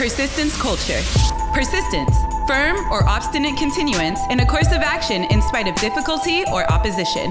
Persistence 0.00 0.56
culture. 0.56 0.98
Persistence, 1.52 2.16
firm 2.48 2.90
or 2.90 3.06
obstinate 3.06 3.58
continuance 3.58 4.18
in 4.30 4.40
a 4.40 4.46
course 4.46 4.68
of 4.68 4.80
action 4.80 5.24
in 5.24 5.42
spite 5.42 5.68
of 5.68 5.74
difficulty 5.74 6.42
or 6.50 6.64
opposition. 6.72 7.30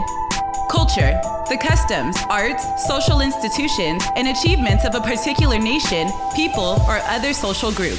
Culture, 0.69 1.19
the 1.49 1.57
customs, 1.59 2.15
arts, 2.29 2.63
social 2.87 3.21
institutions, 3.21 4.03
and 4.15 4.27
achievements 4.27 4.85
of 4.85 4.93
a 4.93 5.01
particular 5.01 5.57
nation, 5.57 6.11
people, 6.35 6.79
or 6.87 6.99
other 7.05 7.33
social 7.33 7.71
group. 7.71 7.97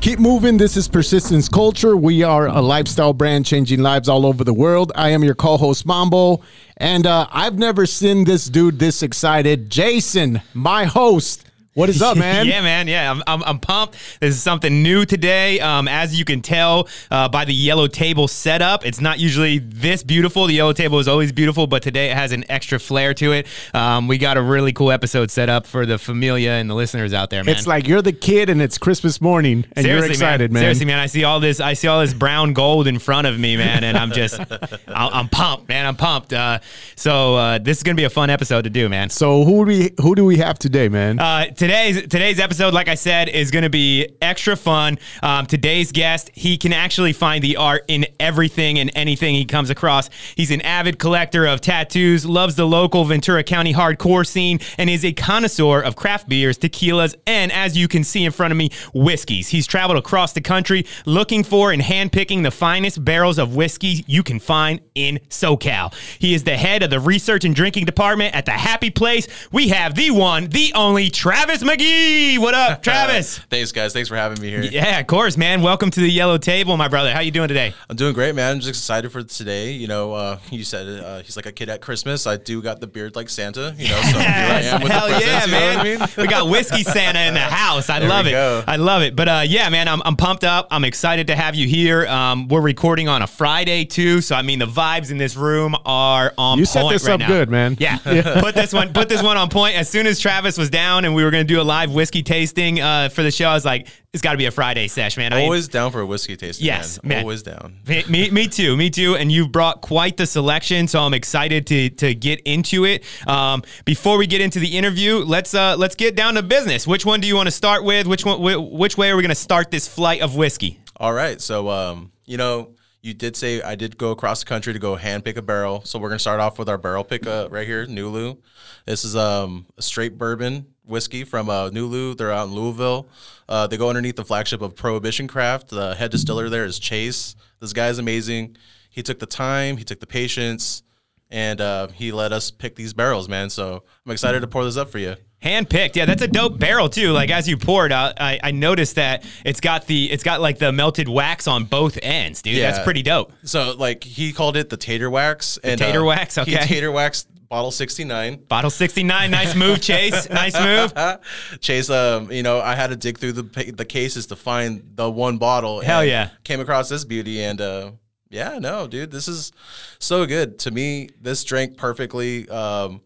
Keep 0.00 0.18
moving. 0.18 0.56
This 0.56 0.76
is 0.76 0.88
Persistence 0.88 1.48
Culture. 1.48 1.96
We 1.96 2.24
are 2.24 2.48
a 2.48 2.60
lifestyle 2.60 3.12
brand 3.12 3.46
changing 3.46 3.82
lives 3.82 4.08
all 4.08 4.26
over 4.26 4.42
the 4.42 4.52
world. 4.52 4.90
I 4.96 5.10
am 5.10 5.22
your 5.22 5.36
co 5.36 5.56
host, 5.56 5.86
Mambo. 5.86 6.40
And 6.76 7.06
uh, 7.06 7.28
I've 7.30 7.56
never 7.56 7.86
seen 7.86 8.24
this 8.24 8.46
dude 8.46 8.80
this 8.80 9.04
excited. 9.04 9.70
Jason, 9.70 10.42
my 10.54 10.86
host. 10.86 11.47
What 11.78 11.88
is 11.90 12.02
up, 12.02 12.16
man? 12.18 12.48
yeah, 12.48 12.60
man. 12.60 12.88
Yeah, 12.88 13.08
I'm, 13.08 13.22
I'm, 13.28 13.44
I'm, 13.44 13.60
pumped. 13.60 13.94
This 14.18 14.34
is 14.34 14.42
something 14.42 14.82
new 14.82 15.04
today. 15.04 15.60
Um, 15.60 15.86
as 15.86 16.18
you 16.18 16.24
can 16.24 16.42
tell 16.42 16.88
uh, 17.08 17.28
by 17.28 17.44
the 17.44 17.54
yellow 17.54 17.86
table 17.86 18.26
setup, 18.26 18.84
it's 18.84 19.00
not 19.00 19.20
usually 19.20 19.58
this 19.58 20.02
beautiful. 20.02 20.48
The 20.48 20.54
yellow 20.54 20.72
table 20.72 20.98
is 20.98 21.06
always 21.06 21.30
beautiful, 21.30 21.68
but 21.68 21.84
today 21.84 22.10
it 22.10 22.16
has 22.16 22.32
an 22.32 22.44
extra 22.50 22.80
flair 22.80 23.14
to 23.14 23.30
it. 23.30 23.46
Um, 23.74 24.08
we 24.08 24.18
got 24.18 24.36
a 24.36 24.42
really 24.42 24.72
cool 24.72 24.90
episode 24.90 25.30
set 25.30 25.48
up 25.48 25.68
for 25.68 25.86
the 25.86 25.98
familia 25.98 26.50
and 26.50 26.68
the 26.68 26.74
listeners 26.74 27.14
out 27.14 27.30
there, 27.30 27.44
man. 27.44 27.54
It's 27.54 27.68
like 27.68 27.86
you're 27.86 28.02
the 28.02 28.12
kid 28.12 28.50
and 28.50 28.60
it's 28.60 28.76
Christmas 28.76 29.20
morning 29.20 29.64
and 29.76 29.84
Seriously, 29.84 30.08
you're 30.08 30.10
excited, 30.10 30.50
man. 30.50 30.62
Seriously, 30.62 30.86
man. 30.86 30.98
I 30.98 31.06
see 31.06 31.22
all 31.22 31.38
this. 31.38 31.60
I 31.60 31.74
see 31.74 31.86
all 31.86 32.00
this 32.00 32.12
brown 32.12 32.54
gold 32.54 32.88
in 32.88 32.98
front 32.98 33.28
of 33.28 33.38
me, 33.38 33.56
man, 33.56 33.84
and 33.84 33.96
I'm 33.96 34.10
just, 34.10 34.40
I'm 34.88 35.28
pumped, 35.28 35.68
man. 35.68 35.86
I'm 35.86 35.94
pumped. 35.94 36.32
Uh, 36.32 36.58
so 36.96 37.36
uh, 37.36 37.58
this 37.58 37.76
is 37.76 37.84
gonna 37.84 37.94
be 37.94 38.02
a 38.02 38.10
fun 38.10 38.30
episode 38.30 38.62
to 38.62 38.70
do, 38.70 38.88
man. 38.88 39.10
So 39.10 39.44
who 39.44 39.64
do 39.64 39.68
we 39.68 39.90
who 40.02 40.16
do 40.16 40.24
we 40.24 40.38
have 40.38 40.58
today, 40.58 40.88
man? 40.88 41.20
Uh, 41.20 41.46
today's 41.68 42.00
today's 42.02 42.40
episode, 42.40 42.72
like 42.72 42.88
I 42.88 42.94
said, 42.94 43.28
is 43.28 43.50
going 43.50 43.62
to 43.62 43.68
be 43.68 44.08
extra 44.22 44.56
fun. 44.56 44.98
Um, 45.22 45.44
today's 45.44 45.92
guest, 45.92 46.30
he 46.32 46.56
can 46.56 46.72
actually 46.72 47.12
find 47.12 47.44
the 47.44 47.58
art 47.58 47.84
in 47.88 48.06
everything 48.18 48.78
and 48.78 48.90
anything 48.94 49.34
he 49.34 49.44
comes 49.44 49.68
across. 49.68 50.08
He's 50.34 50.50
an 50.50 50.62
avid 50.62 50.98
collector 50.98 51.44
of 51.44 51.60
tattoos, 51.60 52.24
loves 52.24 52.54
the 52.54 52.66
local 52.66 53.04
Ventura 53.04 53.44
County 53.44 53.74
hardcore 53.74 54.26
scene, 54.26 54.60
and 54.78 54.88
is 54.88 55.04
a 55.04 55.12
connoisseur 55.12 55.82
of 55.82 55.94
craft 55.94 56.26
beers, 56.26 56.56
tequilas, 56.56 57.14
and 57.26 57.52
as 57.52 57.76
you 57.76 57.86
can 57.86 58.02
see 58.02 58.24
in 58.24 58.32
front 58.32 58.50
of 58.50 58.56
me, 58.56 58.70
whiskeys. 58.94 59.48
He's 59.48 59.66
traveled 59.66 59.98
across 59.98 60.32
the 60.32 60.40
country 60.40 60.86
looking 61.04 61.44
for 61.44 61.70
and 61.70 61.82
handpicking 61.82 62.44
the 62.44 62.50
finest 62.50 63.04
barrels 63.04 63.38
of 63.38 63.54
whiskey 63.54 64.04
you 64.06 64.22
can 64.22 64.38
find 64.38 64.80
in 64.94 65.20
SoCal. 65.28 65.92
He 66.18 66.32
is 66.32 66.44
the 66.44 66.56
head 66.56 66.82
of 66.82 66.88
the 66.88 67.00
research 67.00 67.44
and 67.44 67.54
drinking 67.54 67.84
department 67.84 68.34
at 68.34 68.46
the 68.46 68.52
Happy 68.52 68.88
Place. 68.88 69.28
We 69.52 69.68
have 69.68 69.96
the 69.96 70.10
one, 70.10 70.46
the 70.46 70.72
only 70.74 71.10
Travis 71.10 71.47
McGee. 71.56 72.38
What 72.38 72.52
up, 72.54 72.82
Travis? 72.84 73.38
Thanks, 73.38 73.72
guys. 73.72 73.92
Thanks 73.94 74.08
for 74.10 74.16
having 74.16 74.40
me 74.40 74.50
here. 74.50 74.60
Yeah, 74.62 74.98
of 75.00 75.06
course, 75.06 75.36
man. 75.38 75.62
Welcome 75.62 75.90
to 75.90 76.00
the 76.00 76.08
Yellow 76.10 76.36
Table, 76.36 76.76
my 76.76 76.88
brother. 76.88 77.12
How 77.12 77.20
you 77.20 77.30
doing 77.30 77.48
today? 77.48 77.72
I'm 77.88 77.96
doing 77.96 78.12
great, 78.12 78.34
man. 78.34 78.52
I'm 78.52 78.60
just 78.60 78.68
excited 78.68 79.10
for 79.10 79.22
today. 79.22 79.72
You 79.72 79.88
know, 79.88 80.12
uh, 80.12 80.38
you 80.50 80.62
said 80.62 80.86
uh, 81.02 81.22
he's 81.22 81.36
like 81.36 81.46
a 81.46 81.52
kid 81.52 81.70
at 81.70 81.80
Christmas. 81.80 82.26
I 82.26 82.36
do 82.36 82.60
got 82.60 82.80
the 82.80 82.86
beard 82.86 83.16
like 83.16 83.30
Santa. 83.30 83.74
You 83.78 83.88
know, 83.88 84.00
so 84.02 84.18
here 84.18 84.28
I 84.28 84.60
am 84.62 84.82
with 84.82 84.92
Hell 84.92 85.08
the 85.08 85.14
presents. 85.14 85.26
yeah, 85.26 85.44
you 85.46 85.50
know 85.52 85.58
man. 85.58 85.76
what 85.78 85.86
I 86.02 86.16
mean? 86.16 86.26
we 86.26 86.30
got 86.30 86.50
whiskey 86.50 86.82
Santa 86.82 87.20
in 87.20 87.32
the 87.34 87.40
house. 87.40 87.88
I 87.88 88.00
There 88.00 88.08
love 88.10 88.26
it. 88.26 88.32
go. 88.32 88.62
I 88.66 88.76
love 88.76 89.00
it. 89.02 89.16
But 89.16 89.28
uh, 89.28 89.42
yeah, 89.46 89.70
man, 89.70 89.88
I'm, 89.88 90.02
I'm 90.04 90.16
pumped 90.16 90.44
up. 90.44 90.68
I'm 90.70 90.84
excited 90.84 91.28
to 91.28 91.34
have 91.34 91.54
you 91.54 91.66
here. 91.66 92.06
Um, 92.08 92.48
we're 92.48 92.60
recording 92.60 93.08
on 93.08 93.22
a 93.22 93.26
Friday 93.26 93.86
too, 93.86 94.20
so 94.20 94.36
I 94.36 94.42
mean 94.42 94.58
the 94.58 94.66
vibes 94.66 95.10
in 95.10 95.16
this 95.16 95.34
room 95.34 95.74
are 95.86 96.34
on 96.36 96.58
You 96.58 96.64
point 96.66 96.68
set 96.68 96.88
this 96.90 97.04
right 97.06 97.14
up 97.14 97.20
now. 97.20 97.28
good, 97.28 97.48
man. 97.48 97.76
Yeah. 97.80 97.96
put 98.42 98.54
this 98.54 98.72
one 98.74 98.92
put 98.92 99.08
this 99.08 99.22
one 99.22 99.38
on 99.38 99.48
point. 99.48 99.76
As 99.76 99.88
soon 99.88 100.06
as 100.06 100.20
Travis 100.20 100.58
was 100.58 100.68
down 100.68 101.06
and 101.06 101.14
we 101.14 101.24
were 101.24 101.30
going 101.38 101.46
to 101.46 101.54
do 101.54 101.60
a 101.60 101.62
live 101.62 101.92
whiskey 101.92 102.22
tasting 102.22 102.80
uh, 102.80 103.08
for 103.08 103.22
the 103.22 103.30
show, 103.30 103.48
I 103.48 103.54
was 103.54 103.64
like, 103.64 103.88
it's 104.12 104.22
got 104.22 104.32
to 104.32 104.38
be 104.38 104.46
a 104.46 104.50
Friday 104.50 104.88
sesh, 104.88 105.16
man. 105.16 105.32
I- 105.32 105.42
Always 105.42 105.68
down 105.68 105.92
for 105.92 106.00
a 106.00 106.06
whiskey 106.06 106.36
tasting. 106.36 106.66
Yes, 106.66 107.02
man. 107.02 107.08
man. 107.08 107.18
Always 107.22 107.42
down. 107.42 107.76
me, 108.08 108.30
me, 108.30 108.48
too, 108.48 108.76
me 108.76 108.90
too. 108.90 109.16
And 109.16 109.30
you've 109.30 109.52
brought 109.52 109.80
quite 109.80 110.16
the 110.16 110.26
selection, 110.26 110.88
so 110.88 111.00
I'm 111.00 111.14
excited 111.14 111.66
to 111.68 111.90
to 111.90 112.14
get 112.14 112.40
into 112.40 112.84
it. 112.84 113.04
Um, 113.26 113.62
before 113.84 114.18
we 114.18 114.26
get 114.26 114.40
into 114.40 114.58
the 114.58 114.76
interview, 114.76 115.16
let's 115.18 115.54
uh, 115.54 115.76
let's 115.76 115.94
get 115.94 116.16
down 116.16 116.34
to 116.34 116.42
business. 116.42 116.86
Which 116.86 117.06
one 117.06 117.20
do 117.20 117.28
you 117.28 117.36
want 117.36 117.46
to 117.46 117.52
start 117.52 117.84
with? 117.84 118.06
Which 118.06 118.24
one? 118.24 118.38
wh- 118.40 118.72
Which 118.72 118.96
way 118.98 119.10
are 119.10 119.16
we 119.16 119.22
going 119.22 119.28
to 119.30 119.34
start 119.34 119.70
this 119.70 119.86
flight 119.86 120.20
of 120.22 120.34
whiskey? 120.36 120.80
All 120.96 121.12
right. 121.12 121.40
So, 121.40 121.68
um, 121.70 122.10
you 122.26 122.36
know, 122.38 122.70
you 123.08 123.14
did 123.14 123.34
say 123.34 123.62
I 123.62 123.74
did 123.74 123.96
go 123.96 124.10
across 124.10 124.40
the 124.40 124.46
country 124.46 124.74
to 124.74 124.78
go 124.78 124.94
hand 124.94 125.24
pick 125.24 125.38
a 125.38 125.42
barrel. 125.42 125.82
So 125.84 125.98
we're 125.98 126.10
gonna 126.10 126.18
start 126.18 126.40
off 126.40 126.58
with 126.58 126.68
our 126.68 126.78
barrel 126.78 127.02
pick 127.02 127.26
uh, 127.26 127.48
right 127.50 127.66
here, 127.66 127.86
Nulu. 127.86 128.36
This 128.84 129.04
is 129.04 129.16
um, 129.16 129.66
a 129.78 129.82
straight 129.82 130.18
bourbon 130.18 130.66
whiskey 130.84 131.24
from 131.24 131.48
uh, 131.48 131.70
Nulu. 131.70 132.16
They're 132.16 132.30
out 132.30 132.48
in 132.48 132.54
Louisville. 132.54 133.08
Uh, 133.48 133.66
they 133.66 133.78
go 133.78 133.88
underneath 133.88 134.16
the 134.16 134.24
flagship 134.24 134.60
of 134.60 134.76
Prohibition 134.76 135.26
Craft. 135.26 135.68
The 135.68 135.94
head 135.94 136.10
distiller 136.10 136.50
there 136.50 136.66
is 136.66 136.78
Chase. 136.78 137.34
This 137.60 137.72
guy 137.72 137.88
is 137.88 137.98
amazing. 137.98 138.56
He 138.90 139.02
took 139.02 139.18
the 139.18 139.26
time. 139.26 139.78
He 139.78 139.84
took 139.84 140.00
the 140.00 140.06
patience. 140.06 140.82
And 141.30 141.60
uh, 141.60 141.88
he 141.88 142.10
let 142.10 142.32
us 142.32 142.50
pick 142.50 142.74
these 142.74 142.94
barrels, 142.94 143.28
man. 143.28 143.50
So 143.50 143.84
I'm 144.06 144.12
excited 144.12 144.40
to 144.40 144.46
pour 144.46 144.64
this 144.64 144.78
up 144.78 144.90
for 144.90 144.98
you. 144.98 145.16
Hand 145.40 145.70
picked, 145.70 145.94
yeah, 145.94 146.04
that's 146.04 146.22
a 146.22 146.26
dope 146.26 146.58
barrel 146.58 146.88
too. 146.88 147.12
Like 147.12 147.30
as 147.30 147.48
you 147.48 147.56
poured, 147.56 147.92
uh, 147.92 148.12
I, 148.18 148.40
I 148.42 148.50
noticed 148.50 148.96
that 148.96 149.24
it's 149.44 149.60
got 149.60 149.86
the 149.86 150.10
it's 150.10 150.24
got 150.24 150.40
like 150.40 150.58
the 150.58 150.72
melted 150.72 151.08
wax 151.08 151.46
on 151.46 151.64
both 151.64 151.96
ends, 152.02 152.42
dude. 152.42 152.60
That's 152.60 152.80
pretty 152.80 153.02
dope. 153.02 153.32
So 153.44 153.76
like 153.78 154.02
he 154.02 154.32
called 154.32 154.56
it 154.56 154.68
the 154.68 154.76
tater 154.76 155.08
wax. 155.08 155.56
and 155.62 155.78
tater 155.78 156.00
uh, 156.02 156.06
wax, 156.06 156.34
He 156.34 156.40
okay. 156.40 156.66
tater 156.66 156.90
wax 156.90 157.24
bottle 157.48 157.70
69. 157.70 158.44
Bottle 158.48 158.68
sixty 158.68 159.04
nine, 159.04 159.30
nice 159.30 159.54
move, 159.54 159.80
Chase. 159.80 160.28
Nice 160.38 160.58
move. 160.60 160.92
Chase, 161.60 161.88
um, 161.88 162.30
you 162.32 162.42
know, 162.42 162.60
I 162.60 162.74
had 162.74 162.88
to 162.88 162.96
dig 162.96 163.18
through 163.18 163.32
the 163.32 163.72
the 163.72 163.84
cases 163.84 164.26
to 164.26 164.36
find 164.36 164.82
the 164.96 165.08
one 165.08 165.38
bottle. 165.38 165.80
Hell 165.80 166.00
and 166.00 166.10
yeah. 166.10 166.30
Came 166.42 166.58
across 166.60 166.88
this 166.88 167.04
beauty 167.04 167.42
and 167.44 167.60
uh 167.60 167.92
yeah, 168.30 168.58
no, 168.58 168.86
dude, 168.88 169.10
this 169.12 169.26
is 169.28 169.52
so 170.00 170.26
good. 170.26 170.58
To 170.60 170.70
me, 170.70 171.08
this 171.20 171.44
drank 171.44 171.76
perfectly. 171.78 172.48
Um 172.48 173.02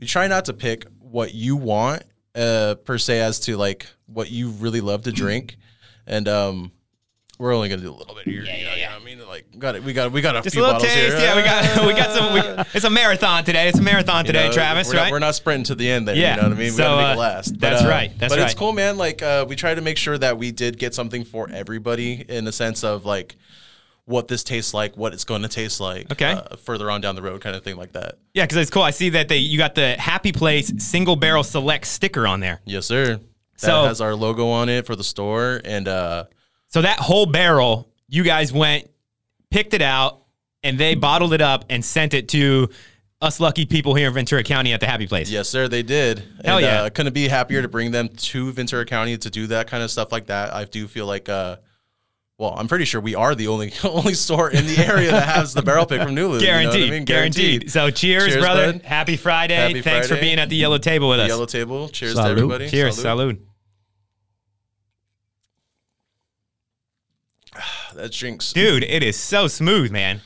you 0.00 0.06
try 0.06 0.26
not 0.28 0.46
to 0.46 0.52
pick 0.52 0.86
what 1.14 1.32
you 1.32 1.54
want 1.54 2.02
uh 2.34 2.74
per 2.84 2.98
se 2.98 3.20
as 3.20 3.38
to 3.38 3.56
like 3.56 3.86
what 4.06 4.28
you 4.32 4.48
really 4.50 4.80
love 4.80 5.02
to 5.02 5.12
drink. 5.12 5.56
And 6.08 6.26
um 6.28 6.72
we're 7.38 7.54
only 7.54 7.68
gonna 7.68 7.82
do 7.82 7.90
a 7.90 7.94
little 7.94 8.14
bit 8.16 8.24
here. 8.26 8.42
Yeah, 8.42 8.56
yeah, 8.56 8.74
yeah. 8.76 8.96
I 9.00 9.04
mean, 9.04 9.18
like, 9.26 9.46
got 9.58 9.74
it. 9.74 9.82
We 9.82 9.92
got, 9.92 10.12
we 10.12 10.20
got 10.20 10.36
a 10.36 10.38
Just 10.42 10.48
a 10.48 10.50
few 10.52 10.62
little 10.62 10.74
bottles 10.76 10.92
taste. 10.94 11.16
here. 11.16 11.24
Yeah, 11.26 11.36
we 11.36 11.42
got 11.42 11.86
we 11.86 11.92
got 11.92 12.10
some. 12.12 12.32
We, 12.32 12.40
it's 12.74 12.84
a 12.84 12.90
marathon 12.90 13.44
today. 13.44 13.68
It's 13.68 13.78
a 13.78 13.82
marathon 13.82 14.24
You 14.24 14.32
today, 14.32 14.46
know, 14.46 14.52
Travis. 14.52 14.86
we're 14.88 14.94
right? 14.94 15.02
Not, 15.06 15.10
we're 15.12 15.18
not 15.18 15.34
sprinting 15.34 15.64
to 15.64 15.74
the 15.74 15.88
end 15.90 16.06
there. 16.06 16.14
Yeah. 16.14 16.36
You 16.36 16.42
know 16.42 16.48
what 16.48 16.56
I 16.56 16.60
mean? 16.60 16.66
We 16.66 16.70
So, 16.70 16.84
gotta 16.84 16.96
make 17.02 17.08
uh, 17.08 17.12
it 17.12 17.18
last. 17.20 17.58
that's 17.60 17.84
right, 17.84 18.18
that's 18.18 18.32
right. 18.32 18.38
but 18.40 18.44
it's 18.44 18.54
cool, 18.54 18.72
man. 18.72 18.96
Like 18.96 19.20
uh, 19.22 19.46
we 19.48 19.56
try 19.56 19.74
to 19.74 19.80
make 19.80 19.96
sure 19.98 20.16
that 20.18 20.38
we 20.38 20.52
did 20.52 20.78
get 20.78 20.94
something 20.94 21.24
for 21.24 21.48
everybody 21.50 22.24
in 22.28 22.44
the 22.44 22.52
sense 22.52 22.82
of 22.84 23.04
like 23.04 23.34
what 24.06 24.28
this 24.28 24.44
tastes 24.44 24.74
like, 24.74 24.96
what 24.96 25.14
it's 25.14 25.24
going 25.24 25.42
to 25.42 25.48
taste 25.48 25.80
like. 25.80 26.10
Okay. 26.12 26.32
Uh, 26.32 26.56
further 26.56 26.90
on 26.90 27.00
down 27.00 27.14
the 27.14 27.22
road, 27.22 27.40
kind 27.40 27.56
of 27.56 27.64
thing 27.64 27.76
like 27.76 27.92
that. 27.92 28.18
Yeah, 28.34 28.44
because 28.44 28.58
it's 28.58 28.70
cool. 28.70 28.82
I 28.82 28.90
see 28.90 29.08
that 29.10 29.28
they 29.28 29.38
you 29.38 29.56
got 29.58 29.74
the 29.74 29.94
Happy 29.94 30.30
Place 30.32 30.70
single 30.78 31.16
barrel 31.16 31.42
select 31.42 31.86
sticker 31.86 32.26
on 32.26 32.40
there. 32.40 32.60
Yes, 32.66 32.86
sir. 32.86 33.16
That 33.16 33.20
So- 33.56 33.84
has 33.86 34.00
our 34.00 34.14
logo 34.14 34.48
on 34.48 34.68
it 34.68 34.84
for 34.86 34.94
the 34.96 35.04
store, 35.04 35.60
and 35.64 35.88
uh, 35.88 36.24
So 36.68 36.82
that 36.82 36.98
whole 36.98 37.24
barrel, 37.26 37.88
you 38.08 38.24
guys 38.24 38.52
went, 38.52 38.90
picked 39.50 39.72
it 39.74 39.82
out, 39.82 40.22
and 40.62 40.78
they 40.78 40.94
bottled 40.94 41.32
it 41.32 41.40
up 41.40 41.64
and 41.70 41.84
sent 41.84 42.12
it 42.14 42.28
to 42.30 42.68
us 43.22 43.40
lucky 43.40 43.64
people 43.64 43.94
here 43.94 44.08
in 44.08 44.12
Ventura 44.14 44.42
County 44.42 44.72
at 44.74 44.80
the 44.80 44.86
Happy 44.86 45.06
Place. 45.06 45.30
yes, 45.30 45.48
sir, 45.48 45.66
they 45.66 45.82
did. 45.82 46.22
Hell 46.44 46.58
and, 46.58 46.66
yeah. 46.66 46.82
Uh, 46.82 46.90
couldn't 46.90 47.14
be 47.14 47.26
happier 47.28 47.62
to 47.62 47.68
bring 47.68 47.90
them 47.90 48.08
to 48.08 48.52
Ventura 48.52 48.84
County 48.84 49.16
to 49.16 49.30
do 49.30 49.46
that 49.46 49.66
kind 49.66 49.82
of 49.82 49.90
stuff 49.90 50.12
like 50.12 50.26
that. 50.26 50.52
I 50.52 50.64
do 50.66 50.86
feel 50.86 51.06
like. 51.06 51.28
Uh, 51.30 51.56
well, 52.38 52.54
I'm 52.56 52.66
pretty 52.68 52.84
sure 52.84 53.00
we 53.00 53.14
are 53.14 53.34
the 53.34 53.46
only 53.48 53.72
only 53.84 54.14
store 54.14 54.50
in 54.50 54.66
the 54.66 54.78
area 54.78 55.10
that 55.12 55.28
has 55.28 55.54
the 55.54 55.62
barrel 55.62 55.86
pick 55.86 56.02
from 56.02 56.16
Nulu. 56.16 56.16
you 56.16 56.28
know 56.28 56.36
I 56.36 56.40
Guaranteed, 56.40 56.90
mean? 56.90 57.04
guaranteed. 57.04 57.70
So 57.70 57.90
cheers, 57.90 58.28
Cheers, 58.32 58.42
brother. 58.44 58.72
bud. 58.74 58.82
Happy 58.82 59.16
Friday. 59.16 59.54
Happy 59.54 59.82
Thanks 59.82 60.08
for 60.08 60.16
being 60.16 60.38
at 60.38 60.48
the 60.48 60.56
yellow 60.56 60.78
table 60.78 61.08
with 61.08 61.20
us. 61.20 61.28
Yellow 61.28 61.46
table. 61.46 61.88
Cheers 61.88 62.16
Salud. 62.16 62.24
to 62.24 62.30
everybody. 62.30 62.68
Cheers, 62.68 62.98
Salud. 62.98 63.32
salud. 63.36 63.38
That 67.94 68.12
drinks, 68.12 68.52
Dude, 68.52 68.82
it 68.82 69.02
is 69.02 69.16
so 69.16 69.48
smooth, 69.48 69.90
man. 69.90 70.20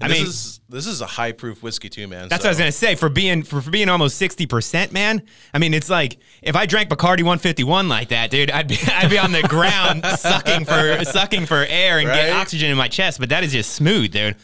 I 0.00 0.08
this 0.08 0.18
mean, 0.18 0.26
is 0.26 0.60
this 0.68 0.86
is 0.86 1.00
a 1.00 1.06
high 1.06 1.32
proof 1.32 1.62
whiskey 1.62 1.88
too, 1.88 2.08
man. 2.08 2.28
That's 2.28 2.42
so. 2.42 2.48
what 2.48 2.50
I 2.50 2.52
was 2.52 2.58
gonna 2.58 2.72
say. 2.72 2.94
For 2.94 3.08
being 3.08 3.42
for, 3.42 3.60
for 3.60 3.70
being 3.70 3.88
almost 3.88 4.16
sixty 4.16 4.46
percent, 4.46 4.92
man. 4.92 5.22
I 5.54 5.58
mean, 5.58 5.74
it's 5.74 5.88
like 5.88 6.18
if 6.42 6.56
I 6.56 6.66
drank 6.66 6.90
Bacardi 6.90 7.22
one 7.22 7.38
fifty 7.38 7.64
one 7.64 7.88
like 7.88 8.08
that, 8.08 8.30
dude, 8.30 8.50
I'd 8.50 8.68
be 8.68 8.78
I'd 8.86 9.10
be 9.10 9.18
on 9.18 9.32
the 9.32 9.42
ground 9.42 10.04
sucking 10.18 10.64
for 10.64 11.04
sucking 11.04 11.46
for 11.46 11.64
air 11.68 11.98
and 11.98 12.08
get 12.08 12.30
oxygen 12.30 12.70
in 12.70 12.76
my 12.76 12.88
chest. 12.88 13.20
But 13.20 13.28
that 13.30 13.44
is 13.44 13.52
just 13.52 13.72
smooth, 13.72 14.12
dude. 14.12 14.36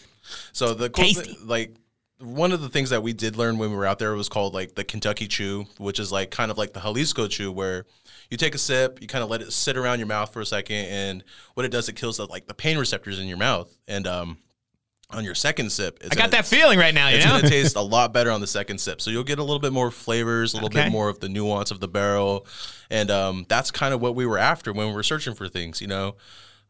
So 0.52 0.74
the 0.74 0.90
cool 0.90 1.04
Tasty. 1.04 1.34
thi- 1.34 1.44
like 1.44 1.74
one 2.20 2.52
of 2.52 2.60
the 2.60 2.68
things 2.68 2.90
that 2.90 3.02
we 3.02 3.12
did 3.12 3.36
learn 3.36 3.58
when 3.58 3.70
we 3.70 3.76
were 3.76 3.86
out 3.86 3.98
there 3.98 4.14
was 4.14 4.28
called 4.28 4.54
like 4.54 4.74
the 4.74 4.84
Kentucky 4.84 5.28
Chew, 5.28 5.66
which 5.78 5.98
is 5.98 6.10
like 6.10 6.30
kind 6.30 6.50
of 6.50 6.58
like 6.58 6.72
the 6.72 6.80
Jalisco 6.80 7.28
Chew, 7.28 7.52
where 7.52 7.86
you 8.30 8.36
take 8.36 8.54
a 8.54 8.58
sip, 8.58 9.00
you 9.00 9.08
kind 9.08 9.24
of 9.24 9.30
let 9.30 9.40
it 9.42 9.52
sit 9.52 9.76
around 9.76 9.98
your 9.98 10.08
mouth 10.08 10.32
for 10.32 10.40
a 10.40 10.46
second, 10.46 10.76
and 10.86 11.24
what 11.54 11.64
it 11.66 11.70
does, 11.70 11.88
it 11.88 11.94
kills 11.96 12.16
the, 12.18 12.26
like 12.26 12.46
the 12.46 12.54
pain 12.54 12.76
receptors 12.78 13.18
in 13.18 13.26
your 13.26 13.38
mouth. 13.38 13.74
And 13.86 14.06
um, 14.06 14.38
on 15.10 15.24
your 15.24 15.34
second 15.34 15.70
sip, 15.72 15.98
it's 16.02 16.14
I 16.14 16.20
got 16.20 16.30
that 16.32 16.44
feeling 16.46 16.78
right 16.78 16.92
now. 16.92 17.08
You 17.08 17.16
It's 17.16 17.24
know, 17.24 17.36
gonna 17.36 17.48
taste 17.48 17.76
a 17.76 17.80
lot 17.80 18.12
better 18.12 18.30
on 18.30 18.40
the 18.42 18.46
second 18.46 18.78
sip. 18.78 19.00
So 19.00 19.10
you'll 19.10 19.24
get 19.24 19.38
a 19.38 19.42
little 19.42 19.58
bit 19.60 19.72
more 19.72 19.90
flavors, 19.90 20.52
a 20.52 20.56
little 20.56 20.68
Okay. 20.68 20.84
bit 20.84 20.92
more 20.92 21.08
of 21.08 21.20
the 21.20 21.28
nuance 21.30 21.70
of 21.70 21.80
the 21.80 21.88
barrel, 21.88 22.46
and 22.90 23.10
um, 23.10 23.46
that's 23.48 23.70
kind 23.70 23.94
of 23.94 24.00
what 24.02 24.14
we 24.14 24.26
were 24.26 24.38
after 24.38 24.72
when 24.72 24.88
we 24.88 24.92
were 24.94 25.02
searching 25.02 25.34
for 25.34 25.48
things. 25.48 25.80
You 25.80 25.86
know, 25.86 26.16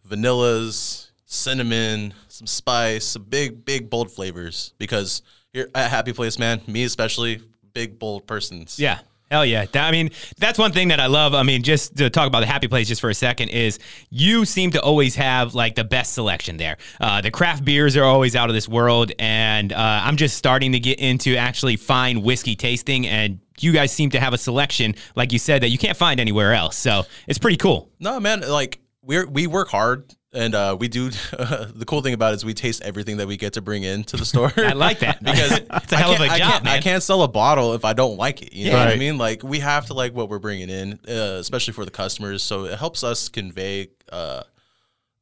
vanillas, 0.09 1.11
cinnamon, 1.27 2.15
some 2.29 2.47
spice, 2.47 3.05
some 3.05 3.25
big, 3.25 3.65
big, 3.65 3.91
bold 3.91 4.11
flavors. 4.11 4.73
Because 4.79 5.23
here 5.53 5.69
at 5.75 5.87
a 5.87 5.89
Happy 5.89 6.13
Place, 6.13 6.39
man, 6.39 6.61
me 6.67 6.85
especially, 6.85 7.41
big, 7.73 7.99
bold 7.99 8.27
persons. 8.27 8.79
Yeah. 8.79 9.01
Hell 9.31 9.45
yeah. 9.45 9.67
I 9.75 9.91
mean, 9.91 10.11
that's 10.39 10.59
one 10.59 10.73
thing 10.73 10.89
that 10.89 11.01
I 11.01 11.07
love. 11.07 11.35
I 11.35 11.43
mean, 11.43 11.63
just 11.63 11.97
to 11.97 12.09
talk 12.09 12.27
about 12.27 12.41
the 12.41 12.47
happy 12.47 12.67
place 12.67 12.89
just 12.89 13.01
for 13.01 13.11
a 13.11 13.15
second 13.15 13.51
is 13.51 13.79
you 14.09 14.47
seem 14.47 14.71
to 14.71 14.81
always 14.81 15.17
have 15.17 15.55
like 15.55 15.75
the 15.75 15.85
best 15.85 16.15
selection 16.15 16.57
there. 16.57 16.79
Uh, 17.01 17.21
the 17.21 17.31
craft 17.31 17.65
beers 17.65 17.97
are 17.97 18.05
always 18.05 18.35
out 18.35 18.49
of 18.49 18.55
this 18.55 18.69
world. 18.69 19.13
And 19.19 19.73
uh, 19.73 20.01
I'm 20.05 20.17
just 20.17 20.39
starting 20.39 20.73
to 20.73 20.81
get 20.81 20.99
into 20.99 21.37
actually 21.37 21.77
fine 21.77 22.23
whiskey 22.23 22.57
tasting. 22.57 23.07
And 23.07 23.41
you 23.59 23.73
guys 23.73 23.93
seem 23.93 24.11
to 24.11 24.21
have 24.21 24.33
a 24.33 24.39
selection, 24.39 24.95
like 25.15 25.33
you 25.33 25.39
said, 25.39 25.63
that 25.63 25.69
you 25.69 25.79
can't 25.79 25.97
find 25.97 26.21
anywhere 26.21 26.55
else. 26.55 26.77
So 26.77 27.03
it's 27.27 27.39
pretty 27.39 27.59
cool. 27.59 27.91
No, 28.01 28.19
man, 28.21 28.41
like 28.49 28.81
we're 29.03 29.27
we 29.27 29.47
work 29.47 29.69
hard. 29.69 30.15
And 30.31 30.55
uh, 30.55 30.77
we 30.79 30.89
do. 30.89 31.09
the 31.31 31.85
cool 31.87 32.03
thing 32.03 32.12
about 32.12 32.35
it 32.35 32.37
is 32.37 32.45
we 32.45 32.53
taste 32.53 32.83
everything 32.83 33.17
that 33.17 33.27
we 33.27 33.39
get 33.39 33.55
to 33.55 33.62
bring 33.62 33.83
into 33.83 34.19
the 34.19 34.27
store. 34.27 34.53
I 34.59 34.75
like 34.75 34.99
that. 34.99 35.19
because 35.25 35.53
it's 35.53 35.93
a 35.93 35.97
hell 35.97 36.12
of 36.12 36.21
a 36.21 36.25
I 36.25 36.39
job, 36.39 36.53
can't, 36.53 36.65
man. 36.65 36.79
I 36.79 36.81
can't 36.81 37.03
sell 37.03 37.23
a 37.23 37.29
bottle 37.29 37.73
if 37.73 37.83
I 37.87 37.95
don't 37.95 38.19
like 38.19 38.43
it. 38.43 38.53
You 38.53 38.71
know 38.71 38.79
what 38.79 38.89
I 38.89 38.97
mean? 38.97 39.17
Like 39.17 39.43
we 39.43 39.61
have 39.61 39.87
to 39.87 39.95
like 39.95 40.15
what 40.15 40.29
we're 40.29 40.39
bringing 40.39 40.69
in, 40.69 40.99
uh, 41.09 41.39
especially 41.41 41.73
for 41.73 41.87
the 41.87 41.91
customers. 41.91 42.43
So 42.43 42.67
it 42.67 42.79
helps 42.79 43.03
us 43.03 43.31
convey 43.31 43.89
uh, 44.12 44.43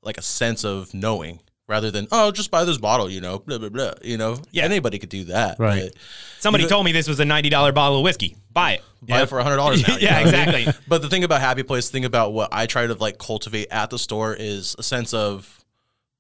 like 0.02 0.19
a 0.19 0.23
sense 0.23 0.64
of 0.64 0.93
knowing 0.93 1.40
rather 1.68 1.90
than 1.90 2.06
oh 2.12 2.30
just 2.30 2.50
buy 2.50 2.64
this 2.64 2.78
bottle. 2.78 3.08
You 3.10 3.20
know, 3.20 3.38
blah 3.40 3.58
blah 3.58 3.68
blah. 3.68 3.92
You 4.02 4.16
know, 4.18 4.38
Yeah. 4.52 4.64
anybody 4.64 4.98
could 4.98 5.08
do 5.08 5.24
that. 5.24 5.58
Right. 5.58 5.90
but 5.92 6.02
Somebody 6.40 6.64
you 6.64 6.68
know- 6.70 6.76
told 6.76 6.84
me 6.84 6.92
this 6.92 7.08
was 7.08 7.18
a 7.20 7.24
$90 7.24 7.74
bottle 7.74 7.98
of 7.98 8.04
whiskey. 8.04 8.36
Buy 8.52 8.72
it. 8.74 8.82
buy 9.02 9.22
it 9.22 9.28
for 9.28 9.40
hundred 9.42 9.56
dollars 9.56 9.82
now. 9.88 9.94
you 9.96 10.00
Yeah, 10.02 10.20
exactly. 10.20 10.66
But 10.88 11.02
the 11.02 11.08
thing 11.08 11.24
about 11.24 11.40
Happy 11.40 11.62
Place, 11.62 11.88
the 11.88 11.92
thing 11.92 12.04
about 12.04 12.32
what 12.32 12.50
I 12.52 12.66
try 12.66 12.86
to 12.86 12.94
like 12.94 13.18
cultivate 13.18 13.68
at 13.70 13.90
the 13.90 13.98
store 13.98 14.34
is 14.38 14.76
a 14.78 14.82
sense 14.82 15.12
of 15.14 15.64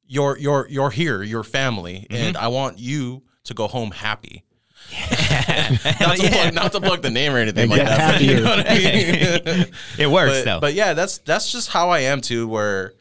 you're 0.08 0.36
you're 0.38 0.66
you're 0.68 0.90
here, 0.90 1.22
your 1.22 1.42
family, 1.44 2.06
Mm-hmm. 2.10 2.14
and 2.14 2.36
I 2.36 2.48
want 2.48 2.78
you 2.78 3.22
to 3.44 3.54
go 3.54 3.66
home 3.68 3.90
happy. 3.92 4.42
Hell 4.90 6.08
not, 6.08 6.16
to 6.16 6.22
yeah. 6.22 6.30
plug, 6.42 6.54
not 6.54 6.72
to 6.72 6.80
plug 6.80 7.02
the 7.02 7.10
name 7.10 7.32
or 7.34 7.38
anything 7.38 7.68
like 7.68 7.82
that. 7.84 8.20
you 8.20 8.40
know 8.40 8.52
I 8.52 8.78
mean? 9.58 9.66
It 9.98 10.08
works, 10.10 10.38
but, 10.38 10.44
though. 10.44 10.60
but 10.60 10.74
yeah, 10.74 10.92
that's 10.94 11.18
that's 11.18 11.50
just 11.50 11.70
how 11.70 11.90
I 11.90 12.00
am 12.00 12.20
too. 12.20 12.46
Where 12.46 12.92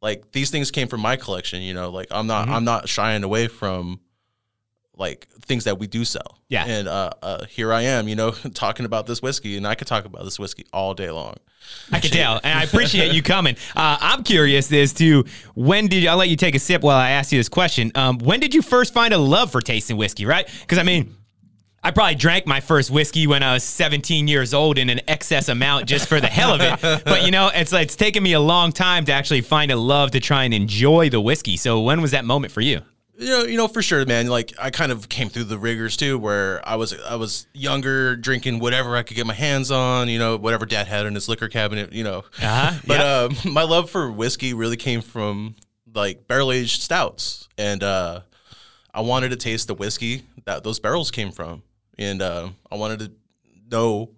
like 0.00 0.32
these 0.32 0.50
things 0.50 0.70
came 0.70 0.88
from 0.88 1.00
my 1.00 1.16
collection. 1.16 1.62
You 1.62 1.74
know, 1.74 1.90
like 1.90 2.08
I'm 2.10 2.26
not 2.26 2.46
Mm-hmm. 2.46 2.54
I'm 2.54 2.64
not 2.64 2.88
shying 2.88 3.24
away 3.24 3.48
from 3.48 4.00
like 4.96 5.28
things 5.42 5.64
that 5.64 5.78
we 5.78 5.86
do 5.86 6.04
sell. 6.04 6.38
Yeah. 6.48 6.64
and 6.66 6.88
uh, 6.88 7.10
uh, 7.22 7.44
here 7.46 7.72
I 7.72 7.82
am. 7.82 8.08
You 8.08 8.16
know, 8.16 8.30
talking 8.54 8.86
about 8.86 9.06
this 9.06 9.22
whiskey, 9.22 9.56
and 9.56 9.66
I 9.66 9.74
could 9.74 9.86
talk 9.86 10.04
about 10.04 10.24
this 10.24 10.38
whiskey 10.38 10.66
all 10.72 10.94
day 10.94 11.10
long. 11.10 11.36
I 11.92 12.00
can 12.00 12.10
tell, 12.10 12.40
and 12.42 12.58
I 12.58 12.62
appreciate 12.62 13.12
you 13.12 13.22
coming. 13.22 13.56
Uh, 13.76 13.96
I'm 14.00 14.24
curious 14.24 14.72
as 14.72 14.92
to 14.94 15.24
when 15.54 15.86
did 15.86 16.04
I'll 16.06 16.16
let 16.16 16.28
you 16.28 16.36
take 16.36 16.54
a 16.54 16.58
sip 16.58 16.82
while 16.82 16.96
I 16.96 17.10
ask 17.10 17.30
you 17.30 17.38
this 17.38 17.48
question. 17.48 17.92
Um, 17.94 18.18
when 18.18 18.40
did 18.40 18.54
you 18.54 18.62
first 18.62 18.92
find 18.92 19.14
a 19.14 19.18
love 19.18 19.52
for 19.52 19.60
tasting 19.60 19.96
whiskey? 19.96 20.26
Right? 20.26 20.48
Because 20.60 20.78
I 20.78 20.82
mean. 20.82 21.14
I 21.88 21.90
probably 21.90 22.16
drank 22.16 22.46
my 22.46 22.60
first 22.60 22.90
whiskey 22.90 23.26
when 23.26 23.42
I 23.42 23.54
was 23.54 23.64
17 23.64 24.28
years 24.28 24.52
old 24.52 24.76
in 24.76 24.90
an 24.90 25.00
excess 25.08 25.48
amount 25.48 25.86
just 25.86 26.06
for 26.06 26.20
the 26.20 26.26
hell 26.26 26.52
of 26.52 26.60
it. 26.60 27.02
But 27.02 27.24
you 27.24 27.30
know, 27.30 27.50
it's 27.54 27.72
like 27.72 27.84
it's 27.84 27.96
taken 27.96 28.22
me 28.22 28.34
a 28.34 28.40
long 28.40 28.72
time 28.72 29.06
to 29.06 29.12
actually 29.12 29.40
find 29.40 29.70
a 29.70 29.76
love 29.76 30.10
to 30.10 30.20
try 30.20 30.44
and 30.44 30.52
enjoy 30.52 31.08
the 31.08 31.18
whiskey. 31.18 31.56
So 31.56 31.80
when 31.80 32.02
was 32.02 32.10
that 32.10 32.26
moment 32.26 32.52
for 32.52 32.60
you? 32.60 32.82
You 33.16 33.28
know, 33.30 33.42
you 33.44 33.56
know 33.56 33.68
for 33.68 33.80
sure, 33.80 34.04
man. 34.04 34.26
Like 34.26 34.52
I 34.60 34.68
kind 34.68 34.92
of 34.92 35.08
came 35.08 35.30
through 35.30 35.44
the 35.44 35.56
rigors 35.56 35.96
too, 35.96 36.18
where 36.18 36.60
I 36.68 36.76
was 36.76 36.92
I 37.00 37.16
was 37.16 37.46
younger, 37.54 38.16
drinking 38.16 38.58
whatever 38.58 38.94
I 38.94 39.02
could 39.02 39.16
get 39.16 39.26
my 39.26 39.32
hands 39.32 39.70
on. 39.70 40.10
You 40.10 40.18
know, 40.18 40.36
whatever 40.36 40.66
Dad 40.66 40.88
had 40.88 41.06
in 41.06 41.14
his 41.14 41.26
liquor 41.26 41.48
cabinet. 41.48 41.90
You 41.94 42.04
know, 42.04 42.18
Uh-huh, 42.42 42.78
but 42.86 43.00
yeah. 43.00 43.44
um, 43.46 43.54
my 43.54 43.62
love 43.62 43.88
for 43.88 44.12
whiskey 44.12 44.52
really 44.52 44.76
came 44.76 45.00
from 45.00 45.54
like 45.94 46.28
barrel 46.28 46.52
aged 46.52 46.82
stouts, 46.82 47.48
and 47.56 47.82
uh, 47.82 48.20
I 48.92 49.00
wanted 49.00 49.30
to 49.30 49.36
taste 49.36 49.68
the 49.68 49.74
whiskey 49.74 50.24
that 50.44 50.64
those 50.64 50.78
barrels 50.78 51.10
came 51.10 51.32
from, 51.32 51.62
and 51.98 52.22
uh, 52.22 52.48
I 52.70 52.76
wanted 52.76 52.98
to 53.00 53.12
know 53.70 54.10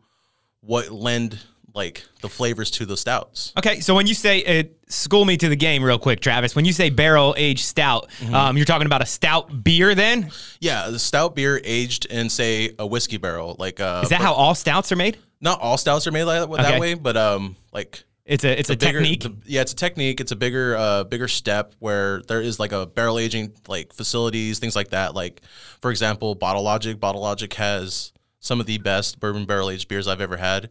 what 0.60 0.90
lend 0.90 1.38
like 1.74 2.04
the 2.20 2.28
flavors 2.28 2.70
to 2.72 2.84
the 2.84 2.96
stouts. 2.96 3.52
Okay, 3.56 3.78
so 3.80 3.94
when 3.94 4.06
you 4.08 4.14
say 4.14 4.60
uh, 4.60 4.64
school 4.88 5.24
me 5.24 5.36
to 5.36 5.48
the 5.48 5.54
game 5.56 5.84
real 5.84 5.98
quick, 6.00 6.18
Travis. 6.20 6.56
When 6.56 6.64
you 6.64 6.72
say 6.72 6.90
barrel 6.90 7.34
aged 7.38 7.64
stout, 7.64 8.08
Mm-hmm. 8.18 8.34
um, 8.34 8.56
you're 8.56 8.66
talking 8.66 8.86
about 8.86 9.02
a 9.02 9.06
stout 9.06 9.62
beer. 9.62 9.94
Then 9.94 10.30
Yeah, 10.58 10.88
the 10.90 10.98
stout 10.98 11.36
beer 11.36 11.60
aged 11.62 12.06
in 12.06 12.28
say 12.28 12.74
a 12.78 12.86
whiskey 12.86 13.18
barrel, 13.18 13.54
like 13.58 13.78
uh, 13.80 14.00
is 14.02 14.08
that 14.10 14.20
how 14.20 14.32
all 14.32 14.54
stouts 14.54 14.90
are 14.92 14.96
made? 14.96 15.16
not 15.40 15.58
all 15.60 15.78
stouts 15.78 16.06
are 16.06 16.10
made 16.12 16.24
like 16.24 16.40
that, 16.40 16.50
Okay. 16.50 16.62
that 16.62 16.80
way, 16.80 16.94
but 16.94 17.16
um, 17.16 17.56
like 17.72 18.02
It's 18.30 18.44
a 18.44 18.58
it's 18.58 18.70
a 18.70 18.76
bigger, 18.76 19.00
technique. 19.00 19.22
the- 19.24 19.36
yeah, 19.44 19.60
it's 19.62 19.72
a 19.72 19.76
technique. 19.76 20.20
It's 20.20 20.30
a 20.30 20.36
bigger, 20.36 20.76
uh, 20.76 21.02
bigger 21.04 21.26
step 21.28 21.74
where 21.80 22.22
there 22.28 22.40
is 22.40 22.60
like 22.60 22.70
a 22.72 22.86
barrel 22.86 23.18
aging 23.18 23.52
like 23.66 23.92
facilities, 23.92 24.58
things 24.60 24.76
like 24.76 24.90
that. 24.90 25.14
Like 25.14 25.42
for 25.80 25.90
example, 25.90 26.34
Bottle 26.36 26.62
Logic. 26.62 26.98
Bottle 26.98 27.22
Logic 27.22 27.52
has 27.54 28.12
some 28.38 28.60
of 28.60 28.66
the 28.66 28.78
best 28.78 29.18
bourbon 29.20 29.46
barrel 29.46 29.68
aged 29.68 29.88
beers 29.88 30.06
I've 30.06 30.20
ever 30.20 30.36
had. 30.36 30.70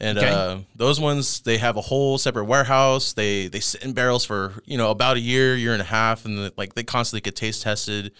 And 0.00 0.18
Okay. 0.18 0.28
uh, 0.30 0.58
those 0.74 0.98
ones, 1.00 1.40
they 1.40 1.58
have 1.58 1.76
a 1.76 1.80
whole 1.82 2.18
separate 2.18 2.44
warehouse. 2.46 3.12
They 3.12 3.48
they 3.48 3.60
sit 3.60 3.82
in 3.82 3.92
barrels 3.92 4.24
for 4.24 4.54
you 4.64 4.78
know 4.78 4.90
about 4.90 5.16
a 5.18 5.20
year, 5.20 5.54
year 5.54 5.72
and 5.74 5.82
a 5.82 5.86
half, 5.86 6.24
and 6.24 6.38
the, 6.38 6.52
like 6.56 6.74
they 6.74 6.82
constantly 6.82 7.20
get 7.22 7.36
taste 7.36 7.62
tested 7.62 8.12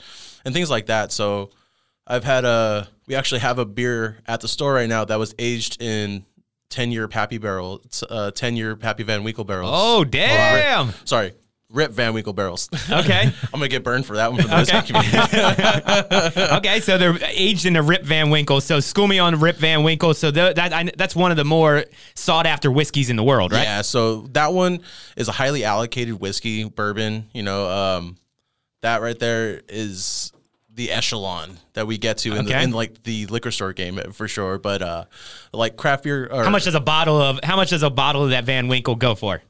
and 0.45 0.53
things 0.55 0.71
like 0.71 0.87
that. 0.87 1.13
So 1.13 1.51
I've 2.07 2.25
had 2.25 2.45
a 2.45 2.89
we 3.07 3.15
actually 3.15 3.41
have 3.41 3.59
a 3.59 3.65
beer 3.65 4.19
at 4.27 4.41
the 4.43 4.49
store 4.49 4.75
right 4.75 4.89
now 4.89 5.05
that 5.07 5.19
was 5.19 5.35
aged 5.39 5.81
in 5.83 6.25
ten 6.69 6.93
year 6.93 7.09
Pappy 7.09 7.39
barrel. 7.39 7.83
Uh 8.09 8.31
ten 8.31 8.57
year 8.57 8.77
Pappy 8.77 9.03
Van 9.03 9.25
Winkle 9.25 9.45
barrels. 9.45 9.71
oh 9.75 10.05
damn! 10.05 10.93
sorry, 11.05 11.33
Rip 11.71 11.91
Van 11.93 12.15
Winkle 12.15 12.33
barrels. 12.33 12.69
Okay. 12.91 13.23
I'm 13.23 13.51
gonna 13.53 13.69
get 13.69 13.83
burned 13.83 14.07
for 14.07 14.17
that 14.17 14.33
one 14.33 14.41
from 14.41 14.51
the 14.51 16.27
Okay. 16.39 16.57
okay, 16.57 16.81
so 16.81 16.97
they're 16.99 17.19
aged 17.31 17.67
in 17.67 17.75
a 17.77 17.83
Rip 17.83 18.05
Van 18.05 18.31
Winkle. 18.31 18.61
So 18.61 18.79
school 18.81 19.09
me 19.09 19.19
on 19.19 19.41
Rip 19.41 19.57
Van 19.57 19.83
Winkle. 19.83 20.15
So 20.15 20.31
that 20.31 20.59
I, 20.59 20.91
that's 20.97 21.17
one 21.17 21.33
of 21.33 21.37
the 21.37 21.45
more 21.45 21.85
sought 22.15 22.47
after 22.47 22.71
whiskeys 22.71 23.11
in 23.11 23.17
the 23.17 23.25
world, 23.25 23.53
right? 23.53 23.65
Yeah, 23.65 23.83
so 23.83 24.23
that 24.33 24.53
one 24.53 24.81
is 25.17 25.29
a 25.29 25.33
highly 25.33 25.65
allocated 25.65 26.21
whiskey 26.21 26.65
bourbon. 26.65 27.29
You 27.33 27.43
know, 27.43 27.69
um, 27.69 28.17
that 28.83 29.03
right 29.03 29.19
there 29.19 29.63
is 29.69 30.33
the 30.77 30.93
echelon 30.93 31.59
that 31.73 31.87
we 31.87 31.99
get 31.99 32.19
to 32.19 32.37
in, 32.37 32.45
the, 32.45 32.63
in 32.63 32.71
like 32.71 33.03
the 33.03 33.27
liquor 33.27 33.51
store 33.51 33.73
game 33.73 33.99
for 34.13 34.29
sure. 34.29 34.59
But 34.59 34.83
uh, 34.83 35.05
like 35.53 35.77
craft 35.77 36.05
beer, 36.05 36.29
or 36.31 36.45
How 36.45 36.51
much 36.51 36.65
does 36.65 36.75
a 36.75 36.81
bottle 36.81 37.21
of 37.21 37.41
how 37.43 37.57
much 37.57 37.71
does 37.71 37.83
a 37.83 37.91
bottle 37.91 38.25
of 38.25 38.31
that 38.31 38.45
Van 38.45 38.69
Winkle 38.69 38.95
go 38.95 39.15
for? 39.15 39.43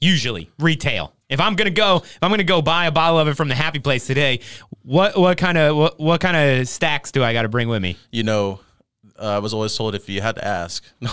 Usually 0.00 0.50
retail. 0.58 1.12
If 1.28 1.40
I'm 1.40 1.56
gonna 1.56 1.70
go, 1.70 1.96
if 1.96 2.18
I'm 2.22 2.30
gonna 2.30 2.44
go 2.44 2.62
buy 2.62 2.86
a 2.86 2.90
bottle 2.90 3.18
of 3.18 3.28
it 3.28 3.34
from 3.34 3.48
the 3.48 3.54
Happy 3.54 3.78
Place 3.78 4.06
today, 4.06 4.40
what 4.82 5.18
what 5.18 5.38
kind 5.38 5.58
of 5.58 5.76
what, 5.76 6.00
what 6.00 6.20
kind 6.20 6.36
of 6.36 6.68
stacks 6.68 7.12
do 7.12 7.24
I 7.24 7.32
got 7.32 7.42
to 7.42 7.48
bring 7.48 7.68
with 7.68 7.82
me? 7.82 7.96
you 8.10 8.22
know, 8.22 8.60
uh, 9.18 9.36
I 9.36 9.38
was 9.38 9.54
always 9.54 9.76
told 9.76 9.94
if 9.94 10.08
you 10.08 10.20
had 10.20 10.36
to 10.36 10.44
ask. 10.44 10.84
No, 11.00 11.08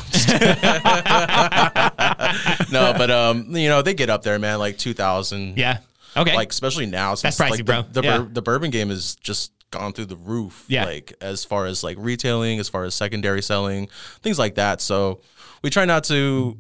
no, 2.72 2.94
but 2.98 3.12
um, 3.12 3.56
you 3.56 3.70
know, 3.70 3.82
they 3.82 3.94
get 3.94 4.10
up 4.10 4.24
there, 4.24 4.40
man, 4.40 4.60
like 4.60 4.78
two 4.78 4.94
thousand. 4.94 5.58
Yeah. 5.58 5.80
Okay. 6.18 6.36
Like 6.36 6.52
especially 6.52 6.86
now, 6.86 7.16
since 7.16 7.38
pricey, 7.38 7.50
like, 7.52 7.66
bro. 7.66 7.82
The, 7.84 8.02
the, 8.02 8.08
Yeah. 8.08 8.18
bur- 8.20 8.30
the 8.34 8.42
bourbon 8.42 8.72
game 8.72 8.92
is 8.92 9.16
just 9.16 9.52
gone 9.72 9.94
through 9.94 10.06
the 10.06 10.16
roof. 10.16 10.66
Yeah. 10.68 10.86
Like 10.86 11.14
as 11.22 11.44
far 11.46 11.66
as 11.66 11.84
like 11.84 11.98
retailing, 12.00 12.60
as 12.60 12.70
far 12.70 12.84
as 12.86 12.96
secondary 12.96 13.42
selling, 13.42 13.90
things 14.22 14.40
like 14.40 14.56
that. 14.56 14.82
So 14.82 15.22
we 15.62 15.70
try 15.70 15.86
not 15.86 16.04
to 16.06 16.58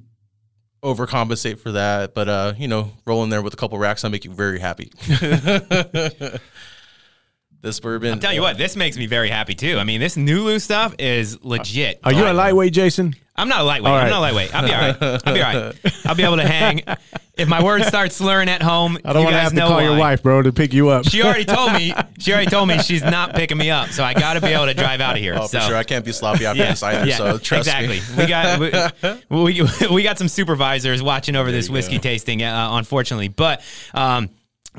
overcompensate 0.83 1.59
for 1.59 1.71
that, 1.73 2.13
but 2.13 2.29
uh, 2.29 2.53
you 2.57 2.67
know, 2.67 2.91
roll 3.05 3.23
in 3.23 3.29
there 3.29 3.41
with 3.41 3.53
a 3.53 3.57
couple 3.57 3.77
racks, 3.77 4.03
I 4.03 4.09
make 4.09 4.25
you 4.25 4.31
very 4.31 4.59
happy. 4.59 4.91
this 7.61 7.79
bourbon. 7.79 8.13
I'll 8.13 8.19
tell 8.19 8.33
you 8.33 8.41
what, 8.41 8.57
this 8.57 8.75
makes 8.75 8.97
me 8.97 9.05
very 9.05 9.29
happy 9.29 9.55
too. 9.55 9.77
I 9.77 9.83
mean, 9.83 9.99
this 9.99 10.15
Nulu 10.15 10.61
stuff 10.61 10.95
is 10.99 11.43
legit. 11.43 11.99
Are 12.03 12.13
you 12.13 12.25
a 12.25 12.33
lightweight, 12.33 12.73
Jason? 12.73 13.15
I'm 13.39 13.49
not 13.49 13.61
a 13.61 13.63
lightweight. 13.63 13.91
All 13.91 13.97
I'm 13.97 14.03
right. 14.05 14.09
not 14.09 14.19
lightweight. 14.19 14.55
I'll 14.55 14.65
be 14.65 14.73
all 14.73 14.81
right. 14.81 15.21
I'll 15.27 15.33
be 15.33 15.41
all 15.43 15.53
right. 15.53 15.75
I'll 16.05 16.15
be 16.15 16.23
able 16.23 16.37
to 16.37 16.47
hang. 16.47 16.81
If 17.37 17.47
my 17.47 17.63
words 17.63 17.85
start 17.85 18.11
slurring 18.11 18.49
at 18.49 18.63
home, 18.63 18.97
I 19.05 19.13
don't 19.13 19.23
want 19.23 19.35
to 19.35 19.39
have 19.39 19.51
to 19.51 19.55
know 19.57 19.67
call 19.67 19.81
your 19.81 19.91
why. 19.91 19.99
wife, 19.99 20.23
bro, 20.23 20.41
to 20.41 20.51
pick 20.51 20.73
you 20.73 20.89
up. 20.89 21.07
She 21.07 21.21
already 21.21 21.45
told 21.45 21.73
me. 21.73 21.93
She 22.17 22.33
already 22.33 22.49
told 22.49 22.67
me 22.67 22.79
she's 22.79 23.03
not 23.03 23.35
picking 23.35 23.59
me 23.59 23.69
up. 23.69 23.89
So 23.89 24.03
I 24.03 24.15
got 24.15 24.33
to 24.33 24.41
be 24.41 24.47
able 24.47 24.65
to 24.65 24.73
drive 24.73 25.01
out 25.01 25.15
of 25.15 25.21
here. 25.21 25.35
Oh, 25.39 25.45
so. 25.45 25.59
for 25.59 25.67
sure. 25.67 25.75
I 25.75 25.83
can't 25.83 26.03
be 26.03 26.11
sloppy 26.13 26.47
after 26.47 26.65
this 26.65 26.81
either. 26.81 27.11
So 27.11 27.37
trust 27.37 27.67
exactly. 27.67 27.99
me. 27.99 28.17
we 28.17 28.25
got 28.25 28.59
we, 29.29 29.61
we, 29.61 29.87
we 29.93 30.03
got 30.03 30.17
some 30.17 30.27
supervisors 30.27 31.03
watching 31.03 31.35
over 31.35 31.51
this 31.51 31.69
whiskey 31.69 31.97
go. 31.97 32.01
tasting, 32.01 32.41
uh, 32.41 32.69
unfortunately. 32.71 33.27
But 33.27 33.61
um, 33.93 34.31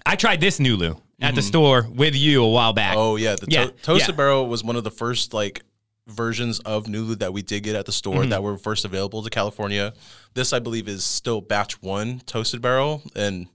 I 0.04 0.16
tried 0.16 0.40
this 0.40 0.58
Nulu 0.58 1.00
at 1.20 1.34
the 1.34 1.42
store 1.42 1.87
with 1.90 2.14
you 2.14 2.42
a 2.44 2.48
while 2.48 2.72
back. 2.72 2.92
Mm-hmm. 2.92 3.00
Oh 3.00 3.16
yeah, 3.16 3.37
the 3.37 3.46
Yeah, 3.48 3.64
to- 3.66 3.70
toasted 3.72 4.10
yeah. 4.10 4.16
barrel 4.16 4.46
was 4.48 4.62
one 4.64 4.76
of 4.76 4.84
the 4.84 4.90
first 4.90 5.34
like 5.34 5.62
versions 6.06 6.58
of 6.60 6.84
Nulu 6.87 7.18
that 7.18 7.32
we 7.32 7.42
did 7.42 7.62
get 7.64 7.76
at 7.76 7.84
the 7.87 7.92
store 7.92 8.20
Mm-hmm. 8.22 8.30
that 8.30 8.42
were 8.42 8.56
first 8.56 8.84
available 8.84 9.22
to 9.22 9.30
California. 9.30 9.92
This 10.34 10.52
I 10.52 10.58
believe 10.58 10.88
is 10.88 11.04
still 11.04 11.40
batch 11.40 11.82
one 11.82 12.20
toasted 12.20 12.62
barrel, 12.62 13.02
and 13.14 13.48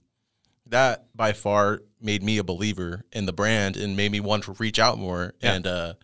that 0.66 1.06
by 1.16 1.32
far 1.32 1.80
made 2.00 2.22
me 2.22 2.38
a 2.38 2.44
believer 2.44 3.02
in 3.12 3.26
the 3.26 3.32
brand 3.32 3.76
and 3.76 3.96
made 3.96 4.12
me 4.12 4.20
want 4.20 4.44
to 4.44 4.52
reach 4.58 4.78
out 4.78 4.98
more 4.98 5.34
Yeah. 5.42 5.54
and 5.54 5.66
uh, 5.66 5.94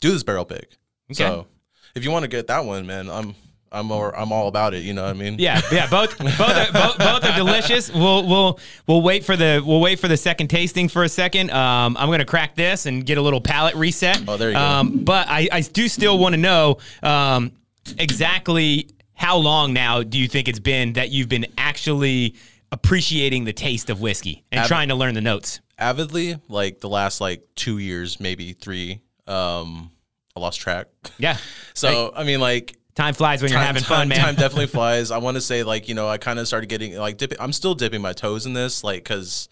do 0.00 0.10
this 0.12 0.22
barrel 0.22 0.44
pick. 0.44 0.76
Okay. 1.10 1.14
So 1.14 1.46
if 1.94 2.04
you 2.04 2.10
want 2.10 2.22
to 2.22 2.28
get 2.28 2.46
that 2.46 2.64
one, 2.64 2.86
man, 2.86 3.10
I'm 3.10 3.34
I'm 3.72 3.86
more, 3.86 4.16
I'm 4.18 4.32
all 4.32 4.48
about 4.48 4.74
it. 4.74 4.82
You 4.82 4.94
know 4.94 5.02
what 5.04 5.10
I 5.10 5.12
mean? 5.14 5.36
Yeah, 5.38 5.60
yeah. 5.70 5.88
Both 5.88 6.18
both 6.18 6.40
are, 6.40 6.72
both, 6.72 6.98
both 6.98 7.24
are 7.24 7.36
delicious. 7.36 7.92
We'll 7.92 8.26
we'll 8.26 8.58
we'll 8.86 9.02
wait 9.02 9.24
for 9.24 9.36
the 9.36 9.62
we'll 9.64 9.80
wait 9.80 10.00
for 10.00 10.08
the 10.08 10.16
second 10.16 10.48
tasting 10.48 10.88
for 10.88 11.04
a 11.04 11.08
second. 11.08 11.50
Um, 11.50 11.96
I'm 11.96 12.10
gonna 12.10 12.24
crack 12.24 12.56
this 12.56 12.86
and 12.86 13.06
get 13.06 13.16
a 13.18 13.22
little 13.22 13.40
palate 13.40 13.74
reset. 13.76 14.22
Oh, 14.26 14.36
there 14.36 14.50
you 14.50 14.56
go. 14.56 14.60
Um, 14.60 15.04
but 15.04 15.28
I, 15.28 15.48
I 15.52 15.60
do 15.60 15.88
still 15.88 16.18
want 16.18 16.34
to 16.34 16.40
know 16.40 16.78
um, 17.02 17.52
exactly 17.98 18.88
how 19.14 19.36
long 19.36 19.72
now 19.72 20.02
do 20.02 20.18
you 20.18 20.26
think 20.26 20.48
it's 20.48 20.58
been 20.58 20.94
that 20.94 21.10
you've 21.10 21.28
been 21.28 21.46
actually 21.58 22.34
appreciating 22.72 23.44
the 23.44 23.52
taste 23.52 23.90
of 23.90 24.00
whiskey 24.00 24.44
and 24.50 24.66
trying 24.66 24.88
to 24.88 24.94
learn 24.94 25.14
the 25.14 25.20
notes. 25.20 25.60
Avidly, 25.78 26.38
like 26.48 26.80
the 26.80 26.88
last 26.88 27.20
like 27.20 27.46
two 27.54 27.78
years, 27.78 28.20
maybe 28.20 28.52
three. 28.52 29.00
Um, 29.26 29.90
I 30.36 30.40
lost 30.40 30.60
track. 30.60 30.88
Yeah. 31.18 31.36
So 31.72 32.12
I 32.14 32.24
mean, 32.24 32.40
like 32.40 32.76
Time 32.94 33.14
flies 33.14 33.42
when 33.42 33.50
you're 33.50 33.58
time, 33.58 33.66
having 33.66 33.82
time, 33.82 33.98
fun, 33.98 34.08
man. 34.08 34.18
Time 34.18 34.34
definitely 34.34 34.66
flies. 34.78 35.10
I 35.10 35.18
want 35.18 35.36
to 35.36 35.40
say 35.40 35.62
like 35.62 35.88
you 35.88 35.94
know 35.94 36.08
I 36.08 36.18
kind 36.18 36.38
of 36.38 36.46
started 36.46 36.68
getting 36.68 36.96
like 36.96 37.16
dipping. 37.16 37.38
I'm 37.40 37.52
still 37.52 37.74
dipping 37.74 38.00
my 38.02 38.12
toes 38.12 38.46
in 38.46 38.52
this 38.52 38.82
like 38.84 39.04
because 39.04 39.48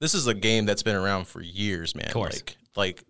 this 0.00 0.14
is 0.14 0.26
a 0.26 0.34
game 0.34 0.66
that's 0.66 0.82
been 0.82 0.96
around 0.96 1.26
for 1.26 1.40
years, 1.40 1.94
man. 1.94 2.06
Of 2.06 2.12
course. 2.12 2.34
like 2.36 2.56
like 2.76 3.04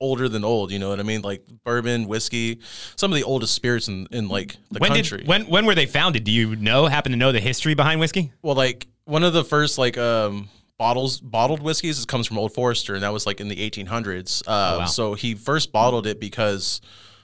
older 0.00 0.28
than 0.28 0.44
old. 0.44 0.72
You 0.72 0.78
know 0.78 0.90
what 0.90 1.00
I 1.00 1.04
mean? 1.04 1.22
Like 1.22 1.46
bourbon, 1.64 2.08
whiskey, 2.08 2.60
some 2.96 3.12
of 3.12 3.16
the 3.16 3.22
oldest 3.24 3.54
spirits 3.54 3.88
in, 3.88 4.08
in 4.10 4.28
like 4.28 4.56
the 4.70 4.80
when 4.80 4.92
country. 4.92 5.18
did 5.18 5.28
when 5.28 5.46
when 5.46 5.64
were 5.64 5.74
they 5.74 5.86
founded? 5.86 6.24
Do 6.24 6.32
you 6.32 6.56
know? 6.56 6.86
Happen 6.86 7.12
to 7.12 7.18
know 7.18 7.32
the 7.32 7.40
history 7.40 7.74
behind 7.74 8.00
whiskey? 8.00 8.32
well, 8.42 8.56
like 8.56 8.86
one 9.04 9.22
of 9.22 9.32
the 9.32 9.44
first 9.44 9.78
like 9.78 9.96
um 9.96 10.48
bottles 10.78 11.20
bottled 11.20 11.62
whiskeys 11.62 12.04
comes 12.04 12.26
from 12.26 12.38
Old 12.38 12.52
Forester, 12.52 12.94
and 12.94 13.02
that 13.02 13.12
was 13.12 13.24
like 13.24 13.40
in 13.40 13.48
the 13.48 13.70
1800s. 13.70 14.42
Uh, 14.42 14.78
wow. 14.80 14.84
So 14.86 15.14
he 15.14 15.34
first 15.34 15.70
bottled 15.72 16.06
it 16.06 16.18
because 16.18 16.80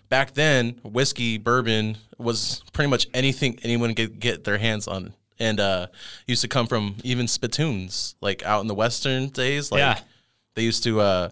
back 0.09 0.33
then 0.35 0.79
whiskey 0.83 1.39
bourbon 1.39 1.97
was 2.19 2.63
pretty 2.73 2.89
much 2.91 3.07
anything 3.15 3.59
anyone 3.63 3.95
could 3.95 4.19
get 4.21 4.45
their 4.45 4.59
hands 4.59 4.89
on 4.89 5.13
and 5.39 5.61
uh 5.61 5.87
used 6.27 6.43
to 6.43 6.49
come 6.49 6.67
from 6.67 6.97
even 7.05 7.29
spittoons 7.29 8.15
like 8.21 8.45
out 8.45 8.61
in 8.61 8.67
the 8.67 8.75
western 8.75 9.29
days 9.29 9.71
like 9.71 9.81
Yeah. 9.81 9.99
they 10.55 10.63
used 10.63 10.83
to 10.85 11.01
uh 11.01 11.29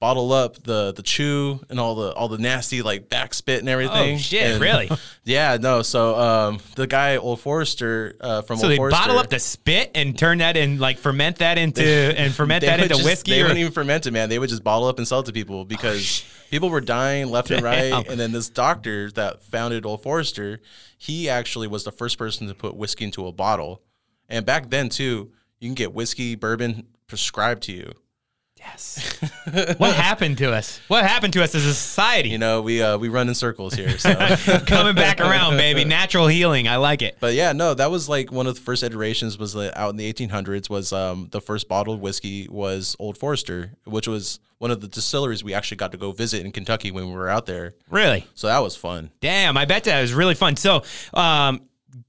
bottle 0.00 0.32
up 0.32 0.62
the 0.62 0.92
the 0.92 1.02
chew 1.02 1.58
and 1.68 1.80
all 1.80 1.96
the 1.96 2.12
all 2.12 2.28
the 2.28 2.38
nasty 2.38 2.82
like 2.82 3.08
back 3.08 3.34
spit 3.34 3.58
and 3.60 3.68
everything 3.68 4.14
Oh 4.14 4.18
shit! 4.18 4.42
And- 4.52 4.60
really? 4.60 4.88
yeah 5.24 5.58
no 5.60 5.82
so 5.82 6.14
um 6.16 6.60
the 6.76 6.86
guy 6.86 7.16
old 7.16 7.40
forester 7.40 8.14
uh 8.20 8.42
from 8.42 8.58
So 8.58 8.66
old 8.66 8.72
they 8.72 8.76
forester 8.76 8.96
bottle 8.96 9.18
up 9.18 9.28
the 9.28 9.40
spit 9.40 9.90
and 9.96 10.16
turn 10.16 10.38
that 10.38 10.56
and 10.56 10.78
like 10.78 10.98
ferment 10.98 11.38
that 11.38 11.58
into 11.58 11.82
and 12.16 12.32
ferment 12.32 12.60
that 12.64 12.80
into 12.80 12.94
just- 12.94 13.04
whiskey. 13.04 13.32
They 13.32 13.40
or, 13.40 13.44
wouldn't 13.44 13.58
even 13.58 13.72
ferment 13.72 14.06
it, 14.06 14.12
man. 14.12 14.28
They 14.28 14.38
would 14.38 14.50
just 14.50 14.62
bottle 14.62 14.86
up 14.86 14.98
and 14.98 15.08
sell 15.08 15.20
it 15.20 15.26
to 15.26 15.32
people 15.32 15.64
because 15.64 16.24
people 16.50 16.70
were 16.70 16.80
dying 16.80 17.28
left 17.30 17.50
and 17.50 17.62
right. 17.62 17.92
And 18.08 18.20
then 18.20 18.32
this 18.32 18.48
doctor 18.48 19.10
that 19.12 19.42
founded 19.42 19.84
Old 19.84 20.02
Forester, 20.02 20.60
he 20.96 21.28
actually 21.28 21.66
was 21.66 21.84
the 21.84 21.92
first 21.92 22.18
person 22.18 22.46
to 22.48 22.54
put 22.54 22.76
whiskey 22.76 23.04
into 23.04 23.26
a 23.26 23.32
bottle. 23.32 23.82
And 24.28 24.46
back 24.46 24.70
then 24.70 24.88
too, 24.88 25.32
you 25.58 25.68
can 25.68 25.74
get 25.74 25.92
whiskey, 25.92 26.36
bourbon 26.36 26.86
prescribed 27.08 27.64
to 27.64 27.72
you. 27.72 27.92
Yes. 28.70 29.18
what 29.78 29.94
happened 29.94 30.38
to 30.38 30.52
us? 30.52 30.80
What 30.88 31.04
happened 31.04 31.32
to 31.34 31.42
us 31.42 31.54
as 31.54 31.64
a 31.64 31.74
society? 31.74 32.28
You 32.30 32.38
know, 32.38 32.62
we 32.62 32.82
uh, 32.82 32.98
we 32.98 33.08
run 33.08 33.28
in 33.28 33.34
circles 33.34 33.74
here. 33.74 33.98
So. 33.98 34.14
Coming 34.66 34.94
back 34.94 35.20
around, 35.20 35.56
baby. 35.56 35.84
Natural 35.84 36.26
healing. 36.26 36.68
I 36.68 36.76
like 36.76 37.02
it. 37.02 37.16
But 37.20 37.34
yeah, 37.34 37.52
no, 37.52 37.74
that 37.74 37.90
was 37.90 38.08
like 38.08 38.30
one 38.32 38.46
of 38.46 38.54
the 38.54 38.60
first 38.60 38.82
iterations. 38.82 39.38
Was 39.38 39.56
out 39.56 39.90
in 39.90 39.96
the 39.96 40.12
1800s. 40.12 40.70
Was 40.70 40.92
um, 40.92 41.28
the 41.30 41.40
first 41.40 41.68
bottled 41.68 42.00
whiskey 42.00 42.48
was 42.48 42.96
Old 42.98 43.18
Forester, 43.18 43.72
which 43.84 44.08
was 44.08 44.40
one 44.58 44.70
of 44.70 44.80
the 44.80 44.88
distilleries 44.88 45.44
we 45.44 45.54
actually 45.54 45.76
got 45.76 45.92
to 45.92 45.98
go 45.98 46.12
visit 46.12 46.44
in 46.44 46.52
Kentucky 46.52 46.90
when 46.90 47.06
we 47.06 47.14
were 47.14 47.28
out 47.28 47.46
there. 47.46 47.74
Really? 47.90 48.26
So 48.34 48.48
that 48.48 48.58
was 48.58 48.76
fun. 48.76 49.10
Damn, 49.20 49.56
I 49.56 49.64
bet 49.64 49.84
that 49.84 50.00
was 50.00 50.12
really 50.12 50.34
fun. 50.34 50.56
So, 50.56 50.82
um, 51.14 51.62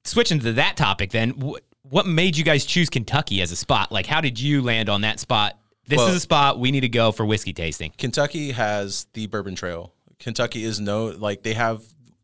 switching 0.04 0.40
to 0.40 0.54
that 0.54 0.76
topic, 0.76 1.12
then, 1.12 1.32
wh- 1.32 1.60
what 1.84 2.08
made 2.08 2.38
you 2.38 2.44
guys 2.44 2.66
choose 2.66 2.90
Kentucky 2.90 3.42
as 3.42 3.52
a 3.52 3.56
spot? 3.56 3.92
Like, 3.92 4.06
how 4.06 4.22
did 4.22 4.40
you 4.40 4.62
land 4.62 4.90
on 4.90 5.02
that 5.02 5.20
spot? 5.20 5.60
This 5.90 5.98
Well- 5.98 6.10
is 6.10 6.16
a 6.18 6.20
spot 6.20 6.60
we 6.60 6.70
need 6.70 6.82
to 6.82 6.90
go 6.90 7.12
for 7.12 7.26
whiskey 7.26 7.52
tasting. 7.52 7.92
Kentucky 7.98 8.52
has 8.52 9.08
the 9.14 9.26
Bourbon 9.26 9.56
Trail. 9.56 9.92
Kentucky 10.20 10.64
is 10.64 10.80
no 10.80 11.08
like 11.08 11.42
they 11.42 11.56
have 11.56 11.82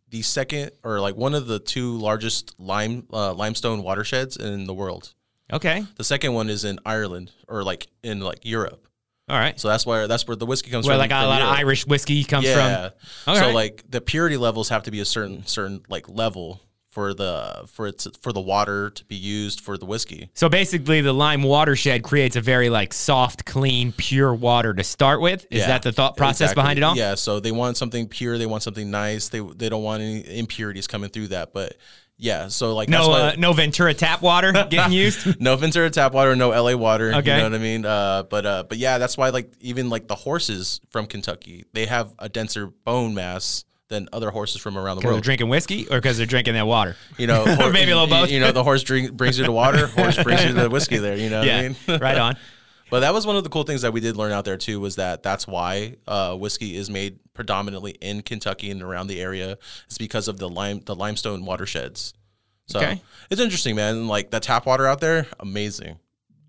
the 0.10 0.22
second 0.22 0.72
or 0.84 1.00
like 1.00 1.16
one 1.16 1.34
of 1.34 1.48
the 1.48 1.58
two 1.58 1.98
largest 1.98 2.54
lime 2.60 3.08
uh, 3.12 3.34
limestone 3.34 3.82
watersheds 3.82 4.38
in 4.38 4.68
the 4.68 4.74
world. 4.74 5.14
Okay. 5.52 5.84
The 5.96 6.04
second 6.04 6.34
one 6.34 6.50
is 6.50 6.64
in 6.64 6.78
Ireland 6.86 7.32
or 7.48 7.64
like 7.64 7.88
in 8.04 8.20
like 8.20 8.46
Europe. 8.46 8.88
All 9.28 9.38
right. 9.38 9.60
So 9.60 9.68
that's 9.68 9.84
where 9.84 10.08
that's 10.08 10.28
where 10.28 10.36
the 10.36 10.46
whiskey 10.46 10.70
comes 10.70 10.86
from. 10.86 10.98
Where 10.98 11.08
from. 11.08 11.10
like 11.10 11.26
a 11.26 11.28
lot 11.28 11.42
of 11.42 11.50
Irish 11.50 11.88
whiskey 11.88 12.24
comes 12.24 12.46
yeah. 12.46 12.90
from. 12.90 13.36
so 13.36 13.42
Alright. 13.42 13.56
like 13.56 13.84
the 13.90 14.00
purity 14.00 14.38
levels 14.38 14.70
have 14.70 14.84
to 14.84 14.92
be 14.92 15.00
a 15.00 15.06
certain 15.06 15.44
certain 15.48 15.82
like 15.90 16.08
level 16.08 16.62
for 16.96 17.14
the 17.14 17.66
for 17.68 17.88
its 17.88 18.08
for 18.22 18.32
the 18.32 18.40
water 18.40 18.90
to 18.90 19.04
be 19.04 19.16
used 19.18 19.60
for 19.60 19.78
the 19.78 19.86
whiskey. 19.86 20.30
So 20.34 20.48
basically, 20.48 21.02
the 21.02 21.12
lime 21.12 21.44
watershed 21.44 22.04
creates 22.04 22.38
a 22.38 22.42
very 22.42 22.70
like 22.70 22.94
soft, 22.94 23.44
clean, 23.44 23.92
pure 23.92 24.34
water 24.34 24.74
to 24.74 24.82
start 24.84 25.20
with. 25.20 25.46
Is 25.52 25.60
Yeah, 25.60 25.68
that 25.68 25.82
the 25.82 25.92
thought 25.92 26.16
process 26.16 26.52
exactly. 26.52 26.62
behind 26.62 26.80
it 26.80 26.84
all? 26.84 26.96
Yeah, 26.96 27.16
so 27.16 27.42
they 27.42 27.52
want 27.52 27.76
something 27.76 28.08
pure, 28.08 28.38
they 28.38 28.46
want 28.46 28.64
something 28.64 28.90
nice. 28.90 29.28
They 29.28 29.42
they 29.42 29.68
don't 29.68 29.84
want 29.84 30.02
any 30.04 30.40
impurities 30.40 30.88
coming 30.88 31.10
through 31.10 31.28
that. 31.28 31.52
But 31.52 31.76
yeah, 32.18 32.48
so 32.48 32.74
like 32.74 32.88
that's 32.88 33.06
No, 33.06 33.10
why 33.12 33.20
uh, 33.20 33.36
no 33.38 33.52
Ventura 33.52 33.94
tap 33.94 34.22
water 34.22 34.54
getting 34.70 34.94
used. 34.94 35.38
no 35.42 35.58
Ventura 35.58 35.90
tap 35.90 36.14
water, 36.14 36.34
no 36.34 36.52
LA 36.52 36.78
water. 36.78 37.14
Okay. 37.16 37.32
You 37.32 37.38
know 37.40 37.44
what 37.44 37.56
I 37.56 37.58
mean? 37.58 37.86
Uh, 37.86 38.24
but 38.24 38.46
uh, 38.46 38.64
but 38.70 38.78
yeah, 38.78 39.00
that's 39.00 39.18
why 39.18 39.32
like 39.32 39.52
even 39.60 39.90
like 39.90 40.08
the 40.08 40.16
horses 40.16 40.80
from 40.92 41.08
Kentucky, 41.08 41.66
they 41.74 41.88
have 41.88 42.14
a 42.20 42.30
denser 42.30 42.68
bone 42.68 43.14
mass 43.14 43.66
than 43.88 44.10
other 44.12 44.32
horses 44.32 44.62
from 44.62 44.78
around 44.78 44.96
the 44.96 45.02
Because 45.02 45.04
they're 45.04 45.12
world. 45.14 45.24
drinking 45.24 45.50
whiskey 45.50 45.88
or 45.88 45.98
because 45.98 46.18
they're 46.18 46.26
drinking 46.26 46.56
that 46.56 46.66
water? 46.68 46.96
You 47.18 47.28
know, 47.28 47.44
Or 47.62 47.72
maybe 47.72 47.92
a 47.92 47.96
little 47.96 48.08
both. 48.08 48.30
You 48.32 48.40
know, 48.40 48.52
the 48.52 48.64
horse 48.64 48.84
drink 48.84 49.14
brings 49.14 49.38
you 49.38 49.46
to 49.46 49.52
water, 49.52 49.88
horse 49.96 50.22
brings 50.22 50.44
you 50.44 50.54
the 50.54 50.70
whiskey. 50.70 50.98
There, 50.98 51.16
you 51.18 51.30
know 51.30 51.40
what 51.40 51.50
I 51.50 51.52
yeah, 51.62 51.70
mean? 51.70 51.76
right 52.02 52.18
on. 52.18 52.36
But 52.92 53.00
that 53.02 53.14
was 53.14 53.26
one 53.26 53.36
of 53.36 53.44
the 53.44 53.50
cool 53.50 53.64
things 53.64 53.82
that 53.82 53.94
we 53.94 54.00
did 54.00 54.16
learn 54.16 54.32
out 54.32 54.46
there 54.46 54.58
too 54.58 54.80
was 54.80 54.96
that 54.98 55.24
that's 55.24 55.48
why 55.48 55.96
uh, 56.08 56.36
whiskey 56.36 56.76
is 56.76 56.90
made 56.90 57.20
predominantly 57.34 57.92
in 58.00 58.22
Kentucky 58.22 58.70
and 58.72 58.82
around 58.82 59.08
the 59.08 59.20
area. 59.22 59.58
It's 59.88 59.98
because 59.98 60.28
of 60.28 60.38
the 60.38 60.48
lime 60.50 60.82
the 60.86 60.96
limestone 60.96 61.46
watersheds. 61.46 62.14
So 62.68 62.80
Okay. 62.80 63.02
it's 63.30 63.42
interesting, 63.42 63.76
man. 63.76 64.08
Like 64.08 64.32
that 64.32 64.44
tap 64.44 64.66
water 64.66 64.88
out 64.88 65.00
there, 65.00 65.28
amazing. 65.40 66.00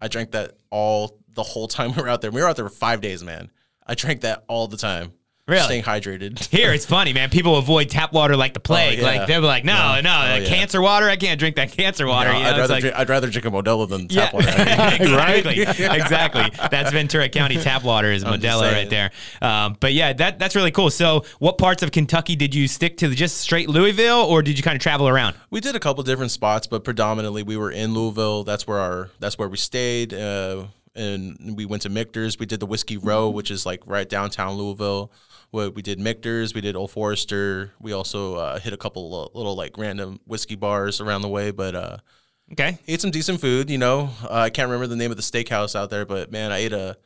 I 0.00 0.08
drank 0.08 0.32
that 0.32 0.52
all 0.70 1.18
the 1.34 1.42
whole 1.42 1.68
time 1.68 1.94
we 1.94 2.02
were 2.02 2.08
out 2.08 2.20
there. 2.22 2.30
We 2.30 2.40
were 2.42 2.48
out 2.48 2.56
there 2.56 2.68
for 2.68 2.74
five 2.74 3.00
days, 3.00 3.22
man. 3.24 3.50
I 3.86 3.94
drank 3.94 4.20
that 4.22 4.44
all 4.48 4.68
the 4.68 4.76
time. 4.76 5.12
Really? 5.48 5.62
Staying 5.62 5.82
hydrated. 5.84 6.44
Here, 6.50 6.72
it's 6.72 6.84
funny, 6.84 7.12
man. 7.12 7.30
People 7.30 7.56
avoid 7.56 7.88
tap 7.88 8.12
water 8.12 8.34
like 8.36 8.52
the 8.52 8.58
plague. 8.58 8.98
Oh, 8.98 9.02
yeah. 9.02 9.06
Like 9.18 9.28
they're 9.28 9.40
like, 9.40 9.64
no, 9.64 10.00
no, 10.00 10.10
Oh, 10.10 10.36
yeah. 10.38 10.44
cancer 10.48 10.82
water. 10.82 11.08
I 11.08 11.14
can't 11.14 11.38
drink 11.38 11.54
that 11.54 11.70
cancer 11.70 12.04
water. 12.08 12.32
No, 12.32 12.38
you 12.38 12.42
know, 12.42 12.50
I'd, 12.50 12.58
rather 12.58 12.72
like- 12.72 12.80
drink, 12.80 12.96
I'd 12.98 13.08
rather 13.08 13.30
drink 13.30 13.46
a 13.46 13.50
Modelo 13.50 13.88
than 13.88 14.08
tap 14.08 14.32
Yeah, 14.32 14.36
water. 14.36 14.48
Exactly, 15.04 15.62
exactly. 15.62 16.68
That's 16.70 16.90
Ventura 16.90 17.28
County 17.28 17.58
tap 17.58 17.84
water 17.84 18.10
is 18.10 18.24
Modelo 18.24 18.72
right 18.72 18.90
there. 18.90 19.12
Um, 19.40 19.76
but 19.78 19.92
yeah, 19.92 20.12
that 20.14 20.40
that's 20.40 20.56
really 20.56 20.72
cool. 20.72 20.90
So, 20.90 21.24
what 21.38 21.58
parts 21.58 21.84
of 21.84 21.92
Kentucky 21.92 22.34
did 22.34 22.52
you 22.52 22.66
stick 22.66 22.96
to? 22.98 23.14
Just 23.14 23.36
straight 23.38 23.68
Louisville, 23.68 24.22
or 24.24 24.42
did 24.42 24.56
you 24.58 24.64
kind 24.64 24.74
of 24.74 24.82
travel 24.82 25.06
around? 25.06 25.36
We 25.50 25.60
did 25.60 25.76
a 25.76 25.80
couple 25.80 26.02
different 26.02 26.32
spots, 26.32 26.66
but 26.66 26.82
predominantly 26.82 27.44
we 27.44 27.56
were 27.56 27.70
in 27.70 27.94
Louisville. 27.94 28.42
That's 28.42 28.66
where 28.66 28.78
our 28.78 29.10
that's 29.20 29.38
where 29.38 29.48
we 29.48 29.58
stayed. 29.58 30.12
Uh, 30.12 30.64
and 30.96 31.54
we 31.56 31.66
went 31.66 31.82
to 31.82 31.88
Michter's. 31.88 32.36
We 32.38 32.46
did 32.46 32.58
the 32.58 32.66
Whiskey 32.66 32.96
Row, 32.96 33.28
which 33.30 33.50
is 33.52 33.64
like 33.64 33.82
right 33.86 34.08
downtown 34.08 34.54
Louisville. 34.56 35.12
We, 35.52 35.68
we 35.68 35.82
did 35.82 35.98
Michter's. 35.98 36.54
We 36.54 36.60
did 36.60 36.76
Old 36.76 36.90
Forester. 36.90 37.72
We 37.80 37.92
also 37.92 38.34
uh, 38.36 38.58
hit 38.58 38.72
a 38.72 38.76
couple 38.76 39.30
little 39.34 39.54
like 39.56 39.78
random 39.78 40.20
whiskey 40.26 40.54
bars 40.56 41.00
around 41.00 41.22
the 41.22 41.28
way, 41.28 41.50
but 41.50 41.74
uh, 41.74 41.96
Okay, 42.52 42.78
ate 42.86 43.00
some 43.00 43.10
decent 43.10 43.40
food. 43.40 43.70
You 43.70 43.78
know, 43.78 44.10
uh, 44.22 44.32
I 44.34 44.50
can't 44.50 44.68
remember 44.68 44.86
the 44.86 44.94
name 44.96 45.10
of 45.10 45.16
the 45.16 45.22
steakhouse 45.22 45.74
out 45.74 45.90
there, 45.90 46.04
but 46.06 46.30
man, 46.30 46.52
I 46.52 46.58
ate 46.58 46.72
a 46.72 46.96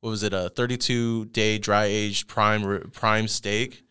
what 0.00 0.10
was 0.10 0.22
it 0.22 0.32
a 0.32 0.50
32 0.50 1.24
day 1.26 1.58
dry 1.58 1.84
aged 1.86 2.28
prime 2.28 2.90
prime 2.92 3.26
steak. 3.26 3.82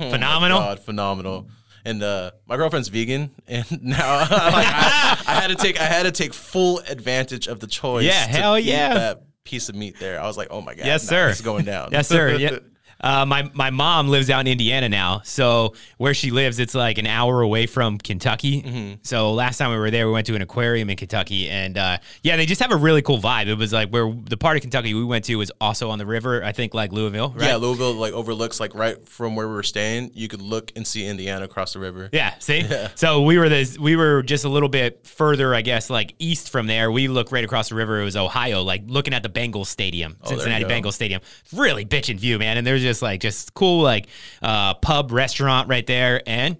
Oh 0.00 0.10
Phenomenal. 0.10 0.58
God, 0.60 0.80
phenomenal. 0.80 1.48
And 1.84 2.02
uh, 2.02 2.30
my 2.46 2.56
girlfriend's 2.56 2.88
vegan, 2.88 3.30
and 3.48 3.66
now 3.82 4.18
like, 4.20 4.30
I, 4.30 5.22
I 5.26 5.34
had 5.34 5.48
to 5.48 5.56
take 5.56 5.78
I 5.80 5.84
had 5.84 6.04
to 6.04 6.12
take 6.12 6.32
full 6.32 6.78
advantage 6.88 7.46
of 7.48 7.60
the 7.60 7.66
choice. 7.66 8.04
Yeah, 8.04 8.26
hell 8.26 8.58
yeah. 8.58 8.94
that 8.94 9.22
piece 9.44 9.68
of 9.68 9.74
meat 9.74 9.98
there. 9.98 10.18
I 10.20 10.26
was 10.26 10.38
like, 10.38 10.48
oh 10.50 10.60
my 10.62 10.74
god, 10.74 10.86
Yes, 10.86 11.04
nah, 11.04 11.08
sir. 11.10 11.28
it's 11.30 11.40
going 11.40 11.64
down. 11.64 11.88
yes, 11.92 12.08
sir. 12.08 12.36
Yeah. 12.38 12.58
Uh, 13.02 13.26
my 13.26 13.50
my 13.54 13.70
mom 13.70 14.08
lives 14.08 14.30
out 14.30 14.40
in 14.40 14.46
Indiana 14.46 14.88
now, 14.88 15.20
so 15.24 15.74
where 15.98 16.14
she 16.14 16.30
lives, 16.30 16.58
it's 16.58 16.74
like 16.74 16.98
an 16.98 17.06
hour 17.06 17.40
away 17.40 17.66
from 17.66 17.98
Kentucky. 17.98 18.62
Mm-hmm. 18.62 18.94
So 19.02 19.32
last 19.32 19.58
time 19.58 19.70
we 19.70 19.76
were 19.76 19.90
there, 19.90 20.06
we 20.06 20.12
went 20.12 20.26
to 20.28 20.34
an 20.36 20.42
aquarium 20.42 20.88
in 20.90 20.96
Kentucky, 20.96 21.48
and 21.48 21.76
uh, 21.76 21.98
yeah, 22.22 22.36
they 22.36 22.46
just 22.46 22.60
have 22.62 22.70
a 22.72 22.76
really 22.76 23.02
cool 23.02 23.18
vibe. 23.18 23.48
It 23.48 23.56
was 23.58 23.72
like 23.72 23.90
where 23.90 24.12
the 24.24 24.36
part 24.36 24.56
of 24.56 24.62
Kentucky 24.62 24.94
we 24.94 25.04
went 25.04 25.24
to 25.26 25.36
was 25.36 25.50
also 25.60 25.90
on 25.90 25.98
the 25.98 26.06
river. 26.06 26.44
I 26.44 26.52
think 26.52 26.74
like 26.74 26.92
Louisville, 26.92 27.30
right? 27.30 27.48
Yeah, 27.48 27.56
Louisville 27.56 27.94
like 27.94 28.12
overlooks 28.12 28.60
like 28.60 28.74
right 28.74 29.04
from 29.08 29.34
where 29.36 29.48
we 29.48 29.54
were 29.54 29.62
staying. 29.62 30.12
You 30.14 30.28
could 30.28 30.42
look 30.42 30.70
and 30.76 30.86
see 30.86 31.06
Indiana 31.06 31.44
across 31.44 31.72
the 31.72 31.78
river. 31.80 32.08
Yeah, 32.12 32.34
see? 32.38 32.62
So 32.94 33.22
we 33.22 33.38
were 33.38 33.48
this 33.48 33.78
we 33.78 33.96
were 33.96 34.22
just 34.22 34.44
a 34.44 34.48
little 34.48 34.68
bit 34.68 35.06
further, 35.06 35.54
I 35.54 35.62
guess, 35.62 35.90
like 35.90 36.14
east 36.18 36.50
from 36.50 36.66
there. 36.66 36.92
We 36.92 37.08
look 37.08 37.32
right 37.32 37.42
across 37.44 37.68
the 37.70 37.74
river. 37.74 38.00
It 38.00 38.04
was 38.04 38.16
Ohio, 38.16 38.62
like 38.62 38.82
looking 38.86 39.14
at 39.14 39.22
the 39.22 39.28
Bengals 39.28 39.66
stadium, 39.66 40.16
Oh, 40.22 40.28
Cincinnati. 40.28 40.64
Bengals 40.64 40.92
stadium. 40.92 41.20
Really 41.52 41.84
bitchin' 41.84 42.18
view, 42.18 42.38
man. 42.38 42.58
And 42.58 42.66
there's 42.66 42.82
just 42.82 42.91
like 43.00 43.20
just 43.20 43.54
cool 43.54 43.80
like 43.82 44.08
uh 44.42 44.74
pub 44.74 45.12
restaurant 45.12 45.68
right 45.68 45.86
there 45.86 46.20
and 46.26 46.58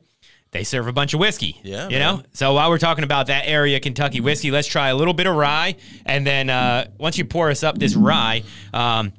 they 0.52 0.64
serve 0.64 0.86
a 0.86 0.92
bunch 0.92 1.14
of 1.14 1.20
whiskey. 1.20 1.58
Yeah, 1.62 1.84
You 1.88 1.98
man. 1.98 2.16
know? 2.18 2.22
So 2.34 2.52
while 2.54 2.68
we're 2.70 2.76
talking 2.78 3.04
about 3.04 3.26
that 3.28 3.44
area, 3.46 3.80
Kentucky 3.80 4.20
whiskey, 4.20 4.50
let's 4.50 4.68
try 4.68 4.88
a 4.88 4.94
little 4.94 5.14
bit 5.14 5.26
of 5.26 5.34
rye. 5.34 5.76
And 6.06 6.26
then 6.26 6.48
uh 6.48 6.86
once 6.98 7.18
you 7.18 7.24
pour 7.24 7.50
us 7.50 7.62
up 7.62 7.76
this 7.78 7.94
rye, 7.96 8.42
um, 8.72 9.12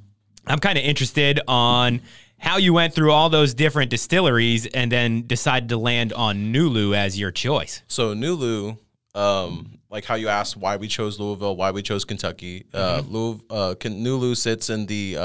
I'm 0.48 0.60
kind 0.60 0.77
of 0.77 0.84
interested 0.86 1.39
on 1.48 2.01
how 2.38 2.58
you 2.58 2.74
went 2.74 2.93
through 2.93 3.12
all 3.13 3.29
those 3.29 3.53
different 3.53 3.89
distilleries 3.89 4.65
and 4.65 4.91
then 4.91 5.25
decided 5.25 5.70
to 5.70 5.77
land 5.77 6.12
on 6.13 6.51
Nulu 6.53 6.93
as 6.96 7.17
your 7.17 7.32
choice. 7.32 7.82
So 7.88 8.13
Nulu, 8.13 8.77
um, 9.15 9.79
like 9.89 10.03
how 10.05 10.15
you 10.15 10.27
asked 10.27 10.58
why 10.58 10.75
we 10.75 10.88
chose 10.89 11.20
Louisville, 11.20 11.55
why 11.55 11.72
we 11.72 11.82
chose 11.82 12.03
Kentucky. 12.03 12.65
Uh, 12.74 13.01
Mm-hmm. 13.01 13.13
Louis, 13.15 13.39
uh, 13.50 13.75
Nulu 13.79 14.36
sits 14.36 14.70
in 14.70 14.86
the 14.88 15.17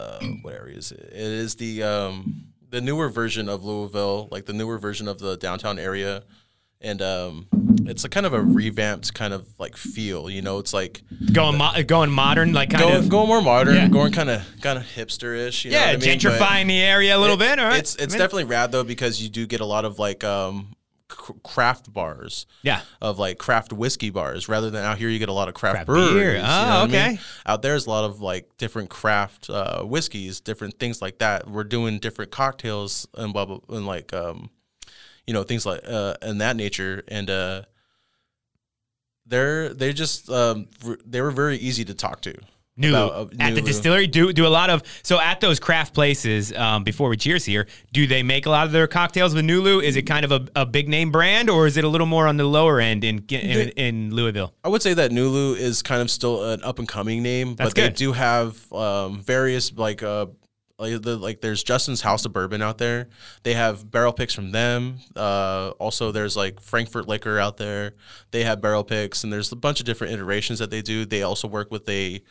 uh, 0.00 0.20
what 0.42 0.54
area 0.54 0.76
is 0.78 0.92
it? 0.92 1.00
It 1.12 1.14
is 1.14 1.54
the 1.56 1.82
um, 1.82 2.44
the 2.70 2.80
newer 2.80 3.08
version 3.08 3.48
of 3.48 3.64
Louisville, 3.64 4.28
like 4.30 4.46
the 4.46 4.52
newer 4.52 4.78
version 4.78 5.08
of 5.08 5.18
the 5.18 5.36
downtown 5.36 5.78
area, 5.78 6.22
and 6.80 7.02
um, 7.02 7.46
it's 7.86 8.04
a 8.04 8.08
kind 8.08 8.26
of 8.26 8.32
a 8.32 8.40
revamped 8.40 9.12
kind 9.14 9.34
of 9.34 9.48
like 9.58 9.76
feel. 9.76 10.30
You 10.30 10.42
know, 10.42 10.58
it's 10.58 10.72
like 10.72 11.02
Going 11.32 11.58
mo- 11.58 11.82
going 11.86 12.10
modern, 12.10 12.52
like 12.52 12.70
kind 12.70 12.84
going, 12.84 12.94
of 12.96 13.08
going 13.08 13.28
more 13.28 13.42
modern, 13.42 13.74
Yeah. 13.74 13.88
going 13.88 14.12
kind 14.12 14.30
of 14.30 14.42
kind 14.62 14.78
of 14.78 14.84
hipster-ish. 14.84 15.64
You 15.64 15.72
know 15.72 15.78
yeah, 15.78 15.92
what 15.94 16.02
I 16.02 16.06
mean? 16.06 16.18
Gentrifying 16.18 16.66
the 16.68 16.80
area 16.80 17.16
a 17.16 17.18
little 17.20 17.36
bit. 17.36 17.58
All 17.58 17.66
right, 17.66 17.78
It's 17.78 17.96
it's 17.96 18.14
I 18.14 18.16
mean, 18.16 18.18
definitely 18.18 18.44
rad 18.44 18.72
though 18.72 18.84
because 18.84 19.20
you 19.22 19.28
do 19.28 19.46
get 19.46 19.60
a 19.60 19.66
lot 19.66 19.84
of 19.84 19.98
like 19.98 20.22
um 20.24 20.74
craft 21.10 21.92
bars. 21.92 22.46
Yeah. 22.62 22.80
Of 23.00 23.18
like 23.18 23.38
craft 23.38 23.72
whiskey 23.72 24.10
bars 24.10 24.48
rather 24.48 24.70
than 24.70 24.84
out 24.84 24.98
here 24.98 25.08
you 25.08 25.18
get 25.18 25.28
a 25.28 25.32
lot 25.32 25.48
of 25.48 25.54
craft, 25.54 25.74
Craft 25.74 25.86
breweries. 25.86 26.14
beer. 26.14 26.32
you 26.36 26.38
know 26.38 26.46
Oh, 26.48 26.48
I 26.48 26.86
mean? 26.86 26.94
okay. 26.96 27.18
Out 27.46 27.62
there's 27.62 27.86
a 27.86 27.90
lot 27.90 28.04
of 28.04 28.20
like 28.20 28.56
different 28.56 28.88
craft 28.90 29.50
uh, 29.50 29.82
whiskeys, 29.82 30.40
different 30.40 30.78
things 30.78 31.02
like 31.02 31.18
that. 31.18 31.48
We're 31.48 31.64
doing 31.64 31.98
different 31.98 32.30
cocktails 32.30 33.06
and 33.16 33.32
blah 33.32 33.44
blah 33.46 33.58
and 33.70 33.86
like 33.86 34.12
um 34.14 34.50
you 35.26 35.34
know 35.34 35.42
things 35.42 35.66
like 35.66 35.80
uh 35.86 36.14
and 36.22 36.40
that 36.40 36.56
nature 36.56 37.02
and 37.08 37.28
uh 37.30 37.62
they're 39.26 39.72
they 39.74 39.92
just 39.92 40.28
um 40.30 40.66
they 41.04 41.20
were 41.20 41.30
very 41.30 41.56
easy 41.58 41.84
to 41.84 41.94
talk 41.94 42.20
to. 42.22 42.34
Nulu 42.78 42.90
about, 42.90 43.12
uh, 43.12 43.26
at 43.40 43.54
the 43.54 43.60
distillery 43.60 44.06
do 44.06 44.32
do 44.32 44.46
a 44.46 44.48
lot 44.48 44.70
of 44.70 44.82
so 45.02 45.20
at 45.20 45.40
those 45.40 45.60
craft 45.60 45.92
places. 45.92 46.52
Um, 46.52 46.84
before 46.84 47.08
we 47.08 47.16
cheers 47.16 47.44
here, 47.44 47.66
do 47.92 48.06
they 48.06 48.22
make 48.22 48.46
a 48.46 48.50
lot 48.50 48.66
of 48.66 48.72
their 48.72 48.86
cocktails 48.86 49.34
with 49.34 49.44
Nulu? 49.44 49.82
Is 49.82 49.96
it 49.96 50.02
kind 50.02 50.24
of 50.24 50.32
a, 50.32 50.46
a 50.56 50.66
big 50.66 50.88
name 50.88 51.10
brand, 51.10 51.50
or 51.50 51.66
is 51.66 51.76
it 51.76 51.84
a 51.84 51.88
little 51.88 52.06
more 52.06 52.26
on 52.26 52.36
the 52.36 52.44
lower 52.44 52.80
end 52.80 53.04
in 53.04 53.24
in, 53.28 53.68
in 53.70 54.14
Louisville? 54.14 54.54
I 54.64 54.68
would 54.68 54.82
say 54.82 54.94
that 54.94 55.10
Nulu 55.10 55.56
is 55.56 55.82
kind 55.82 56.00
of 56.00 56.10
still 56.10 56.44
an 56.44 56.62
up 56.62 56.78
and 56.78 56.88
coming 56.88 57.22
name, 57.22 57.54
That's 57.56 57.70
but 57.70 57.76
they 57.76 57.90
do 57.90 58.12
have 58.12 58.72
um, 58.72 59.20
various 59.20 59.72
like 59.72 60.02
uh 60.02 60.26
like 60.80 61.02
the 61.02 61.16
like 61.16 61.42
there's 61.42 61.62
Justin's 61.62 62.00
House 62.00 62.24
of 62.24 62.32
Bourbon 62.32 62.62
out 62.62 62.78
there. 62.78 63.08
They 63.42 63.54
have 63.54 63.90
barrel 63.90 64.12
picks 64.12 64.34
from 64.34 64.52
them. 64.52 64.98
Uh, 65.14 65.72
also 65.78 66.10
there's 66.10 66.36
like 66.36 66.60
Frankfort 66.60 67.06
Liquor 67.06 67.38
out 67.38 67.58
there. 67.58 67.92
They 68.30 68.44
have 68.44 68.62
barrel 68.62 68.82
picks 68.82 69.22
and 69.22 69.32
there's 69.32 69.52
a 69.52 69.56
bunch 69.56 69.80
of 69.80 69.86
different 69.86 70.14
iterations 70.14 70.58
that 70.58 70.70
they 70.70 70.80
do. 70.80 71.04
They 71.04 71.22
also 71.22 71.46
work 71.46 71.70
with 71.70 71.86
a 71.88 72.22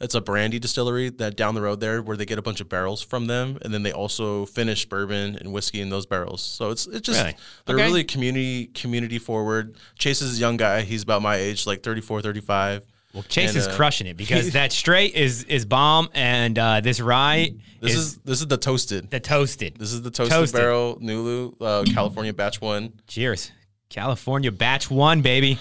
it's 0.00 0.14
a 0.14 0.20
brandy 0.20 0.58
distillery 0.58 1.10
that 1.10 1.36
down 1.36 1.54
the 1.54 1.60
road 1.60 1.80
there 1.80 2.00
where 2.02 2.16
they 2.16 2.24
get 2.24 2.38
a 2.38 2.42
bunch 2.42 2.60
of 2.60 2.68
barrels 2.68 3.02
from 3.02 3.26
them 3.26 3.58
and 3.62 3.72
then 3.74 3.82
they 3.82 3.92
also 3.92 4.46
finish 4.46 4.86
bourbon 4.86 5.36
and 5.36 5.52
whiskey 5.52 5.80
in 5.80 5.90
those 5.90 6.06
barrels. 6.06 6.42
So 6.42 6.70
it's 6.70 6.86
it's 6.86 7.06
just 7.06 7.20
Really? 7.22 7.36
they're 7.66 7.76
Okay. 7.76 7.84
really 7.84 8.04
community 8.04 8.66
community 8.68 9.18
forward. 9.18 9.76
Chase 9.98 10.22
is 10.22 10.38
a 10.38 10.40
young 10.40 10.56
guy. 10.56 10.82
He's 10.82 11.02
about 11.02 11.20
my 11.22 11.36
age, 11.36 11.66
like 11.66 11.82
34, 11.82 12.22
35. 12.22 12.84
Well, 13.12 13.24
Chase 13.24 13.50
And, 13.50 13.58
is 13.58 13.66
uh, 13.66 13.74
crushing 13.74 14.06
it 14.06 14.16
because 14.16 14.50
that 14.52 14.70
straight 14.72 15.14
is 15.14 15.42
is 15.44 15.64
bomb, 15.64 16.08
and 16.14 16.56
uh, 16.56 16.80
this 16.80 17.00
rye 17.00 17.50
This 17.80 17.92
is, 17.92 17.98
is 17.98 18.16
this 18.18 18.40
is 18.40 18.46
the 18.46 18.56
toasted. 18.56 19.10
the 19.10 19.18
toasted. 19.18 19.76
This 19.78 19.92
is 19.92 20.00
the 20.02 20.10
toasted, 20.12 20.30
Toasted. 20.38 20.56
barrel 20.60 20.96
Nulu 21.02 21.54
uh, 21.60 21.82
California 21.92 22.32
batch 22.32 22.60
one. 22.60 22.92
Cheers, 23.08 23.50
California 23.88 24.52
Batch 24.52 24.88
One, 24.90 25.22
baby. 25.22 25.58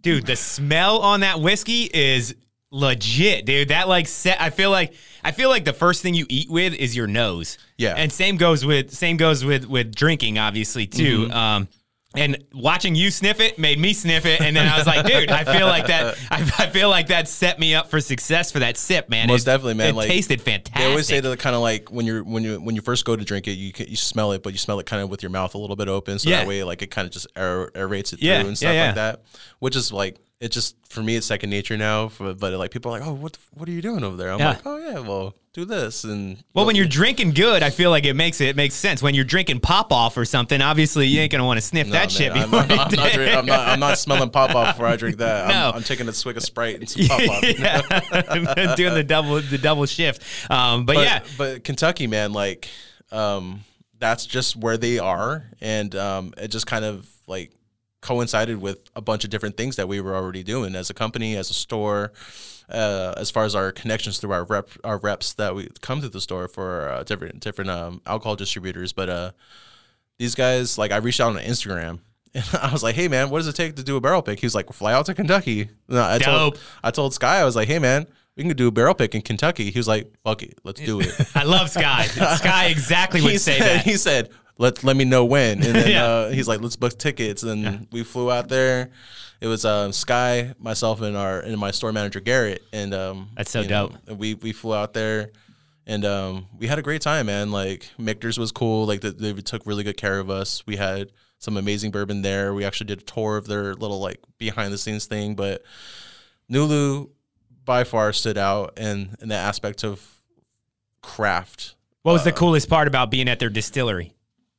Dude, 0.00 0.26
the 0.26 0.36
smell 0.36 0.98
on 0.98 1.20
that 1.20 1.40
whiskey 1.40 1.84
is 1.92 2.34
legit, 2.70 3.46
dude. 3.46 3.68
That 3.68 3.88
like 3.88 4.06
set. 4.06 4.40
I 4.40 4.50
feel 4.50 4.70
like 4.70 4.94
I 5.22 5.32
feel 5.32 5.48
like 5.48 5.64
the 5.64 5.72
first 5.72 6.02
thing 6.02 6.14
you 6.14 6.26
eat 6.28 6.50
with 6.50 6.74
is 6.74 6.94
your 6.94 7.06
nose. 7.06 7.58
Yeah. 7.78 7.94
and 7.96 8.12
same 8.12 8.36
goes 8.36 8.64
with 8.64 8.92
same 8.92 9.16
goes 9.16 9.44
with 9.44 9.66
with 9.66 9.94
drinking, 9.94 10.38
obviously 10.38 10.86
too. 10.86 11.26
Mm-hmm. 11.26 11.32
Um, 11.32 11.68
and 12.14 12.38
watching 12.52 12.94
you 12.94 13.10
sniff 13.10 13.40
it 13.40 13.58
made 13.58 13.78
me 13.78 13.92
sniff 13.92 14.24
it, 14.26 14.40
and 14.40 14.54
then 14.56 14.68
I 14.68 14.78
was 14.78 14.86
like, 14.86 15.04
dude, 15.06 15.30
I 15.30 15.44
feel 15.44 15.66
like 15.66 15.86
that. 15.88 16.16
I, 16.30 16.36
I 16.58 16.70
feel 16.70 16.88
like 16.88 17.08
that 17.08 17.28
set 17.28 17.58
me 17.58 17.74
up 17.74 17.88
for 17.90 18.00
success 18.00 18.52
for 18.52 18.60
that 18.60 18.76
sip, 18.76 19.08
man. 19.08 19.28
Most 19.28 19.42
It- 19.42 19.46
definitely, 19.46 19.74
man. 19.74 19.88
It 19.90 19.94
like 19.96 20.08
tasted 20.08 20.40
fantastic. 20.40 20.74
They 20.82 20.88
always 20.88 21.06
say 21.06 21.20
that 21.20 21.38
kind 21.38 21.56
of 21.56 21.62
like 21.62 21.90
when 21.90 22.06
you're 22.06 22.22
when 22.24 22.42
you 22.44 22.60
when 22.60 22.74
you 22.74 22.82
first 22.82 23.04
go 23.04 23.16
to 23.16 23.24
drink 23.24 23.48
it, 23.48 23.52
you 23.52 23.72
can, 23.72 23.88
you 23.88 23.96
smell 23.96 24.32
it, 24.32 24.42
but 24.42 24.52
you 24.52 24.58
smell 24.58 24.78
it 24.80 24.86
kind 24.86 25.02
of 25.02 25.10
with 25.10 25.22
your 25.22 25.30
mouth 25.30 25.54
a 25.54 25.58
little 25.58 25.76
bit 25.76 25.88
open, 25.88 26.18
so 26.18 26.30
Yeah. 26.30 26.38
that 26.38 26.48
way 26.48 26.62
like 26.64 26.82
it 26.82 26.90
kind 26.90 27.06
of 27.06 27.12
just 27.12 27.26
aer- 27.36 27.70
aerates 27.74 28.12
it 28.12 28.22
Yeah, 28.22 28.40
through 28.40 28.48
and 28.48 28.58
stuff 28.58 28.74
yeah. 28.74 28.86
like 28.86 28.94
that. 28.94 29.22
Which 29.58 29.76
is 29.76 29.92
like 29.92 30.18
it 30.40 30.50
just 30.52 30.76
for 30.88 31.02
me, 31.02 31.16
it's 31.16 31.26
second 31.26 31.50
nature 31.50 31.76
now. 31.76 32.10
But 32.18 32.40
like 32.42 32.70
people 32.70 32.94
are 32.94 32.98
like, 32.98 33.08
oh, 33.08 33.14
what 33.14 33.38
what 33.52 33.68
are 33.68 33.72
you 33.72 33.82
doing 33.82 34.04
over 34.04 34.16
there? 34.16 34.30
I'm 34.30 34.38
Yeah. 34.38 34.48
like, 34.50 34.66
oh 34.66 34.78
yeah, 34.78 34.98
well, 35.00 35.34
do 35.52 35.64
this 35.64 36.02
and 36.04 36.42
Well, 36.52 36.66
when 36.66 36.74
you're 36.76 36.86
drinking 36.86 37.30
good, 37.30 37.62
I 37.62 37.70
feel 37.70 37.90
like 37.90 38.04
it 38.04 38.14
makes 38.14 38.40
it, 38.40 38.48
it 38.48 38.56
makes 38.56 38.74
sense. 38.74 39.00
When 39.02 39.14
you're 39.14 39.24
drinking 39.24 39.60
Popov 39.60 40.18
or 40.18 40.24
something, 40.24 40.60
obviously 40.60 41.06
you 41.06 41.20
ain't 41.20 41.30
gonna 41.32 41.44
want 41.46 41.58
to 41.58 41.62
sniff 41.62 41.86
No, 41.86 41.92
that 41.92 42.00
man, 42.00 42.08
shit 42.10 42.32
I'm, 42.32 42.42
before 42.50 42.58
I'm, 42.60 42.70
you 42.70 42.76
not, 42.76 42.92
I'm, 42.92 42.96
not, 42.98 43.12
drink. 43.12 43.36
I'm 43.36 43.46
not. 43.46 43.68
I'm 43.68 43.80
not 43.80 43.98
smelling 43.98 44.30
Popov 44.30 44.74
before 44.74 44.86
I 44.86 44.96
drink 44.96 45.18
that. 45.18 45.48
No. 45.48 45.68
I'm, 45.70 45.74
I'm 45.76 45.82
taking 45.84 46.08
a 46.08 46.12
swig 46.12 46.36
of 46.36 46.42
Sprite 46.42 46.76
and 46.80 46.88
some 46.88 47.06
Popov. 47.08 47.42
yeah, 47.58 48.74
doing 48.76 48.94
the 48.94 49.04
double 49.06 49.40
the 49.40 49.58
double 49.58 49.86
shift. 49.86 50.22
Um, 50.50 50.84
but, 50.84 50.96
but, 50.96 51.04
yeah, 51.04 51.20
but 51.38 51.64
Kentucky, 51.64 52.06
man, 52.08 52.32
like, 52.32 52.68
um, 53.12 53.60
that's 53.98 54.26
just 54.26 54.56
where 54.56 54.76
they 54.76 54.98
are, 54.98 55.44
and 55.60 55.94
um, 55.94 56.34
it 56.36 56.48
just 56.48 56.66
kind 56.66 56.84
of 56.84 57.08
like 57.28 57.52
coincided 58.04 58.60
with 58.60 58.90
a 58.94 59.00
bunch 59.00 59.24
of 59.24 59.30
different 59.30 59.56
things 59.56 59.76
that 59.76 59.88
we 59.88 60.00
were 60.00 60.14
already 60.14 60.42
doing 60.42 60.76
as 60.76 60.90
a 60.90 60.94
company, 60.94 61.36
as 61.36 61.50
a 61.50 61.54
store, 61.54 62.12
uh, 62.68 63.14
as 63.16 63.30
far 63.30 63.44
as 63.44 63.54
our 63.54 63.72
connections 63.72 64.18
through 64.18 64.32
our 64.32 64.44
rep, 64.44 64.68
our 64.84 64.98
reps 64.98 65.32
that 65.34 65.54
we 65.54 65.68
come 65.80 66.00
to 66.02 66.08
the 66.08 66.20
store 66.20 66.46
for 66.46 66.88
uh, 66.88 67.02
different 67.02 67.40
different 67.40 67.70
um, 67.70 68.02
alcohol 68.06 68.36
distributors. 68.36 68.92
But 68.92 69.08
uh, 69.08 69.30
these 70.18 70.34
guys, 70.34 70.78
like, 70.78 70.92
I 70.92 70.98
reached 70.98 71.20
out 71.20 71.34
on 71.34 71.42
Instagram. 71.42 72.00
And 72.36 72.44
I 72.60 72.72
was 72.72 72.82
like, 72.82 72.96
"Hey 72.96 73.06
man, 73.06 73.30
what 73.30 73.38
does 73.38 73.46
it 73.46 73.54
take 73.54 73.76
to 73.76 73.84
do 73.84 73.94
a 73.94 74.00
barrel 74.00 74.20
pick?" 74.20 74.40
He 74.40 74.46
was 74.46 74.56
like, 74.56 74.72
"Fly 74.72 74.92
out 74.92 75.06
to 75.06 75.14
Kentucky." 75.14 75.68
No, 75.88 76.02
I 76.02 76.18
Dope. 76.18 76.26
told 76.26 76.60
I 76.82 76.90
told 76.90 77.14
Sky, 77.14 77.38
I 77.38 77.44
was 77.44 77.54
like, 77.54 77.68
"Hey 77.68 77.78
man, 77.78 78.08
we 78.36 78.42
can 78.42 78.56
do 78.56 78.66
a 78.66 78.72
barrel 78.72 78.92
pick 78.92 79.14
in 79.14 79.22
Kentucky." 79.22 79.70
He 79.70 79.78
was 79.78 79.86
like, 79.86 80.12
"Fuck 80.24 80.42
it, 80.42 80.58
let's 80.64 80.80
do 80.80 80.98
it." 80.98 81.14
I 81.36 81.44
love 81.44 81.70
Sky. 81.70 82.06
Sky 82.38 82.66
exactly 82.66 83.20
would 83.22 83.30
he 83.30 83.38
say 83.38 83.58
said, 83.58 83.78
that. 83.78 83.84
He 83.84 83.96
said, 83.96 84.30
"Let 84.58 84.82
let 84.84 84.96
me 84.96 85.04
know 85.04 85.24
when." 85.24 85.62
And 85.62 85.74
then 85.74 85.90
Yeah. 85.92 86.04
uh, 86.06 86.30
he's 86.30 86.48
like, 86.48 86.60
"Let's 86.60 86.76
book 86.76 86.98
tickets." 86.98 87.42
And 87.42 87.86
we 87.92 88.02
flew 88.04 88.30
out 88.30 88.48
there. 88.48 88.90
It 89.40 89.46
was 89.48 89.64
um, 89.64 89.92
Sky, 89.92 90.54
myself, 90.58 91.00
and 91.02 91.16
our 91.16 91.40
and 91.40 91.58
my 91.58 91.70
store 91.70 91.92
manager 91.92 92.20
Garrett. 92.20 92.62
And 92.72 92.94
um, 92.94 93.28
That's 93.36 93.50
so 93.50 93.60
you 93.60 93.68
know, 93.68 93.90
dope. 94.06 94.18
we 94.18 94.34
we 94.34 94.52
flew 94.52 94.74
out 94.74 94.94
there, 94.94 95.30
and 95.86 96.04
um, 96.04 96.46
we 96.58 96.66
had 96.66 96.78
a 96.78 96.82
great 96.82 97.02
time, 97.02 97.26
man. 97.26 97.50
Like 97.50 97.90
Michter's 97.98 98.38
was 98.38 98.52
cool. 98.52 98.86
Like 98.86 99.00
they, 99.02 99.10
they 99.10 99.32
took 99.34 99.66
really 99.66 99.82
good 99.84 99.96
care 99.96 100.18
of 100.18 100.30
us. 100.30 100.66
We 100.66 100.76
had 100.76 101.10
some 101.38 101.56
amazing 101.58 101.90
bourbon 101.90 102.22
there. 102.22 102.54
We 102.54 102.64
actually 102.64 102.86
did 102.86 103.00
a 103.00 103.04
tour 103.04 103.36
of 103.36 103.46
their 103.46 103.74
little 103.74 103.98
like 104.00 104.18
behind 104.38 104.72
the 104.72 104.78
scenes 104.78 105.04
thing, 105.04 105.34
but 105.34 105.62
Nulu 106.50 107.10
by 107.66 107.84
far 107.84 108.12
stood 108.14 108.38
out 108.38 108.78
in 108.78 109.14
in 109.20 109.28
the 109.28 109.34
aspect 109.34 109.84
of 109.84 110.00
craft. 111.02 111.74
What 112.02 112.12
was 112.12 112.24
the 112.24 112.32
coolest 112.32 112.68
part 112.70 112.86
about 112.88 113.10
being 113.10 113.28
at 113.28 113.38
their 113.38 113.50
distillery? 113.50 114.13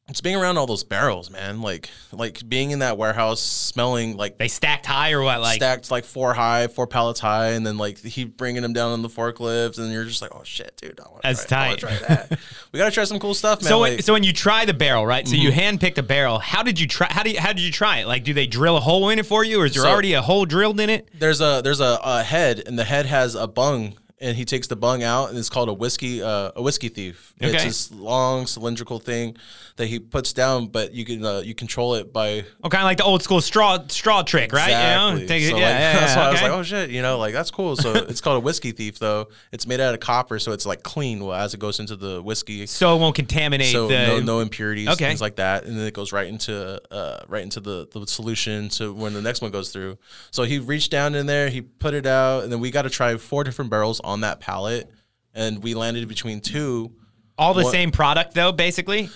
It's 0.07 0.21
being 0.21 0.35
around 0.35 0.57
all 0.57 0.67
those 0.67 0.83
barrels, 0.83 1.31
man. 1.31 1.61
Like 1.61 1.89
like 2.11 2.47
being 2.47 2.71
in 2.71 2.79
that 2.79 2.97
warehouse, 2.97 3.41
smelling 3.41 4.17
like 4.17 4.37
They 4.37 4.47
stacked 4.47 4.85
high 4.85 5.13
or 5.13 5.21
what? 5.23 5.41
Like 5.41 5.55
stacked 5.55 5.89
like 5.89 6.05
four 6.05 6.33
high, 6.33 6.67
four 6.67 6.85
pallets 6.85 7.19
high, 7.19 7.49
and 7.53 7.65
then 7.65 7.77
like 7.77 7.97
he 7.99 8.23
bringing 8.23 8.61
them 8.61 8.71
down 8.73 8.91
on 8.91 9.01
the 9.01 9.09
forklift, 9.09 9.79
and 9.79 9.91
you're 9.91 10.03
just 10.05 10.21
like, 10.21 10.33
oh 10.35 10.43
shit, 10.43 10.77
dude, 10.77 10.99
I 10.99 11.09
want 11.09 11.23
to 11.23 11.47
try, 11.47 11.75
try 11.75 11.95
that. 12.07 12.39
we 12.71 12.77
gotta 12.77 12.91
try 12.91 13.03
some 13.05 13.17
cool 13.19 13.33
stuff, 13.33 13.61
man. 13.63 13.69
so, 13.69 13.79
like, 13.79 13.93
when, 13.93 14.01
so 14.03 14.13
when 14.13 14.23
you 14.23 14.31
try 14.33 14.65
the 14.65 14.73
barrel, 14.75 15.05
right? 15.05 15.27
So 15.27 15.35
you 15.35 15.49
Mm-hmm. 15.51 15.77
handpicked 15.77 15.97
a 15.97 16.03
barrel. 16.03 16.37
How 16.39 16.61
did 16.63 16.79
you 16.79 16.87
try? 16.87 17.07
How 17.09 17.23
do 17.23 17.31
you, 17.31 17.39
how 17.39 17.53
did 17.53 17.61
you 17.61 17.71
try 17.71 17.99
it? 17.99 18.07
Like, 18.07 18.23
do 18.23 18.33
they 18.33 18.45
drill 18.47 18.77
a 18.77 18.81
hole 18.81 19.09
in 19.09 19.17
it 19.19 19.25
for 19.25 19.43
you, 19.43 19.61
or 19.61 19.65
is 19.65 19.73
there 19.73 19.83
So- 19.83 19.89
already 19.89 20.13
a 20.13 20.21
hole 20.21 20.45
drilled 20.45 20.79
in 20.79 20.89
it? 20.89 21.09
there's 21.17 21.41
a 21.41 21.61
there's 21.63 21.79
a, 21.79 21.99
a 22.03 22.23
head, 22.23 22.61
and 22.67 22.77
the 22.77 22.83
head 22.83 23.05
has 23.07 23.33
a 23.35 23.47
bung, 23.47 23.95
and 24.25 24.35
he 24.35 24.43
takes 24.45 24.67
the 24.67 24.75
bung 24.75 25.03
out, 25.03 25.29
and 25.29 25.37
it's 25.37 25.49
called 25.49 25.69
a 25.69 25.73
whiskey 25.73 26.21
uh, 26.21 26.51
a 26.55 26.61
whiskey 26.61 26.89
thief. 26.89 27.33
It's 27.39 27.63
this 27.63 27.91
long 27.91 28.47
cylindrical 28.47 28.99
thing 28.99 29.37
that 29.77 29.87
he 29.87 29.99
puts 29.99 30.33
down, 30.33 30.67
but 30.67 30.93
you 30.93 31.05
can 31.05 31.23
uh, 31.25 31.39
you 31.39 31.53
control 31.53 31.95
it 31.95 32.11
by 32.11 32.45
Oh, 32.63 32.69
kind 32.69 32.81
of 32.81 32.85
like 32.85 32.97
the 32.97 33.03
old 33.03 33.21
school 33.23 33.41
straw 33.41 33.79
straw 33.87 34.23
trick, 34.23 34.51
right? 34.53 34.67
You 34.69 34.73
know, 34.73 35.07
Exactly. 35.21 35.27
Take 35.27 35.43
it- 35.43 35.49
So, 35.51 35.57
yeah, 35.57 35.65
like, 35.65 35.71
yeah, 35.79 35.93
that's 35.99 36.15
yeah, 36.15 36.17
why 36.17 36.27
I 36.27 36.31
was 36.31 36.41
like, 36.41 36.51
oh 36.51 36.63
shit, 36.63 36.89
you 36.89 37.01
know, 37.01 37.17
like 37.19 37.33
that's 37.33 37.51
cool. 37.51 37.75
So 37.75 37.93
it's 38.09 38.21
called 38.21 38.37
a 38.37 38.39
whiskey 38.39 38.71
thief, 38.71 38.99
though. 38.99 39.27
It's 39.51 39.67
made 39.67 39.79
out 39.79 39.93
of 39.93 39.99
copper, 39.99 40.39
so 40.39 40.51
it's 40.53 40.65
like 40.65 40.81
clean 40.83 41.23
well, 41.23 41.33
as 41.33 41.53
it 41.53 41.59
goes 41.59 41.79
into 41.79 41.95
the 41.95 42.21
whiskey. 42.21 42.65
so 42.67 42.95
it 42.95 42.99
won't 42.99 43.15
contaminate 43.15 43.71
So 43.71 43.87
the. 43.87 43.93
no, 44.07 44.19
no 44.21 44.39
impurities, 44.39 44.87
Okay. 44.89 45.05
things 45.07 45.21
like 45.21 45.35
that, 45.37 45.65
and 45.65 45.77
then 45.77 45.85
it 45.85 45.93
goes 45.93 46.11
right 46.13 46.27
into 46.27 46.81
uh, 46.91 47.19
right 47.27 47.43
into 47.43 47.59
the, 47.59 47.87
the 47.91 48.07
solution. 48.07 48.69
So 48.69 48.91
when 48.93 49.13
the 49.13 49.21
next 49.21 49.41
one 49.41 49.51
goes 49.51 49.71
through, 49.71 49.97
so 50.31 50.43
he 50.43 50.57
reached 50.59 50.89
down 50.91 51.15
in 51.15 51.25
there, 51.25 51.49
he 51.49 51.61
put 51.61 51.93
it 51.93 52.05
out, 52.05 52.43
and 52.43 52.51
then 52.51 52.59
we 52.59 52.71
got 52.71 52.83
to 52.83 52.89
try 52.89 53.15
four 53.17 53.43
different 53.43 53.69
barrels 53.69 53.99
on 54.05 54.14
that 54.21 54.39
pallet, 54.39 54.89
and 55.33 55.61
we 55.63 55.73
landed 55.73 56.07
between 56.07 56.41
two. 56.41 56.91
all 57.37 57.53
the 57.53 57.63
what- 57.63 57.71
same 57.71 57.91
product 57.91 58.33
though, 58.33 58.51
basically. 58.51 59.09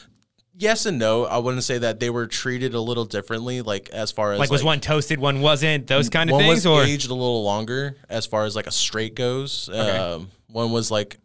Yes 0.55 0.85
and 0.85 0.99
no. 0.99 1.23
I 1.23 1.37
wouldn't 1.37 1.63
say 1.63 1.77
that 1.77 2.01
they 2.01 2.09
were 2.09 2.27
treated 2.27 2.73
a 2.73 2.81
little 2.81 3.05
differently, 3.05 3.61
like 3.61 3.87
as 3.91 4.11
far 4.11 4.33
as 4.33 4.39
Like, 4.39 4.51
was 4.51 4.61
one 4.61 4.81
toasted, 4.81 5.17
one 5.17 5.39
wasn't? 5.39 5.87
Those 5.87 6.09
kind 6.09 6.29
of 6.29 6.33
one 6.33 6.43
things, 6.43 6.65
was 6.65 6.65
or 6.65 6.83
aged 6.83 7.09
a 7.09 7.13
little 7.13 7.45
longer 7.45 7.95
as 8.09 8.25
far 8.25 8.43
as 8.43 8.57
like 8.57 8.67
a 8.67 8.71
straight 8.71 9.15
goes. 9.15 9.69
Um, 9.69 10.29
one 10.47 10.71
was 10.73 10.91
like 10.91 11.17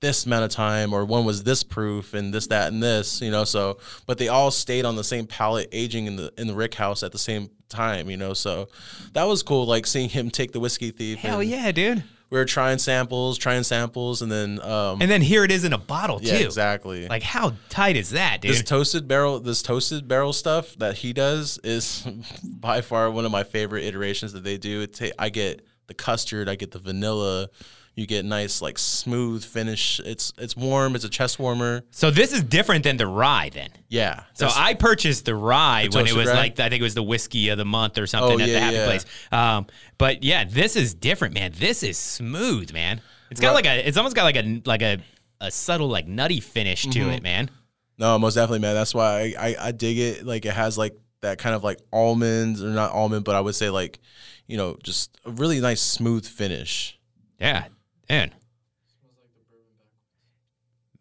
this 0.00 0.26
amount 0.26 0.46
of 0.46 0.50
time, 0.50 0.92
or 0.92 1.04
one 1.04 1.24
was 1.24 1.44
this 1.44 1.62
proof 1.62 2.12
and 2.12 2.34
this, 2.34 2.48
that, 2.48 2.72
and 2.72 2.82
this. 2.82 3.20
You 3.20 3.30
know, 3.30 3.44
so 3.44 3.78
but 4.04 4.18
they 4.18 4.26
all 4.26 4.50
stayed 4.50 4.84
on 4.84 4.96
the 4.96 5.04
same 5.04 5.28
pallet, 5.28 5.68
aging 5.70 6.06
in 6.06 6.16
the 6.16 6.32
in 6.36 6.48
the 6.48 6.54
Rick 6.54 6.74
house 6.74 7.04
at 7.04 7.12
the 7.12 7.18
same 7.18 7.50
time. 7.68 8.10
You 8.10 8.16
know, 8.16 8.32
so 8.34 8.68
that 9.12 9.28
was 9.28 9.44
cool. 9.44 9.66
Like 9.66 9.86
seeing 9.86 10.08
him 10.08 10.28
take 10.28 10.50
the 10.50 10.58
whiskey 10.58 10.90
thief. 10.90 11.18
hell 11.18 11.38
and 11.38 11.48
yeah, 11.48 11.70
dude. 11.70 12.02
We 12.28 12.38
were 12.38 12.44
trying 12.44 12.78
samples, 12.78 13.38
trying 13.38 13.62
samples, 13.62 14.20
and 14.20 14.32
then 14.32 14.60
um, 14.62 15.00
And 15.00 15.08
then 15.10 15.22
here 15.22 15.44
it 15.44 15.52
is 15.52 15.62
in 15.64 15.72
a 15.72 15.78
bottle 15.78 16.18
yeah, 16.20 16.38
too. 16.38 16.44
exactly. 16.44 17.06
Like 17.06 17.22
how 17.22 17.52
tight 17.68 17.96
is 17.96 18.10
that, 18.10 18.40
dude? 18.40 18.50
this 18.50 18.62
toasted 18.62 19.06
barrel 19.06 19.38
this 19.40 19.62
toasted 19.62 20.08
barrel 20.08 20.32
stuff 20.32 20.74
that 20.76 20.96
he 20.96 21.12
does 21.12 21.58
is 21.62 22.06
by 22.44 22.80
far 22.80 23.10
one 23.10 23.24
of 23.24 23.30
my 23.30 23.44
favorite 23.44 23.84
iterations 23.84 24.32
that 24.32 24.42
they 24.42 24.58
do 24.58 24.80
it 24.82 24.94
ta- 24.94 25.14
i 25.18 25.28
get 25.28 25.64
the 25.86 25.94
custard 25.94 26.48
i 26.48 26.56
get 26.56 26.72
the 26.72 26.78
vanilla 26.80 27.48
you 27.96 28.06
get 28.06 28.24
nice 28.24 28.60
like 28.62 28.78
smooth 28.78 29.42
finish 29.44 30.00
it's 30.04 30.32
it's 30.38 30.54
warm 30.56 30.94
it's 30.94 31.04
a 31.04 31.08
chest 31.08 31.38
warmer 31.38 31.82
so 31.90 32.10
this 32.10 32.32
is 32.32 32.42
different 32.42 32.84
than 32.84 32.96
the 32.98 33.06
rye 33.06 33.50
then. 33.52 33.70
yeah 33.88 34.24
So 34.34 34.48
I 34.54 34.74
purchased 34.74 35.24
the 35.24 35.34
rye 35.34 35.88
when 35.90 36.06
it 36.06 36.12
was 36.14 36.28
rye? 36.28 36.34
like 36.34 36.60
I 36.60 36.68
think 36.68 36.80
it 36.80 36.84
was 36.84 36.94
the 36.94 37.02
whiskey 37.02 37.48
of 37.48 37.58
the 37.58 37.64
month 37.64 37.96
or 37.98 38.06
something 38.06 38.38
Oh, 38.40 38.44
at 38.44 38.46
the 38.46 38.60
happy 38.60 38.76
yeah. 38.76 38.84
place. 38.86 39.04
Um, 39.32 39.66
but 39.98 40.22
yeah, 40.22 40.44
this 40.44 40.76
is 40.76 40.94
different, 40.94 41.32
man. 41.34 41.52
This 41.56 41.82
is 41.82 41.96
smooth, 41.96 42.72
man. 42.72 43.00
It's 43.30 43.40
got 43.40 43.48
Right. 43.54 43.64
like 43.64 43.66
a 43.66 43.88
it's 43.88 43.96
almost 43.96 44.14
got 44.14 44.24
like 44.24 44.36
a 44.36 44.62
like 44.66 44.82
a 44.82 44.98
a 45.40 45.50
subtle 45.50 45.88
like 45.88 46.06
nutty 46.06 46.40
finish 46.40 46.82
to 46.84 46.88
Mm-hmm. 47.00 47.10
it, 47.10 47.22
man. 47.22 47.50
no 47.98 48.18
most 48.18 48.34
definitely 48.34 48.58
man 48.60 48.74
that's 48.74 48.94
why 48.94 49.34
I, 49.38 49.48
I 49.48 49.56
i 49.68 49.72
dig 49.72 49.98
it 49.98 50.26
like 50.26 50.44
it 50.44 50.52
has 50.52 50.76
like 50.76 50.94
that 51.22 51.38
kind 51.38 51.54
of 51.54 51.64
like 51.64 51.78
almonds 51.92 52.62
or 52.62 52.68
not 52.68 52.92
almond 52.92 53.24
but 53.24 53.34
i 53.34 53.40
would 53.40 53.54
say 53.54 53.70
like 53.70 53.98
you 54.46 54.56
know 54.58 54.76
just 54.82 55.18
a 55.24 55.30
really 55.30 55.60
nice 55.60 55.80
smooth 55.80 56.26
finish 56.26 56.98
Yeah, 57.40 57.64
man. 58.08 58.32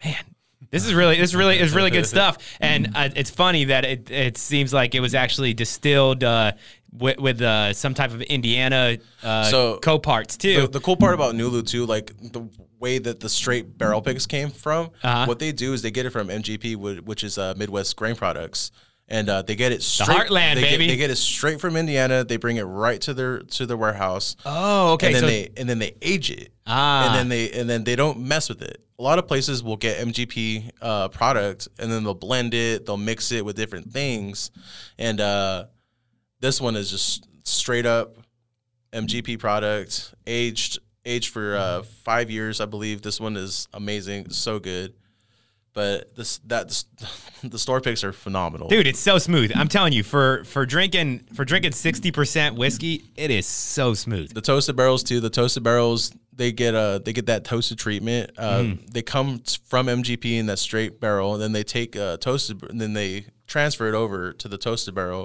Man, 0.03 0.15
this 0.71 0.85
is 0.85 0.93
really 0.93 1.17
this 1.17 1.33
really 1.33 1.57
is 1.59 1.73
really 1.73 1.89
good 1.89 2.05
stuff. 2.05 2.37
And 2.59 2.91
uh, 2.95 3.09
it's 3.15 3.29
funny 3.29 3.65
that 3.65 3.85
it 3.85 4.11
it 4.11 4.37
seems 4.37 4.73
like 4.73 4.93
it 4.93 4.99
was 4.99 5.15
actually 5.15 5.53
distilled 5.53 6.23
uh, 6.23 6.51
with, 6.91 7.19
with 7.19 7.41
uh, 7.41 7.73
some 7.73 7.93
type 7.93 8.11
of 8.11 8.21
Indiana 8.21 8.97
uh, 9.23 9.43
So, 9.45 9.79
co-parts 9.79 10.37
too. 10.37 10.61
The, 10.61 10.67
the 10.67 10.79
cool 10.79 10.95
part 10.95 11.13
about 11.13 11.33
Nulu 11.35 11.65
too, 11.65 11.85
like 11.85 12.15
the 12.17 12.47
way 12.79 12.99
that 12.99 13.19
the 13.19 13.29
straight 13.29 13.77
barrel 13.77 14.01
picks 14.01 14.25
came 14.25 14.49
from, 14.49 14.91
Uh-huh. 15.03 15.25
what 15.25 15.39
they 15.39 15.51
do 15.51 15.73
is 15.73 15.81
they 15.81 15.91
get 15.91 16.05
it 16.05 16.11
from 16.11 16.27
MGP, 16.27 16.75
which 17.03 17.23
is 17.23 17.37
uh, 17.37 17.53
Midwest 17.57 17.95
Grain 17.95 18.15
Products, 18.15 18.71
and 19.07 19.29
uh, 19.29 19.41
they 19.43 19.55
get 19.55 19.71
it 19.71 19.83
straight. 19.83 20.09
heartland, 20.27 20.55
they 20.55 20.61
get- 20.61 20.69
baby. 20.71 20.87
they 20.87 20.97
get 20.97 21.11
it 21.11 21.17
straight 21.17 21.61
from 21.61 21.77
Indiana. 21.77 22.23
They 22.23 22.37
bring 22.37 22.57
it 22.57 22.63
right 22.63 22.99
to 23.01 23.13
their 23.13 23.39
to 23.39 23.65
their 23.65 23.77
warehouse. 23.77 24.35
oh, 24.45 24.93
okay. 24.93 25.07
And 25.07 25.15
then 25.15 25.21
so 25.21 25.27
they 25.27 25.49
and 25.57 25.69
then 25.69 25.79
they 25.79 25.95
age 26.01 26.31
it. 26.31 26.51
Ah. 26.65 27.07
And 27.07 27.15
then 27.15 27.29
they 27.29 27.51
and 27.51 27.69
then 27.69 27.83
they 27.83 27.95
don't 27.95 28.19
mess 28.21 28.49
with 28.49 28.61
it. 28.61 28.81
A 28.97 29.03
lot 29.03 29.19
of 29.19 29.27
places 29.27 29.61
will 29.61 29.75
get 29.77 29.97
MGP 30.07 30.71
uh, 30.81 31.09
product 31.09 31.67
and 31.77 31.91
then 31.91 32.03
they'll 32.03 32.13
blend 32.13 32.53
it, 32.53 32.85
they'll 32.85 32.95
mix 32.97 33.31
it 33.31 33.43
with 33.43 33.55
different 33.55 33.91
things, 33.91 34.51
and 34.97 35.19
uh, 35.19 35.65
this 36.39 36.61
one 36.61 36.75
is 36.75 36.89
just 36.89 37.27
straight 37.43 37.85
up 37.85 38.15
MGP 38.93 39.37
product, 39.37 40.13
aged 40.25 40.79
aged 41.05 41.31
for 41.31 41.55
uh, 41.55 41.83
five 41.83 42.31
years, 42.31 42.61
I 42.61 42.65
believe. 42.65 43.01
This 43.01 43.19
one 43.19 43.35
is 43.37 43.67
amazing, 43.73 44.29
so 44.29 44.57
good. 44.59 44.93
But 45.75 46.15
this 46.15 46.39
that 46.47 46.69
the 47.43 47.59
store 47.59 47.81
picks 47.81 48.03
are 48.03 48.13
phenomenal. 48.13 48.69
Dude, 48.69 48.87
it's 48.87 48.99
so 48.99 49.17
smooth. 49.19 49.51
I'm 49.53 49.67
telling 49.67 49.93
you, 49.93 50.01
for 50.03 50.43
for 50.45 50.65
drinking 50.65 51.25
for 51.35 51.45
drinking 51.45 51.71
60% 51.73 52.55
whiskey, 52.55 53.03
it 53.15 53.29
is 53.29 53.45
so 53.45 53.93
smooth. 53.93 54.33
the 54.33 54.41
toasted 54.41 54.75
barrels 54.77 55.03
too. 55.03 55.19
The 55.19 55.29
toasted 55.29 55.63
barrels 55.63 56.11
they 56.33 56.51
get 56.53 56.75
uh 56.75 56.99
they 56.99 57.11
get 57.13 57.25
that 57.27 57.43
toasted 57.43 57.77
treatment. 57.77 58.31
Uh, 58.37 58.55
Mm. 58.59 58.89
They 58.91 59.01
come 59.01 59.41
from 59.67 59.87
MGP 59.87 60.37
in 60.39 60.45
that 60.47 60.59
straight 60.59 60.99
barrel, 61.01 61.33
and 61.33 61.41
then 61.43 61.51
they 61.51 61.63
take 61.63 61.95
uh, 61.97 62.17
toasted, 62.17 62.63
and 62.69 62.79
then 62.79 62.93
they 62.93 63.25
transfer 63.45 63.87
it 63.87 63.93
over 63.95 64.31
to 64.33 64.47
the 64.47 64.57
toasted 64.57 64.95
barrel, 64.95 65.23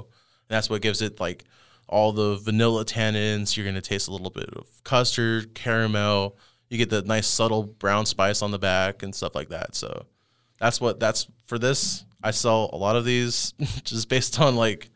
and 0.48 0.56
that's 0.56 0.68
what 0.68 0.82
gives 0.82 1.00
it 1.00 1.20
like 1.20 1.44
all 1.88 2.12
the 2.12 2.36
vanilla 2.36 2.84
tannins. 2.84 3.56
You're 3.56 3.66
gonna 3.66 3.80
taste 3.80 4.08
a 4.08 4.12
little 4.12 4.30
bit 4.30 4.50
of 4.50 4.66
custard, 4.82 5.54
caramel. 5.54 6.36
You 6.68 6.78
get 6.78 6.90
the 6.90 7.02
nice 7.02 7.26
subtle 7.28 7.62
brown 7.64 8.04
spice 8.06 8.42
on 8.42 8.50
the 8.50 8.58
back 8.58 9.02
and 9.04 9.14
stuff 9.14 9.34
like 9.36 9.48
that. 9.50 9.74
So 9.76 10.06
that's 10.60 10.80
what 10.80 11.00
that's 11.00 11.26
for 11.46 11.58
this. 11.58 12.04
I 12.22 12.30
sell 12.32 12.70
a 12.72 12.76
lot 12.76 12.96
of 12.96 13.04
these 13.04 13.52
just 13.84 14.08
based 14.08 14.38
on 14.40 14.56
like 14.56 14.90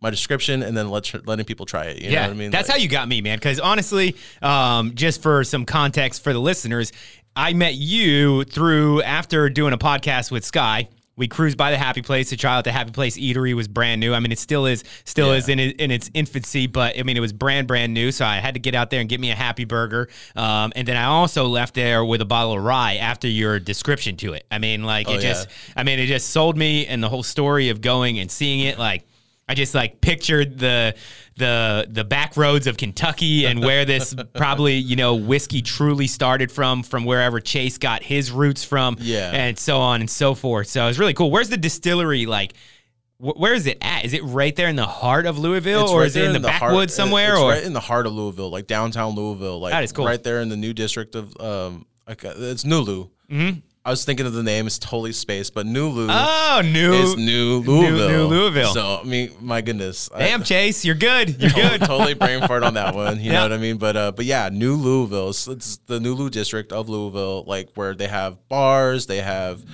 my 0.00 0.08
description 0.08 0.62
and 0.62 0.74
then 0.76 0.88
let, 0.88 1.26
letting 1.26 1.44
people 1.44 1.66
try 1.66 1.86
it. 1.86 1.98
You 1.98 2.04
know 2.08 2.12
yeah, 2.14 2.26
what 2.26 2.30
I 2.30 2.34
mean? 2.34 2.50
that's 2.50 2.68
Like- 2.68 2.78
how 2.78 2.82
you 2.82 2.88
got 2.88 3.06
me, 3.08 3.20
man. 3.20 3.36
Because 3.36 3.60
honestly, 3.60 4.16
um, 4.40 4.94
just 4.94 5.20
for 5.20 5.44
some 5.44 5.66
context 5.66 6.22
for 6.24 6.32
the 6.32 6.38
listeners, 6.38 6.90
I 7.36 7.52
met 7.52 7.74
you 7.74 8.44
through 8.44 9.02
after 9.02 9.50
doing 9.50 9.72
a 9.74 9.78
podcast 9.78 10.30
with 10.30 10.44
Sky. 10.44 10.88
We 11.20 11.28
cruised 11.28 11.58
by 11.58 11.70
the 11.70 11.76
Happy 11.76 12.00
Place 12.00 12.30
to 12.30 12.36
try 12.38 12.56
out 12.56 12.64
the 12.64 12.72
Happy 12.72 12.92
Place 12.92 13.18
Eatery. 13.18 13.54
Was 13.54 13.68
brand 13.68 14.00
new. 14.00 14.14
I 14.14 14.20
mean, 14.20 14.32
it 14.32 14.38
still 14.38 14.64
is, 14.64 14.82
still 15.04 15.28
Yeah. 15.32 15.34
is 15.34 15.48
in 15.50 15.58
in 15.60 15.90
its 15.90 16.10
infancy, 16.14 16.66
but 16.66 16.98
I 16.98 17.02
mean, 17.02 17.16
it 17.18 17.20
was 17.20 17.34
brand 17.34 17.66
brand 17.68 17.92
new. 17.92 18.10
So 18.10 18.24
I 18.24 18.36
had 18.36 18.54
to 18.54 18.60
get 18.60 18.74
out 18.74 18.88
there 18.88 19.00
and 19.00 19.08
get 19.08 19.20
me 19.20 19.30
a 19.30 19.34
Happy 19.34 19.66
Burger. 19.66 20.08
Um, 20.34 20.72
and 20.74 20.88
then 20.88 20.96
I 20.96 21.04
also 21.04 21.44
left 21.46 21.74
there 21.74 22.04
with 22.06 22.22
a 22.22 22.24
bottle 22.24 22.54
of 22.54 22.64
rye 22.64 22.96
after 22.96 23.28
your 23.28 23.60
description 23.60 24.16
to 24.16 24.32
it. 24.32 24.46
I 24.50 24.58
mean, 24.58 24.82
like 24.84 25.08
Oh, 25.10 25.14
it 25.14 25.20
just, 25.20 25.46
yeah. 25.48 25.74
I 25.76 25.82
mean, 25.82 25.98
it 25.98 26.06
just 26.06 26.30
sold 26.30 26.56
me 26.56 26.86
and 26.86 27.02
the 27.02 27.10
whole 27.10 27.22
story 27.22 27.68
of 27.68 27.82
going 27.82 28.18
and 28.18 28.30
seeing 28.30 28.60
it. 28.60 28.78
Like 28.78 29.04
I 29.50 29.54
just 29.54 29.74
like 29.74 30.00
pictured 30.00 30.58
the 30.58 30.94
the 31.36 31.86
the 31.90 32.04
back 32.04 32.36
roads 32.36 32.66
of 32.68 32.76
Kentucky 32.76 33.46
and 33.46 33.60
where 33.60 33.84
this 33.84 34.14
probably 34.36 34.74
you 34.76 34.94
know 34.94 35.16
whiskey 35.16 35.60
truly 35.60 36.06
started 36.06 36.52
from, 36.52 36.82
from 36.84 37.04
wherever 37.04 37.40
Chase 37.40 37.78
got 37.78 38.02
his 38.02 38.30
roots 38.30 38.62
from, 38.64 38.96
Yeah. 39.00 39.30
and 39.32 39.58
so 39.58 39.78
on 39.80 40.00
and 40.00 40.08
so 40.10 40.34
forth. 40.34 40.68
So 40.68 40.86
it's 40.86 40.98
really 40.98 41.14
cool. 41.14 41.30
Where's 41.32 41.48
the 41.48 41.56
distillery? 41.56 42.26
Like, 42.26 42.52
where 43.18 43.54
is 43.54 43.66
it 43.66 43.78
at? 43.82 44.04
Is 44.04 44.12
it 44.12 44.22
right 44.24 44.54
there 44.54 44.68
in 44.68 44.76
the 44.76 44.86
heart 44.86 45.26
of 45.26 45.38
Louisville, 45.38 45.82
It's 45.82 45.90
or 45.92 46.00
right 46.00 46.06
is 46.06 46.16
it 46.16 46.34
in 46.34 46.40
the, 46.42 46.48
heart- 46.50 46.60
backwoods 46.70 46.94
somewhere? 46.94 47.32
It's 47.32 47.40
or 47.42 47.50
right 47.50 47.62
in 47.64 47.72
the 47.72 47.80
heart 47.80 48.06
of 48.06 48.12
Louisville, 48.12 48.50
like 48.50 48.66
downtown 48.66 49.14
Louisville, 49.16 49.58
like 49.60 49.72
That 49.72 49.82
is 49.84 49.92
cool. 49.92 50.06
right 50.06 50.22
there 50.22 50.40
in 50.42 50.48
the 50.48 50.56
new 50.56 50.72
district 50.72 51.14
of 51.16 51.34
um, 51.40 51.86
it's 52.06 52.64
Nulu. 52.64 53.10
Mm-hmm. 53.30 53.58
I 53.90 53.92
was 53.92 54.04
thinking 54.04 54.24
of 54.24 54.34
the 54.34 54.44
name; 54.44 54.68
it's 54.68 54.78
totally 54.78 55.10
spaced, 55.10 55.52
but 55.52 55.66
Nulu 55.66 56.06
oh, 56.08 56.62
new. 56.64 56.92
is 56.92 57.16
New 57.16 57.58
Louisville. 57.58 58.08
New 58.08 58.24
Louisville. 58.28 58.72
So 58.72 59.00
I 59.02 59.04
mean, 59.04 59.32
my 59.40 59.62
goodness, 59.62 60.08
I- 60.14 60.20
Damn, 60.20 60.44
Chase, 60.44 60.84
you're 60.84 60.94
good. 60.94 61.30
You're 61.42 61.50
good. 61.50 61.80
totally 61.80 62.14
brain 62.14 62.40
fart 62.46 62.62
on 62.62 62.74
that 62.74 62.94
one. 62.94 63.18
You 63.18 63.26
Yeah. 63.26 63.32
know 63.32 63.42
what 63.42 63.52
I 63.54 63.56
mean? 63.58 63.78
But 63.78 63.96
uh, 63.96 64.12
but 64.12 64.26
yeah, 64.26 64.48
New 64.52 64.76
Louisville. 64.76 65.30
It's, 65.30 65.48
it's 65.48 65.78
the 65.86 65.98
New 65.98 66.14
Lou 66.14 66.30
district 66.30 66.72
of 66.72 66.88
Louisville, 66.88 67.42
like 67.48 67.70
where 67.74 67.92
they 67.96 68.06
have 68.06 68.38
bars, 68.48 69.06
they 69.08 69.20
have 69.22 69.64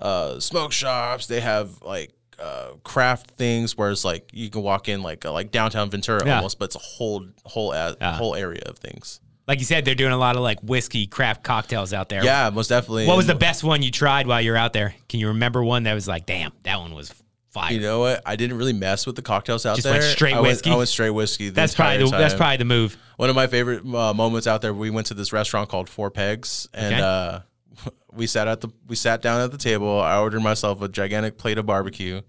uh, 0.00 0.40
smoke 0.40 0.72
shops, 0.72 1.28
they 1.28 1.40
have 1.40 1.80
like 1.82 2.12
uh, 2.40 2.70
craft 2.82 3.30
things. 3.36 3.76
Where 3.76 3.92
it's 3.92 4.04
like 4.04 4.30
you 4.32 4.50
can 4.50 4.62
walk 4.62 4.88
in 4.88 5.00
like 5.04 5.24
uh, 5.24 5.30
like 5.32 5.52
downtown 5.52 5.90
Ventura 5.90 6.26
Yeah. 6.26 6.38
almost, 6.38 6.58
but 6.58 6.64
it's 6.64 6.74
a 6.76 6.80
whole 6.80 7.24
whole 7.44 7.70
a- 7.72 7.96
Yeah. 8.00 8.16
whole 8.16 8.34
area 8.34 8.62
of 8.66 8.78
things. 8.78 9.20
Like 9.50 9.58
you 9.58 9.64
said, 9.64 9.84
they're 9.84 9.96
doing 9.96 10.12
a 10.12 10.16
lot 10.16 10.36
of 10.36 10.42
like 10.42 10.60
whiskey 10.60 11.08
craft 11.08 11.42
cocktails 11.42 11.92
out 11.92 12.08
there. 12.08 12.24
Yeah, 12.24 12.50
most 12.50 12.68
definitely. 12.68 13.08
What 13.08 13.16
was 13.16 13.26
the 13.26 13.34
best 13.34 13.64
one 13.64 13.82
you 13.82 13.90
tried 13.90 14.28
while 14.28 14.40
you're 14.40 14.56
out 14.56 14.72
there? 14.72 14.94
Can 15.08 15.18
you 15.18 15.26
remember 15.26 15.64
one 15.64 15.82
that 15.82 15.94
was 15.94 16.06
like, 16.06 16.24
damn, 16.24 16.52
that 16.62 16.78
one 16.78 16.94
was 16.94 17.12
fire. 17.50 17.72
You 17.72 17.80
know 17.80 17.98
what? 17.98 18.22
I 18.24 18.36
didn't 18.36 18.58
really 18.58 18.72
mess 18.72 19.06
with 19.06 19.16
the 19.16 19.22
cocktails 19.22 19.66
out 19.66 19.74
Just 19.74 19.84
there. 19.86 19.94
went 19.94 20.04
straight 20.04 20.34
I 20.34 20.40
whiskey? 20.40 20.70
Went, 20.70 20.74
I 20.74 20.78
went 20.78 20.88
straight 20.88 21.10
whiskey. 21.10 21.48
that's 21.48 21.74
probably 21.74 21.98
the, 21.98 22.04
entire 22.04 22.20
that's 22.20 22.34
probably 22.34 22.58
the 22.58 22.64
move. 22.64 22.96
One 23.16 23.28
of 23.28 23.34
my 23.34 23.48
favorite 23.48 23.84
uh, 23.84 24.14
moments 24.14 24.46
out 24.46 24.62
there. 24.62 24.72
We 24.72 24.88
went 24.88 25.08
to 25.08 25.14
this 25.14 25.32
restaurant 25.32 25.68
called 25.68 25.88
Four 25.88 26.12
Pegs, 26.12 26.68
and 26.72 26.94
Okay. 26.94 27.02
uh, 27.02 27.90
we 28.12 28.28
sat 28.28 28.46
at 28.46 28.60
the 28.60 28.68
we 28.86 28.94
sat 28.94 29.20
down 29.20 29.40
at 29.40 29.50
the 29.50 29.58
table. 29.58 30.00
I 30.00 30.18
ordered 30.18 30.44
myself 30.44 30.80
a 30.80 30.88
gigantic 30.88 31.38
plate 31.38 31.58
of 31.58 31.66
barbecue. 31.66 32.20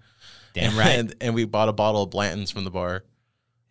Damn 0.54 0.76
right. 0.78 0.98
And, 0.98 1.16
and 1.22 1.36
we 1.36 1.46
bought 1.46 1.70
a 1.70 1.74
bottle 1.74 2.02
of 2.02 2.10
Blanton's 2.10 2.50
from 2.50 2.64
the 2.64 2.72
bar. 2.72 3.04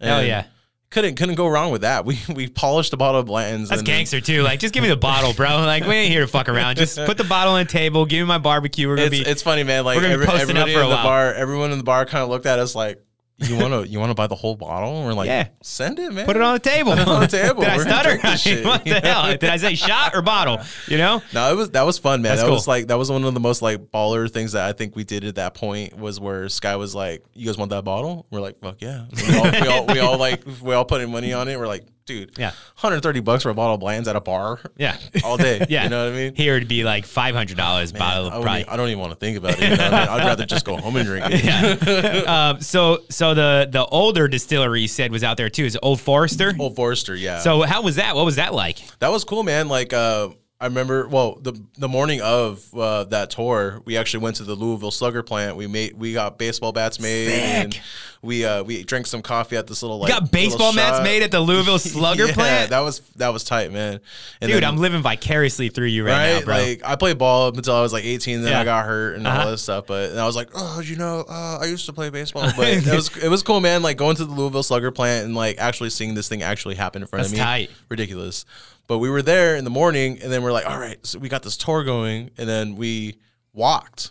Hell 0.00 0.24
yeah. 0.24 0.46
Couldn't 0.90 1.14
couldn't 1.14 1.36
go 1.36 1.46
wrong 1.46 1.70
with 1.70 1.82
that. 1.82 2.04
We 2.10 2.18
we 2.34 2.48
polished 2.48 2.92
a 2.92 2.96
bottle 2.96 3.20
of 3.20 3.26
Blanton's. 3.26 3.68
That's 3.68 3.80
and 3.80 3.86
then- 3.86 3.98
gangster 3.98 4.20
too. 4.20 4.42
Like, 4.42 4.58
just 4.58 4.74
give 4.74 4.82
me 4.82 4.88
the 4.88 4.96
bottle, 4.96 5.32
bro. 5.32 5.48
Like, 5.64 5.84
we 5.84 5.94
ain't 5.94 6.10
here 6.10 6.22
to 6.22 6.26
fuck 6.26 6.48
around. 6.48 6.76
Just 6.76 6.96
put 7.06 7.16
the 7.16 7.24
bottle 7.24 7.52
on 7.54 7.64
the 7.64 7.70
table. 7.70 8.06
Give 8.06 8.20
me 8.20 8.26
my 8.26 8.38
barbecue. 8.38 8.88
We're 8.88 8.96
gonna 8.96 9.06
It's, 9.06 9.18
be. 9.24 9.30
it's 9.30 9.42
funny, 9.42 9.62
man. 9.62 9.84
Like 9.84 9.96
we're 9.96 10.02
gonna 10.02 10.18
be 10.18 10.24
every, 10.24 10.40
everybody 10.40 10.72
in 10.72 10.78
the 10.80 10.96
bar, 10.96 11.32
everyone 11.32 11.70
in 11.70 11.78
the 11.78 11.84
bar 11.84 12.06
kind 12.06 12.22
of 12.24 12.28
looked 12.28 12.46
at 12.46 12.58
us 12.58 12.74
like, 12.74 13.00
"You 13.40 13.56
want 13.56 13.72
to 13.72 13.88
you 13.88 13.98
want 13.98 14.10
to 14.10 14.14
buy 14.14 14.26
the 14.26 14.34
whole 14.34 14.54
bottle?" 14.56 14.98
And 14.98 15.06
we're 15.06 15.12
like, 15.14 15.26
Yeah. 15.28 15.48
send 15.62 15.98
it, 15.98 16.12
man. 16.12 16.26
Put 16.26 16.36
it 16.36 16.42
on 16.42 16.54
the 16.54 16.58
table. 16.60 16.92
Put 16.92 17.00
it 17.00 17.08
on 17.08 17.20
the 17.20 17.26
table. 17.38 17.60
Did 17.62 17.70
I 17.70 17.78
stutter? 17.78 18.08
drink 18.10 18.22
this 18.22 18.40
shit. 18.42 18.64
what 18.66 18.84
the 18.84 19.00
hell? 19.00 19.30
Did 19.36 19.44
I 19.44 19.56
say 19.56 19.74
shot 19.74 20.14
or 20.14 20.22
bottle? 20.22 20.60
You 20.86 20.98
know? 20.98 21.22
No, 21.32 21.50
it 21.52 21.56
was 21.56 21.70
that 21.70 21.82
was 21.82 21.98
fun, 21.98 22.22
man. 22.22 22.30
That's 22.30 22.42
that 22.42 22.46
cool. 22.46 22.54
was 22.56 22.68
like 22.68 22.88
that 22.88 22.98
was 22.98 23.10
one 23.10 23.24
of 23.24 23.34
the 23.34 23.40
most 23.40 23.62
like 23.62 23.78
baller 23.90 24.30
things 24.30 24.52
that 24.52 24.64
I 24.68 24.72
think 24.72 24.94
we 24.96 25.04
did 25.04 25.24
at 25.24 25.34
that 25.36 25.54
point 25.54 25.96
was 25.98 26.20
where 26.20 26.48
Sky 26.48 26.76
was 26.76 26.94
like, 26.94 27.24
"You 27.34 27.46
guys 27.46 27.56
want 27.58 27.70
that 27.70 27.84
bottle?" 27.84 28.26
We're 28.30 28.40
like, 28.40 28.58
"Fuck 28.60 28.80
yeah!" 28.82 29.06
We 29.28 29.36
all, 29.36 29.50
we 29.50 29.66
all, 29.68 29.86
we 29.86 29.98
all 30.00 30.18
like 30.18 30.42
we 30.62 30.74
all 30.74 30.84
put 30.84 31.00
in 31.00 31.10
money 31.10 31.32
on 31.32 31.48
it. 31.48 31.58
We're 31.58 31.66
like, 31.66 31.84
"Dude, 32.10 32.38
Yeah. 32.38 32.48
130 32.80 33.20
bucks 33.20 33.42
for 33.44 33.50
a 33.50 33.54
bottle 33.54 33.74
of 33.74 33.80
Bland's 33.80 34.08
at 34.08 34.16
a 34.16 34.20
bar, 34.20 34.58
Yeah. 34.76 34.96
all 35.24 35.36
day." 35.36 35.64
Yeah. 35.68 35.84
you 35.84 35.88
know 35.90 36.04
what 36.06 36.12
I 36.14 36.16
mean? 36.16 36.34
Here 36.34 36.56
it'd 36.56 36.68
be 36.68 36.84
like 36.84 37.04
five 37.06 37.34
hundred 37.34 37.56
dollars 37.56 37.92
bottle 37.92 38.26
I, 38.28 38.40
probably. 38.42 38.66
I 38.66 38.76
don't 38.76 38.88
even 38.88 38.98
want 39.00 39.12
to 39.12 39.16
think 39.18 39.36
about 39.36 39.52
it. 39.60 39.70
You 39.70 39.76
know 39.76 39.84
I 39.86 39.90
mean? 39.90 40.08
I'd 40.08 40.26
rather 40.26 40.46
just 40.46 40.64
go 40.64 40.76
home 40.76 40.96
and 40.96 41.06
drink 41.06 41.24
it. 41.28 41.44
Yeah. 42.24 42.50
um, 42.50 42.60
so 42.60 43.02
so 43.10 43.34
the 43.34 43.68
the 43.70 43.84
older 43.86 44.26
distillery 44.28 44.80
you 44.82 44.88
said 44.88 45.12
was 45.12 45.22
out 45.24 45.36
there 45.36 45.48
too. 45.50 45.64
Is 45.64 45.74
it 45.74 45.80
Old 45.82 46.00
Forester? 46.00 46.52
Old 46.58 46.76
Forester, 46.76 47.14
yeah. 47.14 47.38
So 47.40 47.62
how 47.62 47.82
was 47.82 47.96
that? 47.96 48.14
What 48.16 48.24
was 48.24 48.36
that 48.36 48.52
like? 48.54 48.78
That 48.98 49.10
was 49.10 49.24
cool, 49.24 49.42
man. 49.42 49.68
Like, 49.68 49.92
uh, 49.92 50.30
I 50.62 50.66
remember. 50.66 51.08
Well, 51.08 51.38
the 51.40 51.58
the 51.78 51.88
morning 51.88 52.20
of 52.20 52.62
uh, 52.74 53.04
that 53.04 53.30
tour, 53.30 53.80
we 53.86 53.96
actually 53.96 54.22
went 54.24 54.36
to 54.36 54.44
the 54.44 54.54
Louisville 54.54 54.90
Slugger 54.90 55.22
plant. 55.22 55.56
We 55.56 55.66
made 55.66 55.94
we 55.98 56.12
got 56.12 56.38
baseball 56.38 56.72
bats 56.72 57.00
made, 57.00 57.30
and 57.30 57.80
we 58.20 58.44
uh, 58.44 58.62
we 58.62 58.84
drank 58.84 59.06
some 59.06 59.22
coffee 59.22 59.56
at 59.56 59.66
this 59.66 59.82
little 59.82 59.98
like 59.98 60.10
got 60.10 60.30
baseball 60.30 60.74
mats 60.74 60.98
shop. 60.98 61.02
made 61.04 61.22
at 61.22 61.30
the 61.30 61.40
Louisville 61.40 61.78
Slugger 61.78 62.26
yeah, 62.26 62.34
plant? 62.34 62.70
That 62.70 62.80
was 62.80 63.00
that 63.16 63.30
was 63.32 63.42
tight, 63.42 63.72
man. 63.72 64.00
And 64.42 64.50
Dude, 64.52 64.62
then- 64.62 64.64
I'm 64.68 64.76
living 64.76 65.00
vicariously 65.00 65.70
through 65.70 65.86
you 65.86 66.06
right, 66.06 66.40
now, 66.40 66.44
bro. 66.44 66.56
Like 66.58 66.82
I 66.84 66.94
played 66.96 67.16
ball 67.16 67.46
up 67.46 67.56
until 67.56 67.74
I 67.74 67.80
was 67.80 67.94
like 67.94 68.04
18, 68.04 68.42
then 68.42 68.52
Yeah. 68.52 68.60
I 68.60 68.64
got 68.64 68.84
hurt 68.84 69.16
and 69.16 69.26
Uh-huh. 69.26 69.44
all 69.44 69.50
this 69.50 69.62
stuff. 69.62 69.86
But 69.86 70.10
and 70.10 70.20
I 70.20 70.26
was 70.26 70.36
like, 70.36 70.50
oh, 70.54 70.80
you 70.80 70.96
know, 70.96 71.24
uh, 71.26 71.58
I 71.62 71.64
used 71.64 71.86
to 71.86 71.94
play 71.94 72.10
baseball. 72.10 72.42
But 72.56 72.68
it 72.68 72.86
was 72.94 73.16
it 73.16 73.28
was 73.30 73.42
cool, 73.42 73.60
man. 73.62 73.80
Like 73.82 73.96
going 73.96 74.16
to 74.16 74.26
the 74.26 74.32
Louisville 74.34 74.62
Slugger 74.62 74.90
plant 74.90 75.24
and 75.24 75.34
like 75.34 75.56
actually 75.56 75.88
seeing 75.88 76.12
this 76.14 76.28
thing 76.28 76.42
actually 76.42 76.74
happen 76.74 77.00
in 77.00 77.08
front 77.08 77.24
of 77.24 77.32
me. 77.32 77.38
tight. 77.38 77.70
Ridiculous. 77.88 78.44
But 78.90 78.98
we 78.98 79.08
were 79.08 79.22
there 79.22 79.54
in 79.54 79.62
the 79.62 79.70
morning, 79.70 80.18
and 80.20 80.32
then 80.32 80.42
we're 80.42 80.50
like, 80.50 80.68
all 80.68 80.76
right, 80.76 80.98
so 81.06 81.20
we 81.20 81.28
got 81.28 81.44
this 81.44 81.56
tour 81.56 81.84
going, 81.84 82.30
and 82.36 82.48
then 82.48 82.74
we 82.74 83.18
walked. 83.52 84.10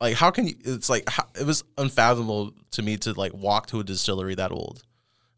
Like, 0.00 0.16
how 0.16 0.32
can 0.32 0.48
you? 0.48 0.54
It's 0.64 0.90
like 0.90 1.08
how, 1.08 1.28
it 1.40 1.46
was 1.46 1.62
unfathomable 1.78 2.52
to 2.72 2.82
me 2.82 2.96
to 2.96 3.12
like 3.12 3.32
walk 3.32 3.68
to 3.68 3.78
a 3.78 3.84
distillery 3.84 4.34
that 4.34 4.50
old. 4.50 4.82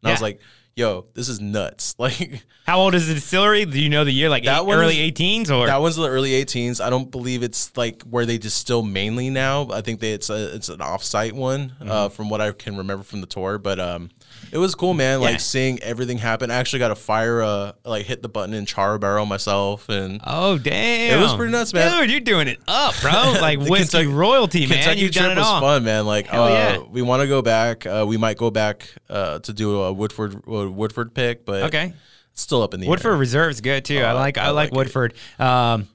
And 0.01 0.09
I 0.09 0.11
was 0.13 0.21
like, 0.23 0.39
yo, 0.75 1.05
this 1.13 1.29
is 1.29 1.39
nuts. 1.39 1.93
Like. 1.99 2.43
How 2.65 2.79
old 2.79 2.95
is 2.95 3.07
the 3.07 3.13
distillery? 3.13 3.65
Do 3.65 3.79
you 3.79 3.89
know 3.89 4.03
the 4.03 4.11
year? 4.11 4.29
Like 4.29 4.45
That 4.45 4.61
eight, 4.61 4.65
one's- 4.65 4.79
early 4.81 5.11
18s 5.11 5.51
or 5.55 5.67
That 5.67 5.77
was 5.81 5.95
the 5.97 6.07
early 6.09 6.31
18s. 6.31 6.83
I 6.83 6.89
don't 6.89 7.11
believe 7.11 7.43
it's 7.43 7.77
like 7.77 8.01
where 8.01 8.25
they 8.25 8.39
distill 8.39 8.81
mainly 8.81 9.29
now. 9.29 9.67
I 9.71 9.81
think 9.81 9.99
they, 9.99 10.13
it's 10.13 10.31
a, 10.31 10.55
it's 10.55 10.69
an 10.69 10.79
offsite 10.79 11.33
one 11.33 11.69
Mm-hmm. 11.79 11.91
uh, 11.91 12.09
from 12.09 12.29
what 12.29 12.41
I 12.41 12.51
can 12.51 12.77
remember 12.77 13.03
from 13.03 13.21
the 13.21 13.27
tour. 13.27 13.59
But 13.59 13.79
um, 13.79 14.09
it 14.51 14.57
was 14.57 14.75
cool, 14.75 14.93
man. 14.93 15.19
Yeah. 15.21 15.27
Like 15.29 15.39
seeing 15.39 15.81
everything 15.81 16.17
happen. 16.17 16.51
I 16.51 16.55
actually 16.55 16.79
got 16.79 16.89
to 16.89 16.95
fire 16.95 17.41
uh 17.41 17.71
like 17.83 18.05
hit 18.05 18.21
the 18.21 18.29
button 18.29 18.53
in 18.53 18.65
char 18.65 18.97
barrel 18.97 19.25
myself 19.25 19.89
and. 19.89 20.21
Oh 20.23 20.57
damn! 20.57 21.17
It 21.17 21.21
was 21.21 21.33
pretty 21.33 21.51
nuts, 21.51 21.73
man. 21.73 22.01
Dude, 22.01 22.11
you're 22.11 22.19
doing 22.19 22.47
it 22.47 22.59
up, 22.67 22.93
bro. 23.01 23.11
Like 23.41 23.59
whiskey 23.59 23.77
Kentucky- 23.97 24.07
royalty, 24.07 24.59
man. 24.67 24.77
Kentucky 24.79 24.99
You've 25.01 25.11
done 25.11 25.31
it 25.31 25.37
was 25.37 25.45
all. 25.47 25.61
fun, 25.61 25.83
man. 25.83 26.05
Like, 26.05 26.33
uh, 26.33 26.47
yeah. 26.49 26.77
we 26.79 27.01
want 27.01 27.21
to 27.21 27.27
go 27.27 27.41
back. 27.41 27.85
Uh, 27.85 28.05
we 28.07 28.17
might 28.17 28.37
go 28.37 28.49
back 28.49 28.89
uh, 29.09 29.39
to 29.39 29.53
do 29.53 29.81
a 29.81 29.93
Woodford 29.93 30.45
Woodford 30.45 31.13
pick, 31.13 31.45
but 31.45 31.63
Okay. 31.63 31.93
it's 32.31 32.41
still 32.41 32.61
up 32.61 32.73
in 32.73 32.79
the 32.79 32.87
Woodford 32.87 33.13
air. 33.13 33.17
Reserve's 33.17 33.61
good 33.61 33.83
too. 33.85 33.99
I 33.99 34.11
Oh, 34.11 34.15
like 34.15 34.37
I, 34.37 34.45
I 34.45 34.49
like, 34.51 34.71
like. 34.71 34.77
Woodford. 34.77 35.13
Um, 35.39 35.87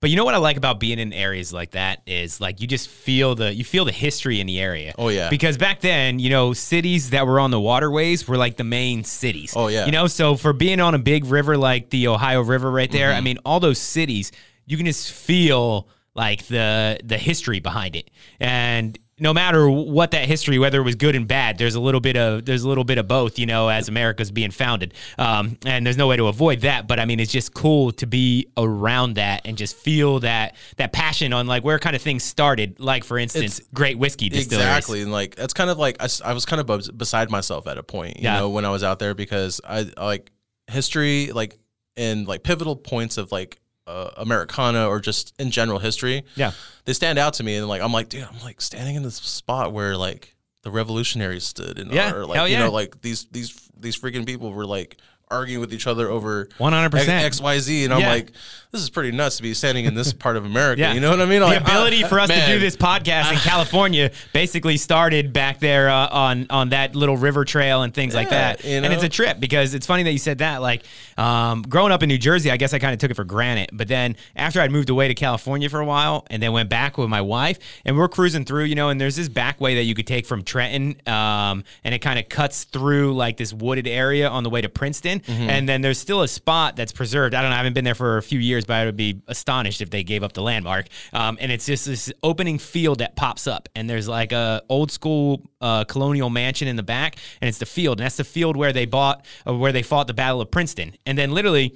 but 0.00 0.10
you 0.10 0.16
know 0.16 0.24
what 0.24 0.34
I 0.34 0.38
like 0.38 0.56
about 0.56 0.78
being 0.78 0.98
in 0.98 1.12
areas 1.12 1.52
like 1.52 1.72
that 1.72 2.02
is 2.06 2.40
like 2.40 2.60
you 2.60 2.66
just 2.66 2.88
feel 2.88 3.34
the 3.34 3.52
you 3.52 3.64
feel 3.64 3.84
the 3.84 3.92
history 3.92 4.40
in 4.40 4.46
the 4.46 4.60
area. 4.60 4.94
Oh, 4.96 5.08
yeah. 5.08 5.28
Because 5.28 5.58
back 5.58 5.80
then, 5.80 6.18
you 6.18 6.30
know, 6.30 6.52
cities 6.52 7.10
that 7.10 7.26
were 7.26 7.40
on 7.40 7.50
the 7.50 7.60
waterways 7.60 8.28
were 8.28 8.36
like 8.36 8.56
the 8.56 8.64
main 8.64 9.04
cities. 9.04 9.54
Oh, 9.56 9.68
yeah. 9.68 9.86
You 9.86 9.92
know, 9.92 10.06
so 10.06 10.36
for 10.36 10.52
being 10.52 10.80
on 10.80 10.94
a 10.94 10.98
big 10.98 11.24
river 11.24 11.56
like 11.56 11.90
the 11.90 12.08
Ohio 12.08 12.42
River 12.42 12.70
right 12.70 12.90
there, 12.90 13.08
Mm-hmm. 13.08 13.16
I 13.16 13.20
mean, 13.22 13.38
all 13.44 13.60
those 13.60 13.78
cities, 13.78 14.32
you 14.66 14.76
can 14.76 14.86
just 14.86 15.10
feel 15.12 15.88
like 16.14 16.46
the 16.46 17.00
the 17.02 17.18
history 17.18 17.60
behind 17.60 17.96
it. 17.96 18.10
And 18.38 18.98
no 19.20 19.34
matter 19.34 19.68
what 19.68 20.12
that 20.12 20.26
history, 20.26 20.58
whether 20.58 20.80
it 20.80 20.84
was 20.84 20.94
good 20.94 21.14
and 21.14 21.26
bad, 21.26 21.58
there's 21.58 21.74
a 21.74 21.80
little 21.80 22.00
bit 22.00 22.16
of 22.16 22.44
there's 22.44 22.62
a 22.62 22.68
little 22.68 22.84
bit 22.84 22.98
of 22.98 23.08
both, 23.08 23.38
you 23.38 23.46
know, 23.46 23.68
as 23.68 23.88
America's 23.88 24.30
being 24.30 24.50
founded. 24.50 24.94
Um, 25.18 25.58
and 25.66 25.84
there's 25.84 25.96
no 25.96 26.06
way 26.06 26.16
to 26.16 26.26
avoid 26.26 26.60
that. 26.62 26.86
But 26.86 26.98
I 27.00 27.04
mean, 27.04 27.20
it's 27.20 27.32
just 27.32 27.54
cool 27.54 27.92
to 27.92 28.06
be 28.06 28.46
around 28.56 29.14
that 29.14 29.42
and 29.44 29.56
just 29.56 29.76
feel 29.76 30.20
that 30.20 30.56
that 30.76 30.92
passion 30.92 31.32
on 31.32 31.46
like 31.46 31.64
where 31.64 31.78
kind 31.78 31.96
of 31.96 32.02
things 32.02 32.22
started. 32.24 32.78
Like 32.80 33.04
for 33.04 33.18
instance, 33.18 33.60
great 33.74 33.98
whiskey 33.98 34.28
distilleries. 34.28 34.68
Exactly, 34.68 35.02
and 35.02 35.12
like 35.12 35.34
that's 35.36 35.54
kind 35.54 35.70
of 35.70 35.78
like 35.78 35.96
I 36.24 36.32
was 36.32 36.44
kind 36.46 36.60
of 36.60 36.66
bes- 36.66 36.90
beside 36.90 37.30
myself 37.30 37.66
at 37.66 37.78
a 37.78 37.82
point, 37.82 38.16
you 38.18 38.24
Yeah. 38.24 38.38
know, 38.40 38.48
when 38.50 38.64
I 38.64 38.70
was 38.70 38.82
out 38.84 38.98
there 38.98 39.14
because 39.14 39.60
I 39.68 39.90
I 39.96 40.04
like 40.04 40.30
history, 40.68 41.32
like 41.32 41.58
and 41.96 42.26
like 42.28 42.42
pivotal 42.42 42.76
points 42.76 43.18
of 43.18 43.32
like 43.32 43.58
uh, 43.88 44.10
Americana 44.18 44.86
or 44.88 45.00
just 45.00 45.34
in 45.40 45.50
general 45.50 45.78
history. 45.78 46.24
Yeah. 46.36 46.52
they 46.84 46.92
stand 46.92 47.18
out 47.18 47.34
to 47.34 47.42
me, 47.44 47.56
and 47.56 47.66
like 47.68 47.82
I'm 47.82 47.92
like, 47.92 48.08
dude, 48.08 48.22
I'm 48.30 48.40
like 48.44 48.60
standing 48.60 48.94
in 48.96 49.02
this 49.02 49.16
spot 49.16 49.72
where 49.72 49.96
like 49.96 50.36
the 50.62 50.70
revolutionaries 50.70 51.44
stood, 51.44 51.78
and 51.78 51.90
Yeah, 51.92 52.12
or 52.14 52.26
like 52.26 52.48
you 52.50 52.56
yeah. 52.56 52.64
know, 52.64 52.70
like 52.72 53.00
these 53.00 53.24
these 53.30 53.68
these 53.78 53.98
freaking 53.98 54.26
people 54.26 54.52
were 54.52 54.66
like 54.66 54.98
arguing 55.30 55.60
with 55.60 55.74
each 55.74 55.86
other 55.86 56.08
over 56.08 56.46
100%. 56.58 57.06
X 57.08 57.40
Y 57.40 57.58
Z, 57.58 57.84
and 57.84 57.92
I'm 57.92 58.00
Yeah. 58.00 58.12
like, 58.12 58.32
this 58.70 58.82
is 58.82 58.90
pretty 58.90 59.16
nuts 59.16 59.38
to 59.38 59.42
be 59.42 59.54
standing 59.54 59.86
in 59.86 59.94
this 59.94 60.12
part 60.12 60.36
of 60.36 60.44
America. 60.44 60.80
Yeah. 60.80 60.92
You 60.92 61.00
know 61.00 61.10
what 61.10 61.20
I 61.22 61.24
mean? 61.24 61.40
The 61.40 61.56
ability 61.56 62.04
I- 62.04 62.08
for 62.08 62.20
us 62.20 62.28
to 62.28 62.46
do 62.46 62.58
this 62.58 62.76
podcast 62.76 63.32
in 63.32 63.38
California 63.38 64.10
basically 64.34 64.76
started 64.76 65.32
back 65.32 65.58
there 65.58 65.88
uh, 65.88 66.08
on 66.10 66.46
on 66.50 66.68
that 66.70 66.94
little 66.94 67.16
river 67.16 67.44
trail 67.44 67.82
and 67.82 67.94
things 67.94 68.14
like 68.14 68.30
that. 68.30 68.64
you 68.64 68.72
And 68.76 68.92
it's 68.92 69.02
a 69.02 69.08
trip 69.08 69.40
because 69.40 69.72
it's 69.74 69.86
funny 69.86 70.02
that 70.02 70.12
you 70.12 70.18
said 70.18 70.38
that. 70.38 70.60
Like 70.60 70.82
um, 71.16 71.62
growing 71.62 71.92
up 71.92 72.02
in 72.02 72.08
New 72.08 72.18
Jersey, 72.18 72.50
I 72.50 72.56
guess 72.58 72.74
I 72.74 72.78
kind 72.78 72.92
of 72.92 72.98
took 73.00 73.10
it 73.10 73.14
for 73.14 73.24
granted. 73.24 73.70
But 73.72 73.88
then 73.88 74.16
after 74.36 74.60
I'd 74.60 74.70
moved 74.70 74.90
away 74.90 75.08
to 75.08 75.14
California 75.14 75.68
for 75.68 75.80
a 75.80 75.84
while 75.86 76.26
and 76.30 76.42
then 76.42 76.52
went 76.52 76.68
back 76.68 76.98
with 76.98 77.08
my 77.08 77.22
wife, 77.22 77.58
and 77.86 77.96
we're 77.96 78.08
cruising 78.08 78.44
through, 78.44 78.64
you 78.64 78.74
know, 78.74 78.90
and 78.90 79.00
there's 79.00 79.16
this 79.16 79.28
back 79.28 79.60
way 79.60 79.76
that 79.76 79.84
you 79.84 79.94
could 79.94 80.06
take 80.06 80.26
from 80.26 80.42
Trenton, 80.44 81.00
um, 81.08 81.64
and 81.84 81.94
it 81.94 82.00
kind 82.00 82.18
of 82.18 82.28
cuts 82.28 82.64
through 82.64 83.14
like 83.14 83.36
this 83.38 83.52
wooded 83.52 83.86
area 83.88 84.28
on 84.28 84.42
the 84.44 84.50
way 84.50 84.60
to 84.60 84.68
Princeton, 84.68 85.20
Mm-hmm. 85.20 85.48
and 85.50 85.68
then 85.68 85.80
there's 85.80 85.98
still 85.98 86.22
a 86.22 86.28
spot 86.28 86.76
that's 86.76 86.92
preserved. 86.92 87.34
I 87.34 87.40
don't 87.40 87.50
know, 87.50 87.54
I 87.54 87.58
haven't 87.58 87.72
been 87.72 87.84
there 87.84 87.94
for 87.94 88.18
a 88.18 88.22
few 88.22 88.38
years, 88.38 88.57
but 88.64 88.74
I 88.74 88.84
would 88.84 88.96
be 88.96 89.20
astonished 89.26 89.80
if 89.80 89.90
they 89.90 90.02
gave 90.04 90.22
up 90.22 90.32
the 90.32 90.42
landmark. 90.42 90.86
Um, 91.12 91.38
and 91.40 91.50
it's 91.52 91.66
just 91.66 91.86
this 91.86 92.12
opening 92.22 92.58
field 92.58 92.98
that 92.98 93.16
pops 93.16 93.46
up, 93.46 93.68
and 93.74 93.88
there's 93.88 94.08
like 94.08 94.32
a 94.32 94.62
old 94.68 94.90
school 94.90 95.42
uh, 95.60 95.84
colonial 95.84 96.30
mansion 96.30 96.68
in 96.68 96.76
the 96.76 96.82
back, 96.82 97.16
and 97.40 97.48
it's 97.48 97.58
the 97.58 97.66
field, 97.66 97.98
and 98.00 98.04
that's 98.04 98.16
the 98.16 98.24
field 98.24 98.56
where 98.56 98.72
they 98.72 98.86
bought, 98.86 99.24
uh, 99.46 99.54
where 99.54 99.72
they 99.72 99.82
fought 99.82 100.06
the 100.06 100.14
Battle 100.14 100.40
of 100.40 100.50
Princeton, 100.50 100.94
and 101.06 101.16
then 101.18 101.32
literally 101.32 101.74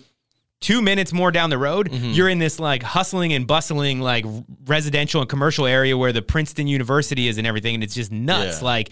two 0.61 0.81
minutes 0.81 1.13
more 1.13 1.33
down 1.33 1.51
the 1.51 1.59
road, 1.59 1.91
Mm-hmm. 1.91 2.11
you're 2.13 2.29
in 2.29 2.39
this 2.39 2.61
like 2.61 2.85
hustling 2.85 3.33
and 3.33 3.47
bustling 3.49 4.01
like 4.01 4.25
residential 4.67 5.21
and 5.21 5.29
commercial 5.29 5.67
area 5.67 5.99
where 5.99 6.13
the 6.13 6.23
Princeton 6.23 6.69
University 6.69 7.27
is 7.27 7.37
and 7.39 7.47
everything, 7.49 7.75
and 7.75 7.83
it's 7.83 7.95
just 7.95 8.13
nuts. 8.13 8.61
Yeah. 8.61 8.65
Like 8.67 8.91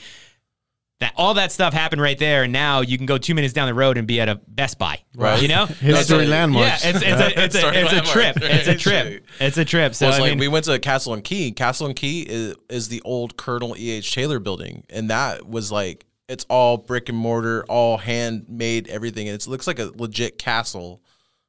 that, 1.01 1.13
all 1.17 1.35
that 1.35 1.51
stuff 1.51 1.73
happened 1.73 2.01
right 2.03 2.19
there, 2.19 2.43
and 2.45 2.53
now 2.53 2.81
you 2.83 2.97
can 2.97 3.07
go 3.07 3.19
two 3.19 3.35
minutes 3.35 3.53
down 3.55 3.67
the 3.69 3.75
road 3.75 3.97
and 3.99 4.07
be 4.07 4.21
at 4.21 4.29
a 4.29 4.35
Best 4.49 4.79
Buy, 4.79 5.01
Right. 5.15 5.41
You 5.43 5.49
know, 5.49 5.67
History 5.81 6.25
yeah, 6.25 6.31
landmarks. 6.31 6.85
it's 6.85 7.03
it's 7.03 7.21
a 7.21 7.45
it's 7.45 7.55
a, 7.55 7.71
it's 7.75 7.93
a 7.93 8.13
trip. 8.13 8.37
It's 8.41 8.69
a 8.69 8.75
trip. 8.77 9.25
It's 9.41 9.57
a 9.57 9.65
trip. 9.65 9.95
So 9.95 10.07
Well, 10.07 10.11
it's 10.13 10.19
I 10.19 10.23
like 10.23 10.31
mean, 10.33 10.39
we 10.39 10.49
went 10.49 10.67
to 10.67 10.79
Castle 10.79 11.15
and 11.15 11.25
Key. 11.25 11.53
Castle 11.53 11.87
and 11.87 11.97
Key 11.97 12.23
is, 12.23 12.55
is 12.69 12.89
the 12.89 13.01
old 13.03 13.37
Colonel 13.37 13.75
E. 13.79 13.91
H. 13.93 14.15
Taylor 14.15 14.39
building, 14.39 14.85
and 14.91 15.09
that 15.11 15.49
was 15.49 15.73
like 15.73 16.05
it's 16.29 16.45
all 16.49 16.77
brick 16.77 17.09
and 17.09 17.19
mortar, 17.19 17.65
all 17.69 17.97
handmade, 17.99 18.87
everything, 18.89 19.29
and 19.29 19.35
it 19.41 19.47
looks 19.49 19.67
like 19.67 19.79
a 19.79 19.91
legit 19.97 20.39
castle. 20.39 21.03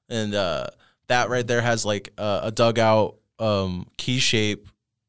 And 0.09 0.33
uh, 0.33 0.67
that 1.07 1.29
right 1.29 1.45
there 1.45 1.61
has 1.61 1.85
like 1.85 2.13
uh, 2.17 2.39
a 2.43 2.51
dugout, 2.51 3.17
um, 3.37 3.85
key 3.97 4.19
shape, 4.19 4.67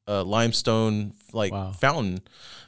uh, 0.09 0.25
limestone 0.25 1.15
like 1.33 1.53
Wow. 1.53 1.73
fountain, 1.73 2.21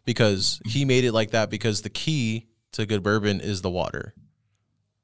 because 0.04 0.60
he 0.66 0.84
made 0.84 1.04
it 1.04 1.12
like 1.12 1.30
that 1.30 1.50
because 1.50 1.82
the 1.82 1.90
key 1.90 2.46
to 2.72 2.86
good 2.86 3.02
bourbon 3.02 3.40
is 3.40 3.62
the 3.62 3.70
water. 3.70 4.14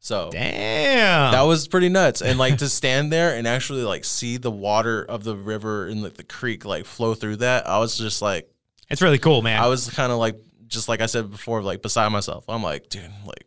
So 0.00 0.30
damn. 0.32 1.32
that 1.32 1.42
was 1.42 1.68
pretty 1.68 1.90
nuts. 1.90 2.22
And 2.22 2.38
like 2.38 2.58
to 2.58 2.68
stand 2.68 3.12
there 3.12 3.34
and 3.34 3.46
actually 3.46 3.82
like 3.82 4.04
see 4.04 4.38
the 4.38 4.50
water 4.50 5.04
of 5.04 5.24
the 5.24 5.36
river 5.36 5.86
and 5.86 6.02
like 6.02 6.14
the 6.14 6.24
creek 6.24 6.64
like 6.64 6.86
flow 6.86 7.14
through 7.14 7.36
that, 7.36 7.66
I 7.66 7.78
was 7.78 7.96
just 7.96 8.22
like, 8.22 8.50
It's 8.88 9.02
really 9.02 9.18
cool, 9.18 9.42
man. 9.42 9.62
I 9.62 9.68
was 9.68 9.90
kind 9.90 10.10
of 10.10 10.18
like, 10.18 10.36
just 10.66 10.88
like 10.88 11.00
I 11.00 11.06
said 11.06 11.30
before, 11.30 11.62
like 11.62 11.82
beside 11.82 12.08
myself. 12.08 12.44
I'm 12.48 12.62
like, 12.62 12.88
dude, 12.88 13.10
like, 13.26 13.46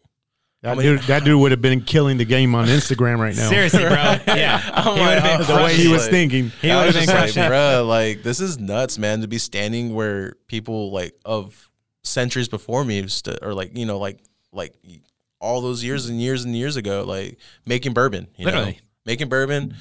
That, 0.64 0.78
mean- 0.78 0.88
dude, 0.96 1.02
that 1.04 1.24
dude 1.24 1.40
would 1.40 1.52
have 1.52 1.62
been 1.62 1.82
killing 1.82 2.18
the 2.18 2.26
game 2.26 2.56
on 2.56 2.68
Instagram 2.68 3.20
right 3.20 3.36
now. 3.36 3.50
Seriously, 3.50 3.84
bro. 3.84 3.94
Yeah. 4.36 4.62
I'm 4.74 4.84
He 4.84 4.90
oh 4.90 4.94
would 4.94 5.00
have 5.02 5.24
like, 5.24 5.24
been 5.24 5.42
oh, 5.56 5.58
the 5.60 5.64
way 5.64 5.76
he 5.76 5.88
was. 5.90 6.02
Like- 6.04 6.12
thinking. 6.12 6.52
He 6.62 6.70
would 6.70 6.86
was 6.86 6.86
have 6.86 6.94
been 6.94 7.02
just 7.04 7.08
like, 7.08 7.18
crushing 7.34 7.44
it. 7.44 7.52
bruh, 7.52 7.88
like 7.88 8.24
this 8.24 8.40
is 8.40 8.58
nuts, 8.58 8.98
man. 8.98 9.22
To 9.22 9.28
be 9.28 9.38
standing 9.38 9.94
where 9.94 10.34
people 10.48 10.92
like 10.92 11.14
of 11.26 11.70
centuries 12.04 12.48
before 12.48 12.84
me, 12.84 13.06
stood, 13.08 13.40
or 13.42 13.54
like 13.54 13.78
you 13.78 13.86
know, 13.86 14.00
like 14.00 14.20
like 14.54 14.74
all 15.42 15.60
those 15.60 15.84
years 15.84 16.08
and 16.08 16.22
years 16.22 16.46
and 16.46 16.56
years 16.56 16.78
ago, 16.78 17.04
like 17.06 17.38
making 17.66 17.94
bourbon, 17.94 18.28
you 18.38 18.46
know, 18.46 18.52
Literally. 18.54 18.80
making 19.06 19.28
bourbon, 19.28 19.76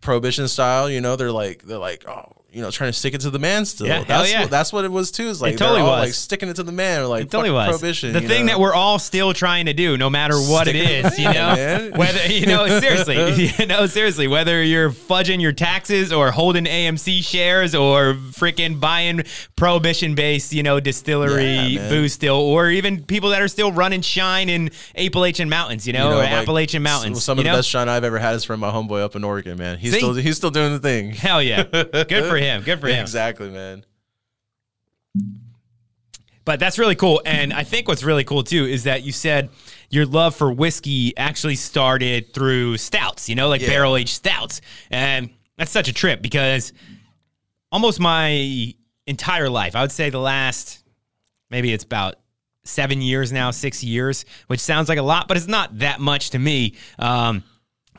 prohibition 0.00 0.48
style. 0.48 0.90
You 0.90 1.00
know, 1.00 1.16
they're 1.16 1.32
like 1.32 1.62
they're 1.62 1.78
like 1.78 2.04
oh. 2.08 2.32
You 2.52 2.62
know, 2.62 2.70
trying 2.70 2.88
to 2.90 2.98
stick 2.98 3.12
it 3.12 3.20
to 3.20 3.28
the 3.28 3.38
man 3.38 3.66
still. 3.66 3.86
Yeah, 3.86 4.02
that's 4.04 4.32
yeah. 4.32 4.40
what 4.40 4.50
that's 4.50 4.72
what 4.72 4.86
it 4.86 4.90
was 4.90 5.10
too. 5.10 5.24
Is 5.24 5.42
like 5.42 5.58
totally 5.58 5.82
was. 5.82 6.06
like 6.06 6.14
sticking 6.14 6.48
it 6.48 6.56
to 6.56 6.62
the 6.62 6.72
man, 6.72 7.02
or 7.02 7.06
like 7.06 7.24
It 7.24 7.30
totally 7.30 7.50
was. 7.50 7.68
prohibition. 7.68 8.14
the 8.14 8.22
thing 8.22 8.46
know? 8.46 8.52
that 8.52 8.60
we're 8.60 8.72
all 8.72 8.98
still 8.98 9.34
trying 9.34 9.66
to 9.66 9.74
do, 9.74 9.98
no 9.98 10.08
matter 10.08 10.36
what 10.36 10.66
Stick 10.66 10.76
it 10.76 10.90
it 10.90 11.04
is, 11.04 11.18
you 11.18 11.30
know, 11.30 11.90
whether 11.96 12.26
you 12.32 12.46
know, 12.46 12.66
seriously, 12.80 13.44
you 13.58 13.66
know, 13.66 13.84
seriously, 13.84 14.26
whether 14.26 14.62
you're 14.62 14.88
fudging 14.88 15.42
your 15.42 15.52
taxes 15.52 16.14
or 16.14 16.30
holding 16.30 16.64
AMC 16.64 17.22
shares 17.22 17.74
or 17.74 18.14
freaking 18.14 18.80
buying 18.80 19.24
prohibition-based, 19.56 20.54
you 20.54 20.62
know, 20.62 20.80
distillery 20.80 21.56
Yeah, 21.56 21.90
booze 21.90 22.14
still, 22.14 22.36
or 22.36 22.70
even 22.70 23.02
people 23.02 23.30
that 23.30 23.42
are 23.42 23.48
still 23.48 23.70
running 23.70 24.00
shine 24.00 24.48
in 24.48 24.70
Appalachian 24.96 25.50
Mountains, 25.50 25.86
you 25.86 25.92
know, 25.92 26.04
You 26.04 26.10
know, 26.10 26.20
or 26.20 26.22
like, 26.22 26.32
Appalachian 26.32 26.82
Mountains. 26.82 27.22
Some 27.22 27.38
of 27.38 27.44
the 27.44 27.50
know? 27.50 27.56
best 27.56 27.68
shine 27.68 27.90
I've 27.90 28.04
ever 28.04 28.18
had 28.18 28.34
is 28.34 28.44
from 28.44 28.60
my 28.60 28.70
homeboy 28.70 29.02
up 29.02 29.14
in 29.14 29.24
Oregon, 29.24 29.58
man. 29.58 29.76
He's 29.86 29.94
See? 29.94 29.98
still 30.00 30.14
he's 30.14 30.36
still 30.36 30.50
doing 30.50 30.72
the 30.72 30.78
thing. 30.78 31.10
Hell 31.12 31.42
yeah, 31.42 31.62
good 31.64 32.24
for 32.28 32.36
him, 32.36 32.62
good 32.62 32.80
for 32.80 32.88
him. 32.88 33.00
Exactly, 33.00 33.50
man. 33.50 33.84
But 36.44 36.60
that's 36.60 36.78
really 36.78 36.94
cool. 36.94 37.20
And 37.24 37.52
I 37.52 37.64
think 37.64 37.88
what's 37.88 38.04
really 38.04 38.22
cool 38.22 38.44
too 38.44 38.66
is 38.66 38.84
that 38.84 39.02
you 39.02 39.10
said 39.10 39.50
your 39.90 40.06
love 40.06 40.34
for 40.36 40.52
whiskey 40.52 41.16
actually 41.16 41.56
started 41.56 42.32
through 42.32 42.76
stouts, 42.76 43.28
you 43.28 43.34
know, 43.34 43.48
like 43.48 43.60
Yeah. 43.62 43.68
barrel 43.68 43.96
aged 43.96 44.10
stouts. 44.14 44.60
And 44.90 45.30
that's 45.56 45.72
such 45.72 45.88
a 45.88 45.92
trip 45.92 46.22
because 46.22 46.72
almost 47.72 47.98
my 47.98 48.72
entire 49.08 49.50
life, 49.50 49.74
I 49.74 49.80
would 49.80 49.90
say 49.90 50.08
the 50.10 50.20
last, 50.20 50.84
maybe 51.50 51.72
it's 51.72 51.82
about 51.84 52.14
seven 52.62 53.02
years 53.02 53.32
now, 53.32 53.50
six 53.50 53.82
years, 53.82 54.24
which 54.46 54.60
sounds 54.60 54.88
like 54.88 54.98
a 54.98 55.02
lot, 55.02 55.26
but 55.26 55.36
it's 55.36 55.48
not 55.48 55.78
that 55.80 55.98
much 55.98 56.30
to 56.30 56.38
me. 56.38 56.74
Um, 57.00 57.42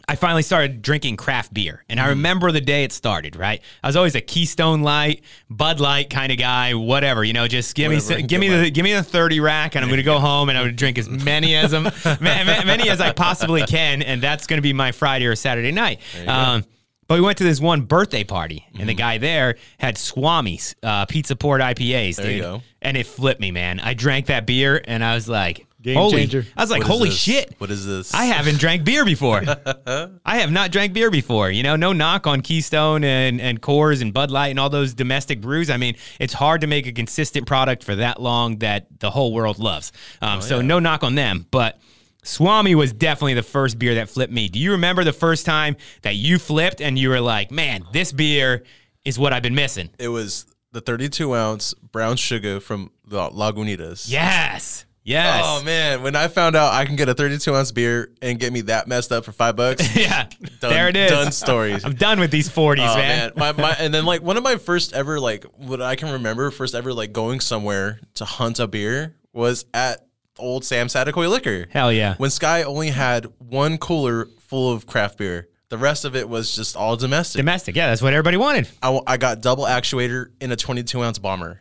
I 0.10 0.16
finally 0.16 0.42
started 0.42 0.82
drinking 0.82 1.18
craft 1.18 1.54
beer. 1.54 1.84
And 1.90 2.00
Mm-hmm. 2.00 2.06
I 2.08 2.10
remember 2.12 2.52
the 2.52 2.62
day 2.62 2.84
it 2.86 2.94
started, 2.94 3.36
right? 3.36 3.62
I 3.84 3.88
was 3.88 3.96
always 3.96 4.16
a 4.16 4.22
Keystone 4.22 4.82
Light, 4.82 5.22
Bud 5.50 5.80
Light 5.82 6.10
kind 6.10 6.32
of 6.32 6.38
guy, 6.38 6.74
whatever, 6.76 7.24
you 7.24 7.34
know, 7.34 7.48
just 7.48 7.76
give 7.76 7.92
Whatever, 7.92 8.22
me 8.22 8.22
give 8.28 8.40
me 8.40 8.48
the 8.50 8.70
give 8.72 8.84
me 8.84 8.94
the 8.94 9.04
30 9.04 9.40
rack 9.42 9.76
and 9.76 9.84
I'm 9.84 9.90
going 9.90 9.98
to 9.98 10.04
go 10.04 10.20
home 10.32 10.50
and 10.50 10.58
I 10.58 10.62
would 10.62 10.76
drink 10.76 10.98
as 10.98 11.10
many 11.10 11.56
as 11.56 11.72
ma- 11.74 11.84
many 12.22 12.90
as 12.90 13.02
I 13.02 13.12
possibly 13.12 13.64
can 13.64 14.02
and 14.02 14.22
that's 14.22 14.48
going 14.48 14.58
to 14.58 14.62
be 14.62 14.74
my 14.74 14.92
Friday 14.94 15.26
or 15.26 15.36
Saturday 15.36 15.72
night. 15.72 16.00
Um 16.28 16.64
but 17.08 17.16
we 17.16 17.22
went 17.22 17.38
to 17.38 17.46
this 17.46 17.62
one 17.62 17.84
birthday 17.84 18.26
party, 18.26 18.68
and 18.78 18.82
the 18.90 18.92
Mm-hmm. 18.94 18.98
guy 18.98 19.18
there 19.18 19.56
had 19.78 19.96
Swami's 19.96 20.76
uh, 20.84 21.06
Pizza 21.06 21.38
Port 21.38 21.62
IPAs, 21.62 22.18
There 22.18 22.26
dude. 22.26 22.36
you 22.36 22.42
go. 22.42 22.62
And 22.82 22.98
it 22.98 23.08
flipped 23.08 23.40
me, 23.40 23.50
man. 23.52 23.80
I 23.80 23.94
drank 23.94 24.26
that 24.26 24.46
beer, 24.46 24.82
and 24.86 25.02
I 25.02 25.16
was 25.16 25.30
like, 25.30 25.66
Game 25.82 25.96
"Holy!" 25.96 26.18
changer. 26.18 26.46
I 26.56 26.64
was 26.64 26.72
like, 26.72 26.80
What 26.80 26.90
is 26.90 26.98
"Holy 26.98 27.10
this? 27.10 27.18
shit!" 27.20 27.56
What 27.60 27.70
is 27.70 27.86
this? 27.86 28.14
I 28.14 28.26
haven't 28.26 28.60
drank 28.60 28.84
beer 28.84 29.06
before. 29.06 29.44
I 30.26 30.38
have 30.40 30.52
not 30.52 30.72
drank 30.72 30.94
beer 30.94 31.12
before. 31.12 31.52
You 31.52 31.62
know, 31.64 31.76
no 31.76 31.94
knock 31.94 32.26
on 32.26 32.42
Keystone 32.42 33.04
and, 33.04 33.40
and 33.40 33.62
Coors 33.62 34.02
and 34.02 34.14
Bud 34.14 34.32
Light 34.32 34.48
and 34.48 34.60
all 34.60 34.70
those 34.70 34.94
domestic 34.96 35.40
brews. 35.40 35.70
I 35.70 35.78
mean, 35.78 35.96
it's 36.20 36.34
hard 36.34 36.62
to 36.62 36.68
make 36.68 36.88
a 36.88 36.92
consistent 36.92 37.46
product 37.46 37.84
for 37.84 37.96
that 37.96 38.20
long 38.20 38.58
that 38.58 38.88
the 39.00 39.12
whole 39.12 39.34
world 39.34 39.60
loves. 39.60 39.92
Um, 40.22 40.42
so 40.42 40.62
no 40.62 40.80
knock 40.80 41.04
on 41.04 41.16
them, 41.16 41.46
but. 41.52 41.80
Swami 42.24 42.76
was 42.76 42.92
definitely 42.92 43.36
the 43.36 43.44
first 43.44 43.80
beer 43.80 43.96
that 43.96 44.10
flipped 44.10 44.34
me. 44.34 44.50
Do 44.50 44.60
you 44.60 44.72
remember 44.74 45.06
the 45.06 45.14
first 45.14 45.46
time 45.46 45.78
that 46.02 46.16
you 46.16 46.40
flipped 46.40 46.82
and 46.82 47.00
you 47.00 47.08
were 47.08 47.22
like, 47.22 47.52
man, 47.52 47.86
this 47.94 48.12
beer 48.12 48.66
is 49.06 49.18
what 49.18 49.32
I've 49.32 49.44
been 49.44 49.56
missing? 49.56 49.92
It 49.98 50.10
was 50.10 50.46
the 50.74 50.82
32 50.82 51.34
ounce 51.34 51.74
brown 51.74 52.18
sugar 52.18 52.60
from 52.60 52.92
the 53.06 53.30
Lagunitas. 53.30 54.12
Yes. 54.12 54.86
Yes. 55.08 55.42
Oh 55.46 55.64
man, 55.64 56.04
when 56.04 56.16
I 56.18 56.28
found 56.28 56.56
out 56.58 56.74
I 56.74 56.84
can 56.86 56.98
get 56.98 57.08
a 57.08 57.14
32 57.14 57.56
ounce 57.56 57.72
beer 57.72 58.12
and 58.22 58.38
get 58.38 58.52
me 58.52 58.62
that 58.62 58.88
messed 58.88 59.12
up 59.14 59.24
for 59.24 59.32
five 59.32 59.56
bucks, 59.56 59.96
yeah. 59.96 60.28
done, 60.60 60.70
there 60.72 60.90
it 60.90 60.98
is. 60.98 61.10
Done 61.10 61.32
stories. 61.32 61.86
I'm 61.86 61.96
done 61.96 62.20
with 62.20 62.30
these 62.30 62.50
40s, 62.50 62.80
Oh, 62.80 62.96
man. 62.98 62.98
man. 62.98 63.32
My, 63.38 63.52
my, 63.54 63.72
and 63.80 63.94
then 63.94 64.06
like 64.06 64.22
one 64.22 64.36
of 64.36 64.44
my 64.44 64.58
first 64.58 64.92
ever 64.94 65.20
like 65.20 65.46
what 65.56 65.82
I 65.82 65.96
can 65.96 66.12
remember 66.12 66.52
first 66.52 66.76
ever 66.76 66.92
like 66.94 67.14
going 67.14 67.40
somewhere 67.40 68.00
to 68.16 68.26
hunt 68.26 68.60
a 68.60 68.68
beer 68.68 69.16
was 69.32 69.66
at 69.74 70.06
old 70.38 70.66
Sam 70.66 70.88
Saticoy 70.88 71.30
Liquor. 71.30 71.68
Hell 71.72 71.92
yeah. 71.94 72.16
When 72.18 72.30
Sky 72.30 72.64
only 72.64 72.90
had 72.90 73.28
one 73.40 73.78
cooler 73.78 74.28
full 74.40 74.74
of 74.74 74.86
craft 74.88 75.18
beer. 75.20 75.48
The 75.70 75.78
rest 75.78 76.06
of 76.06 76.16
it 76.16 76.30
was 76.30 76.56
just 76.56 76.76
all 76.78 76.96
domestic. 76.96 77.40
Domestic. 77.40 77.76
Yeah, 77.76 77.88
that's 77.88 78.02
what 78.02 78.14
everybody 78.14 78.38
wanted. 78.38 78.70
I, 78.82 79.00
I 79.06 79.18
got 79.18 79.42
double 79.42 79.66
actuator 79.66 80.28
in 80.40 80.52
a 80.52 80.56
22 80.56 81.02
ounce 81.04 81.20
bomber. 81.20 81.60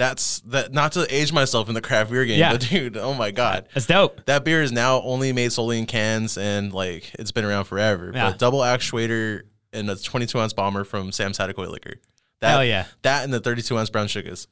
That's 0.00 0.40
that. 0.46 0.72
Not 0.72 0.92
to 0.92 1.06
age 1.14 1.30
myself 1.30 1.68
in 1.68 1.74
the 1.74 1.82
craft 1.82 2.10
beer 2.10 2.24
game, 2.24 2.38
Yeah. 2.38 2.52
but 2.52 2.62
dude, 2.62 2.96
oh 2.96 3.12
my 3.12 3.30
god, 3.32 3.68
That's 3.74 3.84
dope. 3.84 4.24
that 4.24 4.44
beer 4.44 4.62
is 4.62 4.72
now 4.72 5.02
only 5.02 5.30
made 5.34 5.52
solely 5.52 5.78
in 5.78 5.84
cans 5.84 6.38
and 6.38 6.72
like 6.72 7.12
it's 7.18 7.32
been 7.32 7.44
around 7.44 7.64
forever. 7.66 8.10
Yeah. 8.14 8.30
But 8.30 8.38
double 8.38 8.60
actuator 8.60 9.42
in 9.74 9.90
a 9.90 9.96
22 9.96 10.40
ounce 10.40 10.54
bomber 10.54 10.84
from 10.84 11.12
Sam 11.12 11.32
Saticoy 11.32 11.68
Liquor. 11.68 11.96
That, 12.40 12.48
Hell 12.52 12.64
yeah. 12.64 12.86
That 13.02 13.24
and 13.24 13.32
the 13.34 13.40
32 13.40 13.76
ounce 13.76 13.90
brown 13.90 14.08
sugars. 14.08 14.48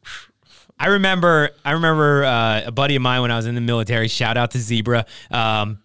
I 0.79 0.89
remember 0.89 1.49
I 1.65 1.71
remember 1.73 2.25
uh, 2.27 2.63
a 2.67 2.71
buddy 2.71 2.97
of 2.97 3.01
mine 3.03 3.23
when 3.23 3.31
I 3.31 3.37
was 3.37 3.47
in 3.47 3.55
the 3.55 3.63
military. 3.63 4.09
Shout 4.09 4.37
out 4.37 4.51
to 4.51 4.59
Zebra. 4.59 5.07
Um, 5.31 5.79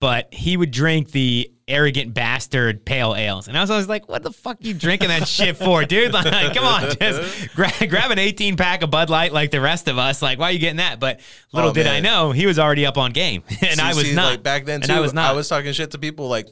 but 0.00 0.32
he 0.32 0.56
would 0.56 0.70
drink 0.70 1.10
the 1.10 1.50
arrogant 1.68 2.14
bastard 2.14 2.84
pale 2.84 3.14
ales, 3.16 3.48
and 3.48 3.58
I 3.58 3.60
was 3.60 3.70
always 3.70 3.88
like, 3.88 4.08
"What 4.08 4.22
the 4.22 4.30
fuck 4.30 4.58
you 4.60 4.72
drinking 4.74 5.08
that 5.08 5.26
shit 5.26 5.56
for, 5.56 5.84
dude? 5.84 6.12
Like, 6.12 6.54
come 6.54 6.64
on, 6.64 6.94
just 7.00 7.54
gra- 7.56 7.72
grab 7.88 8.10
an 8.10 8.18
18 8.18 8.56
pack 8.56 8.82
of 8.82 8.90
Bud 8.90 9.10
Light 9.10 9.32
like 9.32 9.50
the 9.50 9.60
rest 9.60 9.88
of 9.88 9.98
us. 9.98 10.22
Like, 10.22 10.38
why 10.38 10.50
are 10.50 10.52
you 10.52 10.58
getting 10.58 10.76
that?" 10.76 11.00
But 11.00 11.20
little 11.52 11.70
Oh, 11.70 11.72
did 11.74 11.86
I 11.86 12.00
know 12.00 12.30
he 12.32 12.46
was 12.46 12.58
already 12.58 12.86
up 12.86 12.98
on 12.98 13.12
game, 13.12 13.42
and 13.62 13.76
See- 13.76 13.82
I 13.82 13.94
was 13.94 14.04
see, 14.06 14.14
not. 14.14 14.30
Like 14.32 14.42
back 14.42 14.64
then 14.64 14.80
too. 14.80 14.84
and 14.84 14.92
I 14.92 15.00
was 15.00 15.12
not. 15.12 15.30
I 15.30 15.32
was 15.34 15.48
talking 15.48 15.72
shit 15.72 15.90
to 15.92 15.98
people 15.98 16.28
like, 16.28 16.46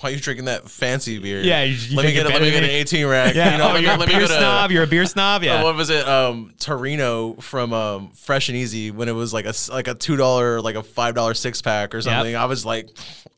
"Why 0.00 0.10
are 0.10 0.12
you 0.12 0.20
drinking 0.20 0.46
that 0.46 0.68
fancy 0.70 1.18
beer?" 1.18 1.40
Yeah, 1.42 1.62
you- 1.64 1.74
you 1.74 1.96
let 1.96 2.06
me 2.06 2.12
get 2.12 2.26
a, 2.26 2.28
let 2.28 2.42
me 2.42 2.50
get 2.50 2.62
an 2.64 2.70
18 2.70 3.06
rack. 3.06 3.34
yeah, 3.34 3.52
you 3.52 3.58
know, 3.58 3.72
oh, 3.72 3.76
you're 3.76 3.94
a 3.94 4.06
beer 4.06 4.26
snob. 4.26 4.70
You're 4.70 4.82
a 4.84 4.86
beer 4.86 5.06
snob. 5.06 5.42
Uh, 5.42 5.46
Yeah, 5.46 5.62
what 5.62 5.74
was 5.76 5.90
it? 5.90 6.06
Um, 6.06 6.52
Torino 6.60 7.34
from 7.34 7.72
um, 7.72 8.10
Fresh 8.12 8.48
and 8.48 8.56
Easy 8.56 8.90
when 8.90 9.08
it 9.08 9.12
was 9.12 9.32
like 9.32 9.46
a 9.46 9.54
like 9.70 9.88
a 9.88 9.94
two 9.94 10.16
dollar 10.16 10.60
like 10.60 10.76
a 10.76 10.82
five 10.82 11.14
dollar 11.14 11.34
six 11.34 11.60
pack 11.62 11.94
or 11.94 12.00
something. 12.00 12.34
I 12.36 12.44
was 12.46 12.64
like, 12.66 12.88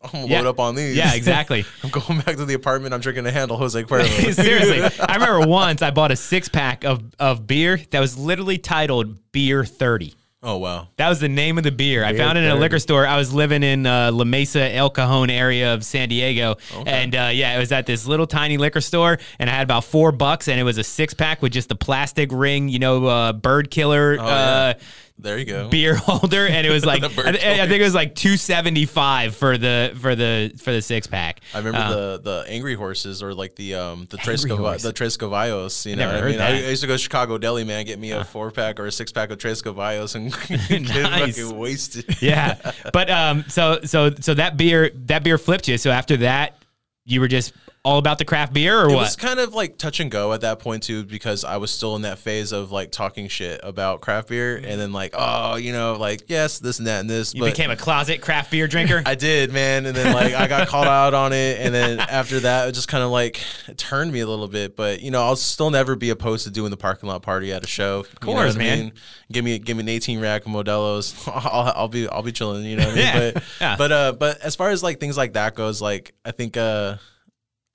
I'm 0.02 0.10
gonna 0.12 0.26
Yeah. 0.26 0.38
load 0.42 0.48
up 0.48 0.60
on 0.60 0.74
these. 0.74 0.96
Yeah, 0.96 1.14
exactly. 1.14 1.64
I'm 1.82 1.90
going 1.90 2.20
back 2.20 2.36
to 2.36 2.44
the 2.44 2.54
apartment. 2.54 2.94
I'm 2.94 3.00
drinking 3.00 3.26
a 3.26 3.30
handle 3.32 3.56
Jose 3.56 3.82
Cuervo. 3.82 4.06
Seriously, 4.34 4.82
I 5.06 5.14
remember 5.14 5.46
once 5.46 5.82
I 5.82 5.90
bought 5.90 6.12
a 6.12 6.16
six 6.16 6.48
pack 6.48 6.84
of 6.84 7.02
of 7.18 7.46
beer 7.46 7.80
that 7.90 8.00
was 8.00 8.16
literally 8.18 8.58
titled 8.58 9.16
Beer 9.32 9.64
Thirty. 9.64 10.14
Oh 10.46 10.56
wow. 10.56 10.88
That 10.96 11.10
was 11.10 11.20
the 11.20 11.28
name 11.28 11.58
of 11.58 11.64
the 11.64 11.72
beer. 11.72 12.04
I 12.04 12.16
found 12.16 12.38
it 12.38 12.44
in 12.44 12.50
a 12.50 12.54
liquor 12.54 12.78
store. 12.78 13.06
I 13.06 13.16
was 13.16 13.34
living 13.34 13.62
in 13.62 13.84
uh, 13.84 14.12
La 14.12 14.24
Mesa, 14.24 14.74
El 14.74 14.88
Cajon 14.88 15.28
area 15.28 15.74
of 15.74 15.84
San 15.84 16.08
Diego, 16.08 16.56
and 16.86 17.14
uh, 17.14 17.30
yeah, 17.32 17.56
it 17.56 17.58
was 17.58 17.72
at 17.72 17.84
this 17.84 18.06
little 18.06 18.26
tiny 18.26 18.56
liquor 18.56 18.80
store, 18.80 19.18
and 19.38 19.50
I 19.50 19.52
had 19.52 19.64
about 19.64 19.84
four 19.84 20.12
bucks, 20.12 20.48
and 20.48 20.58
it 20.58 20.62
was 20.62 20.78
a 20.78 20.84
six 20.84 21.12
pack 21.12 21.42
with 21.42 21.52
just 21.52 21.68
the 21.68 21.76
plastic 21.76 22.30
ring, 22.32 22.68
you 22.68 22.78
know, 22.78 23.04
uh, 23.06 23.32
bird 23.34 23.70
killer. 23.70 24.16
Oh, 24.18 24.24
uh, 24.24 24.26
yeah. 24.26 24.84
There 25.18 25.38
you 25.38 25.46
go. 25.46 25.68
Beer 25.68 25.94
holder, 25.96 26.46
and 26.46 26.66
it 26.66 26.70
was 26.70 26.84
like 26.92 27.02
I, 27.02 27.08
I 27.08 27.66
think 27.66 27.80
it 27.80 27.82
was 27.82 27.94
like 27.94 28.14
two 28.14 28.36
seventy 28.36 28.84
five 28.84 29.34
for 29.34 29.56
the 29.56 29.96
for 30.00 30.14
the 30.14 30.52
for 30.58 30.72
the 30.72 30.82
six 30.82 31.06
pack. 31.06 31.40
I 31.54 31.58
remember 31.58 31.78
Um, 31.78 31.90
the 31.90 32.20
the 32.22 32.44
angry 32.48 32.74
horses 32.74 33.22
or 33.22 33.32
like 33.32 33.54
the 33.56 33.76
um 33.76 34.06
the 34.10 34.18
Tres 34.18 34.44
Angry 34.44 34.76
the 34.78 34.92
Tres 34.92 35.16
Caballos. 35.16 35.86
You 35.86 35.96
know, 35.96 36.10
I 36.10 36.20
mean, 36.22 36.40
I. 36.40 36.66
I 36.66 36.68
used 36.68 36.82
to 36.82 36.86
go 36.86 36.94
to 36.94 36.98
Chicago 36.98 37.38
Deli, 37.38 37.64
man, 37.64 37.86
get 37.86 37.98
me 37.98 38.10
a 38.12 38.24
four 38.24 38.50
pack 38.50 38.78
or 38.78 38.86
a 38.86 38.92
six 38.92 39.10
pack 39.10 39.30
of 39.30 39.38
Tres 39.38 39.62
Caballos 39.62 40.14
and 40.14 40.32
get 40.68 40.80
Nice. 40.82 41.38
fucking 41.38 41.56
wasted. 41.58 42.20
yeah 42.22 42.72
but 42.92 43.08
um 43.10 43.44
so 43.48 43.80
so 43.84 44.10
so 44.20 44.34
that 44.34 44.56
beer 44.56 44.90
that 45.06 45.22
beer 45.24 45.38
flipped 45.38 45.66
you 45.68 45.78
so 45.78 45.90
after 45.90 46.18
that 46.18 46.58
you 47.04 47.20
were 47.20 47.28
just 47.28 47.52
all 47.86 47.98
about 47.98 48.18
the 48.18 48.24
craft 48.24 48.52
beer 48.52 48.80
or 48.80 48.88
It 48.90 48.94
what 48.94 49.02
was 49.02 49.14
kind 49.14 49.38
of 49.38 49.54
like 49.54 49.78
touch 49.78 50.00
and 50.00 50.10
go 50.10 50.32
at 50.32 50.40
that 50.40 50.58
point 50.58 50.82
too, 50.82 51.04
because 51.04 51.44
I 51.44 51.58
was 51.58 51.70
still 51.70 51.94
in 51.94 52.02
that 52.02 52.18
phase 52.18 52.50
of 52.50 52.72
like 52.72 52.90
talking 52.90 53.28
shit 53.28 53.60
about 53.62 54.00
craft 54.00 54.28
beer, 54.28 54.56
and 54.56 54.80
then 54.80 54.92
like, 54.92 55.14
oh, 55.16 55.54
you 55.54 55.72
know, 55.72 55.94
like 55.94 56.24
yes, 56.26 56.58
this 56.58 56.78
and 56.78 56.88
that 56.88 56.98
and 56.98 57.08
this. 57.08 57.32
you 57.32 57.44
became 57.44 57.70
a 57.70 57.76
closet 57.76 58.20
craft 58.20 58.50
beer 58.50 58.66
drinker 58.66 59.02
I 59.06 59.14
did, 59.14 59.52
man, 59.52 59.86
and 59.86 59.96
then 59.96 60.12
like 60.12 60.34
I 60.34 60.48
got 60.48 60.66
called 60.66 60.88
out 60.88 61.14
on 61.14 61.32
it, 61.32 61.60
and 61.60 61.72
then 61.72 62.00
after 62.00 62.40
that, 62.40 62.68
it 62.68 62.72
just 62.72 62.88
kind 62.88 63.04
of 63.04 63.10
like 63.10 63.40
turned 63.76 64.12
me 64.12 64.18
a 64.18 64.26
little 64.26 64.48
bit. 64.48 64.74
But 64.74 65.00
you 65.00 65.12
know, 65.12 65.22
I'll 65.22 65.36
still 65.36 65.70
never 65.70 65.94
be 65.94 66.10
opposed 66.10 66.42
to 66.46 66.50
doing 66.50 66.72
the 66.72 66.76
parking 66.76 67.08
lot 67.08 67.22
party 67.22 67.52
at 67.52 67.62
a 67.62 67.68
show. 67.68 68.00
Of 68.00 68.18
course, 68.18 68.56
man. 68.56 68.94
Give 69.30 69.44
me 69.44 69.60
give 69.60 69.76
me 69.76 69.84
an 69.84 69.88
eighteen 69.88 70.18
rack 70.18 70.44
of 70.44 70.50
Modelo's. 70.50 71.14
I'll, 71.32 71.72
I'll 71.76 71.88
be 71.88 72.08
I'll 72.08 72.22
be 72.22 72.32
chilling. 72.32 72.64
You 72.64 72.78
know 72.78 72.86
what 72.86 72.94
I 72.94 72.96
mean? 72.96 73.04
Yeah, 73.04 73.30
But 73.32 73.42
yeah. 73.60 73.76
but 73.76 73.92
uh, 73.92 74.12
but 74.12 74.40
as 74.40 74.56
far 74.56 74.70
as 74.70 74.82
like 74.82 74.98
things 74.98 75.16
like 75.16 75.34
that 75.34 75.54
goes, 75.54 75.80
like 75.80 76.14
I 76.24 76.32
think 76.32 76.56
uh. 76.56 76.96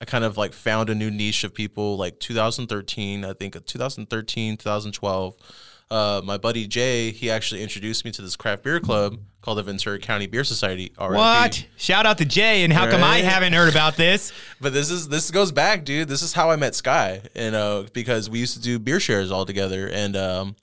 I 0.02 0.04
kind 0.04 0.24
of 0.24 0.36
like 0.36 0.52
found 0.52 0.90
a 0.90 0.96
new 0.96 1.12
niche 1.12 1.44
of 1.44 1.54
people 1.54 1.96
like 1.96 2.18
2013, 2.18 3.24
I 3.24 3.34
think 3.34 3.54
2013, 3.64 4.56
2012. 4.56 5.36
Uh, 5.92 6.20
my 6.24 6.38
buddy 6.38 6.66
Jay, 6.66 7.12
he 7.12 7.30
actually 7.30 7.62
introduced 7.62 8.04
me 8.04 8.10
to 8.10 8.22
this 8.22 8.34
craft 8.34 8.64
beer 8.64 8.80
club 8.80 9.20
called 9.42 9.58
the 9.58 9.62
Ventura 9.62 10.00
County 10.00 10.26
Beer 10.26 10.42
Society. 10.42 10.92
RIP. 11.00 11.12
What? 11.12 11.66
Shout 11.76 12.04
out 12.04 12.18
to 12.18 12.24
Jay. 12.24 12.64
And 12.64 12.72
how 12.72 12.90
come 12.90 13.04
I 13.04 13.18
haven't 13.18 13.52
heard 13.52 13.68
about 13.68 13.94
this? 13.96 14.32
But 14.60 14.72
this 14.72 14.90
is 14.90 15.08
this 15.08 15.30
goes 15.30 15.52
back, 15.52 15.84
dude. 15.84 16.08
This 16.08 16.22
is 16.22 16.32
how 16.32 16.50
I 16.50 16.56
met 16.56 16.74
Sky, 16.74 17.20
and 17.34 17.54
uh, 17.54 17.84
because 17.92 18.30
we 18.30 18.38
used 18.38 18.54
to 18.54 18.60
do 18.60 18.78
beer 18.78 19.00
shares 19.00 19.30
all 19.30 19.44
together, 19.44 19.88
and 19.88 20.16
um, 20.16 20.56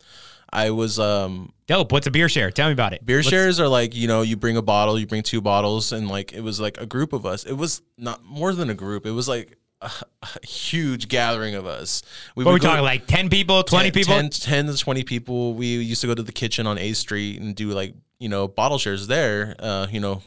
I 0.51 0.71
was 0.71 0.99
um, 0.99 1.51
Dope. 1.67 1.91
What's 1.91 2.07
a 2.07 2.11
beer 2.11 2.29
share? 2.29 2.49
Tell 2.51 2.67
me 2.67 2.73
about 2.73 2.93
it. 2.93 3.05
beer 3.05 3.17
What's- 3.17 3.29
shares 3.29 3.59
are 3.59 3.67
like 3.67 3.95
you 3.95 4.07
know 4.07 4.21
you 4.21 4.35
bring 4.35 4.57
a 4.57 4.61
bottle, 4.61 4.99
you 4.99 5.05
bring 5.07 5.23
two 5.23 5.41
bottles, 5.41 5.91
and 5.91 6.07
like 6.09 6.33
it 6.33 6.41
was 6.41 6.59
like 6.59 6.79
a 6.79 6.85
group 6.85 7.13
of 7.13 7.25
us. 7.25 7.43
It 7.45 7.53
was 7.53 7.81
not 7.97 8.23
more 8.23 8.53
than 8.53 8.69
a 8.69 8.73
group. 8.75 9.05
It 9.05 9.11
was 9.11 9.27
like 9.27 9.57
a, 9.81 9.91
a 10.23 10.45
huge 10.45 11.07
gathering 11.07 11.55
of 11.55 11.65
us. 11.65 12.01
We 12.35 12.43
What 12.43 12.51
are 12.51 12.53
we 12.55 12.59
talking 12.59 12.83
like 12.83 13.05
10 13.07 13.29
people, 13.29 13.63
20 13.63 13.91
10 13.91 13.93
people? 13.93 14.13
10, 14.15 14.29
10 14.29 14.65
to 14.67 14.77
20 14.77 15.03
people. 15.03 15.53
We 15.53 15.67
used 15.77 16.01
to 16.01 16.07
go 16.07 16.15
to 16.15 16.23
the 16.23 16.31
kitchen 16.33 16.67
on 16.67 16.77
A 16.77 16.91
Street 16.93 17.39
and 17.39 17.55
do 17.55 17.69
like, 17.69 17.93
you 18.19 18.27
know, 18.27 18.47
bottle 18.49 18.77
shares 18.77 19.07
there. 19.07 19.55
Uh, 19.57 19.87
you 19.89 19.99
know, 20.01 20.15
in 20.15 20.21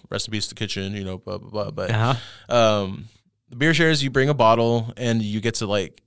to 0.49 0.49
the 0.49 0.55
kitchen, 0.55 0.95
you 0.95 1.05
know, 1.05 1.19
blah, 1.19 1.37
blah, 1.39 1.51
blah. 1.51 1.71
But 1.71 1.91
Uh-huh. 1.91 2.55
um, 2.57 3.09
the 3.51 3.57
beer 3.57 3.75
shares, 3.75 4.03
you 4.03 4.09
bring 4.11 4.31
a 4.31 4.35
bottle 4.35 4.93
and 4.97 5.21
you 5.21 5.41
get 5.43 5.57
to 5.57 5.67
like 5.67 6.01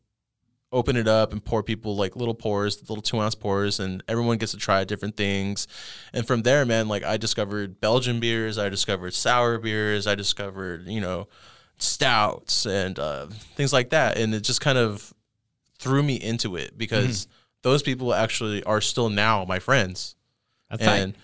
open 0.75 0.97
it 0.97 1.07
up 1.07 1.31
and 1.31 1.43
pour 1.43 1.63
people 1.63 1.95
like 1.95 2.17
little 2.17 2.33
pours, 2.35 2.81
little 2.89 3.01
two 3.01 3.19
ounce 3.19 3.33
pours, 3.33 3.79
and 3.79 4.03
everyone 4.09 4.37
gets 4.37 4.51
to 4.51 4.57
try 4.57 4.83
different 4.83 5.15
things. 5.15 5.67
And 6.13 6.27
from 6.27 6.41
there, 6.41 6.65
man, 6.65 6.89
like 6.89 7.03
I 7.03 7.15
discovered 7.15 7.79
Belgian 7.79 8.19
beers, 8.19 8.57
I 8.57 8.67
discovered 8.67 9.13
sour 9.13 9.57
beers, 9.57 10.05
I 10.05 10.15
discovered, 10.15 10.87
you 10.87 10.99
know, 10.99 11.29
stouts 11.77 12.65
and 12.65 12.99
uh, 12.99 13.27
things 13.55 13.71
like 13.71 13.91
that. 13.91 14.17
And 14.17 14.35
it 14.35 14.41
just 14.41 14.59
kind 14.59 14.77
of 14.77 15.13
threw 15.79 16.03
me 16.03 16.15
into 16.15 16.57
it 16.57 16.77
because 16.77 17.27
those 17.61 17.81
people 17.81 18.13
actually 18.13 18.61
are 18.63 18.81
still 18.81 19.09
now 19.09 19.45
my 19.45 19.59
friends. 19.59 20.17
That's 20.69 20.83
tight. 20.83 20.97
And 20.97 21.17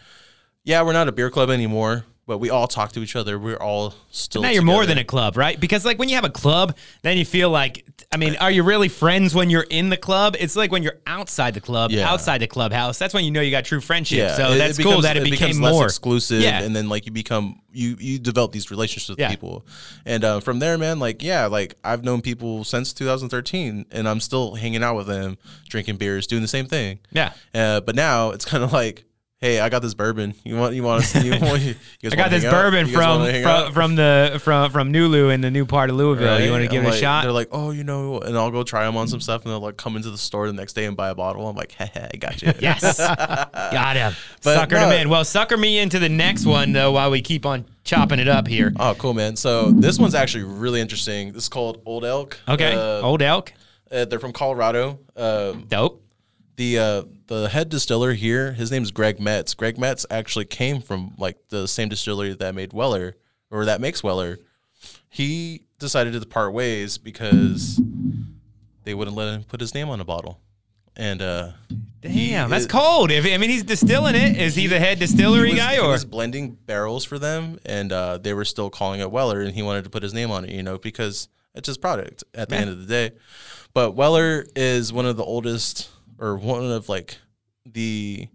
yeah, 0.63 0.81
we're 0.83 0.93
not 0.93 1.09
a 1.09 1.11
beer 1.11 1.29
club 1.29 1.49
anymore, 1.49 2.05
but 2.27 2.37
we 2.37 2.49
all 2.49 2.67
talk 2.67 2.91
to 2.93 3.01
each 3.01 3.15
other. 3.15 3.37
We're 3.39 3.57
all 3.57 3.93
still. 4.09 4.41
now 4.41 4.49
you're 4.49 4.61
more 4.61 4.85
than 4.85 4.97
a 4.97 5.03
club, 5.03 5.35
right? 5.37 5.59
Because 5.59 5.83
like 5.85 5.99
when 5.99 6.07
you 6.09 6.15
have 6.15 6.23
a 6.25 6.29
club, 6.29 6.77
then 7.01 7.17
you 7.17 7.25
feel 7.25 7.49
like 7.49 7.85
I 8.13 8.17
mean, 8.17 8.35
are 8.37 8.51
you 8.51 8.63
really 8.63 8.89
friends 8.89 9.33
when 9.33 9.49
you're 9.49 9.65
in 9.69 9.89
the 9.89 9.95
club? 9.97 10.35
It's 10.39 10.55
like 10.55 10.71
when 10.71 10.83
you're 10.83 10.99
outside 11.07 11.53
the 11.53 11.61
club, 11.61 11.91
Yeah. 11.91 12.11
outside 12.11 12.39
the 12.41 12.47
clubhouse. 12.47 12.97
That's 12.99 13.13
when 13.13 13.23
you 13.23 13.31
know 13.31 13.41
you 13.41 13.51
got 13.51 13.63
true 13.65 13.79
friendship. 13.81 14.17
Yeah, 14.17 14.35
so 14.35 14.51
it- 14.51 14.57
that's 14.57 14.77
it 14.79 14.83
cool 14.83 15.01
that 15.01 15.15
it, 15.17 15.23
became 15.23 15.49
becomes 15.49 15.59
more 15.59 15.85
exclusive, 15.85 16.41
Yeah. 16.41 16.61
and 16.61 16.75
then 16.75 16.89
like 16.89 17.05
you 17.05 17.11
become 17.11 17.61
you 17.73 17.95
you 17.99 18.19
develop 18.19 18.51
these 18.51 18.69
relationships 18.69 19.09
with 19.09 19.19
Yeah. 19.19 19.29
people, 19.29 19.65
and 20.05 20.23
uh, 20.25 20.39
from 20.41 20.59
there, 20.59 20.77
man, 20.77 20.99
like 20.99 21.23
yeah, 21.23 21.45
like 21.47 21.75
I've 21.83 22.03
known 22.03 22.21
people 22.21 22.63
since 22.65 22.91
2013, 22.93 23.85
and 23.91 24.09
I'm 24.09 24.19
still 24.19 24.55
hanging 24.55 24.83
out 24.83 24.95
with 24.97 25.07
them, 25.07 25.37
drinking 25.69 25.95
beers, 25.97 26.27
doing 26.27 26.41
the 26.41 26.47
same 26.49 26.65
thing. 26.65 26.99
Yeah. 27.11 27.31
Uh, 27.55 27.79
but 27.81 27.95
now 27.95 28.31
it's 28.31 28.43
kind 28.45 28.63
of 28.63 28.73
like, 28.73 29.05
hey, 29.41 29.59
I 29.59 29.69
got 29.69 29.81
this 29.81 29.95
bourbon. 29.95 30.35
You 30.45 30.55
want 30.55 30.75
you 30.75 30.83
want 30.83 31.03
to 31.03 31.21
you 31.25 31.31
want 31.41 31.61
you 31.61 31.75
I 32.05 32.15
got 32.15 32.29
this 32.29 32.43
bourbon 32.43 32.87
from 32.87 33.25
from, 33.41 33.73
from 33.73 33.95
the 33.95 34.39
from 34.41 34.71
from 34.71 34.93
Nulu 34.93 35.33
in 35.33 35.41
the 35.41 35.51
new 35.51 35.65
part 35.65 35.89
of 35.89 35.95
Louisville. 35.97 36.27
Right? 36.27 36.43
You 36.43 36.51
want 36.51 36.63
to 36.63 36.69
give 36.69 36.83
it 36.85 36.93
a 36.93 36.97
shot? 36.97 37.23
They're 37.23 37.31
like, 37.31 37.49
oh, 37.51 37.71
you 37.71 37.83
know, 37.83 38.19
and 38.19 38.37
I'll 38.37 38.51
go 38.51 38.63
try 38.63 38.85
them 38.85 38.95
on 38.95 39.07
some 39.07 39.19
stuff, 39.19 39.43
and 39.43 39.51
they'll 39.51 39.59
like 39.59 39.77
come 39.77 39.95
into 39.95 40.11
the 40.11 40.17
store 40.17 40.47
the 40.47 40.53
next 40.53 40.73
day 40.73 40.85
and 40.85 40.95
buy 40.95 41.09
a 41.09 41.15
bottle. 41.15 41.47
I'm 41.49 41.55
like, 41.55 41.71
hey, 41.73 42.09
I 42.13 42.17
got 42.17 42.41
you. 42.41 42.53
Yes. 42.59 42.97
Got 43.71 43.95
him. 43.95 44.13
But 44.43 44.57
Suckered 44.57 44.71
no. 44.73 44.89
him 44.89 45.01
in. 45.01 45.09
Well, 45.09 45.25
sucker 45.25 45.57
me 45.57 45.79
into 45.79 45.97
the 45.99 46.09
next 46.09 46.45
one, 46.45 46.73
though, 46.73 46.91
while 46.91 47.09
we 47.09 47.21
keep 47.21 47.45
on 47.45 47.65
chopping 47.83 48.19
it 48.19 48.27
up 48.27 48.47
here. 48.47 48.71
Oh, 48.79 48.95
cool, 48.97 49.13
man. 49.13 49.35
So 49.35 49.71
this 49.71 49.97
one's 49.97 50.13
actually 50.15 50.43
really 50.43 50.81
interesting. 50.81 51.31
This 51.31 51.43
is 51.43 51.49
called 51.49 51.81
Old 51.85 52.05
Elk. 52.05 52.37
Okay. 52.47 52.73
Uh, 52.73 53.01
Old 53.01 53.21
elk. 53.21 53.53
uh, 53.91 54.05
they're 54.05 54.19
from 54.19 54.33
Colorado. 54.33 54.99
Um, 55.15 55.65
Dope. 55.67 56.03
The 56.57 56.77
uh, 56.79 57.03
the 57.27 57.49
head 57.49 57.69
distiller 57.69 58.13
here, 58.13 58.53
his 58.53 58.71
name's 58.71 58.91
Greg 58.91 59.17
Metze. 59.17 59.55
Greg 59.55 59.77
Metze 59.77 60.05
actually 60.11 60.45
came 60.45 60.81
from 60.81 61.15
like 61.17 61.37
the 61.49 61.67
same 61.67 61.89
distillery 61.89 62.33
that 62.35 62.53
made 62.55 62.73
Weller 62.73 63.15
or 63.49 63.65
that 63.65 63.81
makes 63.81 64.03
Weller. 64.03 64.37
He 65.09 65.63
decided 65.79 66.13
to 66.13 66.25
part 66.27 66.53
ways 66.53 66.97
because 66.97 67.79
they 68.83 68.93
wouldn't 68.93 69.15
let 69.17 69.33
him 69.33 69.43
put 69.43 69.59
his 69.59 69.73
name 69.73 69.89
on 69.89 69.99
a 69.99 70.05
bottle. 70.05 70.39
And 70.95 71.21
uh, 71.21 71.51
Damn, 72.01 72.49
that's 72.49 72.65
it- 72.65 72.69
cold. 72.69 73.11
If 73.11 73.25
I 73.25 73.37
mean, 73.37 73.49
he's 73.49 73.63
distilling 73.63 74.15
it. 74.15 74.37
Is 74.37 74.55
he 74.55 74.67
the 74.67 74.79
head 74.79 74.99
distillery 74.99 75.47
he 75.49 75.53
was, 75.53 75.59
guy 75.63 75.73
he 75.75 75.79
or? 75.79 75.89
was 75.89 76.05
blending 76.05 76.51
barrels 76.51 77.05
for 77.05 77.17
them, 77.17 77.59
and 77.65 77.91
uh, 77.91 78.17
they 78.17 78.33
were 78.33 78.45
still 78.45 78.69
calling 78.69 78.99
it 78.99 79.09
Weller, 79.09 79.41
and 79.41 79.53
he 79.53 79.61
wanted 79.61 79.85
to 79.85 79.89
put 79.89 80.03
his 80.03 80.13
name 80.13 80.31
on 80.31 80.43
it, 80.45 80.51
you 80.51 80.63
know, 80.63 80.77
because 80.77 81.29
it's 81.55 81.67
his 81.67 81.77
product 81.77 82.23
at 82.33 82.49
the 82.49 82.55
end 82.55 82.69
of 82.69 82.79
the 82.79 82.85
day. 82.87 83.15
But 83.73 83.91
Weller 83.91 84.45
is 84.55 84.91
one 84.91 85.05
of 85.05 85.15
the 85.15 85.23
oldest, 85.23 85.89
or 86.21 86.37
one 86.37 86.63
of 86.71 86.87
like 86.87 87.17
the 87.65 88.29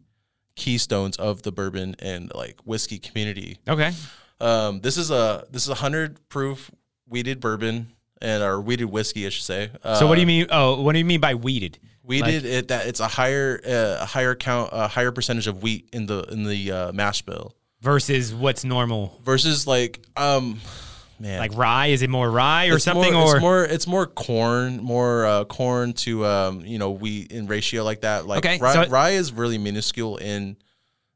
keystones 0.56 1.16
of 1.16 1.42
the 1.42 1.52
bourbon 1.52 1.94
and 2.00 2.30
like 2.34 2.58
whiskey 2.64 2.98
community. 2.98 3.58
Okay. 3.68 3.92
Um, 4.40 4.80
this 4.80 4.96
is 4.98 5.10
a 5.10 5.46
this 5.50 5.62
is 5.62 5.70
a 5.70 5.74
hundred 5.74 6.18
proof 6.28 6.70
wheated 7.08 7.40
bourbon 7.40 7.92
and 8.20 8.42
or 8.42 8.60
wheated 8.60 8.86
whiskey, 8.86 9.24
I 9.26 9.30
should 9.30 9.44
say. 9.44 9.70
Uh, 9.82 9.94
So 9.94 10.06
what 10.06 10.16
do 10.16 10.20
you 10.20 10.26
mean? 10.26 10.46
Oh, 10.50 10.82
what 10.82 10.92
do 10.92 10.98
you 10.98 11.04
mean 11.04 11.20
by 11.20 11.34
wheated? 11.34 11.78
Wheated 12.02 12.44
it 12.44 12.68
that 12.68 12.86
it's 12.86 13.00
a 13.00 13.08
higher 13.08 13.60
uh, 13.66 14.02
a 14.02 14.06
higher 14.06 14.34
count 14.34 14.70
a 14.72 14.86
higher 14.88 15.10
percentage 15.10 15.46
of 15.46 15.62
wheat 15.62 15.88
in 15.92 16.06
the 16.06 16.22
in 16.30 16.44
the 16.44 16.70
uh, 16.72 16.92
mash 16.92 17.22
bill. 17.22 17.54
Versus 17.80 18.34
what's 18.34 18.64
normal? 18.64 19.20
versus 19.24 19.66
like 19.66 20.00
um 20.16 20.60
man 21.20 21.38
Like 21.38 21.56
rye? 21.56 21.86
Is 21.88 22.02
it 22.02 22.10
more 22.10 22.30
rye 22.30 22.68
or 22.68 22.74
it's 22.76 22.84
something? 22.84 23.12
more, 23.12 23.22
or 23.24 23.34
it's 23.36 23.40
more 23.42 23.64
it's 23.64 23.86
more 23.86 24.06
corn 24.06 24.82
more 24.82 25.26
uh, 25.26 25.44
corn 25.44 25.92
to 25.94 26.24
um 26.26 26.60
you 26.64 26.78
know 26.78 26.90
wheat 26.90 27.32
in 27.32 27.46
ratio 27.46 27.84
like 27.84 28.02
that 28.02 28.26
like 28.26 28.38
Okay, 28.44 28.58
rye, 28.58 28.72
so- 28.84 28.90
rye 28.90 29.10
is 29.10 29.32
really 29.32 29.58
minuscule 29.58 30.16
in 30.18 30.56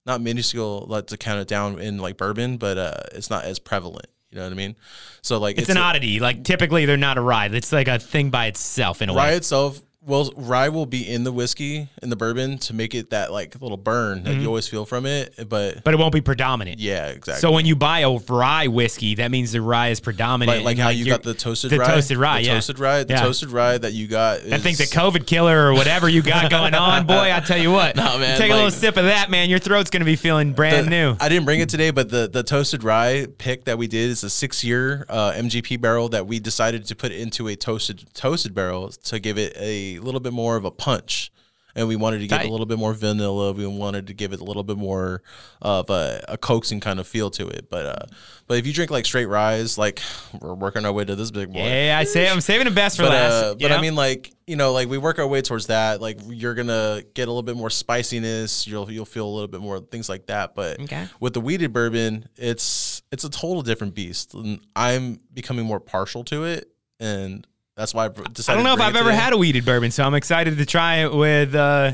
not 0.07 0.21
minuscule 0.21 0.87
like 0.89 1.07
to 1.09 1.17
count 1.17 1.41
it 1.41 1.49
down 1.49 1.79
in 1.79 1.99
like 1.99 2.17
bourbon 2.17 2.57
but 2.57 2.79
uh 2.79 2.95
it's 3.13 3.29
not 3.31 3.45
as 3.45 3.59
prevalent 3.59 4.07
you 4.31 4.39
know 4.39 4.45
what 4.45 4.53
i 4.53 4.57
mean 4.57 4.75
so 5.23 5.39
like 5.39 5.59
it's, 5.59 5.69
an 5.69 5.77
a- 5.77 5.81
oddity. 5.81 6.19
Like 6.19 6.45
typically 6.45 6.87
they're 6.87 6.97
not 6.97 7.19
a 7.19 7.21
rye. 7.21 7.47
It's 7.53 7.73
like 7.73 7.89
a 7.89 7.99
thing 7.99 8.31
by 8.31 8.47
itself 8.47 9.03
in 9.03 9.11
a 9.11 9.13
rye 9.13 9.25
way. 9.25 9.31
Rye 9.33 9.37
itself 9.37 9.81
well 10.07 10.31
rye 10.35 10.69
will 10.71 10.87
be 10.87 11.07
in 11.07 11.25
the 11.25 11.33
whiskey 11.33 11.87
in 12.03 12.09
the 12.09 12.17
bourbon 12.17 12.57
to 12.57 12.73
make 12.73 12.95
it 12.95 13.11
that 13.11 13.31
like 13.31 13.61
little 13.61 13.77
burn 13.77 14.23
that 14.23 14.35
you 14.37 14.47
always 14.47 14.67
feel 14.67 14.87
from 14.87 15.05
it 15.05 15.35
but 15.49 15.85
But 15.85 15.93
it 15.93 15.99
won't 15.99 16.15
be 16.15 16.23
predominant. 16.23 16.79
yeah 16.81 17.09
exactly 17.09 17.41
So 17.41 17.53
when 17.53 17.67
you 17.67 17.77
buy 17.77 18.01
a 18.01 18.11
rye 18.17 18.69
whiskey, 18.69 19.17
that 19.17 19.31
means 19.31 19.53
the 19.53 19.61
rye 19.61 19.89
is 19.89 20.01
predominant. 20.01 20.59
like, 20.65 20.65
like 20.65 20.79
how 20.79 20.89
you 20.89 21.05
you're- 21.05 21.11
got 21.11 21.23
the 21.23 21.35
toasted 21.35 21.71
the 21.71 21.79
rye 21.79 21.87
toasted 21.89 22.17
rye, 22.17 22.41
the 22.41 22.47
yeah. 22.47 22.55
toasted 22.55 22.79
rye 22.79 23.03
the 23.05 23.13
Yeah. 23.13 23.21
toasted 23.21 23.51
rye 23.51 23.77
that 23.77 23.93
you 23.93 24.07
got 24.07 24.43
That 24.45 24.63
thing's 24.63 24.81
a 24.81 24.85
is- 24.85 24.93
COVID 24.93 25.27
killer 25.27 25.67
or 25.69 25.75
whatever 25.75 26.09
you 26.09 26.23
got 26.23 26.51
going 26.51 26.75
on, 26.75 27.07
boy. 27.07 27.31
I 27.33 27.41
tell 27.41 27.59
you 27.59 27.71
what. 27.71 27.95
Man, 28.21 28.39
Take 28.39 28.51
a 28.51 28.55
little 28.55 28.71
sip 28.71 28.97
of 28.97 29.05
that, 29.05 29.31
man. 29.31 29.51
Your 29.51 29.59
throat's 29.59 29.91
gonna 29.91 30.05
be 30.07 30.17
feeling 30.17 30.53
brand 30.55 30.87
the- 30.87 30.91
new. 30.91 31.17
I 31.21 31.29
didn't 31.29 31.45
bring 31.45 31.61
it 31.61 31.69
today, 31.69 31.91
but 31.91 32.09
the 32.11 32.27
the 32.27 32.43
toasted 32.43 32.83
rye 32.85 33.27
pick 33.39 33.65
that 33.67 33.77
we 33.77 33.87
did 33.87 34.11
is 34.11 34.25
a 34.25 34.31
six 34.31 34.65
year 34.65 35.05
uh, 35.11 35.33
MGP 35.33 35.79
barrel 35.81 36.09
that 36.11 36.27
we 36.27 36.39
decided 36.41 36.87
to 36.87 36.97
put 36.97 37.13
into 37.13 37.49
a 37.49 37.57
toasted 37.57 38.05
toasted 38.15 38.55
barrel 38.55 38.89
to 39.05 39.19
give 39.19 39.37
it 39.37 39.55
a 39.59 39.90
little 39.99 40.21
bit 40.21 40.33
more 40.33 40.57
of 40.57 40.65
a 40.65 40.71
punch. 40.71 41.33
And 41.73 41.87
we 41.87 41.95
wanted 41.95 42.19
to 42.19 42.27
give 42.27 42.37
Tight. 42.37 42.49
a 42.49 42.51
little 42.51 42.67
bit 42.67 42.81
more 42.81 42.93
vanilla. 42.93 43.53
We 43.53 43.65
wanted 43.65 44.09
to 44.09 44.13
give 44.13 44.33
it 44.33 44.41
a 44.41 44.45
little 44.45 44.65
bit 44.65 44.77
more 44.77 45.23
of 45.63 45.89
a, 45.89 46.21
a 46.27 46.37
coaxing 46.37 46.81
kind 46.81 46.99
of 46.99 47.07
feel 47.07 47.31
to 47.31 47.47
it. 47.47 47.71
But 47.71 47.87
uh, 47.87 48.07
but 48.49 48.59
if 48.59 48.67
you 48.67 48.73
drink 48.73 48.91
like 48.91 49.07
straight 49.07 49.27
rye, 49.27 49.65
like 49.79 50.03
we're 50.41 50.55
working 50.55 50.85
our 50.85 50.93
way 50.93 51.05
to 51.05 51.15
this 51.15 51.31
big 51.31 51.53
boy. 51.53 51.61
yeah, 51.61 51.97
I 51.97 52.03
say 52.03 52.29
I'm 52.29 52.41
saving 52.41 52.65
the 52.65 52.73
best 52.73 52.97
for 52.97 53.05
But, 53.05 53.11
last. 53.13 53.33
uh, 53.33 53.55
but 53.55 53.71
I 53.71 53.81
mean, 53.81 53.95
like 53.95 54.33
you 54.49 54.57
know, 54.57 54.73
like 54.73 54.89
we 54.89 54.99
work 54.99 55.21
our 55.21 55.27
way 55.29 55.43
towards 55.43 55.69
that. 55.69 56.01
Like 56.01 56.19
you're 56.27 56.55
gonna 56.55 57.03
get 57.15 57.29
a 57.29 57.31
little 57.31 57.45
bit 57.45 57.57
more 57.57 57.71
spiciness. 57.71 58.67
You'll 58.67 58.91
you'll 58.91 59.05
feel 59.05 59.29
a 59.29 59.31
little 59.33 59.47
bit 59.49 59.61
more 59.61 59.79
things 59.79 60.09
like 60.09 60.27
that. 60.27 60.57
But 60.57 60.81
Okay. 60.81 61.07
with 61.21 61.35
the 61.35 61.41
wheated 61.41 61.73
bourbon, 61.73 62.29
it's 62.37 63.03
it's 63.13 63.23
a 63.23 63.31
total 63.31 63.63
different 63.63 63.95
beast. 63.95 64.35
And 64.35 64.61
I'm 64.75 65.21
becoming 65.33 65.67
more 65.67 65.79
partial 65.79 66.25
to 66.25 66.43
it, 66.47 66.69
and 66.99 67.47
that's 67.81 67.95
why 67.95 68.05
I 68.05 68.09
decided. 68.09 68.51
I 68.51 68.55
don't 68.57 68.65
know 68.65 68.75
if 68.75 68.81
I've 68.81 68.95
ever 68.95 69.11
had 69.11 69.33
a 69.33 69.39
wheated 69.39 69.65
bourbon, 69.65 69.91
so 69.91 70.05
I'm 70.05 70.13
excited 70.13 70.59
to 70.59 70.67
try 70.67 70.97
it 70.97 71.15
with 71.15 71.55
uh, 71.55 71.93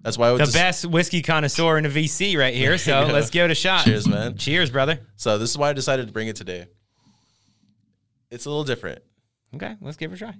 That's 0.00 0.18
why 0.18 0.26
I 0.26 0.32
would 0.32 0.40
the 0.40 0.46
just, 0.46 0.56
best 0.56 0.86
whiskey 0.86 1.22
connoisseur 1.22 1.78
in 1.78 1.84
the 1.84 1.88
VC 1.88 2.36
right 2.36 2.52
here. 2.52 2.76
So 2.78 3.06
let's 3.12 3.30
give 3.30 3.44
it 3.44 3.52
a 3.52 3.54
shot. 3.54 3.84
Cheers, 3.84 4.08
man. 4.08 4.36
Cheers, 4.36 4.70
brother. 4.70 4.98
So 5.14 5.38
this 5.38 5.50
is 5.50 5.56
why 5.56 5.70
I 5.70 5.72
decided 5.72 6.08
to 6.08 6.12
bring 6.12 6.26
it 6.26 6.34
today. 6.34 6.66
It's 8.28 8.44
a 8.44 8.48
little 8.50 8.64
different. 8.64 9.02
Okay, 9.54 9.76
let's 9.80 9.96
give 9.96 10.10
it 10.10 10.16
a 10.16 10.18
try. 10.18 10.34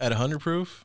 At 0.00 0.10
100 0.10 0.40
proof, 0.40 0.84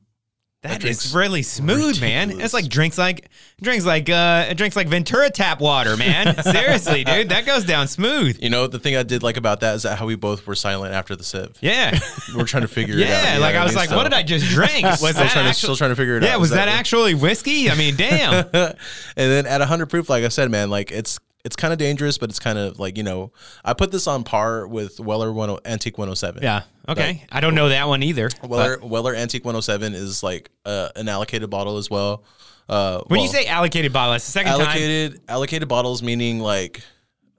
That 0.61 0.83
is 0.83 1.15
really 1.15 1.41
smooth, 1.41 2.01
man. 2.01 2.41
It's 2.41 2.53
like 2.53 2.67
drinks 2.67 2.97
like 2.97 3.29
drinks 3.61 3.85
like 3.85 4.09
uh 4.09 4.47
it 4.49 4.55
drinks 4.55 4.75
like 4.75 4.89
Ventura 4.89 5.29
tap 5.29 5.61
water, 5.61 5.95
man. 5.95 6.35
Seriously, 6.43 7.05
dude, 7.05 7.29
that 7.29 7.45
goes 7.45 7.63
down 7.63 7.87
smooth. 7.87 8.37
You 8.41 8.49
know, 8.49 8.67
the 8.67 8.77
thing 8.77 8.97
I 8.97 9.03
did 9.03 9.23
like 9.23 9.37
about 9.37 9.61
that 9.61 9.75
is 9.75 9.83
that 9.83 9.97
how 9.97 10.05
we 10.05 10.15
both 10.15 10.45
were 10.45 10.55
silent 10.55 10.93
after 10.93 11.15
the 11.15 11.23
sip. 11.23 11.57
Yeah. 11.61 11.97
We're 12.35 12.43
trying 12.43 12.63
to 12.63 12.67
figure 12.67 12.95
it 12.97 13.03
out. 13.03 13.07
Yeah, 13.23 13.37
like 13.39 13.55
I 13.55 13.63
was 13.63 13.73
like, 13.73 13.87
So- 13.87 13.95
what 13.95 14.03
did 14.03 14.11
I 14.13 14.21
just 14.21 14.47
drink? 14.49 14.83
Was 14.83 14.99
Still 14.99 15.13
that 15.13 15.31
trying, 15.31 15.47
to, 15.47 15.53
still 15.53 15.75
trying 15.77 15.91
to 15.91 15.95
figure 15.95 16.17
it 16.17 16.23
Yeah, 16.23 16.29
out. 16.29 16.31
Yeah, 16.33 16.37
was 16.37 16.49
that 16.49 16.67
Exactly. 16.67 16.79
actually 16.79 17.13
whiskey? 17.15 17.69
I 17.71 17.75
mean, 17.75 17.95
damn. 17.95 18.33
and 18.53 18.75
then 19.15 19.45
at 19.45 19.59
100 19.59 19.85
proof, 19.85 20.09
like 20.09 20.25
I 20.25 20.27
said, 20.27 20.51
man, 20.51 20.69
like 20.69 20.91
it's 20.91 21.19
it's 21.45 21.55
kind 21.55 21.71
of 21.71 21.79
dangerous, 21.79 22.17
but 22.17 22.29
it's 22.29 22.39
kind 22.39 22.57
of 22.57 22.79
like 22.79 22.97
you 22.97 23.03
know, 23.03 23.31
I 23.63 23.73
put 23.73 23.91
this 23.91 24.07
on 24.07 24.23
par 24.23 24.67
with 24.67 24.99
Weller 24.99 25.33
10, 25.33 25.59
Antique 25.65 25.97
107. 25.97 26.43
yeah. 26.43 26.63
Okay. 26.87 27.23
I 27.31 27.39
don't 27.39 27.53
know 27.53 27.69
that 27.69 27.87
one 27.87 28.01
either. 28.01 28.29
Weller 28.43 28.77
but 28.77 28.89
Weller 28.89 29.13
Antique 29.13 29.45
107 29.45 29.93
is 29.93 30.23
like 30.23 30.49
uh, 30.65 30.89
an 30.95 31.07
allocated 31.07 31.49
bottle 31.49 31.77
as 31.77 31.89
well. 31.89 32.23
Uh, 32.67 33.01
when 33.07 33.19
well, 33.19 33.25
you 33.25 33.31
say 33.31 33.45
allocated 33.45 33.93
bottle, 33.93 34.13
that's 34.13 34.25
the 34.25 34.31
second 34.31 34.51
time. 34.53 34.61
allocated 34.61 35.21
allocated 35.27 35.67
bottles, 35.67 36.03
meaning 36.03 36.39
like 36.39 36.83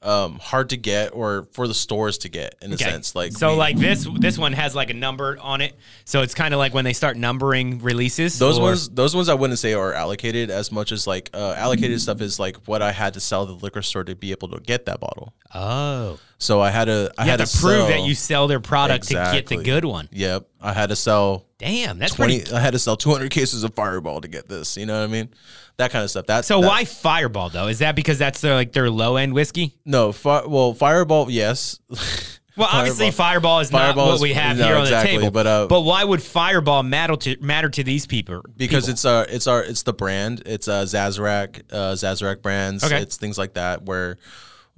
um, 0.02 0.38
hard 0.38 0.70
to 0.70 0.76
get 0.78 1.08
or 1.14 1.46
for 1.52 1.68
the 1.68 1.74
stores 1.74 2.18
to 2.18 2.28
get 2.28 2.54
in 2.62 2.70
a 2.70 2.74
Okay. 2.74 2.84
sense. 2.84 3.14
Like 3.14 3.32
so, 3.32 3.50
we- 3.52 3.56
like 3.58 3.76
this, 3.78 4.06
this 4.18 4.38
one 4.38 4.52
has 4.54 4.74
like 4.74 4.88
a 4.90 4.94
number 4.94 5.36
on 5.40 5.60
it, 5.60 5.74
so 6.04 6.22
it's 6.22 6.32
kind 6.34 6.54
of 6.54 6.58
like 6.58 6.72
when 6.72 6.84
they 6.84 6.92
start 6.94 7.16
numbering 7.18 7.80
releases. 7.80 8.38
Those 8.38 8.58
or- 8.58 8.62
ones, 8.62 8.88
those 8.88 9.14
ones, 9.14 9.28
I 9.28 9.34
wouldn't 9.34 9.58
say 9.58 9.74
are 9.74 9.92
allocated 9.92 10.50
as 10.50 10.72
much 10.72 10.90
as 10.92 11.06
like 11.06 11.28
uh, 11.34 11.54
allocated 11.56 12.00
stuff 12.00 12.20
is 12.20 12.38
like 12.38 12.56
what 12.66 12.80
I 12.82 12.92
had 12.92 13.14
to 13.14 13.20
sell 13.20 13.44
the 13.44 13.52
liquor 13.52 13.82
store 13.82 14.04
to 14.04 14.14
be 14.14 14.30
able 14.30 14.48
to 14.48 14.60
get 14.60 14.86
that 14.86 15.00
bottle. 15.00 15.34
Oh, 15.54 16.18
So 16.42 16.60
I 16.60 16.70
had 16.70 16.86
to, 16.86 17.12
I 17.18 17.24
you 17.26 17.30
had 17.30 17.40
to 17.46 17.58
prove 17.58 17.88
that 17.88 18.00
you 18.02 18.14
sell 18.14 18.48
their 18.48 18.60
product 18.60 19.08
to 19.08 19.14
get 19.14 19.46
the 19.46 19.58
good 19.58 19.84
one. 19.84 20.08
Yep, 20.10 20.48
I 20.60 20.72
had 20.72 20.88
to 20.88 20.96
sell 20.96 21.44
Damn, 21.58 21.98
that's 21.98 22.14
twenty. 22.14 22.38
pretty. 22.40 22.54
I 22.54 22.60
had 22.60 22.72
to 22.72 22.78
sell 22.78 22.96
two 22.96 23.10
hundred 23.10 23.30
cases 23.30 23.62
of 23.62 23.74
Fireball 23.74 24.22
to 24.22 24.28
get 24.28 24.48
this. 24.48 24.76
You 24.78 24.86
know 24.86 24.98
what 24.98 25.04
I 25.04 25.12
mean? 25.12 25.28
That 25.76 25.90
kind 25.90 26.02
of 26.02 26.10
stuff. 26.10 26.26
That's 26.26 26.48
So 26.48 26.60
that- 26.62 26.66
why 26.66 26.84
Fireball 26.86 27.50
though? 27.50 27.68
Is 27.68 27.80
that 27.80 27.94
because 27.94 28.18
that's 28.18 28.40
their 28.40 28.54
like 28.54 28.72
their 28.72 28.88
low 28.90 29.16
end 29.16 29.34
whiskey? 29.34 29.76
No, 29.84 30.12
fi- 30.12 30.46
well, 30.46 30.72
Fireball, 30.74 31.30
yes. 31.30 31.78
Well, 32.56 32.68
obviously 32.70 33.10
Fireball 33.10 33.60
is 33.60 33.70
not 33.72 33.78
Fireball 33.86 34.08
what 34.08 34.14
is- 34.16 34.20
we 34.20 34.32
have 34.34 34.58
no, 34.58 34.66
here 34.66 34.74
on 34.74 34.82
exactly, 34.82 35.12
the 35.16 35.18
table. 35.22 35.30
but, 35.30 35.46
uh, 35.46 35.66
why 35.82 36.04
would 36.04 36.20
Fireball 36.20 36.82
matter 36.82 37.16
to 37.16 37.36
matter 37.40 37.70
to 37.70 37.84
these 37.84 38.06
people? 38.06 38.42
because 38.54 38.84
people? 38.84 38.92
it's 38.92 39.04
our 39.06 39.24
it's 39.26 39.46
our 39.46 39.62
it's 39.62 39.82
the 39.84 39.94
brand 39.94 40.42
it's 40.44 40.68
uh 40.68 40.82
Sazerac 40.84 41.62
uh 41.72 42.34
brands 42.42 42.84
Okay. 42.84 43.00
it's 43.00 43.16
things 43.16 43.38
like 43.38 43.54
that 43.54 43.84
where 43.84 44.18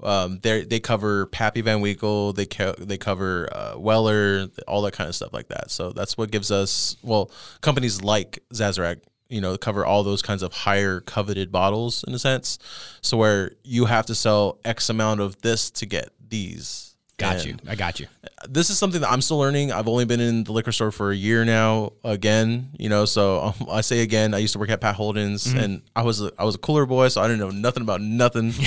um 0.03 0.39
they 0.43 0.65
they 0.65 0.81
cover 0.81 1.27
Pappy 1.27 1.61
Van 1.61 1.81
Winkle 1.81 2.33
they 2.33 2.47
they 2.79 2.99
cover 2.99 3.49
uh, 3.53 3.79
Weller 3.79 4.49
all 4.67 4.83
that 4.83 4.93
kind 4.93 5.09
of 5.09 5.15
stuff 5.15 5.33
like 5.33 5.49
that. 5.49 5.71
So 5.71 5.93
that's 5.93 6.17
what 6.17 6.31
gives 6.31 6.51
us 6.51 6.97
well 7.03 7.31
companies 7.61 8.03
like 8.03 8.43
Sazerac 8.53 9.01
you 9.29 9.41
know 9.41 9.57
cover 9.57 9.85
all 9.85 10.05
those 10.05 10.23
kinds 10.23 10.43
of 10.43 10.53
higher 10.53 11.01
coveted 11.01 11.51
bottles 11.51 12.05
in 12.07 12.15
a 12.15 12.19
sense. 12.19 12.59
So 13.01 13.17
where 13.17 13.53
you 13.65 13.87
have 13.87 14.07
to 14.07 14.15
sell 14.15 14.59
x 14.65 14.89
amount 14.89 15.21
of 15.21 15.41
this 15.43 15.71
to 15.73 15.87
get 15.87 16.11
these 16.29 16.92
got 17.23 17.37
And- 17.37 17.45
you. 17.47 17.57
I 17.67 17.75
got 17.75 17.99
you. 18.01 18.07
this 18.49 18.69
is 18.71 18.79
something 18.79 19.01
that 19.01 19.11
I'm 19.11 19.23
still 19.23 19.39
learning. 19.39 19.73
I've 19.73 19.89
only 19.89 20.05
been 20.05 20.21
in 20.21 20.45
the 20.45 20.53
liquor 20.53 20.73
store 20.73 20.91
for 20.93 21.11
a 21.13 21.17
year 21.17 21.45
now. 21.45 21.93
Again, 22.05 22.71
you 22.79 22.89
know, 22.89 23.05
so 23.07 23.41
um, 23.41 23.67
I 23.71 23.81
say 23.81 24.01
again. 24.01 24.35
I 24.35 24.39
used 24.39 24.53
to 24.55 24.59
work 24.59 24.69
at 24.71 24.81
Pat 24.81 24.95
Holden's, 24.97 25.47
Mm-hmm. 25.47 25.59
and 25.59 25.83
I 25.97 26.03
was 26.03 26.21
a, 26.21 26.31
I 26.39 26.45
was 26.45 26.57
a 26.57 26.59
cooler 26.59 26.85
boy, 26.87 27.09
so 27.09 27.21
I 27.23 27.29
didn't 27.29 27.41
know 27.41 27.51
nothing 27.51 27.83
about 27.83 28.01
nothing. 28.03 28.53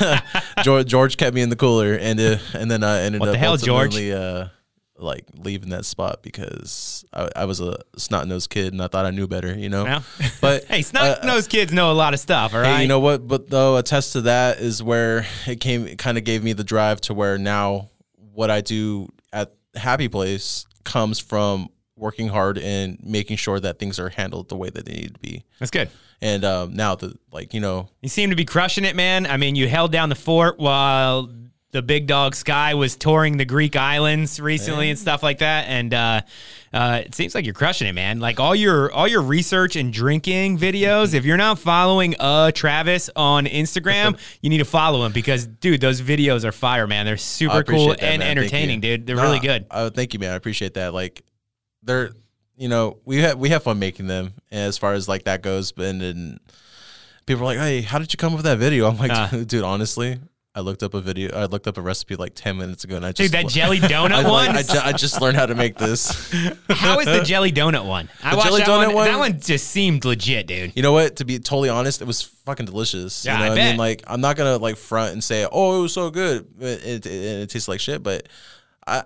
George 0.62 0.86
George 0.86 1.16
kept 1.16 1.34
me 1.34 1.42
in 1.42 1.48
the 1.50 1.56
cooler, 1.56 1.94
and 1.94 2.18
uh, 2.20 2.36
and 2.54 2.70
then 2.70 2.82
I 2.84 3.02
ended 3.02 3.20
What 3.20 3.28
up 3.30 3.34
the 3.34 3.38
hell, 3.38 3.56
George? 3.56 3.96
Uh, 3.96 4.46
like 4.96 5.24
leaving 5.34 5.70
that 5.70 5.84
spot 5.84 6.22
because 6.22 7.04
I, 7.12 7.28
I 7.34 7.44
was 7.46 7.60
a 7.60 7.78
snot 7.96 8.28
nosed 8.28 8.50
kid 8.50 8.72
and 8.72 8.80
I 8.82 8.86
thought 8.88 9.06
I 9.06 9.10
knew 9.10 9.26
better, 9.26 9.52
you 9.52 9.68
know. 9.68 9.84
Yeah. 9.84 10.02
But 10.40 10.64
Hey, 10.68 10.82
snot 10.82 11.24
nosed 11.24 11.50
kids 11.50 11.72
know 11.72 11.90
a 11.90 11.94
lot 11.94 12.14
of 12.14 12.20
stuff. 12.20 12.54
All 12.54 12.60
right. 12.60 12.76
Hey, 12.76 12.82
you 12.82 12.88
know 12.88 13.00
what? 13.00 13.26
But 13.26 13.50
though, 13.50 13.76
a 13.76 13.82
test 13.82 14.12
to 14.12 14.22
that 14.22 14.58
is 14.58 14.82
where 14.82 15.26
it 15.46 15.60
came. 15.60 15.86
It 15.86 15.98
kind 15.98 16.18
of 16.18 16.24
gave 16.24 16.44
me 16.44 16.52
the 16.52 16.64
drive 16.64 17.00
to 17.02 17.14
where 17.14 17.38
now 17.38 17.90
what 18.32 18.50
I 18.50 18.60
do 18.60 19.08
at 19.32 19.52
Happy 19.74 20.08
Place 20.08 20.64
comes 20.84 21.18
from 21.18 21.68
working 21.96 22.28
hard 22.28 22.58
and 22.58 22.98
making 23.02 23.36
sure 23.36 23.58
that 23.60 23.78
things 23.78 23.98
are 23.98 24.08
handled 24.08 24.48
the 24.48 24.56
way 24.56 24.68
that 24.68 24.84
they 24.84 24.92
need 24.92 25.14
to 25.14 25.20
be. 25.20 25.44
that's 25.58 25.70
good. 25.70 25.88
And 26.20 26.44
um, 26.44 26.74
now 26.74 26.94
the 26.94 27.16
like 27.32 27.52
you 27.54 27.60
know 27.60 27.88
You 28.00 28.08
seem 28.08 28.30
to 28.30 28.36
be 28.36 28.44
crushing 28.44 28.84
it, 28.84 28.96
man. 28.96 29.26
I 29.26 29.36
mean, 29.36 29.56
you 29.56 29.68
held 29.68 29.92
down 29.92 30.08
the 30.08 30.14
fort 30.14 30.58
while 30.58 31.28
the 31.74 31.82
big 31.82 32.06
dog 32.06 32.36
Sky 32.36 32.74
was 32.74 32.94
touring 32.94 33.36
the 33.36 33.44
Greek 33.44 33.74
islands 33.74 34.38
recently 34.38 34.90
and 34.90 34.98
stuff 34.98 35.24
like 35.24 35.38
that. 35.38 35.66
And 35.66 35.92
uh, 35.92 36.20
uh, 36.72 37.02
it 37.04 37.16
seems 37.16 37.34
like 37.34 37.44
you're 37.44 37.52
crushing 37.52 37.88
it, 37.88 37.94
man. 37.94 38.20
Like 38.20 38.38
all 38.38 38.54
your 38.54 38.92
all 38.92 39.08
your 39.08 39.22
research 39.22 39.74
and 39.74 39.92
drinking 39.92 40.58
videos. 40.58 41.14
If 41.14 41.24
you're 41.24 41.36
not 41.36 41.58
following 41.58 42.14
uh 42.20 42.52
Travis 42.52 43.10
on 43.16 43.46
Instagram, 43.46 44.16
you 44.40 44.50
need 44.50 44.58
to 44.58 44.64
follow 44.64 45.04
him 45.04 45.10
because, 45.10 45.48
dude, 45.48 45.80
those 45.80 46.00
videos 46.00 46.44
are 46.44 46.52
fire, 46.52 46.86
man. 46.86 47.06
They're 47.06 47.16
super 47.16 47.64
cool 47.64 47.88
that, 47.88 48.04
and 48.04 48.20
man. 48.20 48.38
Entertaining, 48.38 48.80
dude. 48.80 49.04
They're 49.04 49.16
Nah, 49.16 49.24
really 49.24 49.40
good. 49.40 49.66
Oh, 49.68 49.88
thank 49.90 50.14
you, 50.14 50.20
man. 50.20 50.30
I 50.30 50.36
appreciate 50.36 50.74
that. 50.74 50.94
Like 50.94 51.24
they're 51.82 52.12
you 52.56 52.68
know 52.68 52.98
we 53.04 53.16
have 53.22 53.36
we 53.36 53.48
have 53.48 53.64
fun 53.64 53.80
making 53.80 54.06
them 54.06 54.34
as 54.52 54.78
far 54.78 54.92
as 54.92 55.08
like 55.08 55.24
that 55.24 55.42
goes. 55.42 55.72
But 55.72 55.86
and 55.86 56.00
then 56.00 56.40
people 57.26 57.42
are 57.42 57.46
like, 57.46 57.58
hey, 57.58 57.82
how 57.82 57.98
did 57.98 58.12
you 58.12 58.16
come 58.16 58.32
up 58.32 58.36
with 58.36 58.44
that 58.44 58.58
video? 58.58 58.88
I'm 58.88 58.96
like, 58.96 59.30
dude, 59.48 59.64
honestly. 59.64 60.20
I 60.56 60.60
looked 60.60 60.84
up 60.84 60.94
a 60.94 61.00
video. 61.00 61.34
I 61.36 61.46
looked 61.46 61.66
up 61.66 61.76
a 61.78 61.80
recipe 61.80 62.14
like 62.14 62.32
ten 62.36 62.56
minutes 62.56 62.84
ago, 62.84 62.94
and 62.94 63.04
I 63.04 63.10
just 63.10 63.32
Dude, 63.32 63.32
that 63.32 63.50
jelly 63.50 63.78
donut 63.80 64.12
I, 64.24 64.30
one. 64.30 64.46
like, 64.54 64.70
I, 64.70 64.72
ju- 64.74 64.80
I 64.84 64.92
just 64.92 65.20
learned 65.20 65.36
how 65.36 65.46
to 65.46 65.54
make 65.56 65.76
this. 65.76 66.30
How 66.70 67.00
is 67.00 67.06
the 67.06 67.22
jelly 67.24 67.50
donut 67.50 67.84
one? 67.86 68.08
I 68.22 68.30
The 68.30 68.36
watched 68.36 68.48
jelly 68.50 68.60
that 68.60 68.68
donut 68.68 68.86
one. 68.86 68.94
one? 68.94 69.06
That 69.08 69.18
one 69.18 69.40
just 69.40 69.66
seemed 69.68 70.04
legit, 70.04 70.46
dude. 70.46 70.72
You 70.76 70.82
know 70.84 70.92
what? 70.92 71.16
To 71.16 71.24
be 71.24 71.40
totally 71.40 71.70
honest, 71.70 72.00
it 72.00 72.04
was 72.06 72.22
fucking 72.22 72.66
delicious. 72.66 73.24
Yeah, 73.24 73.32
you 73.32 73.38
know 73.40 73.44
I 73.44 73.48
what 73.48 73.54
bet. 73.56 73.70
mean? 73.70 73.78
Like, 73.78 74.04
I'm 74.06 74.20
not 74.20 74.36
gonna 74.36 74.56
like 74.58 74.76
front 74.76 75.12
and 75.12 75.24
say, 75.24 75.44
"Oh, 75.50 75.80
it 75.80 75.82
was 75.82 75.92
so 75.92 76.10
good," 76.10 76.46
it, 76.60 76.84
it, 76.84 77.06
it, 77.06 77.12
it 77.12 77.50
tastes 77.50 77.66
like 77.68 77.80
shit. 77.80 78.02
But 78.04 78.28
I, 78.86 79.02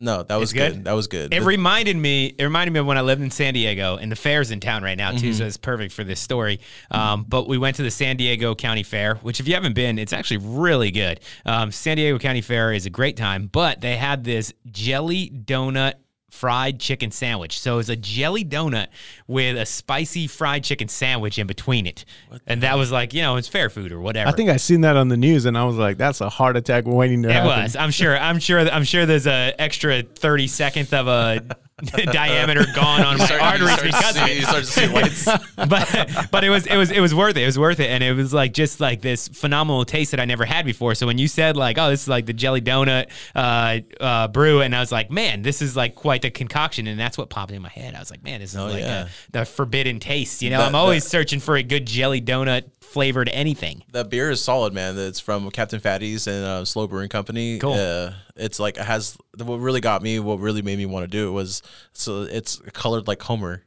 no, 0.00 0.22
that 0.22 0.36
was 0.36 0.54
good? 0.54 0.72
good. 0.72 0.84
That 0.84 0.92
was 0.92 1.06
good. 1.06 1.34
It 1.34 1.42
reminded 1.42 1.96
me. 1.96 2.34
It 2.38 2.42
reminded 2.42 2.72
me 2.72 2.80
of 2.80 2.86
when 2.86 2.96
I 2.96 3.02
lived 3.02 3.20
in 3.20 3.30
San 3.30 3.52
Diego, 3.52 3.96
and 3.96 4.10
the 4.10 4.16
fair's 4.16 4.50
in 4.50 4.58
town 4.58 4.82
right 4.82 4.96
now 4.96 5.10
too. 5.10 5.16
Mm-hmm. 5.16 5.32
So 5.32 5.44
it's 5.44 5.58
perfect 5.58 5.92
for 5.92 6.04
this 6.04 6.20
story. 6.20 6.60
Um, 6.90 7.26
but 7.28 7.46
we 7.46 7.58
went 7.58 7.76
to 7.76 7.82
the 7.82 7.90
San 7.90 8.16
Diego 8.16 8.54
County 8.54 8.82
Fair, 8.82 9.16
which 9.16 9.40
if 9.40 9.46
you 9.46 9.54
haven't 9.54 9.74
been, 9.74 9.98
it's 9.98 10.14
actually 10.14 10.38
really 10.38 10.90
good. 10.90 11.20
Um, 11.44 11.70
San 11.70 11.98
Diego 11.98 12.18
County 12.18 12.40
Fair 12.40 12.72
is 12.72 12.86
a 12.86 12.90
great 12.90 13.16
time, 13.16 13.46
but 13.46 13.82
they 13.82 13.96
had 13.96 14.24
this 14.24 14.54
jelly 14.70 15.30
donut 15.30 15.94
fried 16.30 16.80
chicken 16.80 17.10
sandwich. 17.10 17.60
So 17.60 17.78
it's 17.78 17.88
a 17.88 17.96
jelly 17.96 18.44
donut 18.44 18.86
with 19.26 19.56
a 19.58 19.66
spicy 19.66 20.26
fried 20.26 20.64
chicken 20.64 20.88
sandwich 20.88 21.38
in 21.38 21.46
between 21.46 21.86
it, 21.86 22.04
and 22.46 22.62
that 22.62 22.76
was 22.78 22.90
like 22.90 23.12
you 23.12 23.22
know 23.22 23.36
it's 23.36 23.48
fair 23.48 23.68
food 23.68 23.92
or 23.92 24.00
whatever. 24.00 24.28
I 24.28 24.32
think 24.32 24.48
I 24.50 24.56
seen 24.56 24.80
that 24.82 24.96
on 24.96 25.08
the 25.08 25.16
news, 25.16 25.44
and 25.44 25.58
I 25.58 25.64
was 25.64 25.76
like, 25.76 25.98
"That's 25.98 26.20
a 26.20 26.28
heart 26.28 26.56
attack 26.56 26.84
waiting 26.86 27.22
to 27.24 27.28
It 27.28 27.32
happen." 27.32 27.48
was. 27.64 27.76
I'm 27.76 27.90
sure. 27.90 28.16
I'm 28.16 28.38
sure. 28.38 28.60
I'm 28.60 28.84
sure. 28.84 29.06
There's 29.06 29.26
a 29.26 29.54
extra 29.58 30.02
thirty 30.02 30.46
seconds 30.46 30.92
of 30.92 31.08
a 31.08 31.42
diameter 32.12 32.64
gone 32.74 33.02
on 33.02 33.18
my 33.18 33.24
start- 33.26 33.42
arteries 33.42 33.76
because 33.82 34.16
of 34.16 34.22
see- 34.24 34.30
it. 34.32 34.36
you 34.36 34.42
start 34.42 34.64
to 34.64 34.70
see 34.70 34.86
lights. 34.86 35.24
but 35.56 36.28
but 36.30 36.44
it 36.44 36.50
was 36.50 36.66
it 36.66 36.76
was 36.76 36.90
it 36.90 37.00
was 37.00 37.14
worth 37.14 37.36
it. 37.36 37.42
It 37.42 37.46
was 37.46 37.58
worth 37.58 37.80
it, 37.80 37.88
and 37.90 38.02
it 38.02 38.12
was 38.14 38.32
like 38.32 38.52
just 38.52 38.80
like 38.80 39.00
this 39.00 39.28
phenomenal 39.28 39.84
taste 39.84 40.10
that 40.12 40.20
I 40.20 40.24
never 40.24 40.44
had 40.44 40.64
before. 40.64 40.94
So 40.94 41.06
when 41.06 41.18
you 41.18 41.28
said 41.28 41.56
like, 41.56 41.78
oh, 41.78 41.90
this 41.90 42.02
is 42.02 42.08
like 42.08 42.26
the 42.26 42.32
jelly 42.32 42.60
donut 42.60 43.08
uh, 43.34 43.80
uh, 44.02 44.28
brew, 44.28 44.60
and 44.60 44.74
I 44.74 44.80
was 44.80 44.92
like, 44.92 45.10
man, 45.10 45.42
this 45.42 45.62
is 45.62 45.76
like 45.76 45.94
quite 45.94 46.22
the 46.22 46.30
concoction, 46.30 46.86
and 46.86 46.98
that's 46.98 47.16
what 47.18 47.30
popped 47.30 47.52
in 47.52 47.62
my 47.62 47.68
head. 47.68 47.94
I 47.94 47.98
was 48.00 48.10
like, 48.10 48.22
man, 48.22 48.40
this 48.40 48.50
is 48.52 48.56
Oh, 48.58 48.66
like 48.66 48.80
yeah. 48.80 49.06
a, 49.06 49.32
the 49.32 49.44
forbidden 49.44 50.00
taste. 50.00 50.42
You 50.42 50.50
know, 50.50 50.58
That- 50.58 50.68
I'm 50.68 50.74
always 50.74 51.04
that- 51.04 51.10
searching 51.10 51.40
for 51.40 51.56
a 51.56 51.62
good 51.62 51.86
jelly 51.86 52.20
donut 52.20 52.64
flavored 52.92 53.28
anything. 53.30 53.82
that 53.92 54.10
beer 54.10 54.30
is 54.30 54.42
solid, 54.42 54.72
man. 54.72 54.98
It's 54.98 55.20
from 55.20 55.50
Captain 55.50 55.80
Fatty's 55.80 56.26
and 56.26 56.44
uh, 56.44 56.64
Slow 56.64 56.86
Brewing 56.86 57.08
Company. 57.08 57.58
Cool. 57.58 57.74
Uh, 57.74 58.12
it's 58.36 58.58
like 58.58 58.76
it 58.76 58.84
has 58.84 59.16
what 59.38 59.56
really 59.56 59.80
got 59.80 60.02
me. 60.02 60.18
What 60.18 60.40
really 60.40 60.62
made 60.62 60.78
me 60.78 60.86
want 60.86 61.04
to 61.04 61.08
do 61.08 61.28
it 61.28 61.32
was 61.32 61.62
so 61.92 62.22
it's 62.22 62.56
colored 62.72 63.06
like 63.08 63.22
Homer. 63.22 63.62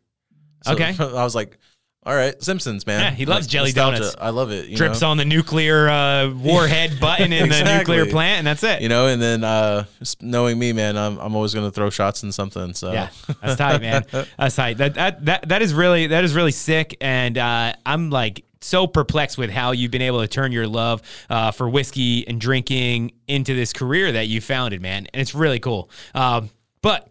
So 0.66 0.74
Okay. 0.74 0.96
I 1.00 1.24
was 1.24 1.36
like, 1.36 1.58
all 2.06 2.14
right, 2.14 2.42
Simpsons, 2.44 2.86
man. 2.86 3.00
Yeah, 3.00 3.12
he 3.12 3.26
loves 3.26 3.46
Like, 3.46 3.52
jelly 3.52 3.70
nostalgia. 3.70 3.98
donuts. 4.00 4.16
I 4.20 4.30
love 4.32 4.52
it. 4.52 4.68
You 4.68 4.76
Drips 4.76 5.00
know? 5.02 5.12
on 5.12 5.16
the 5.18 5.24
nuclear 5.24 5.88
uh, 5.88 6.32
warhead 6.32 7.00
button 7.02 7.32
in 7.32 7.48
the 7.48 7.78
nuclear 7.78 8.06
plant, 8.06 8.40
and 8.40 8.48
that's 8.48 8.62
it. 8.64 8.82
you 8.82 8.90
know, 8.90 9.08
and 9.08 9.22
then 9.22 9.46
uh, 9.46 9.86
knowing 10.20 10.60
me, 10.60 10.74
man, 10.74 10.98
I'm, 10.98 11.18
I'm 11.18 11.34
always 11.34 11.54
gonna 11.54 11.72
throw 11.72 11.90
shots 11.90 12.24
in 12.24 12.34
something. 12.34 12.74
So 12.74 12.92
Yeah, 12.92 13.08
that's 13.42 13.56
tight, 13.56 13.80
man. 13.82 14.04
That's 14.38 14.54
tight. 14.56 14.78
That 14.80 14.96
that 14.96 15.24
that 15.26 15.48
that 15.48 15.62
is 15.62 15.74
really 15.74 16.08
that 16.08 16.26
is 16.26 16.34
really 16.36 16.52
sick, 16.52 16.98
and 17.00 17.38
uh, 17.38 17.74
I'm 17.86 18.10
like 18.10 18.44
so 18.64 18.88
perplexed 18.88 19.38
with 19.38 19.50
how 19.50 19.72
you've 19.72 19.92
been 19.92 20.02
able 20.02 20.22
to 20.22 20.28
turn 20.28 20.52
your 20.52 20.68
love 20.68 21.02
uh, 21.30 21.52
for 21.52 21.70
whiskey 21.70 22.28
and 22.28 22.40
drinking 22.40 23.12
into 23.28 23.56
this 23.56 23.74
career 23.74 24.12
that 24.12 24.28
you 24.28 24.42
founded, 24.42 24.82
man. 24.82 25.08
And 25.14 25.22
it's 25.22 25.36
really 25.36 25.60
cool. 25.60 25.90
Um, 26.16 26.50
but 26.82 27.10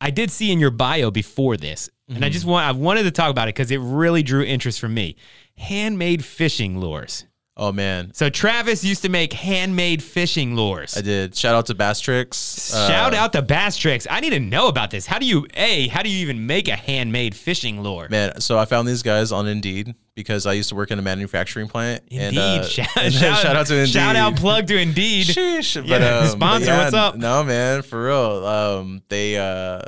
I 0.00 0.10
did 0.10 0.30
see 0.30 0.52
in 0.52 0.60
your 0.60 0.70
bio 0.70 1.10
before 1.10 1.56
this, 1.56 1.88
and 2.08 2.24
I 2.24 2.28
just 2.28 2.44
want 2.44 2.66
I 2.66 2.72
wanted 2.72 3.04
to 3.04 3.10
talk 3.10 3.30
about 3.30 3.48
it 3.48 3.54
because 3.54 3.70
it 3.70 3.78
really 3.78 4.22
drew 4.22 4.42
interest 4.42 4.78
from 4.78 4.94
me. 4.94 5.16
Handmade 5.56 6.24
fishing 6.24 6.78
lures. 6.78 7.24
Oh 7.58 7.72
man, 7.72 8.12
So 8.12 8.28
Travis 8.28 8.84
used 8.84 9.00
to 9.02 9.08
make 9.08 9.32
handmade 9.32 10.02
fishing 10.02 10.54
lures. 10.56 10.94
I 10.94 11.00
did. 11.00 11.34
Shout 11.34 11.54
out 11.54 11.64
to 11.66 11.74
Bass 11.74 12.00
Trix. 12.00 12.70
Shout 12.86 13.14
Uh, 13.14 13.16
out 13.16 13.32
to 13.32 13.40
Bass 13.40 13.78
Trix. 13.78 14.06
I 14.10 14.20
need 14.20 14.30
to 14.30 14.40
know 14.40 14.68
about 14.68 14.90
this. 14.90 15.06
How 15.06 15.18
do 15.18 15.24
you 15.24 15.46
a? 15.54 15.88
How 15.88 16.02
do 16.02 16.10
you 16.10 16.18
even 16.18 16.46
make 16.46 16.68
a 16.68 16.76
handmade 16.76 17.34
fishing 17.34 17.80
lure? 17.80 18.08
Man, 18.10 18.42
so 18.42 18.58
I 18.58 18.66
found 18.66 18.86
these 18.86 19.02
guys 19.02 19.32
on 19.32 19.46
Indeed 19.48 19.94
because 20.14 20.44
I 20.44 20.52
used 20.52 20.68
to 20.68 20.74
work 20.74 20.90
in 20.90 20.98
a 20.98 21.02
manufacturing 21.02 21.66
plant. 21.66 22.02
Indeed. 22.10 22.38
And, 22.38 22.38
uh, 22.38 22.64
shout, 22.68 22.88
and 23.00 23.14
shout, 23.14 23.38
shout 23.38 23.56
out 23.56 23.66
to 23.68 23.74
Indeed. 23.78 23.92
Shout 23.92 24.16
out 24.16 24.36
plug 24.36 24.66
to 24.66 24.78
Indeed. 24.78 25.26
Sheesh. 25.28 25.76
Yeah, 25.76 25.98
But, 25.98 26.02
um, 26.02 26.22
but 26.24 26.28
sponsor, 26.32 26.66
yeah, 26.66 26.78
what's 26.84 26.94
up? 26.94 27.16
No, 27.16 27.42
man, 27.42 27.80
for 27.80 28.04
real. 28.04 28.44
Um, 28.46 29.02
they, 29.08 29.38
uh, 29.38 29.80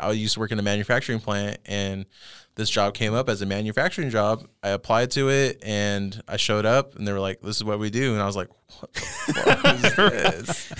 I 0.00 0.12
used 0.12 0.34
to 0.34 0.40
work 0.40 0.52
in 0.52 0.60
a 0.60 0.62
manufacturing 0.62 1.18
plant, 1.18 1.58
and 1.66 2.06
this 2.60 2.70
job 2.70 2.94
came 2.94 3.14
up 3.14 3.28
as 3.28 3.42
a 3.42 3.46
manufacturing 3.46 4.10
job. 4.10 4.46
I 4.62 4.68
applied 4.70 5.10
to 5.12 5.28
it, 5.30 5.58
and 5.64 6.22
I 6.28 6.36
showed 6.36 6.66
up, 6.66 6.94
and 6.94 7.08
they 7.08 7.12
were 7.12 7.18
like, 7.20 7.40
"This 7.40 7.56
is 7.56 7.64
what 7.64 7.78
we 7.78 7.90
do," 7.90 8.12
and 8.12 8.22
I 8.22 8.26
was 8.26 8.36
like, 8.36 8.48
"What 8.78 8.92
the 8.92 9.00
fuck 9.00 10.14
is 10.14 10.46
this?" 10.46 10.72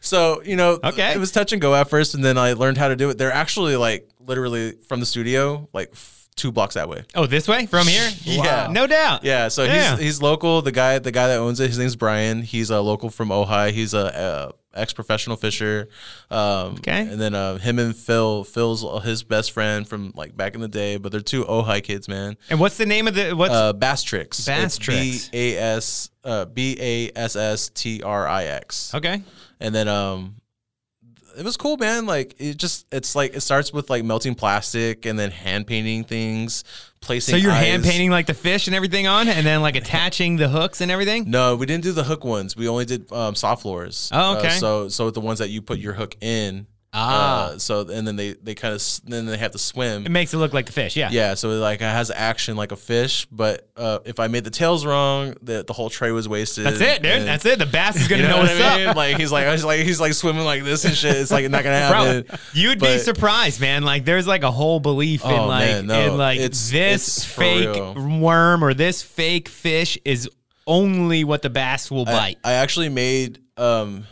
So 0.00 0.42
you 0.44 0.56
know, 0.56 0.78
Okay. 0.82 1.12
it 1.12 1.18
was 1.18 1.30
touch 1.30 1.52
and 1.52 1.60
go 1.60 1.74
at 1.74 1.90
first, 1.90 2.14
and 2.14 2.24
then 2.24 2.38
I 2.38 2.54
learned 2.54 2.78
how 2.78 2.88
to 2.88 2.96
do 2.96 3.10
it. 3.10 3.18
They're 3.18 3.32
actually 3.32 3.76
like 3.76 4.08
literally 4.18 4.72
from 4.88 5.00
the 5.00 5.06
studio, 5.06 5.68
like 5.74 5.90
f- 5.92 6.28
two 6.36 6.50
blocks 6.50 6.74
that 6.74 6.88
way. 6.88 7.04
Oh, 7.14 7.26
this 7.26 7.46
way 7.46 7.66
from 7.66 7.86
here? 7.86 8.08
Yeah. 8.24 8.68
no 8.70 8.86
doubt. 8.86 9.24
Yeah, 9.24 9.48
so 9.48 9.64
Yeah. 9.64 9.90
he's 9.96 10.00
he's 10.00 10.22
local. 10.22 10.62
The 10.62 10.72
guy 10.72 10.98
the 10.98 11.12
guy 11.12 11.28
that 11.28 11.38
owns 11.38 11.60
it, 11.60 11.68
his 11.68 11.78
name's 11.78 11.96
Brian. 11.96 12.42
He's 12.42 12.70
a 12.70 12.80
local 12.80 13.10
from 13.10 13.28
Ojai. 13.28 13.72
He's 13.72 13.92
a, 13.94 14.54
ex 14.74 14.92
professional 14.92 15.36
fisher. 15.36 15.88
Um, 16.30 16.76
Okay. 16.76 17.00
And 17.00 17.20
then 17.20 17.34
uh, 17.34 17.58
him 17.58 17.78
and 17.78 17.94
Phil, 17.96 18.44
Phil's 18.44 18.84
his 19.04 19.22
best 19.22 19.52
friend 19.52 19.86
from 19.86 20.12
like 20.14 20.36
back 20.36 20.54
in 20.54 20.60
the 20.60 20.68
day. 20.68 20.96
But 20.96 21.12
they're 21.12 21.20
two 21.20 21.44
Ojai 21.44 21.82
kids, 21.82 22.08
man. 22.08 22.36
And 22.48 22.60
what's 22.60 22.76
the 22.76 22.86
name 22.86 23.08
of 23.08 23.14
the 23.14 23.32
what's 23.34 23.52
Uh, 23.54 23.72
Bass 23.72 24.02
Trix. 24.02 24.44
Bass 24.46 24.78
Trix. 24.78 25.28
B 25.28 25.54
A 25.56 25.58
S 25.58 26.10
uh, 26.24 26.44
B 26.44 26.76
A 26.80 27.10
S 27.16 27.36
S 27.36 27.70
T 27.74 28.02
R 28.02 28.28
I 28.28 28.44
X. 28.44 28.94
okay? 28.94 29.22
And 29.60 29.74
then 29.74 29.88
um 29.88 30.36
it 31.36 31.44
was 31.44 31.56
cool, 31.56 31.76
man. 31.76 32.06
Like 32.06 32.34
it 32.38 32.56
just 32.56 32.86
it's 32.92 33.14
like 33.14 33.34
it 33.34 33.40
starts 33.40 33.72
with 33.72 33.90
like 33.90 34.04
melting 34.04 34.34
plastic 34.34 35.06
and 35.06 35.18
then 35.18 35.30
hand 35.30 35.66
painting 35.66 36.04
things, 36.04 36.64
placing 37.00 37.34
So 37.34 37.36
you're 37.36 37.52
hand 37.52 37.84
painting 37.84 38.10
like 38.10 38.26
the 38.26 38.34
fish 38.34 38.66
and 38.66 38.76
everything 38.76 39.06
on, 39.06 39.28
and 39.28 39.46
then 39.46 39.62
like 39.62 39.76
attaching 39.76 40.36
the 40.36 40.48
hooks 40.48 40.80
and 40.80 40.90
everything. 40.90 41.30
No, 41.30 41.56
we 41.56 41.66
didn't 41.66 41.84
do 41.84 41.92
the 41.92 42.04
hook 42.04 42.24
ones. 42.24 42.56
We 42.56 42.68
only 42.68 42.84
did 42.84 43.10
um, 43.12 43.34
soft 43.34 43.64
lures. 43.64 44.10
Oh, 44.12 44.38
okay. 44.38 44.48
Uh, 44.48 44.50
so 44.50 44.88
so 44.88 45.10
the 45.10 45.20
ones 45.20 45.38
that 45.38 45.50
you 45.50 45.62
put 45.62 45.78
your 45.78 45.94
hook 45.94 46.16
in. 46.20 46.66
Ah. 46.92 47.50
Uh, 47.50 47.58
so 47.58 47.82
and 47.88 48.04
then 48.04 48.16
they 48.16 48.32
they 48.32 48.54
kind 48.56 48.74
of 48.74 48.82
then 49.04 49.24
they 49.26 49.36
have 49.36 49.52
to 49.52 49.58
swim. 49.58 50.04
It 50.04 50.10
makes 50.10 50.34
it 50.34 50.38
look 50.38 50.52
like 50.52 50.66
the 50.66 50.72
fish. 50.72 50.96
Yeah. 50.96 51.08
Yeah, 51.12 51.34
so 51.34 51.50
it 51.50 51.54
like 51.54 51.80
it 51.80 51.84
has 51.84 52.10
action 52.10 52.56
like 52.56 52.72
a 52.72 52.76
fish, 52.76 53.26
but 53.30 53.68
uh, 53.76 54.00
if 54.04 54.18
I 54.18 54.26
made 54.26 54.42
the 54.42 54.50
tails 54.50 54.84
wrong, 54.84 55.34
the 55.40 55.62
the 55.64 55.72
whole 55.72 55.88
tray 55.88 56.10
was 56.10 56.28
wasted. 56.28 56.66
That's 56.66 56.80
it, 56.80 57.02
dude. 57.02 57.12
And- 57.12 57.28
That's 57.28 57.46
it. 57.46 57.60
The 57.60 57.66
bass 57.66 57.94
is 57.94 58.08
gonna 58.08 58.22
You 58.22 58.28
know, 58.28 58.36
know, 58.36 58.42
what's 58.42 58.60
I 58.60 58.78
mean? 58.78 58.86
up. 58.88 58.96
Like 58.96 59.16
he's 59.18 59.30
like 59.30 59.48
he's 59.52 59.64
like 59.64 59.80
he's 59.80 60.00
like 60.00 60.14
swimming 60.14 60.44
like 60.44 60.64
this 60.64 60.84
and 60.84 60.96
shit. 60.96 61.14
It's 61.16 61.30
like 61.30 61.48
not 61.48 61.62
gonna 61.62 61.78
happen. 61.78 62.22
Bro, 62.28 62.38
you'd 62.54 62.80
be 62.80 62.98
surprised, 62.98 63.60
man. 63.60 63.84
Like, 63.84 64.04
there's 64.04 64.26
like 64.26 64.42
a 64.42 64.50
whole 64.50 64.80
belief 64.80 65.24
in 65.24 65.30
Oh, 65.30 65.46
like, 65.46 65.66
man, 65.68 65.86
no. 65.86 66.00
in 66.00 66.16
like 66.18 66.38
It's- 66.40 66.70
this 66.70 67.18
it's 67.18 67.24
fake 67.24 67.94
worm 67.96 68.64
or 68.64 68.74
this 68.74 69.00
fake 69.02 69.48
fish 69.48 69.96
is 70.04 70.28
only 70.66 71.22
what 71.24 71.42
the 71.42 71.50
bass 71.50 71.88
will 71.90 72.08
I, 72.08 72.12
bite. 72.12 72.38
I 72.44 72.52
actually 72.54 72.88
made 72.88 73.38
um, 73.56 74.06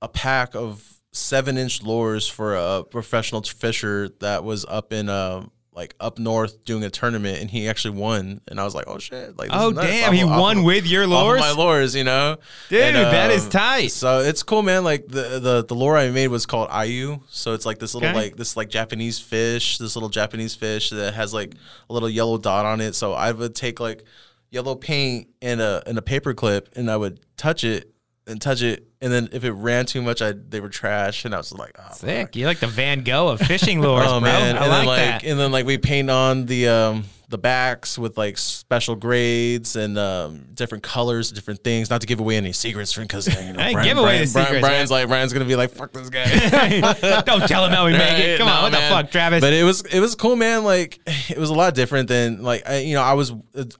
a 0.00 0.08
pack 0.08 0.54
of 0.54 0.84
seven 1.12 1.56
inch 1.58 1.82
lures 1.82 2.28
for 2.28 2.54
a 2.54 2.84
professional 2.84 3.42
fisher 3.42 4.08
that 4.20 4.44
was 4.44 4.64
up 4.68 4.92
in 4.92 5.08
uh, 5.08 5.44
like 5.72 5.94
up 6.00 6.18
north 6.18 6.64
doing 6.64 6.82
a 6.84 6.90
tournament, 6.90 7.38
and 7.40 7.48
he 7.50 7.68
actually 7.68 7.96
won. 7.98 8.40
And 8.48 8.60
I 8.60 8.64
was 8.64 8.74
like, 8.74 8.86
oh 8.88 8.98
shit! 8.98 9.36
Like, 9.38 9.50
oh 9.52 9.72
damn, 9.72 10.08
Off 10.10 10.14
he 10.14 10.24
off 10.24 10.40
won 10.40 10.58
of- 10.58 10.64
with 10.64 10.86
your 10.86 11.06
lures. 11.06 11.40
my 11.40 11.52
lures, 11.52 11.94
you 11.94 12.04
know, 12.04 12.36
Dude, 12.68 12.80
And, 12.82 12.96
that 12.96 13.30
is 13.30 13.44
um, 13.44 13.50
tight. 13.50 13.92
So 13.92 14.18
it's 14.20 14.42
cool, 14.42 14.62
man. 14.62 14.84
Like 14.84 15.06
the 15.08 15.38
the 15.40 15.64
the 15.66 15.74
lure 15.74 15.96
I 15.96 16.10
made 16.10 16.28
was 16.28 16.44
called 16.46 16.68
Ayu. 16.70 17.22
So 17.28 17.54
it's 17.54 17.64
like 17.64 17.78
this 17.78 17.94
little 17.94 18.08
Okay. 18.08 18.18
like 18.18 18.36
this 18.36 18.56
like 18.56 18.68
Japanese 18.68 19.18
fish, 19.20 19.78
this 19.78 19.96
little 19.96 20.08
Japanese 20.10 20.54
fish 20.54 20.90
that 20.90 21.14
has 21.14 21.32
like 21.32 21.54
a 21.88 21.92
little 21.92 22.10
yellow 22.10 22.36
dot 22.38 22.66
on 22.66 22.80
it. 22.80 22.94
So 22.94 23.12
I 23.14 23.32
would 23.32 23.54
take 23.54 23.78
like 23.80 24.04
yellow 24.50 24.74
paint 24.74 25.28
and 25.40 25.60
a 25.60 25.82
and 25.86 25.96
a 25.96 26.02
paper 26.02 26.34
clip, 26.34 26.68
and 26.76 26.90
I 26.90 26.96
would 26.96 27.20
touch 27.36 27.62
it 27.64 27.94
and 28.26 28.40
touch 28.40 28.62
it, 28.62 28.86
and 29.00 29.12
then 29.12 29.28
if 29.32 29.44
it 29.44 29.52
ran 29.52 29.86
too 29.86 30.02
much, 30.02 30.22
I 30.22 30.32
they 30.32 30.60
were 30.60 30.68
trash, 30.68 31.24
and 31.24 31.34
I 31.34 31.38
was 31.38 31.52
like, 31.52 31.72
oh, 31.78 31.92
Sick. 31.94 32.36
You're 32.36 32.48
like 32.48 32.60
the 32.60 32.66
Van 32.66 33.02
Gogh 33.02 33.28
of 33.28 33.40
fishing 33.40 33.80
lures, 33.80 34.06
oh 34.08 34.20
bro. 34.20 34.20
man, 34.20 34.56
I 34.56 34.60
and 34.62 34.70
like, 34.70 34.70
then 34.70 34.86
like 34.86 34.98
that. 34.98 35.24
and 35.24 35.40
then 35.40 35.52
like 35.52 35.66
we 35.66 35.78
paint 35.78 36.10
on 36.10 36.46
the 36.46 36.68
um 36.68 37.04
the 37.28 37.38
backs 37.38 37.96
with 37.96 38.18
like 38.18 38.36
special 38.36 38.96
grades 38.96 39.76
and 39.76 39.96
um, 39.96 40.46
different 40.52 40.82
colors, 40.82 41.30
different 41.30 41.62
things. 41.62 41.88
Not 41.88 42.00
to 42.00 42.06
give 42.08 42.18
away 42.18 42.36
any 42.36 42.50
secrets, 42.52 42.92
because 42.96 43.28
you 43.28 43.52
know, 43.52 43.72
Brian, 43.72 43.84
give 43.84 43.98
away 43.98 44.04
Brian, 44.04 44.24
the 44.26 44.32
Brian- 44.32 44.46
secrets, 44.46 44.60
Brian's 44.66 44.90
like 44.90 45.06
Brian's 45.08 45.32
gonna 45.32 45.44
be 45.44 45.54
like, 45.54 45.70
fuck 45.70 45.92
this 45.92 46.10
guy. 46.10 46.80
Don't 47.22 47.46
tell 47.46 47.64
him 47.64 47.70
how 47.72 47.86
we 47.86 47.92
make 47.92 48.18
it. 48.18 48.38
Come 48.38 48.48
on, 48.48 48.62
what 48.64 48.72
the 48.72 48.78
fuck, 48.78 49.10
Travis? 49.12 49.40
But 49.40 49.52
it 49.52 49.62
was 49.62 49.82
it 49.82 50.00
was 50.00 50.16
cool, 50.16 50.34
man. 50.34 50.64
Like 50.64 50.98
it 51.30 51.38
was 51.38 51.50
a 51.50 51.54
lot 51.54 51.74
different 51.74 52.08
than 52.08 52.42
like 52.42 52.68
I, 52.68 52.78
you 52.78 52.94
know 52.94 53.02
I 53.02 53.12
was 53.12 53.32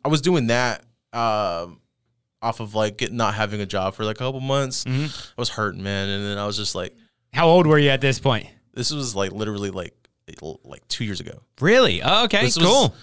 I 0.05 0.09
was 0.09 0.21
doing 0.23 0.47
that 0.47 0.85
um, 1.13 1.80
off 2.43 2.61
of 2.61 2.75
like 2.75 2.97
get, 2.99 3.13
not 3.13 3.35
having 3.35 3.61
a 3.61 3.67
job 3.67 3.95
for 3.95 4.05
like 4.05 4.17
a 4.17 4.19
couple 4.19 4.41
months. 4.41 4.85
Mm-hmm. 4.85 5.05
I 5.05 5.41
was 5.41 5.51
hurting, 5.51 5.83
man, 5.83 6.09
and 6.09 6.25
then 6.25 6.39
I 6.39 6.47
was 6.47 6.57
just 6.57 6.75
like, 6.75 6.95
how 7.33 7.49
old 7.49 7.67
were 7.67 7.79
you 7.79 7.91
at 7.91 8.01
this 8.01 8.19
point? 8.19 8.47
this 8.73 8.93
was 8.93 9.15
like 9.17 9.33
literally 9.33 9.71
like 9.71 9.95
like 10.65 10.87
two 10.87 11.05
years 11.05 11.19
ago, 11.21 11.41
Really? 11.61 12.01
Oh, 12.03 12.25
okay, 12.25 12.43
This 12.43 12.57
was- 12.57 12.65
cool. 12.65 12.95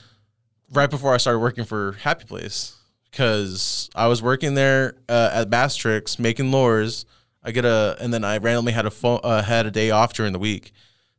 right 0.72 0.90
before 0.90 1.14
I 1.14 1.18
started 1.18 1.40
working 1.40 1.66
for 1.66 1.92
Happy 2.02 2.24
Place, 2.26 2.76
because 3.12 3.90
I 3.96 4.08
was 4.08 4.22
working 4.24 4.54
there 4.54 4.96
uh, 5.10 5.32
at 5.34 5.50
Bass 5.50 5.76
Trix 5.76 6.20
making 6.20 6.52
lures. 6.52 7.06
I 7.44 7.52
get 7.52 7.66
a 7.66 7.98
and 8.00 8.14
then 8.14 8.24
I 8.24 8.38
randomly 8.38 8.72
had 8.72 8.86
a 8.86 8.92
phone 8.92 9.20
uh, 9.24 9.42
had 9.44 9.66
a 9.66 9.72
day 9.72 9.92
off 9.92 10.14
during 10.14 10.32
the 10.34 10.40
week. 10.40 10.72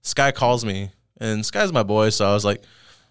Sky 0.03 0.31
calls 0.33 0.64
me, 0.64 0.91
and 1.21 1.45
Sky's 1.45 1.73
my 1.73 1.83
boy, 1.83 2.09
so 2.11 2.27
I 2.29 2.33
was 2.35 2.45
like. 2.45 2.62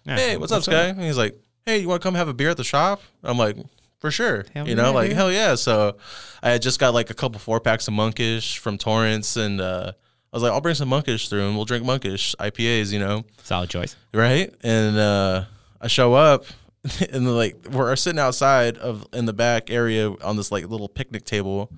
Hey, 0.04 0.38
what's, 0.38 0.52
up, 0.52 0.62
Sky? 0.62 0.84
And 0.86 1.02
he's 1.02 1.18
like, 1.18 1.38
hey, 1.66 1.78
you 1.80 1.88
want 1.88 2.00
to 2.00 2.06
come 2.06 2.14
have 2.14 2.28
a 2.28 2.32
beer 2.32 2.48
at 2.48 2.56
the 2.56 2.64
shop? 2.64 3.02
I'm 3.22 3.36
like, 3.36 3.56
for 3.98 4.10
sure. 4.10 4.44
Hell 4.54 4.68
you 4.68 4.74
know, 4.74 4.84
yeah, 4.84 4.90
like 4.90 5.08
dude. 5.08 5.16
hell 5.16 5.32
yeah. 5.32 5.54
So 5.54 5.96
I 6.42 6.50
had 6.50 6.62
just 6.62 6.78
got 6.80 6.94
like 6.94 7.10
a 7.10 7.14
couple 7.14 7.38
four 7.38 7.60
packs 7.60 7.88
of 7.88 7.94
monkish 7.94 8.58
from 8.58 8.78
Torrance, 8.78 9.36
and 9.36 9.60
uh, 9.60 9.92
I 10.32 10.36
was 10.36 10.42
like, 10.42 10.52
I'll 10.52 10.60
bring 10.60 10.74
some 10.74 10.88
monkish 10.88 11.28
through, 11.28 11.46
and 11.46 11.56
we'll 11.56 11.64
drink 11.64 11.84
monkish 11.84 12.34
IPAs. 12.38 12.92
You 12.92 12.98
know, 13.00 13.24
Solid 13.42 13.70
choice. 13.70 13.96
right? 14.14 14.52
And 14.62 14.96
uh, 14.96 15.44
I 15.80 15.88
show 15.88 16.14
up, 16.14 16.44
and 17.12 17.34
like 17.36 17.56
we're 17.70 17.94
sitting 17.96 18.20
outside 18.20 18.78
of 18.78 19.06
in 19.12 19.26
the 19.26 19.32
back 19.32 19.70
area 19.70 20.10
on 20.22 20.36
this 20.36 20.52
like 20.52 20.68
little 20.68 20.88
picnic 20.88 21.24
table, 21.24 21.70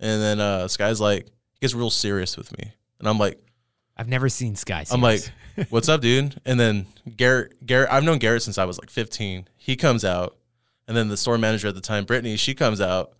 and 0.00 0.20
then 0.22 0.40
uh, 0.40 0.68
Sky's 0.68 1.00
like, 1.00 1.26
he 1.26 1.60
gets 1.60 1.74
real 1.74 1.90
serious 1.90 2.36
with 2.36 2.56
me, 2.58 2.72
and 2.98 3.08
I'm 3.08 3.18
like. 3.18 3.40
I've 3.96 4.08
never 4.08 4.28
seen 4.28 4.56
Sky. 4.56 4.82
Serious. 4.82 4.90
I'm 4.90 5.00
like, 5.00 5.70
"What's 5.70 5.88
up, 5.88 6.00
dude?" 6.00 6.34
And 6.44 6.58
then 6.58 6.86
Garrett, 7.16 7.64
Garrett, 7.64 7.92
I've 7.92 8.02
known 8.02 8.18
Garrett 8.18 8.42
since 8.42 8.58
I 8.58 8.64
was 8.64 8.76
like 8.76 8.90
15. 8.90 9.46
He 9.56 9.76
comes 9.76 10.04
out, 10.04 10.36
and 10.88 10.96
then 10.96 11.08
the 11.08 11.16
store 11.16 11.38
manager 11.38 11.68
at 11.68 11.74
the 11.74 11.80
time, 11.80 12.04
Brittany, 12.04 12.36
she 12.36 12.54
comes 12.54 12.80
out, 12.80 13.12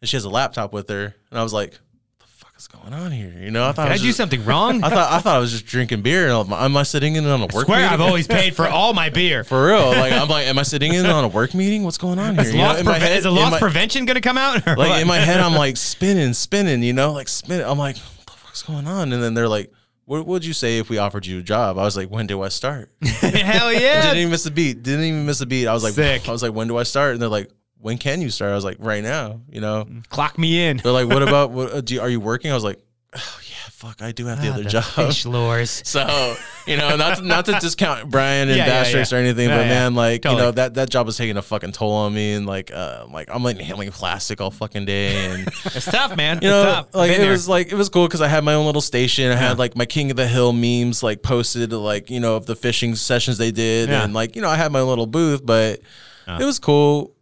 and 0.00 0.08
she 0.08 0.16
has 0.16 0.24
a 0.24 0.30
laptop 0.30 0.72
with 0.72 0.88
her, 0.88 1.14
and 1.30 1.38
I 1.38 1.42
was 1.42 1.52
like, 1.52 1.72
"What 1.72 1.80
the 2.20 2.26
fuck 2.26 2.54
is 2.56 2.68
going 2.68 2.92
on 2.92 3.10
here?" 3.10 3.34
You 3.38 3.50
know, 3.50 3.66
I 3.68 3.72
thought 3.72 3.86
did 3.86 3.92
I, 3.92 3.94
I 3.94 3.98
do 3.98 4.04
just, 4.04 4.16
something 4.16 4.44
wrong? 4.44 4.82
I 4.84 4.88
thought 4.90 5.12
I 5.12 5.18
thought 5.20 5.36
I 5.36 5.38
was 5.38 5.50
just 5.52 5.66
drinking 5.66 6.02
beer, 6.02 6.28
and 6.28 6.32
I'm, 6.32 6.52
am 6.52 6.76
I 6.76 6.82
sitting 6.84 7.16
in 7.16 7.26
on 7.26 7.40
a 7.40 7.46
work 7.46 7.66
Swear, 7.66 7.78
meeting? 7.78 7.92
I've 7.92 8.00
always 8.00 8.26
paid 8.28 8.54
for 8.54 8.66
all 8.68 8.94
my 8.94 9.08
beer. 9.10 9.42
for 9.44 9.66
real. 9.66 9.88
Like 9.90 10.12
I'm 10.12 10.28
like, 10.28 10.46
am 10.46 10.58
I 10.58 10.62
sitting 10.62 10.94
in 10.94 11.06
on 11.06 11.24
a 11.24 11.28
work 11.28 11.54
meeting? 11.54 11.82
What's 11.84 11.98
going 11.98 12.18
on 12.18 12.34
here? 12.34 12.44
Is, 12.44 12.52
You 12.52 12.58
know, 12.58 12.64
loss 12.64 12.84
my 12.84 12.94
preve- 12.98 13.00
head- 13.02 13.18
is 13.18 13.24
a 13.24 13.30
loss 13.30 13.50
my- 13.52 13.58
prevention 13.58 14.04
going 14.04 14.14
to 14.14 14.20
come 14.20 14.38
out? 14.38 14.54
like 14.66 14.76
what? 14.78 15.00
in 15.00 15.08
my 15.08 15.18
head, 15.18 15.40
I'm 15.40 15.54
like 15.54 15.76
spinning, 15.78 16.32
spinning, 16.34 16.82
you 16.82 16.92
know, 16.92 17.12
like 17.12 17.28
spinning. 17.28 17.66
I'm 17.66 17.78
like, 17.78 17.96
what 17.96 18.26
the 18.26 18.32
fuck's 18.32 18.62
going 18.62 18.86
on? 18.86 19.12
And 19.12 19.22
then 19.22 19.34
they're 19.34 19.48
like, 19.48 19.72
what 20.08 20.26
would 20.26 20.42
you 20.42 20.54
say 20.54 20.78
if 20.78 20.88
we 20.88 20.96
offered 20.96 21.26
you 21.26 21.40
a 21.40 21.42
job? 21.42 21.76
I 21.76 21.82
was 21.82 21.94
like, 21.94 22.08
when 22.08 22.26
do 22.26 22.40
I 22.40 22.48
start? 22.48 22.90
Hell 23.02 23.70
yeah! 23.74 24.00
Didn't 24.00 24.16
even 24.16 24.30
miss 24.30 24.46
a 24.46 24.50
beat. 24.50 24.82
Didn't 24.82 25.04
even 25.04 25.26
miss 25.26 25.42
a 25.42 25.46
beat. 25.46 25.66
I 25.66 25.74
was 25.74 25.84
like, 25.84 25.92
Sick. 25.92 26.26
I 26.26 26.32
was 26.32 26.42
like, 26.42 26.54
when 26.54 26.66
do 26.66 26.78
I 26.78 26.84
start? 26.84 27.12
And 27.12 27.20
they're 27.20 27.28
like, 27.28 27.50
when 27.78 27.98
can 27.98 28.22
you 28.22 28.30
start? 28.30 28.52
I 28.52 28.54
was 28.54 28.64
like, 28.64 28.78
right 28.80 29.02
now. 29.02 29.42
You 29.50 29.60
know. 29.60 29.86
Clock 30.08 30.38
me 30.38 30.66
in. 30.66 30.78
They're 30.78 30.92
like, 30.92 31.08
what 31.08 31.22
about? 31.28 31.50
What 31.50 31.72
uh, 31.74 31.80
do? 31.82 31.94
You, 31.94 32.00
are 32.00 32.08
you 32.08 32.20
working? 32.20 32.50
I 32.50 32.54
was 32.54 32.64
like, 32.64 32.80
oh 33.16 33.40
fuck, 33.78 34.02
I 34.02 34.10
do 34.10 34.26
have 34.26 34.42
the 34.42 34.48
Ah, 34.48 34.54
other 34.54 34.62
the 34.64 34.68
job. 34.70 34.84
Fish 34.84 35.24
lures. 35.24 35.82
So 35.86 36.34
you 36.66 36.76
know, 36.76 36.96
not 36.96 37.18
to, 37.18 37.22
not 37.22 37.44
to 37.46 37.52
discount 37.60 38.10
Brian 38.10 38.48
and 38.48 38.56
Yeah, 38.58 38.66
yeah, 38.66 38.82
Bass 38.82 38.90
Trix 38.90 39.12
yeah. 39.12 39.18
or 39.18 39.20
anything, 39.20 39.48
Yeah, 39.48 39.56
but 39.56 39.62
yeah. 39.62 39.68
man, 39.68 39.94
like 39.94 40.24
you 40.24 40.32
know 40.36 40.50
that 40.50 40.74
that 40.74 40.90
job 40.90 41.06
was 41.06 41.16
taking 41.16 41.36
a 41.36 41.42
fucking 41.42 41.72
toll 41.72 41.92
on 41.92 42.12
me, 42.12 42.34
and 42.34 42.44
like 42.44 42.70
uh, 42.72 43.06
like 43.10 43.28
I'm 43.32 43.42
like 43.44 43.58
handling 43.58 43.90
plastic 43.92 44.40
all 44.40 44.50
fucking 44.50 44.84
day, 44.84 45.26
and 45.26 45.46
It's 45.64 45.84
tough, 45.86 46.16
man. 46.16 46.36
you 46.42 46.48
it's 46.48 46.52
know, 46.52 46.64
tough. 46.64 46.94
Like 46.94 47.12
it 47.12 47.18
there. 47.18 47.30
was 47.30 47.48
like 47.48 47.68
it 47.72 47.76
was 47.76 47.88
cool 47.88 48.06
because 48.06 48.20
I 48.20 48.28
had 48.28 48.42
my 48.44 48.54
own 48.54 48.66
little 48.66 48.80
station. 48.82 49.30
I 49.30 49.36
had 49.36 49.58
like 49.58 49.76
my 49.76 49.86
King 49.86 50.10
of 50.10 50.16
the 50.16 50.26
Hill 50.26 50.52
memes 50.52 51.02
like 51.02 51.22
posted, 51.22 51.72
like 51.72 52.10
you 52.10 52.20
know, 52.20 52.36
of 52.36 52.46
the 52.46 52.56
fishing 52.56 52.96
sessions 52.96 53.38
they 53.38 53.52
did, 53.52 53.88
Yeah. 53.88 54.02
and 54.04 54.12
like 54.12 54.34
you 54.36 54.42
know, 54.42 54.48
I 54.50 54.56
had 54.56 54.72
my 54.72 54.82
little 54.82 55.06
booth, 55.06 55.44
but 55.46 55.80
it 56.26 56.44
was 56.44 56.58
cool 56.58 57.14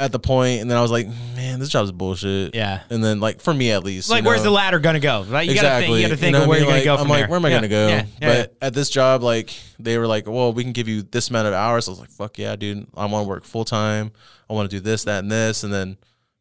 at 0.00 0.10
the 0.12 0.18
point, 0.18 0.62
and 0.62 0.70
then 0.70 0.78
I 0.78 0.82
was 0.82 0.90
like, 0.90 1.06
man, 1.36 1.60
this 1.60 1.68
job's 1.68 1.92
bullshit. 1.92 2.54
Yeah. 2.54 2.80
and 2.90 3.04
then 3.04 3.20
like 3.20 3.40
for 3.40 3.52
me 3.54 3.70
at 3.70 3.84
least, 3.84 4.08
like, 4.10 4.22
you 4.22 4.28
where's 4.28 4.40
know? 4.40 4.44
the 4.44 4.50
ladder 4.52 4.78
going 4.80 4.94
to 4.94 5.00
go? 5.00 5.22
Right? 5.24 5.48
You 5.48 5.54
got 5.54 5.78
to 5.78 5.86
think. 5.86 5.96
You 5.96 6.02
got 6.02 6.08
to 6.08 6.16
think 6.16 6.32
know 6.32 6.42
of 6.42 6.48
where 6.48 6.56
I 6.56 6.60
you're 6.60 6.66
mean? 6.66 6.72
going 6.72 6.80
to 6.80 6.84
go 6.86 6.96
from 6.96 7.04
I'm 7.06 7.10
like, 7.10 7.20
there. 7.20 7.28
where 7.28 7.36
am 7.36 7.44
I 7.44 7.48
Yeah, 7.50 7.54
gonna 7.56 7.68
go? 7.68 7.88
Yeah, 7.88 8.06
yeah, 8.20 8.28
but 8.42 8.56
at 8.62 8.74
this 8.74 8.88
job, 8.90 9.22
like 9.22 9.52
they 9.78 9.98
were 9.98 10.06
like, 10.06 10.26
well, 10.26 10.52
we 10.52 10.64
can 10.64 10.72
give 10.72 10.88
you 10.88 11.02
this 11.02 11.28
amount 11.30 11.46
of 11.48 11.54
hours. 11.54 11.86
I 11.86 11.90
was 11.92 12.00
like, 12.00 12.10
fuck 12.10 12.38
yeah, 12.38 12.56
dude. 12.56 12.86
I 12.96 13.04
want 13.06 13.24
to 13.24 13.28
work 13.28 13.44
full 13.44 13.64
time. 13.64 14.10
I 14.48 14.54
want 14.54 14.70
to 14.70 14.76
do 14.76 14.80
this, 14.80 15.04
that, 15.04 15.20
and 15.20 15.30
this. 15.30 15.62
And 15.62 15.72
then 15.72 15.96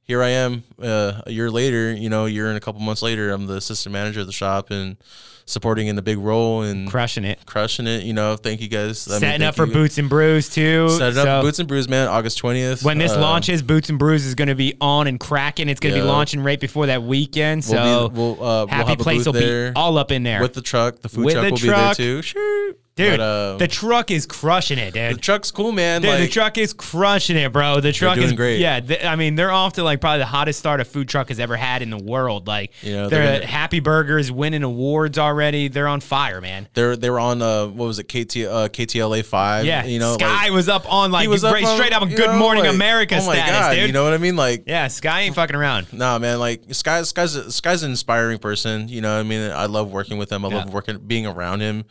here 0.10 0.24
I 0.24 0.30
am 0.30 0.64
uh, 0.82 1.22
a 1.28 1.32
year 1.32 1.52
later. 1.52 1.94
You 1.94 2.10
know, 2.10 2.26
a 2.26 2.30
year 2.30 2.48
and 2.48 2.58
a 2.58 2.60
couple 2.60 2.82
months 2.82 3.04
later, 3.04 3.30
I'm 3.32 3.46
the 3.46 3.58
assistant 3.58 3.94
manager 3.94 4.22
of 4.22 4.26
the 4.26 4.34
shop 4.34 4.72
and 4.72 4.98
supporting 5.46 5.88
in 5.88 5.96
the 5.96 6.02
big 6.02 6.18
role 6.18 6.62
and 6.64 6.90
Crushing 6.90 7.24
it. 7.26 7.44
crushing 7.46 7.86
it. 7.88 8.04
You 8.04 8.14
know, 8.14 8.36
thank 8.36 8.60
you 8.62 8.68
guys. 8.68 9.08
I 9.08 9.12
mean, 9.12 9.20
Setting 9.20 9.40
thank 9.42 9.50
up 9.50 9.56
for 9.56 9.66
you. 9.68 9.74
Boots 9.74 9.98
and 10.00 10.10
Brews 10.10 10.50
too. 10.50 10.90
Set 10.90 11.12
it 11.14 11.18
up, 11.18 11.26
So 11.26 11.42
Boots 11.44 11.60
and 11.60 11.68
Brews, 11.68 11.88
man. 11.88 12.08
August 12.08 12.40
twentieth. 12.40 12.82
when 12.84 12.98
this 12.98 13.16
launches, 13.16 13.62
Boots 13.62 13.90
and 13.90 14.00
Brews 14.00 14.26
is 14.26 14.34
going 14.34 14.48
to 14.50 14.56
be 14.56 14.76
on 14.82 15.06
and 15.06 15.20
cracking. 15.20 15.70
It's 15.70 15.80
going 15.80 15.94
to 15.94 16.02
be 16.02 16.06
launching 16.08 16.42
right 16.42 16.60
before 16.60 16.88
that 16.88 17.04
weekend. 17.04 17.64
So 17.64 17.76
we'll 17.76 18.10
be, 18.10 18.18
we'll, 18.18 18.32
uh, 18.34 18.66
we'll 18.66 18.68
Happy 18.68 18.94
a 18.94 18.98
Place 18.98 19.26
will 19.28 19.34
there 19.34 19.72
be 19.72 19.76
all 19.76 19.98
up 20.00 20.12
in 20.12 20.24
there. 20.24 20.42
with 20.42 20.54
the 20.54 20.62
truck. 20.64 21.00
The 21.02 21.10
food 21.10 21.26
With 21.26 21.34
truck 21.36 21.46
the 21.46 21.52
will 21.52 21.58
truck. 21.60 21.98
be 21.98 22.04
there 22.04 22.16
too. 22.18 22.22
Sure. 22.24 22.74
Dude, 23.00 23.18
But, 23.18 23.20
uh, 23.22 23.56
the 23.58 23.68
truck 23.70 24.12
is 24.12 24.26
crushing 24.26 24.78
it, 24.78 24.94
dude. 24.94 25.16
the 25.16 25.22
truck's 25.22 25.52
cool, 25.52 25.72
man. 25.72 26.02
Dude, 26.02 26.12
like, 26.12 26.20
the 26.20 26.28
truck 26.28 26.58
is 26.58 26.74
crushing 26.74 27.38
it, 27.38 27.54
bro. 27.54 27.80
The 27.80 27.94
truck 27.94 28.16
doing 28.16 28.28
is 28.28 28.34
great. 28.34 28.60
Yeah, 28.60 28.82
th- 28.82 29.06
I 29.06 29.16
mean, 29.16 29.36
they're 29.36 29.52
off 29.52 29.74
to 29.74 29.84
like 29.84 30.02
probably 30.02 30.20
the 30.20 30.26
hottest 30.26 30.60
start 30.60 30.82
a 30.82 30.86
food 30.86 31.08
truck 31.08 31.30
has 31.30 31.40
ever 31.40 31.56
had 31.56 31.82
in 31.82 31.92
the 31.92 31.98
world. 31.98 32.46
Like, 32.46 32.74
You 32.82 32.94
know, 32.94 33.08
they're, 33.08 33.40
they're 33.40 33.48
Happy 33.48 33.80
Burgers 33.80 34.34
winning 34.34 34.64
awards 34.64 35.18
already. 35.18 35.70
They're 35.70 35.88
on 35.88 36.02
fire, 36.02 36.42
man. 36.42 36.68
They're 36.74 36.98
they 36.98 37.10
were 37.10 37.22
on 37.22 37.42
uh 37.42 37.68
what 37.68 37.86
was 37.86 38.00
it 38.00 38.10
KT 38.10 38.12
uh, 38.46 38.68
KTLA 38.68 39.24
five. 39.24 39.66
Yeah, 39.66 39.86
you 39.86 40.00
know, 40.00 40.16
Sky 40.16 40.44
like, 40.44 40.52
was 40.52 40.68
up 40.68 40.92
on 40.92 41.14
like 41.14 41.22
he 41.22 41.28
was 41.30 41.40
straight, 41.40 41.64
up 41.64 41.70
on, 41.70 41.78
straight 41.78 41.94
up 41.94 42.02
a 42.04 42.08
Good 42.08 42.32
know, 42.32 42.38
Morning 42.40 42.66
like, 42.66 42.74
America 42.74 43.16
oh 43.18 43.26
my 43.26 43.34
status, 43.36 43.52
God, 43.60 43.76
dude. 43.76 43.88
You 43.88 43.94
know 43.94 44.04
what 44.04 44.14
I 44.14 44.18
mean? 44.18 44.36
Like, 44.36 44.64
yeah, 44.68 44.88
Sky 44.90 45.22
ain't 45.22 45.36
fucking 45.36 45.56
around. 45.56 45.94
Nah, 45.94 46.20
man. 46.20 46.40
Like 46.40 46.64
Sky, 46.74 47.04
Sky's 47.04 47.56
Sky's 47.56 47.84
an 47.84 47.92
inspiring 47.92 48.40
person. 48.40 48.90
You 48.90 49.00
know, 49.00 49.14
what 49.16 49.22
I 49.22 49.24
mean, 49.24 49.52
I 49.52 49.68
love 49.68 49.90
working 49.90 50.18
with 50.18 50.32
him. 50.32 50.44
I 50.44 50.50
love 50.50 50.68
Yeah. 50.68 50.74
working, 50.74 50.98
being 50.98 51.26
around 51.26 51.62
him. 51.62 51.86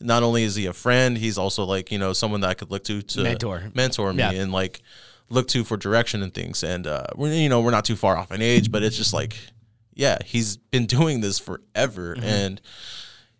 Not 0.00 0.22
only 0.22 0.42
is 0.42 0.53
he 0.56 0.66
a 0.66 0.72
friend, 0.72 1.16
he's 1.18 1.38
also 1.38 1.64
like 1.64 1.90
you 1.92 1.98
know 1.98 2.12
someone 2.12 2.40
that 2.42 2.50
I 2.50 2.54
could 2.54 2.70
look 2.70 2.84
to 2.84 3.02
to 3.02 3.22
Mentor. 3.22 3.70
mentor 3.74 4.12
me, 4.12 4.18
Yeah. 4.20 4.30
and 4.32 4.52
like 4.52 4.82
look 5.30 5.48
to 5.48 5.64
for 5.64 5.76
direction 5.76 6.22
and 6.22 6.32
things. 6.34 6.62
And 6.62 6.86
uh, 6.86 7.06
we're 7.16 7.32
you 7.32 7.48
know 7.48 7.60
we're 7.60 7.70
not 7.70 7.84
too 7.84 7.96
far 7.96 8.16
off 8.16 8.30
in 8.32 8.42
age, 8.42 8.70
but 8.70 8.82
it's 8.82 8.96
just 8.96 9.12
like, 9.12 9.36
yeah, 9.94 10.18
he's 10.24 10.56
been 10.56 10.86
doing 10.86 11.20
this 11.20 11.38
forever, 11.38 12.14
Mm-hmm. 12.16 12.24
and 12.24 12.60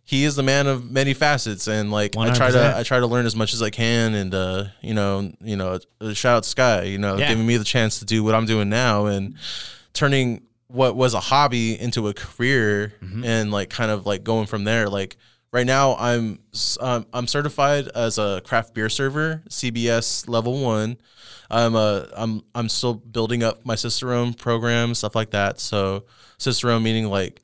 he 0.07 0.25
is 0.25 0.37
the 0.37 0.43
man 0.43 0.67
of 0.67 0.91
many 0.91 1.15
facets. 1.15 1.67
And 1.67 1.91
like 1.91 2.15
I 2.17 2.35
try 2.35 2.51
to 2.51 2.77
I 2.77 2.83
try 2.83 3.01
to 3.01 3.07
learn 3.07 3.25
as 3.27 3.35
much 3.35 3.55
as 3.55 3.63
I 3.63 3.71
can, 3.71 4.15
and 4.15 4.35
uh, 4.35 4.65
you 4.83 4.95
know 4.95 5.33
you 5.41 5.57
know 5.57 5.79
uh, 6.01 6.13
shout 6.13 6.37
out 6.37 6.43
to 6.43 6.49
Sky, 6.49 6.83
you 6.85 6.99
know, 6.99 7.17
Yeah. 7.17 7.29
giving 7.29 7.47
me 7.47 7.57
the 7.57 7.65
chance 7.65 7.99
to 8.01 8.05
do 8.05 8.23
what 8.23 8.35
I'm 8.35 8.45
doing 8.47 8.69
now, 8.69 9.07
and 9.07 9.37
turning 9.95 10.43
what 10.69 10.97
was 10.97 11.15
a 11.15 11.21
hobby 11.21 11.79
into 11.81 12.09
a 12.09 12.15
career 12.15 12.95
Mm-hmm. 13.03 13.25
and 13.25 13.51
like 13.53 13.71
kind 13.71 13.91
of 13.91 14.07
like 14.07 14.25
going 14.25 14.47
from 14.47 14.65
there 14.65 14.89
like 14.89 15.17
right 15.55 15.67
now 15.67 15.95
i'm 15.97 16.39
um, 16.81 17.07
i'm 17.15 17.27
certified 17.27 17.89
as 17.95 18.19
a 18.19 18.43
craft 18.45 18.75
beer 18.75 18.89
server 18.91 19.43
cbs 19.49 20.29
level 20.29 20.61
1 20.61 20.97
i'm 21.51 21.75
a 21.75 22.09
i'm 22.17 22.43
i'm 22.55 22.69
still 22.69 22.95
building 22.95 23.43
up 23.43 23.65
my 23.65 23.77
cicerone 23.77 24.35
program 24.35 24.95
stuff 24.95 25.15
like 25.15 25.31
that 25.31 25.61
so 25.61 26.05
cicerone 26.39 26.83
meaning 26.83 27.07
like 27.07 27.41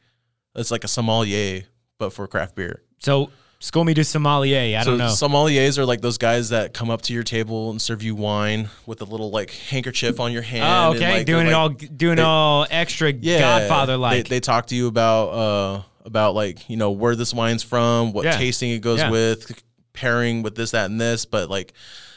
it's 0.56 0.70
like 0.72 0.84
a 0.84 0.88
sommelier 0.88 1.62
but 1.98 2.12
for 2.12 2.26
craft 2.26 2.56
beer 2.56 2.82
So 2.98 3.30
school 3.60 3.84
me 3.84 3.94
to 3.94 4.02
sommelier. 4.04 4.76
I 4.78 4.82
so 4.82 4.90
don't 4.90 4.98
know. 4.98 5.06
sommeliers 5.06 5.78
are 5.78 5.84
like 5.84 6.00
those 6.00 6.18
guys 6.18 6.48
that 6.48 6.74
come 6.74 6.90
up 6.90 7.02
to 7.02 7.12
your 7.12 7.22
table 7.22 7.70
and 7.70 7.80
serve 7.80 8.02
you 8.02 8.14
wine 8.14 8.70
with 8.86 9.02
a 9.02 9.04
little 9.04 9.30
like 9.30 9.50
handkerchief 9.50 10.18
on 10.18 10.32
your 10.32 10.42
hand 10.42 10.64
oh, 10.64 10.90
and, 10.90 10.96
okay, 10.96 11.18
like, 11.18 11.26
doing 11.26 11.46
it 11.46 11.52
like, 11.52 11.56
all, 11.56 11.68
doing 11.68 12.16
they- 12.16 12.22
all 12.22 12.66
extra 12.70 13.12
yeah, 13.12 13.38
Godfather 13.38 13.96
like. 13.96 14.24
They, 14.24 14.36
they 14.36 14.40
talk 14.40 14.66
to 14.68 14.74
you 14.74 14.88
about 14.88 15.26
uh 15.28 15.82
about 16.04 16.34
like 16.34 16.68
you 16.70 16.76
know 16.76 16.90
where 16.90 17.14
this 17.16 17.32
wine's 17.34 17.62
from, 17.62 18.12
what 18.12 18.24
Yeah. 18.24 18.36
tasting 18.36 18.70
it 18.70 18.80
goes 18.80 18.98
Yeah. 19.00 19.10
with, 19.10 19.62
pairing 19.92 20.42
with 20.42 20.54
this, 20.54 20.70
that, 20.72 20.90
and 20.90 21.00
this. 21.00 21.24
But 21.24 21.50
like 21.50 21.72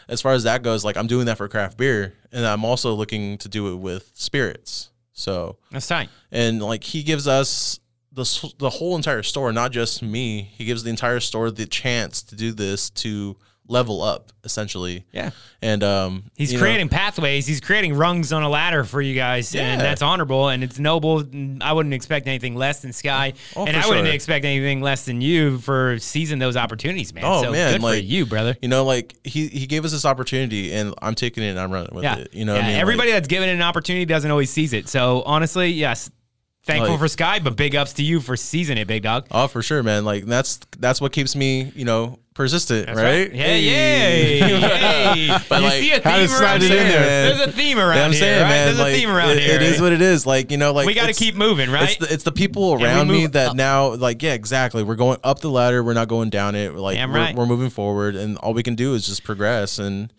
as 0.07 0.21
far 0.21 0.33
as 0.33 0.43
that 0.43 0.63
goes, 0.63 0.83
like 0.85 0.97
I'm 0.97 1.07
doing 1.07 1.25
that 1.27 1.37
for 1.37 1.47
craft 1.47 1.77
beer, 1.77 2.13
and 2.31 2.45
I'm 2.45 2.65
also 2.65 2.93
looking 2.93 3.37
to 3.39 3.49
do 3.49 3.71
it 3.73 3.75
with 3.77 4.11
spirits. 4.13 4.89
So 5.13 5.57
That's 5.71 5.87
tight. 5.87 6.09
and 6.31 6.61
like 6.61 6.83
he 6.83 7.03
gives 7.03 7.27
us 7.27 7.79
the 8.11 8.25
the 8.57 8.69
whole 8.69 8.95
entire 8.95 9.23
store, 9.23 9.51
not 9.51 9.71
just 9.71 10.01
me. 10.01 10.41
He 10.55 10.65
gives 10.65 10.83
the 10.83 10.89
entire 10.89 11.19
store 11.19 11.51
the 11.51 11.65
chance 11.65 12.21
to 12.23 12.35
do 12.35 12.51
this 12.51 12.89
to 12.91 13.37
level 13.67 14.01
up 14.01 14.31
essentially. 14.43 15.05
Yeah. 15.13 15.31
And 15.61 15.81
um, 15.83 16.25
He's 16.35 16.51
you 16.51 16.57
know, 16.57 16.63
creating 16.63 16.89
pathways. 16.89 17.47
He's 17.47 17.61
creating 17.61 17.95
rungs 17.95 18.33
on 18.33 18.43
a 18.43 18.49
ladder 18.49 18.83
for 18.83 19.01
you 19.01 19.15
guys, 19.15 19.55
and 19.55 19.79
that's 19.79 20.01
honorable 20.01 20.49
and 20.49 20.63
it's 20.63 20.79
noble. 20.79 21.23
I 21.61 21.71
wouldn't 21.71 21.93
expect 21.95 22.27
anything 22.27 22.55
less 22.55 22.81
than 22.81 22.91
Sky, 22.91 23.33
Oh, 23.55 23.65
and 23.65 23.75
for 23.75 23.81
I 23.83 23.87
wouldn't 23.87 24.09
expect 24.09 24.43
anything 24.43 24.81
less 24.81 25.05
than 25.05 25.21
you 25.21 25.59
for 25.59 25.97
seizing 25.99 26.39
those 26.39 26.57
opportunities, 26.57 27.13
man. 27.13 27.23
Oh, 27.25 27.41
so 27.43 27.51
man, 27.51 27.73
good 27.79 27.81
for 27.81 27.95
you, 27.95 28.25
brother. 28.25 28.57
You 28.61 28.67
know, 28.67 28.83
like 28.83 29.15
he 29.23 29.47
he 29.47 29.65
gave 29.65 29.85
us 29.85 29.91
this 29.91 30.03
opportunity, 30.05 30.73
and 30.73 30.93
I'm 31.01 31.15
taking 31.15 31.43
it 31.43 31.49
and 31.51 31.59
I'm 31.59 31.71
running 31.71 31.95
with 31.95 32.03
Yeah, 32.03 32.17
it. 32.17 32.33
You 32.33 32.43
know, 32.45 32.53
yeah. 32.55 32.59
what 32.59 32.63
I 32.65 32.67
mean? 32.67 32.75
Like- 32.75 32.81
everybody 32.81 33.11
that's 33.11 33.27
given 33.29 33.47
it 33.47 33.53
an 33.53 33.61
opportunity 33.61 34.05
doesn't 34.05 34.29
always 34.29 34.49
seize 34.49 34.73
it. 34.73 34.89
So 34.89 35.23
honestly, 35.25 35.69
yes, 35.69 36.11
thankful 36.65 36.91
Like- 36.91 36.99
for 36.99 37.07
Sky, 37.07 37.39
but 37.39 37.55
big 37.55 37.75
ups 37.75 37.93
to 37.93 38.03
you 38.03 38.19
for 38.19 38.35
seizing 38.35 38.77
it, 38.77 38.87
big 38.87 39.03
dog. 39.03 39.27
Oh, 39.31 39.47
for 39.47 39.61
sure, 39.61 39.81
man. 39.83 40.03
Like 40.03 40.25
that's 40.25 40.59
that's 40.79 40.99
what 40.99 41.13
keeps 41.13 41.33
me, 41.35 41.71
you 41.75 41.85
know, 41.85 42.19
persistent, 42.33 42.87
That's 42.87 42.99
right? 42.99 43.33
Yeah, 43.33 43.55
yeah, 43.55 44.13
yeah. 44.13 45.43
But, 45.49 45.61
you 45.61 45.63
like, 45.65 45.73
see 45.73 45.91
a 45.91 45.99
theme 45.99 46.31
around 46.31 46.61
here. 46.61 46.69
there. 46.69 47.35
There's 47.35 47.47
a 47.47 47.51
theme 47.51 47.79
around 47.79 47.89
You 47.89 47.95
know 47.95 48.01
what 48.01 48.05
I'm 48.05 48.11
here, 48.11 48.19
saying, 48.19 48.41
right? 48.41 48.49
man. 48.49 48.65
There's 48.65 48.79
like, 48.79 48.93
a 48.93 48.97
theme 48.97 49.09
around 49.09 49.29
it- 49.31 49.43
here. 49.43 49.55
It 49.55 49.61
is 49.61 49.71
right? 49.73 49.81
what 49.81 49.93
it 49.93 50.01
is. 50.01 50.25
Like 50.25 50.51
you 50.51 50.57
know, 50.57 50.73
like 50.73 50.87
we 50.87 50.93
got 50.93 51.07
to 51.07 51.13
keep 51.13 51.35
moving, 51.35 51.69
right? 51.69 51.89
It's 51.89 51.97
the, 51.97 52.13
it's 52.13 52.23
the 52.23 52.31
people 52.31 52.73
around 52.73 53.09
me 53.09 53.27
that 53.27 53.49
up. 53.49 53.55
now, 53.55 53.95
like, 53.95 54.21
yeah, 54.21 54.33
exactly. 54.33 54.83
We're 54.83 54.95
going 54.95 55.19
up 55.23 55.39
the 55.39 55.49
ladder. 55.49 55.83
We're 55.83 55.93
not 55.93 56.07
going 56.07 56.29
down 56.29 56.55
it. 56.55 56.73
Like, 56.73 56.97
Damn 56.97 57.11
we're, 57.11 57.19
right. 57.19 57.35
we're 57.35 57.45
moving 57.45 57.69
forward, 57.69 58.15
and 58.15 58.37
all 58.37 58.53
we 58.53 58.63
can 58.63 58.75
do 58.75 58.93
is 58.93 59.05
just 59.05 59.23
progress. 59.23 59.79
And 59.79 60.11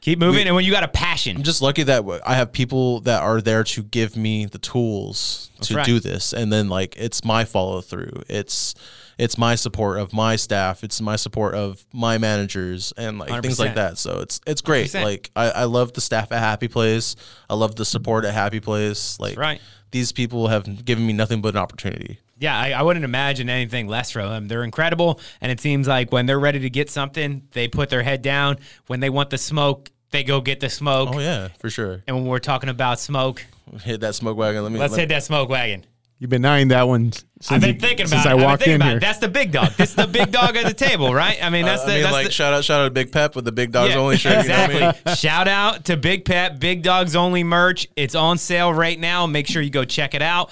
keep 0.00 0.18
moving, 0.18 0.46
and 0.46 0.54
when 0.54 0.64
you 0.64 0.72
got 0.72 0.84
a 0.84 0.88
passion, 0.88 1.36
I'm 1.36 1.42
just 1.42 1.62
lucky 1.62 1.82
that 1.84 2.04
I 2.26 2.34
have 2.34 2.52
people 2.52 3.00
that 3.02 3.22
are 3.22 3.40
there 3.40 3.64
to 3.64 3.82
give 3.82 4.16
me 4.16 4.46
the 4.46 4.58
tools 4.58 5.50
to 5.62 5.76
right. 5.76 5.86
do 5.86 6.00
this, 6.00 6.32
and 6.32 6.52
then 6.52 6.68
like 6.68 6.94
it's 6.96 7.24
my 7.24 7.44
follow 7.44 7.80
through. 7.80 8.22
It's 8.28 8.74
it's 9.18 9.38
my 9.38 9.54
support 9.54 9.98
of 9.98 10.12
my 10.12 10.36
staff. 10.36 10.84
It's 10.84 11.00
my 11.00 11.16
support 11.16 11.54
of 11.54 11.84
my 11.92 12.18
managers 12.18 12.92
and 12.96 13.18
like 13.18 13.42
things 13.42 13.56
100%. 13.56 13.58
like 13.58 13.74
that. 13.74 13.98
So 13.98 14.20
it's 14.20 14.40
it's 14.46 14.60
great. 14.60 14.88
100%. 14.88 15.04
Like 15.04 15.30
I, 15.36 15.50
I 15.50 15.64
love 15.64 15.92
the 15.92 16.00
staff 16.00 16.32
at 16.32 16.38
Happy 16.38 16.68
Place. 16.68 17.16
I 17.48 17.54
love 17.54 17.76
the 17.76 17.84
support 17.84 18.24
at 18.24 18.34
Happy 18.34 18.60
Place. 18.60 19.18
Like 19.20 19.36
right. 19.36 19.60
these 19.90 20.12
people 20.12 20.48
have 20.48 20.84
given 20.84 21.06
me 21.06 21.12
nothing 21.12 21.40
but 21.40 21.54
an 21.54 21.60
opportunity. 21.60 22.18
Yeah, 22.36 22.58
I, 22.58 22.70
I 22.70 22.82
wouldn't 22.82 23.04
imagine 23.04 23.48
anything 23.48 23.86
less 23.86 24.10
from 24.10 24.28
them. 24.28 24.48
They're 24.48 24.64
incredible, 24.64 25.20
and 25.40 25.52
it 25.52 25.60
seems 25.60 25.86
like 25.86 26.10
when 26.10 26.26
they're 26.26 26.40
ready 26.40 26.58
to 26.60 26.70
get 26.70 26.90
something, 26.90 27.46
they 27.52 27.68
put 27.68 27.90
their 27.90 28.02
head 28.02 28.22
down. 28.22 28.58
When 28.88 28.98
they 28.98 29.08
want 29.08 29.30
the 29.30 29.38
smoke, 29.38 29.90
they 30.10 30.24
go 30.24 30.40
get 30.40 30.58
the 30.58 30.68
smoke. 30.68 31.10
Oh 31.12 31.20
yeah, 31.20 31.48
for 31.60 31.70
sure. 31.70 32.02
And 32.08 32.16
when 32.16 32.26
we're 32.26 32.40
talking 32.40 32.70
about 32.70 32.98
smoke, 32.98 33.44
Hit 33.82 34.00
that 34.00 34.14
smoke 34.14 34.36
wagon. 34.36 34.62
Let 34.62 34.72
me 34.72 34.78
let's 34.78 34.92
let, 34.92 35.00
hit 35.00 35.08
that 35.10 35.24
smoke 35.24 35.48
wagon. 35.48 35.84
You've 36.18 36.30
been 36.30 36.44
eyeing 36.44 36.68
that 36.68 36.86
one 36.88 37.12
since, 37.12 37.26
I've 37.50 37.60
been 37.60 37.74
you- 37.74 37.80
thinking 37.80 38.06
since 38.06 38.22
about 38.22 38.26
it. 38.26 38.28
I 38.28 38.32
I've 38.32 38.38
been 38.38 38.46
walked 38.46 38.58
thinking 38.62 38.74
in 38.76 38.80
about 38.80 38.88
here. 38.88 38.96
it. 38.98 39.00
That's 39.00 39.18
the 39.18 39.28
big 39.28 39.52
dog. 39.52 39.72
This 39.72 39.90
is 39.90 39.96
the 39.96 40.06
big 40.06 40.30
dog 40.32 40.56
at 40.56 40.64
the 40.66 40.72
table, 40.72 41.12
right? 41.12 41.36
I 41.44 41.50
mean, 41.50 41.64
uh, 41.64 41.68
that's 41.68 41.82
I 41.82 41.86
the 41.86 41.92
mean, 41.94 42.02
that's 42.04 42.12
like 42.12 42.26
the, 42.26 42.32
shout 42.32 42.54
out, 42.54 42.64
shout 42.64 42.80
out 42.80 42.84
to 42.84 42.90
Big 42.92 43.12
Pep 43.12 43.36
with 43.36 43.44
the 43.44 43.52
Big 43.52 43.72
Dogs 43.72 43.92
Yeah, 43.92 43.98
Only 44.00 44.16
shirt. 44.16 44.44
You 44.44 44.48
know 44.48 44.54
what 44.56 44.70
I 44.70 44.72
Exactly. 44.74 45.02
mean? 45.10 45.16
Shout 45.16 45.48
out 45.48 45.84
to 45.86 45.96
Big 45.96 46.24
Pep, 46.24 46.58
Big 46.60 46.82
Dogs 46.82 47.14
Only 47.16 47.44
merch. 47.44 47.86
It's 47.96 48.14
on 48.14 48.38
sale 48.38 48.72
right 48.72 48.98
now. 48.98 49.26
Make 49.26 49.46
sure 49.48 49.60
you 49.60 49.70
go 49.70 49.84
check 49.84 50.14
it 50.14 50.22
out. 50.22 50.50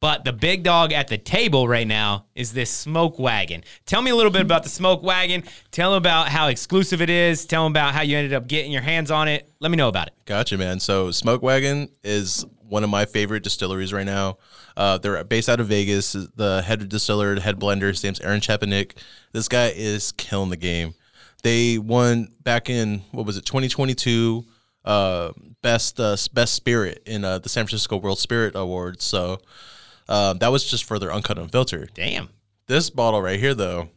But 0.00 0.24
the 0.24 0.32
big 0.32 0.64
dog 0.64 0.92
at 0.92 1.06
the 1.06 1.16
table 1.18 1.68
right 1.68 1.86
now 1.86 2.26
is 2.34 2.52
this 2.52 2.70
smoke 2.72 3.20
wagon. 3.20 3.62
Tell 3.86 4.02
me 4.02 4.10
a 4.10 4.16
little 4.16 4.32
bit 4.32 4.42
about 4.42 4.64
the 4.64 4.68
smoke 4.68 5.00
wagon. 5.04 5.44
Tell 5.70 5.90
them 5.92 5.98
about 5.98 6.28
how 6.28 6.48
exclusive 6.48 7.00
it 7.00 7.08
is. 7.08 7.46
Tell 7.46 7.62
them 7.62 7.72
about 7.72 7.94
how 7.94 8.02
you 8.02 8.16
ended 8.16 8.32
up 8.32 8.48
getting 8.48 8.72
your 8.72 8.82
hands 8.82 9.12
on 9.12 9.28
it. 9.28 9.48
Let 9.60 9.70
me 9.70 9.76
know 9.76 9.86
about 9.86 10.08
it. 10.08 10.14
Gotcha, 10.24 10.58
man. 10.58 10.80
So 10.80 11.12
Smoke 11.12 11.40
Wagon 11.42 11.88
is 12.02 12.44
one 12.72 12.82
of 12.82 12.88
my 12.88 13.04
favorite 13.04 13.42
distilleries 13.42 13.92
right 13.92 14.06
now. 14.06 14.38
Uh, 14.78 14.96
they're 14.96 15.22
based 15.24 15.50
out 15.50 15.60
of 15.60 15.68
Vegas. 15.68 16.14
The 16.14 16.62
head 16.62 16.88
distiller, 16.88 17.38
head 17.38 17.60
blender, 17.60 17.88
his 17.88 18.02
name's 18.02 18.18
Aaron 18.20 18.40
Chepenik. 18.40 18.92
This 19.32 19.46
guy 19.46 19.68
is 19.76 20.12
killing 20.12 20.48
the 20.48 20.56
game. 20.56 20.94
They 21.42 21.76
won 21.76 22.28
back 22.40 22.70
in 22.70 23.02
what 23.10 23.26
was 23.26 23.36
it, 23.36 23.44
2022, 23.44 24.46
uh, 24.86 25.32
best 25.60 26.00
uh, 26.00 26.16
best 26.32 26.54
spirit 26.54 27.02
in 27.04 27.24
uh, 27.24 27.40
the 27.40 27.50
San 27.50 27.66
Francisco 27.66 27.98
World 27.98 28.18
Spirit 28.18 28.56
Awards. 28.56 29.04
So 29.04 29.42
uh, 30.08 30.32
that 30.34 30.48
was 30.48 30.64
just 30.64 30.84
for 30.84 30.98
their 30.98 31.12
uncut 31.12 31.36
and 31.36 31.44
unfiltered. 31.44 31.90
Damn. 31.92 32.30
This 32.68 32.88
bottle 32.88 33.20
right 33.20 33.38
here, 33.38 33.54
though, 33.54 33.90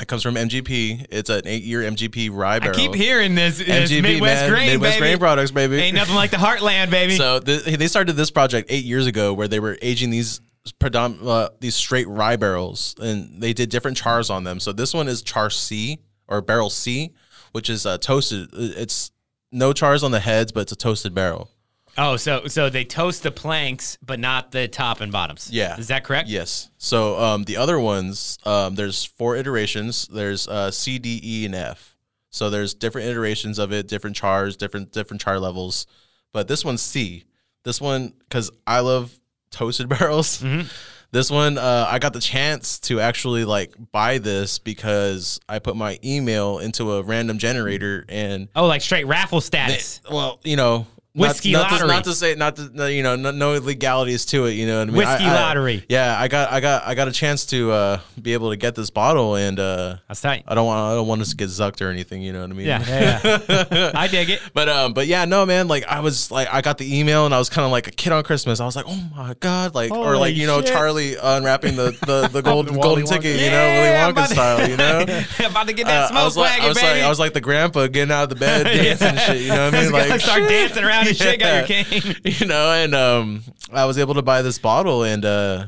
it 0.00 0.08
comes 0.08 0.22
from 0.22 0.34
MGP. 0.36 1.06
It's 1.10 1.28
an 1.30 1.42
eight-year 1.46 1.82
MGP 1.82 2.30
rye 2.32 2.58
barrel. 2.58 2.74
I 2.74 2.78
keep 2.78 2.94
hearing 2.94 3.34
this, 3.34 3.58
this 3.58 3.90
MGP, 3.90 4.02
Midwest 4.02 4.42
man. 4.42 4.50
grain, 4.50 4.66
Midwest 4.72 4.94
baby. 4.94 5.00
grain 5.00 5.18
products, 5.18 5.50
baby. 5.50 5.76
Ain't 5.76 5.94
nothing 5.94 6.14
like 6.14 6.30
the 6.30 6.38
Heartland, 6.38 6.90
baby. 6.90 7.16
So 7.16 7.40
th- 7.40 7.64
they 7.64 7.86
started 7.88 8.14
this 8.14 8.30
project 8.30 8.70
eight 8.70 8.84
years 8.84 9.06
ago, 9.06 9.34
where 9.34 9.48
they 9.48 9.60
were 9.60 9.78
aging 9.82 10.10
these 10.10 10.40
predom- 10.80 11.26
uh, 11.26 11.50
these 11.60 11.74
straight 11.74 12.08
rye 12.08 12.36
barrels, 12.36 12.94
and 13.00 13.40
they 13.42 13.52
did 13.52 13.68
different 13.68 13.96
chars 13.96 14.30
on 14.30 14.44
them. 14.44 14.60
So 14.60 14.72
this 14.72 14.94
one 14.94 15.08
is 15.08 15.20
char 15.22 15.50
C 15.50 15.98
or 16.26 16.40
barrel 16.40 16.70
C, 16.70 17.12
which 17.52 17.68
is 17.68 17.84
uh, 17.84 17.98
toasted. 17.98 18.48
It's 18.52 19.10
no 19.50 19.72
chars 19.74 20.02
on 20.02 20.10
the 20.10 20.20
heads, 20.20 20.52
but 20.52 20.60
it's 20.60 20.72
a 20.72 20.76
toasted 20.76 21.14
barrel. 21.14 21.50
Oh, 21.98 22.16
so 22.16 22.46
so 22.46 22.68
they 22.70 22.84
toast 22.84 23.22
the 23.22 23.30
planks, 23.30 23.98
but 24.04 24.18
not 24.18 24.50
the 24.52 24.68
top 24.68 25.00
and 25.00 25.12
bottoms. 25.12 25.48
Yeah. 25.52 25.76
Is 25.78 25.88
that 25.88 26.04
correct? 26.04 26.28
Yes. 26.28 26.70
So 26.78 27.18
um, 27.20 27.44
the 27.44 27.56
other 27.56 27.78
ones, 27.78 28.38
um, 28.44 28.74
there's 28.74 29.04
four 29.04 29.36
iterations. 29.36 30.06
There's 30.08 30.48
uh, 30.48 30.70
C, 30.70 30.98
D, 30.98 31.20
E, 31.22 31.46
and 31.46 31.54
F. 31.54 31.96
So 32.30 32.48
there's 32.50 32.72
different 32.74 33.08
iterations 33.08 33.58
of 33.58 33.72
it, 33.72 33.88
different 33.88 34.16
chars, 34.16 34.56
different 34.56 34.92
different 34.92 35.20
char 35.20 35.38
levels. 35.38 35.86
But 36.32 36.48
this 36.48 36.64
one's 36.64 36.80
C. 36.82 37.24
this 37.64 37.80
one 37.80 38.14
because 38.20 38.50
I 38.66 38.80
love 38.80 39.12
toasted 39.50 39.88
barrels. 39.90 40.42
Mm-hmm. 40.42 40.66
This 41.10 41.30
one, 41.30 41.58
uh, 41.58 41.86
I 41.90 41.98
got 41.98 42.14
the 42.14 42.20
chance 42.20 42.78
to 42.80 42.98
actually 43.00 43.44
like 43.44 43.74
buy 43.92 44.16
this 44.16 44.58
because 44.58 45.40
I 45.46 45.58
put 45.58 45.76
my 45.76 45.98
email 46.02 46.58
into 46.58 46.92
a 46.92 47.02
random 47.02 47.36
generator 47.36 48.06
and 48.08 48.48
Oh, 48.56 48.66
like 48.66 48.80
straight 48.80 49.04
raffle 49.06 49.42
status. 49.42 50.00
well, 50.10 50.40
you 50.42 50.56
know, 50.56 50.86
Whiskey 51.14 51.52
not, 51.52 51.62
not 51.62 51.68
To, 51.68 51.74
lottery. 51.74 51.88
not 51.88 52.04
to 52.04 52.12
say, 52.14 52.34
not 52.36 52.56
to, 52.56 52.90
you 52.92 53.02
know, 53.02 53.16
no, 53.16 53.30
no 53.32 53.52
legalities 53.58 54.24
to 54.26 54.46
it. 54.46 54.52
You 54.52 54.66
know 54.66 54.78
what 54.78 54.82
I 54.82 54.84
mean? 54.86 54.96
Whiskey 54.96 55.24
I- 55.24 55.30
I- 55.30 55.42
lottery. 55.42 55.84
Yeah, 55.88 56.16
I 56.18 56.26
got, 56.28 56.50
I 56.50 56.60
got, 56.60 56.86
I 56.86 56.94
got 56.94 57.06
a 57.08 57.12
chance 57.12 57.44
to 57.46 57.70
uh, 57.70 58.00
be 58.20 58.32
able 58.32 58.48
to 58.48 58.56
get 58.56 58.74
this 58.74 58.88
bottle, 58.88 59.34
and 59.34 59.60
uh, 59.60 59.96
That's 60.08 60.22
tight. 60.22 60.44
I 60.48 60.54
don't 60.54 60.64
want, 60.64 60.80
I 60.80 60.94
don't 60.94 61.06
want 61.06 61.20
us 61.20 61.28
to 61.30 61.36
get 61.36 61.48
zucked 61.50 61.82
or 61.84 61.90
anything. 61.90 62.22
You 62.22 62.32
know 62.32 62.40
what 62.40 62.48
I 62.50 62.54
mean? 62.54 62.66
Yeah, 62.66 62.82
yeah, 62.86 63.40
yeah. 63.70 63.90
I 63.94 64.08
dig 64.08 64.30
it. 64.30 64.40
But 64.54 64.70
um, 64.70 64.94
but 64.94 65.06
yeah, 65.06 65.26
no, 65.26 65.44
man. 65.44 65.68
Like 65.68 65.84
I 65.84 66.00
was 66.00 66.30
like, 66.30 66.48
I 66.50 66.62
got 66.62 66.78
the 66.78 66.98
email 66.98 67.26
and 67.26 67.34
I 67.34 67.38
was 67.38 67.50
kind 67.50 67.66
of 67.66 67.72
like 67.72 67.88
a 67.88 67.90
kid 67.90 68.12
on 68.12 68.22
Christmas. 68.24 68.58
I 68.60 68.64
was 68.64 68.74
like, 68.76 68.86
oh 68.88 69.10
my 69.14 69.34
god, 69.40 69.74
like 69.74 69.90
or 69.90 70.12
like 70.16 70.16
Holy 70.16 70.32
you 70.32 70.46
know 70.46 70.60
shit. 70.62 70.70
Charlie 70.72 71.16
unwrapping 71.22 71.76
the 71.76 71.90
the, 72.06 72.28
the 72.32 72.40
gold 72.42 72.70
Wally 72.70 72.80
golden 72.80 73.04
ticket, 73.06 73.38
you 73.38 73.50
know, 73.50 73.66
Willy 73.66 73.88
Wonka 74.14 74.28
to- 74.28 74.32
style, 74.34 74.66
you 74.68 74.76
know. 74.78 75.00
About 75.46 75.66
to 75.66 75.74
get 75.74 75.86
that 75.86 76.04
Uh, 76.04 76.08
smoke 76.08 76.20
I 76.20 76.24
was 76.24 76.36
like, 76.38 76.50
wagon, 76.50 76.64
I 76.64 76.68
was 76.68 76.82
like, 76.82 77.02
I 77.02 77.08
was 77.10 77.18
like 77.18 77.32
the 77.34 77.40
grandpa 77.42 77.86
getting 77.88 78.12
out 78.12 78.22
of 78.24 78.28
the 78.30 78.36
bed, 78.36 78.64
dancing 78.64 79.08
and 79.08 79.18
shit. 79.20 79.42
You 79.42 79.48
know 79.48 79.66
what 79.66 79.74
I 79.74 79.82
mean? 79.82 79.92
Like 79.92 80.20
start 80.22 80.48
dancing 80.48 80.84
around 80.84 81.01
and 81.08 81.16
shit. 81.16 81.40
Got 81.40 81.68
your 81.68 81.84
cane. 81.84 82.16
you 82.24 82.46
know, 82.46 82.72
and 82.72 82.94
um, 82.94 83.42
I 83.72 83.84
was 83.84 83.98
able 83.98 84.14
to 84.14 84.22
buy 84.22 84.42
this 84.42 84.58
bottle, 84.58 85.04
and 85.04 85.24
uh, 85.24 85.66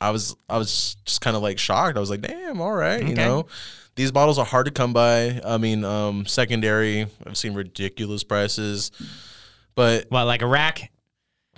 I 0.00 0.10
was 0.10 0.36
I 0.48 0.58
was 0.58 0.96
just 1.04 1.20
kind 1.20 1.36
of 1.36 1.42
like 1.42 1.58
shocked. 1.58 1.96
I 1.96 2.00
was 2.00 2.10
like, 2.10 2.20
damn, 2.22 2.60
all 2.60 2.72
right, 2.72 3.06
you 3.06 3.14
know. 3.14 3.46
These 3.96 4.10
bottles 4.10 4.40
are 4.40 4.44
hard 4.44 4.66
to 4.66 4.72
come 4.72 4.92
by. 4.92 5.40
I 5.44 5.56
mean, 5.56 5.84
um, 5.84 6.26
secondary, 6.26 7.06
I've 7.24 7.36
seen 7.36 7.54
ridiculous 7.54 8.24
prices, 8.24 8.90
but 9.76 10.06
What, 10.08 10.24
like 10.24 10.42
a 10.42 10.48
rack? 10.48 10.90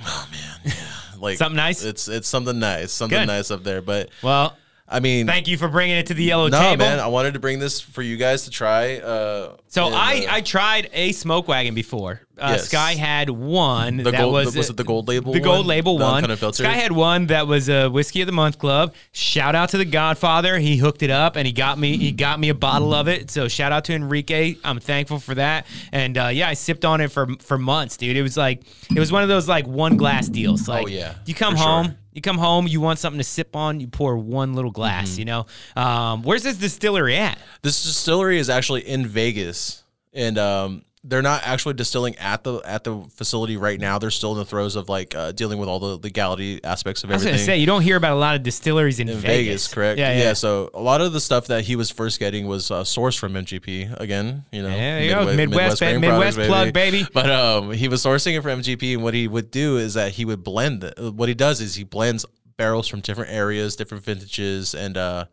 Oh 0.04 0.28
man, 0.30 0.60
yeah. 0.64 1.18
like 1.18 1.38
Something 1.38 1.56
nice? 1.56 1.82
It's 1.82 2.08
it's 2.08 2.28
something 2.28 2.58
nice, 2.58 2.92
something 2.92 3.18
Good. 3.18 3.26
nice 3.26 3.50
up 3.50 3.64
there. 3.64 3.80
But 3.80 4.10
Well, 4.22 4.54
I 4.88 5.00
mean, 5.00 5.26
thank 5.26 5.48
you 5.48 5.58
for 5.58 5.66
bringing 5.68 5.96
it 5.96 6.06
to 6.06 6.14
the 6.14 6.22
yellow 6.22 6.46
no, 6.46 6.60
table. 6.60 6.84
man, 6.84 7.00
I 7.00 7.08
wanted 7.08 7.34
to 7.34 7.40
bring 7.40 7.58
this 7.58 7.80
for 7.80 8.02
you 8.02 8.16
guys 8.16 8.44
to 8.44 8.50
try. 8.50 8.98
Uh, 8.98 9.56
So 9.66 9.86
and, 9.86 9.94
I, 9.96 10.24
uh, 10.26 10.34
I 10.36 10.40
tried 10.42 10.90
a 10.92 11.10
smoke 11.10 11.48
wagon 11.48 11.74
before. 11.74 12.20
Uh, 12.38 12.50
Yes. 12.52 12.66
Sky 12.68 12.94
had 12.94 13.28
one 13.30 13.96
the 13.96 14.10
that 14.12 14.18
gold 14.20 14.32
was 14.34 14.54
was 14.56 14.70
it 14.70 14.76
the 14.76 14.84
gold 14.84 15.08
label? 15.08 15.32
the 15.32 15.40
gold 15.40 15.60
one? 15.60 15.66
label 15.66 15.98
The 15.98 16.04
one. 16.04 16.22
uncut 16.22 16.38
filter? 16.38 16.62
Sky 16.62 16.74
had 16.74 16.92
one 16.92 17.26
that 17.28 17.48
was 17.48 17.68
a 17.68 17.88
whiskey 17.88 18.20
of 18.20 18.26
the 18.26 18.32
month 18.32 18.58
club. 18.58 18.94
Shout 19.10 19.54
out 19.56 19.70
to 19.70 19.78
the 19.78 19.84
Godfather. 19.84 20.58
He 20.58 20.76
hooked 20.76 21.02
it 21.02 21.10
up 21.10 21.34
and 21.36 21.46
he 21.46 21.52
got 21.52 21.78
me 21.78 21.96
he 21.96 22.12
got 22.12 22.38
me 22.38 22.50
a 22.50 22.54
bottle 22.54 22.94
of 22.94 23.08
it. 23.08 23.30
So 23.30 23.48
shout 23.48 23.72
out 23.72 23.86
to 23.86 23.94
Enrique. 23.94 24.54
I'm 24.62 24.78
thankful 24.78 25.18
for 25.18 25.34
that. 25.34 25.66
And 25.92 26.16
uh, 26.16 26.26
yeah, 26.28 26.48
I 26.48 26.54
sipped 26.54 26.84
on 26.84 27.00
it 27.00 27.10
for 27.10 27.26
for 27.40 27.58
months, 27.58 27.96
dude. 27.96 28.16
It 28.16 28.22
was 28.22 28.36
like 28.36 28.62
it 28.94 29.00
was 29.00 29.10
one 29.10 29.22
of 29.24 29.28
those 29.28 29.48
like 29.48 29.66
one 29.66 29.96
glass 29.96 30.28
deals. 30.28 30.68
Like 30.68 30.84
Oh, 30.84 30.88
yeah, 30.88 31.14
you 31.24 31.34
come 31.34 31.54
for 31.56 31.62
sure. 31.62 31.96
You 32.16 32.22
come 32.22 32.38
home, 32.38 32.66
you 32.66 32.80
want 32.80 32.98
something 32.98 33.18
to 33.18 33.24
sip 33.24 33.54
on, 33.54 33.78
you 33.78 33.88
pour 33.88 34.16
one 34.16 34.54
little 34.54 34.70
glass, 34.70 35.10
Mm-hmm. 35.10 35.18
you 35.18 35.24
know? 35.26 35.46
Um, 35.76 36.22
where's 36.22 36.42
this 36.42 36.56
distillery 36.56 37.14
at? 37.14 37.38
This 37.60 37.82
distillery 37.84 38.38
is 38.38 38.48
actually 38.48 38.88
in 38.88 39.06
Vegas, 39.06 39.84
and 40.14 40.38
um, 40.38 40.82
they're 41.08 41.22
not 41.22 41.42
actually 41.44 41.74
distilling 41.74 42.16
at 42.16 42.42
the 42.42 42.56
at 42.64 42.84
the 42.84 43.04
facility 43.14 43.56
right 43.56 43.78
now. 43.78 43.98
They're 43.98 44.10
still 44.10 44.32
in 44.32 44.38
the 44.38 44.44
throes 44.44 44.76
of 44.76 44.88
like 44.88 45.14
uh, 45.14 45.32
dealing 45.32 45.58
with 45.58 45.68
all 45.68 45.78
the 45.78 45.96
legality 45.96 46.62
aspects 46.64 47.04
of 47.04 47.10
everything. 47.10 47.28
I 47.28 47.32
was 47.32 47.40
everything. 47.42 47.46
gonna 47.46 47.56
say 47.56 47.60
you 47.60 47.66
don't 47.66 47.82
hear 47.82 47.96
about 47.96 48.12
a 48.12 48.20
lot 48.20 48.34
of 48.36 48.42
distilleries 48.42 48.98
in, 48.98 49.08
in 49.08 49.16
Vegas. 49.18 49.28
Vegas, 49.36 49.68
correct? 49.74 49.98
Yeah, 49.98 50.18
yeah. 50.18 50.32
So 50.32 50.70
a 50.74 50.80
lot 50.80 51.00
of 51.00 51.12
the 51.12 51.20
stuff 51.20 51.46
that 51.46 51.64
he 51.64 51.76
was 51.76 51.90
first 51.90 52.18
getting 52.18 52.46
was 52.46 52.70
uh, 52.70 52.82
sourced 52.82 53.18
from 53.18 53.34
MGP. 53.34 53.98
Again, 54.00 54.44
you 54.52 54.62
know, 54.62 54.68
Yeah, 54.68 54.74
there 54.98 55.02
you 55.02 55.10
go. 55.10 55.36
Midwest 55.36 55.78
ba- 55.78 55.86
grain 55.92 56.00
Midwest 56.00 56.38
plug, 56.38 56.72
baby. 56.72 57.06
But 57.12 57.30
um, 57.30 57.72
he 57.72 57.88
was 57.88 58.02
sourcing 58.04 58.36
it 58.36 58.42
from 58.42 58.60
MGP, 58.60 58.94
and 58.94 59.02
what 59.02 59.14
he 59.14 59.28
would 59.28 59.50
do 59.50 59.76
is 59.78 59.94
that 59.94 60.12
he 60.12 60.24
would 60.24 60.42
blend. 60.42 60.82
The, 60.82 61.12
what 61.12 61.28
he 61.28 61.34
does 61.34 61.60
is 61.60 61.74
he 61.76 61.84
blends 61.84 62.26
barrels 62.56 62.88
from 62.88 63.00
different 63.00 63.30
areas, 63.30 63.76
different 63.76 64.02
vintages, 64.04 64.74
and 64.74 64.96
uh, 64.96 65.26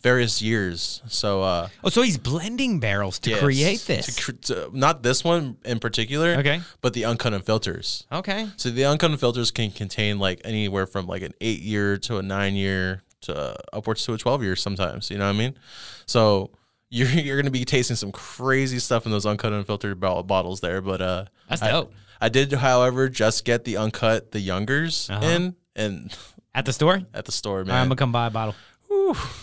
various 0.00 0.40
years. 0.42 1.02
So 1.08 1.42
uh, 1.42 1.68
Oh, 1.84 1.88
so 1.90 2.02
he's 2.02 2.18
blending 2.18 2.80
barrels 2.80 3.18
to 3.20 3.30
yes, 3.30 3.40
create 3.40 3.80
this. 3.86 4.16
to 4.16 4.32
to- 4.32 4.70
not 4.72 5.02
this 5.02 5.22
one 5.24 5.56
in 5.64 5.78
particular, 5.78 6.36
Okay. 6.38 6.60
but 6.80 6.92
the 6.94 7.04
uncut 7.04 7.32
and 7.34 7.44
filters. 7.44 8.06
okay. 8.10 8.48
So 8.56 8.70
the 8.70 8.84
uncut 8.86 9.10
and 9.10 9.20
filters 9.20 9.50
can 9.50 9.70
contain 9.70 10.18
like 10.18 10.40
anywhere 10.44 10.86
from 10.86 11.06
like 11.06 11.22
an 11.22 11.32
eight 11.40 11.60
year 11.60 11.96
to 11.98 12.18
a 12.18 12.22
nine 12.22 12.54
year 12.54 13.02
to 13.22 13.36
uh, 13.36 13.54
upwards 13.72 14.04
to 14.06 14.14
a 14.14 14.18
twelve 14.18 14.42
year 14.42 14.56
sometimes. 14.56 15.10
You 15.10 15.18
know 15.18 15.26
what 15.26 15.34
I 15.36 15.38
mean? 15.38 15.54
So 16.06 16.50
you're 16.88 17.08
you're 17.10 17.36
gonna 17.36 17.50
be 17.50 17.64
tasting 17.64 17.96
some 17.96 18.12
crazy 18.12 18.78
stuff 18.78 19.04
in 19.06 19.12
those 19.12 19.26
uncut 19.26 19.52
unfiltered 19.52 20.00
bo- 20.00 20.22
bottles 20.22 20.60
there. 20.60 20.80
But 20.80 21.00
uh, 21.02 21.24
That's 21.48 21.62
I- 21.62 21.70
dope. 21.70 21.92
I, 22.22 22.28
did, 22.28 22.52
however, 22.52 23.08
just 23.08 23.46
get 23.46 23.64
the 23.64 23.78
uncut, 23.78 24.32
the 24.32 24.40
youngers 24.40 25.08
Uh-huh. 25.08 25.24
in 25.26 25.56
and 25.74 26.12
At 26.54 26.66
the 26.66 26.72
store? 26.74 27.00
at 27.14 27.24
the 27.24 27.32
store, 27.32 27.64
man. 27.64 27.76
I'm 27.76 27.86
gonna 27.88 27.96
come 27.96 28.12
buy 28.12 28.26
a 28.26 28.30
bottle. 28.30 28.54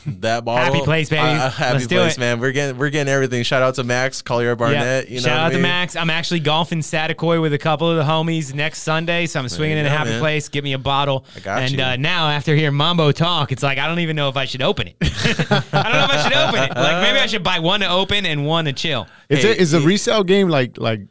That 0.08 0.44
bottle, 0.44 0.74
Happy 0.74 0.84
place, 0.84 1.10
baby. 1.10 1.22
uh, 1.22 1.50
happy 1.50 1.74
Let's 1.76 1.88
do 1.88 1.96
place, 1.98 2.18
it. 2.18 2.20
man. 2.20 2.40
We're 2.40 2.52
getting 2.52 2.78
we're 2.78 2.90
getting 2.90 3.12
everything. 3.12 3.44
Shout 3.44 3.62
out 3.62 3.76
to 3.76 3.84
Max 3.84 4.22
Collier 4.22 4.56
Barnett. 4.56 5.06
Yeah. 5.10 5.16
You 5.16 5.22
know 5.22 5.28
Shout 5.28 5.40
out 5.40 5.52
I 5.52 5.56
to? 5.56 5.60
Max. 5.60 5.96
I'm 5.96 6.10
actually 6.10 6.42
golfing 6.42 6.80
Saticoy 6.80 7.42
with 7.42 7.54
a 7.54 7.58
couple 7.58 7.90
of 7.90 7.98
the 7.98 8.04
homies 8.04 8.54
next 8.54 8.82
Sunday, 8.84 9.26
so 9.26 9.40
I'm 9.40 9.48
swinging 9.50 9.78
in 9.78 9.86
a 9.86 9.90
happy 9.90 10.12
man. 10.12 10.20
place. 10.20 10.50
Get 10.50 10.64
me 10.64 10.74
a 10.74 10.78
bottle. 10.78 11.26
I 11.36 11.40
got 11.40 11.62
and 11.62 11.72
you. 11.72 11.82
Uh, 11.82 11.96
now, 11.96 12.28
after 12.30 12.56
hearing 12.56 12.76
Mambo 12.76 13.12
talk, 13.14 13.52
it's 13.54 13.64
like 13.64 13.78
I 13.78 13.88
don't 13.88 14.00
even 14.00 14.16
know 14.18 14.28
if 14.30 14.36
I 14.38 14.46
should 14.46 14.62
open 14.62 14.88
it. 14.90 14.96
I 15.02 15.06
don't 15.08 15.52
know 15.94 16.04
if 16.04 16.12
I 16.12 16.24
should 16.24 16.34
open 16.34 16.64
it. 16.64 16.76
Like 16.76 17.02
maybe 17.02 17.20
I 17.20 17.28
should 17.28 17.44
buy 17.44 17.60
one 17.60 17.80
to 17.82 17.90
open 17.90 18.26
and 18.26 18.46
one 18.46 18.66
to 18.66 18.74
chill. 18.74 19.08
Is 19.30 19.44
Hey, 19.44 19.52
it 19.52 19.58
is 19.58 19.72
the 19.72 19.80
resale 19.82 20.24
game 20.24 20.50
like 20.50 20.78
like 20.78 21.02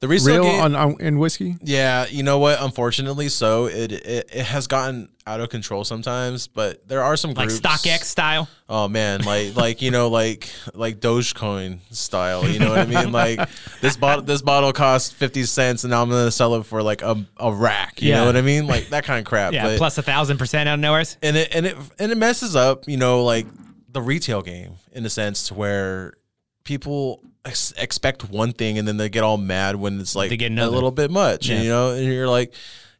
The 0.00 0.06
resale 0.08 0.42
real 0.44 0.52
game, 0.52 0.60
on, 0.60 0.76
on 0.76 0.96
in 1.00 1.18
whiskey? 1.18 1.56
Yeah, 1.62 2.06
you 2.08 2.22
know 2.22 2.38
what? 2.38 2.60
Unfortunately, 2.62 3.28
so 3.28 3.66
it, 3.66 3.90
it 3.90 4.30
it 4.32 4.44
has 4.46 4.68
gotten 4.68 5.08
out 5.26 5.40
of 5.40 5.48
control 5.48 5.82
sometimes. 5.84 6.46
But 6.46 6.86
there 6.86 7.02
are 7.02 7.16
some 7.16 7.34
Like 7.34 7.48
groups. 7.48 7.60
StockX 7.60 8.04
style. 8.04 8.48
Oh 8.68 8.86
man, 8.86 9.22
like 9.24 9.56
like 9.56 9.82
you 9.82 9.90
know 9.90 10.08
like 10.08 10.48
like 10.72 11.00
Dogecoin 11.00 11.80
style. 11.92 12.48
You 12.48 12.60
know 12.60 12.68
what 12.70 12.78
I 12.78 12.84
mean? 12.86 13.10
Like 13.18 13.40
this 13.80 13.96
bottle 13.96 14.22
this 14.24 14.40
bottle 14.40 14.72
costs 14.72 15.10
fifty 15.12 15.42
cents, 15.42 15.82
and 15.82 15.90
now 15.90 16.02
I'm 16.02 16.10
gonna 16.10 16.30
sell 16.30 16.54
it 16.54 16.64
for 16.64 16.80
like 16.80 17.02
a, 17.02 17.16
a 17.38 17.52
rack. 17.52 18.00
You 18.00 18.10
Yeah. 18.10 18.20
know 18.20 18.26
what 18.26 18.36
I 18.36 18.42
mean? 18.42 18.68
Like 18.68 18.90
that 18.90 19.02
kind 19.04 19.18
of 19.18 19.24
crap. 19.24 19.52
Yeah, 19.52 19.64
but, 19.66 19.78
plus 19.78 19.98
a 19.98 20.02
thousand 20.02 20.38
percent 20.38 20.68
out 20.68 20.74
of 20.74 20.80
nowhere. 20.80 21.02
and 21.22 21.36
it 21.36 21.52
and 21.54 21.66
it 21.66 21.76
and 21.98 22.12
it 22.12 22.18
messes 22.18 22.54
up. 22.54 22.84
You 22.86 22.98
know, 22.98 23.24
like 23.24 23.46
the 23.90 24.00
retail 24.00 24.42
game 24.42 24.74
in 24.92 25.04
a 25.04 25.10
sense 25.10 25.48
to 25.48 25.54
where 25.54 26.14
people 26.62 27.22
ex- 27.44 27.72
expect 27.76 28.28
one 28.30 28.52
thing 28.52 28.78
and 28.78 28.86
then 28.86 28.96
they 28.96 29.08
get 29.08 29.22
all 29.24 29.36
mad 29.38 29.76
when 29.76 30.00
it's 30.00 30.14
like 30.16 30.30
They 30.30 30.36
get 30.36 30.52
a 30.52 30.68
little 30.70 30.90
bit 30.90 31.10
much. 31.10 31.48
Yeah. 31.48 31.56
And, 31.56 31.64
you 31.64 31.70
know, 31.70 31.92
and 31.92 32.04
you're 32.04 32.28
like, 32.28 32.52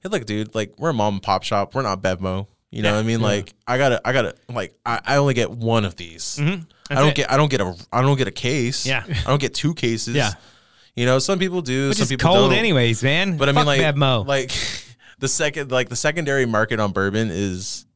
hey, 0.03 0.09
look, 0.09 0.25
dude, 0.27 0.55
like 0.55 0.75
we're 0.79 0.91
a 0.91 0.95
mom 0.95 1.15
and 1.15 1.23
pop 1.23 1.43
shop. 1.43 1.75
We're 1.75 1.83
not 1.83 2.01
Bevmo. 2.03 2.47
You 2.71 2.83
know 2.83 2.91
Yeah. 2.91 2.95
what 2.97 3.01
I 3.01 3.03
mean? 3.05 3.21
Like 3.21 3.55
I 3.67 3.79
gotta, 3.79 4.01
I 4.07 4.13
gotta, 4.13 4.35
like 4.49 4.75
I, 4.85 5.01
I 5.05 5.17
only 5.17 5.35
get 5.35 5.51
one 5.51 5.85
of 5.85 5.97
these. 5.97 6.39
I 6.39 6.43
Mm-hmm. 6.43 6.63
That's 6.89 7.01
don't 7.03 7.11
it. 7.11 7.15
get, 7.17 7.31
I 7.33 7.37
don't 7.37 7.51
get 7.51 7.61
a, 7.61 7.75
I 7.93 8.01
don't 8.03 8.17
get 8.17 8.29
a 8.29 8.33
case. 8.33 8.87
Yeah. 8.87 9.05
I 9.07 9.25
don't 9.25 9.41
get 9.41 9.55
two 9.55 9.75
cases. 9.75 10.15
Yeah. 10.17 10.31
You 10.97 11.05
know, 11.07 11.19
some 11.19 11.39
people 11.39 11.61
do. 11.63 11.89
Which 11.91 11.99
some 11.99 12.09
people 12.09 12.29
cold 12.31 12.51
don't. 12.51 12.59
anyways, 12.59 13.03
man. 13.03 13.37
But 13.37 13.49
I 13.49 13.53
mean, 13.53 13.67
like, 13.67 13.81
Bevmo. 13.81 14.27
like 14.27 14.51
the 15.19 15.29
second, 15.29 15.71
like 15.71 15.89
the 15.91 15.97
secondary 15.97 16.45
market 16.47 16.81
on 16.81 16.93
bourbon 16.93 17.29
is, 17.31 17.87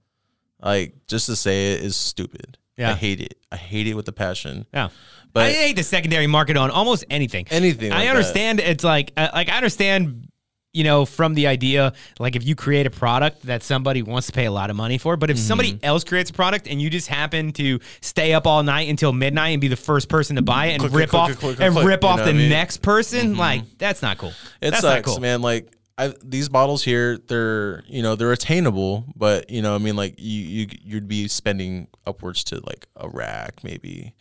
like, 0.60 0.94
just 1.08 1.26
to 1.26 1.34
say 1.36 1.72
it 1.74 1.80
is 1.82 1.96
stupid. 1.96 2.58
Yeah. 2.76 2.90
I 2.92 2.94
hate 2.94 3.20
it. 3.20 3.38
I 3.50 3.56
hate 3.56 3.86
it 3.86 3.94
with 3.94 4.06
a 4.08 4.12
passion. 4.12 4.66
Yeah. 4.72 4.90
But- 5.32 5.44
I 5.46 5.52
hate 5.52 5.76
the 5.76 5.82
secondary 5.82 6.26
market 6.26 6.56
on 6.56 6.70
almost 6.70 7.04
anything. 7.10 7.46
Anything 7.50 7.90
like 7.90 7.98
I 8.00 8.04
that. 8.04 8.10
understand 8.10 8.60
it's 8.60 8.84
like 8.84 9.12
uh, 9.16 9.28
like 9.32 9.48
I 9.48 9.56
understand 9.56 10.28
you 10.74 10.84
know 10.84 11.04
from 11.04 11.34
the 11.34 11.46
idea 11.48 11.92
like 12.18 12.34
if 12.34 12.46
you 12.46 12.54
create 12.54 12.86
a 12.86 12.90
product 12.90 13.42
that 13.42 13.62
somebody 13.62 14.00
wants 14.02 14.26
to 14.28 14.32
pay 14.32 14.46
a 14.46 14.50
lot 14.50 14.70
of 14.70 14.76
money 14.76 14.96
for, 14.98 15.16
but 15.16 15.28
if 15.30 15.38
somebody 15.38 15.72
Mm-hmm. 15.74 15.84
else 15.84 16.02
creates 16.04 16.30
a 16.30 16.32
product 16.32 16.66
and 16.66 16.80
you 16.80 16.88
just 16.90 17.08
happen 17.08 17.52
to 17.52 17.78
stay 18.00 18.32
up 18.32 18.46
all 18.46 18.62
night 18.62 18.88
until 18.88 19.12
midnight 19.12 19.48
and 19.50 19.60
be 19.60 19.68
the 19.68 19.76
first 19.76 20.08
person 20.08 20.36
to 20.36 20.42
buy 20.42 20.66
it 20.66 20.72
and 20.72 20.80
Click, 20.80 20.92
rip 20.94 21.10
click, 21.10 21.20
off 21.22 21.38
click, 21.38 21.60
and 21.60 21.76
rip 21.76 22.04
off 22.04 22.18
the 22.20 22.24
I 22.24 22.32
mean? 22.32 22.42
Mm-hmm. 22.42 22.50
next 22.50 22.78
person, 22.78 23.36
like 23.36 23.64
that's 23.78 24.00
not 24.02 24.16
cool. 24.18 24.32
It 24.62 24.70
that's 24.70 24.80
sucks, 24.80 25.06
not 25.06 25.14
cool. 25.14 25.20
man. 25.20 25.42
Like 25.42 25.70
I, 25.98 26.14
these 26.24 26.48
bottles 26.48 26.82
here, 26.82 27.18
they're 27.18 27.84
you 27.86 28.02
know 28.02 28.16
they're 28.16 28.32
attainable, 28.32 29.04
but 29.14 29.50
you 29.50 29.60
know 29.62 29.74
I 29.74 29.78
mean 29.78 29.94
like 29.96 30.14
you 30.18 30.40
you 30.42 30.66
you'd 30.82 31.08
be 31.08 31.28
spending 31.28 31.88
upwards 32.06 32.44
to 32.44 32.60
like 32.66 32.86
a 32.96 33.08
rack, 33.08 33.62
maybe 33.62 34.14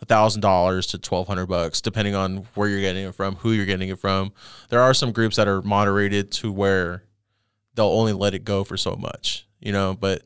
a 0.00 0.06
thousand 0.06 0.40
dollars 0.40 0.86
to 0.88 0.98
twelve 0.98 1.26
hundred 1.28 1.46
bucks, 1.46 1.80
depending 1.80 2.14
on 2.14 2.46
where 2.54 2.68
you're 2.68 2.80
getting 2.80 3.04
it 3.06 3.14
from, 3.14 3.36
who 3.36 3.52
you're 3.52 3.66
getting 3.66 3.88
it 3.90 3.98
from. 3.98 4.32
There 4.70 4.80
are 4.80 4.94
some 4.94 5.12
groups 5.12 5.36
that 5.36 5.48
are 5.48 5.60
moderated 5.62 6.32
to 6.32 6.50
where 6.50 7.04
they'll 7.74 7.86
only 7.86 8.14
let 8.14 8.34
it 8.34 8.44
go 8.44 8.64
for 8.64 8.76
so 8.76 8.96
much, 8.96 9.46
you 9.60 9.72
know. 9.72 9.94
But 9.98 10.22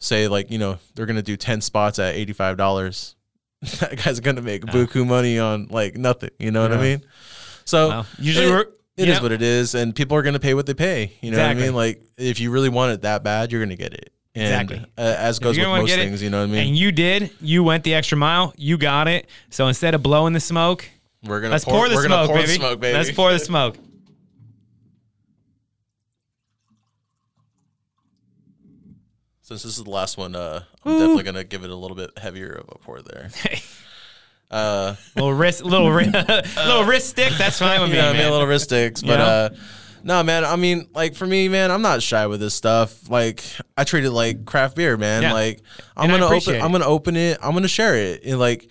say 0.00 0.26
like 0.28 0.50
you 0.50 0.58
know 0.58 0.78
they're 0.94 1.06
gonna 1.06 1.22
do 1.22 1.36
ten 1.36 1.60
spots 1.60 1.98
at 1.98 2.14
eighty 2.16 2.32
five 2.32 2.56
dollars. 2.56 3.14
that 3.80 4.02
guy's 4.02 4.18
gonna 4.20 4.42
make 4.42 4.64
buku 4.64 5.06
money 5.06 5.38
on 5.38 5.68
like 5.70 5.96
nothing. 5.96 6.30
You 6.38 6.50
know 6.50 6.62
what 6.62 6.72
I 6.72 6.80
mean? 6.80 7.02
So 7.66 7.88
Well, 7.88 8.06
usually 8.18 8.46
it- 8.48 8.79
it 9.00 9.08
is 9.08 9.20
what 9.20 9.32
it 9.32 9.42
is, 9.42 9.74
and 9.74 9.94
people 9.94 10.16
are 10.16 10.22
going 10.22 10.34
to 10.34 10.40
pay 10.40 10.54
what 10.54 10.66
they 10.66 10.74
pay. 10.74 11.12
You 11.20 11.30
know 11.30 11.38
exactly. 11.38 11.62
what 11.62 11.62
I 11.62 11.66
mean? 11.66 11.74
Like 11.74 12.02
if 12.16 12.40
you 12.40 12.50
really 12.50 12.68
want 12.68 12.92
it 12.92 13.02
that 13.02 13.22
bad, 13.22 13.50
you're 13.50 13.60
going 13.60 13.70
to 13.70 13.76
get 13.76 13.94
it. 13.94 14.12
And, 14.34 14.44
exactly. 14.44 14.78
Uh, 14.96 15.16
as 15.18 15.38
goes 15.38 15.58
with 15.58 15.66
most 15.66 15.92
things, 15.92 16.22
it, 16.22 16.24
you 16.24 16.30
know 16.30 16.38
what 16.38 16.50
I 16.50 16.52
mean. 16.52 16.68
And 16.68 16.76
you 16.76 16.92
did. 16.92 17.30
You 17.40 17.64
went 17.64 17.82
the 17.82 17.94
extra 17.94 18.16
mile. 18.16 18.54
You 18.56 18.78
got 18.78 19.08
it. 19.08 19.28
So 19.50 19.66
instead 19.66 19.94
of 19.94 20.02
blowing 20.02 20.34
the 20.34 20.40
smoke, 20.40 20.88
we're 21.24 21.40
gonna 21.40 21.52
let's 21.52 21.64
pour, 21.64 21.74
pour, 21.74 21.88
the, 21.88 22.00
smoke, 22.00 22.28
pour 22.28 22.40
the, 22.40 22.46
smoke, 22.46 22.80
baby. 22.80 22.96
Let's 22.96 23.10
pour 23.10 23.32
the 23.32 23.38
smoke. 23.38 23.76
Since 29.42 29.64
this 29.64 29.78
is 29.78 29.82
the 29.82 29.90
last 29.90 30.16
one, 30.16 30.36
uh, 30.36 30.62
I'm 30.84 30.92
Ooh. 30.92 30.98
definitely 31.00 31.24
gonna 31.24 31.44
give 31.44 31.64
it 31.64 31.70
a 31.70 31.74
little 31.74 31.96
bit 31.96 32.16
heavier 32.16 32.52
of 32.52 32.68
a 32.68 32.78
pour 32.78 33.02
there. 33.02 33.30
Hey. 33.34 33.60
Uh, 34.50 34.96
little 35.14 35.32
wrist, 35.32 35.62
little 35.64 35.90
wrist, 35.90 36.12
little 36.56 36.84
wrist 36.84 37.08
stick. 37.10 37.32
That's 37.38 37.58
fine 37.58 37.80
with 37.80 37.90
you 37.90 37.96
me, 37.96 38.00
know, 38.00 38.08
what 38.08 38.16
I 38.16 38.18
mean, 38.18 38.30
little 38.30 38.46
wrist 38.46 38.64
sticks, 38.64 39.02
but 39.02 39.16
know? 39.18 39.24
uh, 39.24 39.48
no, 40.02 40.22
man. 40.22 40.44
I 40.44 40.56
mean, 40.56 40.88
like 40.94 41.14
for 41.14 41.26
me, 41.26 41.48
man, 41.48 41.70
I'm 41.70 41.82
not 41.82 42.02
shy 42.02 42.26
with 42.26 42.40
this 42.40 42.54
stuff. 42.54 43.08
Like 43.08 43.44
I 43.76 43.84
treat 43.84 44.04
it 44.04 44.10
like 44.10 44.44
craft 44.46 44.76
beer, 44.76 44.96
man. 44.96 45.22
Yeah. 45.22 45.32
Like 45.32 45.60
I'm 45.96 46.10
And 46.10 46.20
gonna 46.20 46.34
open, 46.34 46.54
it. 46.54 46.62
I'm 46.64 46.72
gonna 46.72 46.86
open 46.86 47.16
it, 47.16 47.38
I'm 47.42 47.52
gonna 47.52 47.68
share 47.68 47.94
it, 47.94 48.24
and 48.24 48.38
like 48.40 48.68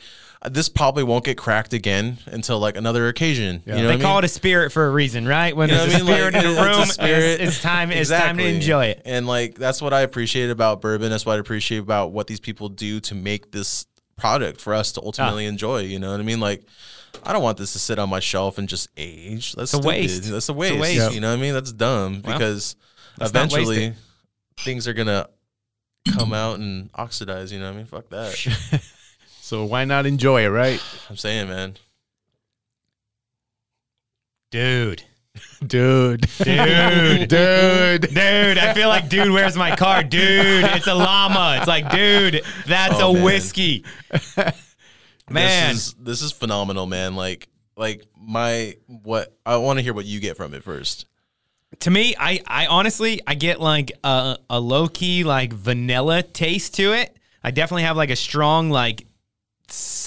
this 0.49 0.69
probably 0.69 1.03
won't 1.03 1.25
get 1.25 1.38
cracked 1.38 1.73
again 1.73 2.17
until 2.27 2.59
like 2.59 2.77
another 2.77 3.07
occasion. 3.09 3.61
You 3.65 3.73
know 3.73 3.88
they 3.89 3.99
call 3.99 4.15
mean? 4.15 4.23
it 4.23 4.27
a 4.27 4.30
spirit 4.30 4.71
for 4.71 4.86
a 4.86 4.89
reason, 4.89 5.27
right? 5.27 5.53
When 5.55 5.69
You 5.69 5.75
there's 5.75 5.93
a 5.95 5.97
mean? 5.97 6.07
spirit 6.07 6.34
Like, 6.34 6.43
in 6.45 6.51
it's 6.51 6.59
room. 6.61 7.07
It's, 7.09 7.41
it's 7.43 7.61
time. 7.61 7.91
It's 7.91 8.09
time 8.09 8.38
to 8.38 8.47
enjoy 8.47 8.86
it. 8.86 9.01
And 9.05 9.27
like 9.27 9.55
that's 9.55 9.82
what 9.82 9.93
I 9.93 10.01
appreciate 10.01 10.49
about 10.49 10.80
bourbon. 10.82 11.09
That's 11.09 11.25
what 11.25 11.36
I 11.36 11.39
appreciate 11.39 11.80
about 11.80 12.11
what 12.13 12.27
these 12.27 12.39
people 12.39 12.69
do 12.69 13.01
to 13.01 13.15
make 13.15 13.51
this 13.51 13.86
product 14.20 14.61
for 14.61 14.74
us 14.74 14.91
to 14.93 15.01
ultimately 15.01 15.45
Ah. 15.45 15.49
enjoy. 15.49 15.80
You 15.82 15.99
know 15.99 16.11
what 16.11 16.20
I 16.20 16.24
mean? 16.24 16.39
Like 16.39 16.63
I 17.24 17.34
don't 17.34 17.41
want 17.43 17.57
this 17.57 17.74
to 17.74 17.80
sit 17.80 17.97
on 17.99 18.09
my 18.09 18.20
shelf 18.20 18.57
and 18.57 18.70
just 18.70 18.88
age. 18.97 19.53
That's 19.53 19.74
a 19.74 19.80
waste. 19.80 20.24
That's 20.30 20.49
a 20.49 20.51
a 20.51 20.55
waste. 20.55 20.80
waste. 20.80 20.95
Yeah. 20.97 21.09
You 21.09 21.20
know 21.22 21.30
what 21.32 21.39
I 21.39 21.41
mean? 21.41 21.53
That's 21.53 21.72
dumb 21.72 22.22
Well, 22.24 22.34
because 22.38 22.76
waste 23.20 23.32
eventually 23.32 23.93
things 24.57 24.88
are 24.88 24.93
gonna 24.93 25.28
come 26.17 26.34
out 26.34 26.59
and 26.59 26.89
oxidize. 26.95 27.51
You 27.51 27.59
know 27.59 27.65
what 27.67 27.74
I 27.74 27.78
mean? 27.78 27.86
Fuck 27.86 28.09
that. 28.09 28.82
So 29.41 29.65
why 29.65 29.84
not 29.84 30.05
enjoy 30.05 30.45
it, 30.45 30.49
right? 30.49 30.80
I'm 31.09 31.17
saying, 31.17 31.49
man. 31.49 31.76
Dude. 34.51 35.03
Dude. 35.66 36.22
Dude. 36.44 37.28
Dude. 37.28 38.02
Dude, 38.02 38.58
I 38.58 38.74
feel 38.74 38.88
like 38.88 39.10
dude, 39.10 39.32
where's 39.32 39.56
my 39.56 39.76
car? 39.76 40.04
Dude, 40.04 40.66
it's 40.66 40.88
a 40.88 40.94
llama. 40.96 41.56
It's 41.58 41.68
like, 41.68 41.90
dude, 41.92 42.42
that's 42.66 42.96
Oh, 43.00 43.12
a 43.12 43.14
man. 43.14 43.24
whiskey. 43.24 43.84
Man. 45.30 45.74
this 45.74 45.78
is 45.88 45.94
this 46.00 46.22
is 46.22 46.32
phenomenal, 46.32 46.86
man. 46.88 47.16
Like 47.16 47.50
like 47.76 48.04
my 48.18 48.76
what 48.88 49.36
I 49.46 49.58
want 49.58 49.80
to 49.80 49.84
hear 49.84 49.94
what 49.94 50.06
you 50.06 50.20
get 50.20 50.38
from 50.38 50.54
it 50.54 50.64
first. 50.64 51.06
to 51.82 51.92
me, 51.92 52.16
I, 52.20 52.42
I 52.48 52.66
honestly 52.68 53.22
I 53.28 53.36
get 53.36 53.60
like 53.60 53.92
a, 54.04 54.38
a 54.50 54.60
low 54.60 54.88
key 54.88 55.24
like 55.24 55.54
vanilla 55.54 56.24
taste 56.24 56.76
to 56.76 56.94
it. 56.94 57.16
I 57.44 57.52
definitely 57.52 57.84
have 57.84 57.96
like 57.98 58.10
a 58.10 58.16
strong 58.16 58.70
like 58.70 59.06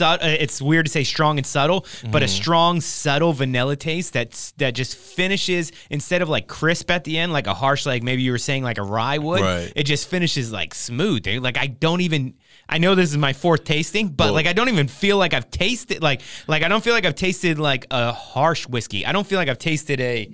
uh, 0.01 0.19
it's 0.23 0.61
weird 0.61 0.87
to 0.87 0.93
say 0.93 1.05
strong 1.05 1.39
and 1.39 1.47
subtle, 1.47 1.87
but 2.11 2.23
a 2.23 2.27
Mm-hmm. 2.27 2.35
strong 2.43 2.81
subtle 2.81 3.33
vanilla 3.33 3.77
taste 3.77 4.13
that's 4.13 4.53
that 4.53 4.75
just 4.75 4.97
finishes 4.97 5.73
instead 5.91 6.23
of 6.23 6.29
like 6.29 6.47
crisp 6.49 6.91
at 6.91 7.05
the 7.05 7.19
end 7.19 7.33
like 7.33 7.47
a 7.47 7.55
harsh 7.55 7.87
like 7.87 8.03
maybe 8.03 8.23
you 8.23 8.33
were 8.33 8.39
saying 8.39 8.63
like 8.65 8.79
a 8.79 8.83
rye 8.83 9.19
would. 9.19 9.41
Right. 9.41 9.73
It 9.77 9.85
just 9.85 10.09
finishes 10.09 10.51
like 10.53 10.75
smooth, 10.75 11.23
dude. 11.23 11.43
Like 11.43 11.59
I 11.59 11.67
don't 11.69 12.01
even 12.01 12.35
I 12.69 12.79
know 12.79 12.95
this 12.95 13.11
is 13.11 13.19
my 13.19 13.33
fourth 13.33 13.65
tasting, 13.65 14.09
but 14.09 14.25
Well- 14.27 14.35
like 14.35 14.47
I 14.47 14.53
don't 14.53 14.69
even 14.69 14.89
feel 14.89 15.19
like 15.19 15.35
I've 15.35 15.51
tasted 15.51 16.03
like 16.03 16.23
like 16.49 16.63
I 16.63 16.69
don't 16.69 16.83
feel 16.83 16.95
like 16.95 17.05
I've 17.05 17.15
tasted 17.15 17.59
like 17.59 17.87
a 17.91 18.13
harsh 18.13 18.67
whiskey. 18.67 19.05
I 19.07 19.13
don't 19.13 19.27
feel 19.27 19.39
like 19.39 19.49
I've 19.49 19.59
tasted 19.59 20.01
a 20.01 20.29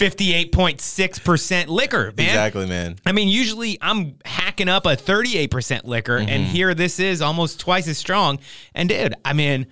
58.6% 0.00 1.68
liquor, 1.68 2.12
man. 2.16 2.26
Exactly, 2.26 2.66
man. 2.66 2.96
I 3.06 3.12
mean, 3.12 3.28
usually 3.28 3.78
I'm 3.80 4.16
hacking 4.24 4.68
up 4.68 4.86
a 4.86 4.90
38% 4.96 5.84
liquor, 5.84 6.16
and 6.16 6.28
Mm-hmm. 6.28 6.44
here 6.52 6.74
this 6.74 6.98
is 7.00 7.20
almost 7.22 7.60
twice 7.60 7.86
as 7.88 7.98
strong. 7.98 8.38
And 8.74 8.88
dude, 8.88 9.14
I 9.24 9.32
mean, 9.32 9.66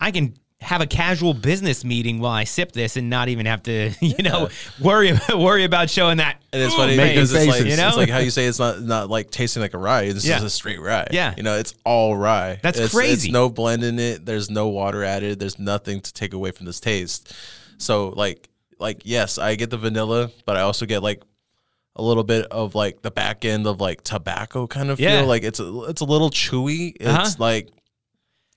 I 0.00 0.10
can 0.10 0.34
have 0.60 0.80
a 0.80 0.86
casual 0.86 1.34
business 1.34 1.84
meeting 1.84 2.18
while 2.18 2.32
I 2.32 2.44
sip 2.44 2.72
this 2.72 2.96
and 2.96 3.10
not 3.10 3.28
even 3.28 3.44
have 3.46 3.62
to, 3.64 3.92
you 4.00 4.22
know, 4.22 4.48
worry 4.80 5.12
worry 5.34 5.64
about 5.64 5.90
showing 5.90 6.16
that. 6.18 6.40
And 6.52 6.62
it's 6.62 6.74
funny 6.74 6.96
because 6.96 7.32
it's 7.34 7.46
like. 7.46 7.64
You 7.64 7.76
know? 7.76 7.88
it's 7.88 7.96
like 7.96 8.08
how 8.08 8.18
you 8.18 8.30
say 8.30 8.46
it's 8.46 8.58
not 8.58 8.80
not 8.82 9.10
like 9.10 9.30
tasting 9.30 9.60
like 9.62 9.74
a 9.74 9.78
rye. 9.78 10.02
It's 10.04 10.24
Yeah. 10.24 10.34
just 10.36 10.46
a 10.46 10.50
straight 10.50 10.80
rye. 10.80 11.08
Yeah. 11.10 11.34
you 11.36 11.42
know, 11.42 11.56
it's 11.58 11.74
all 11.84 12.16
rye. 12.16 12.58
That's 12.62 12.78
It's- 12.78 12.94
crazy. 12.94 13.28
It's 13.28 13.32
no 13.32 13.48
blend 13.50 13.84
in 13.84 13.98
it. 13.98 14.24
There's 14.24 14.48
no 14.50 14.68
water 14.68 15.04
added. 15.04 15.38
There's 15.40 15.58
nothing 15.58 16.00
to 16.00 16.12
take 16.12 16.32
away 16.32 16.50
from 16.52 16.66
this 16.66 16.80
taste. 16.80 17.32
So 17.78 18.08
like 18.10 18.48
like 18.78 19.02
yes, 19.04 19.38
I 19.38 19.54
get 19.56 19.70
the 19.70 19.76
vanilla, 19.78 20.30
but 20.44 20.56
I 20.56 20.60
also 20.62 20.86
get 20.86 21.02
like 21.02 21.22
a 21.94 22.02
little 22.02 22.24
bit 22.24 22.44
of 22.50 22.74
like 22.74 23.02
the 23.02 23.10
back 23.10 23.44
end 23.44 23.66
of 23.66 23.80
like 23.80 24.02
tobacco 24.02 24.66
kind 24.66 24.90
of 24.90 25.00
Yeah. 25.00 25.20
feel. 25.20 25.28
Like 25.28 25.42
it's 25.44 25.60
a 25.60 25.82
it's 25.84 26.00
a 26.02 26.04
little 26.04 26.30
chewy. 26.30 26.92
It's 27.00 27.08
Uh-huh. 27.08 27.30
like 27.38 27.70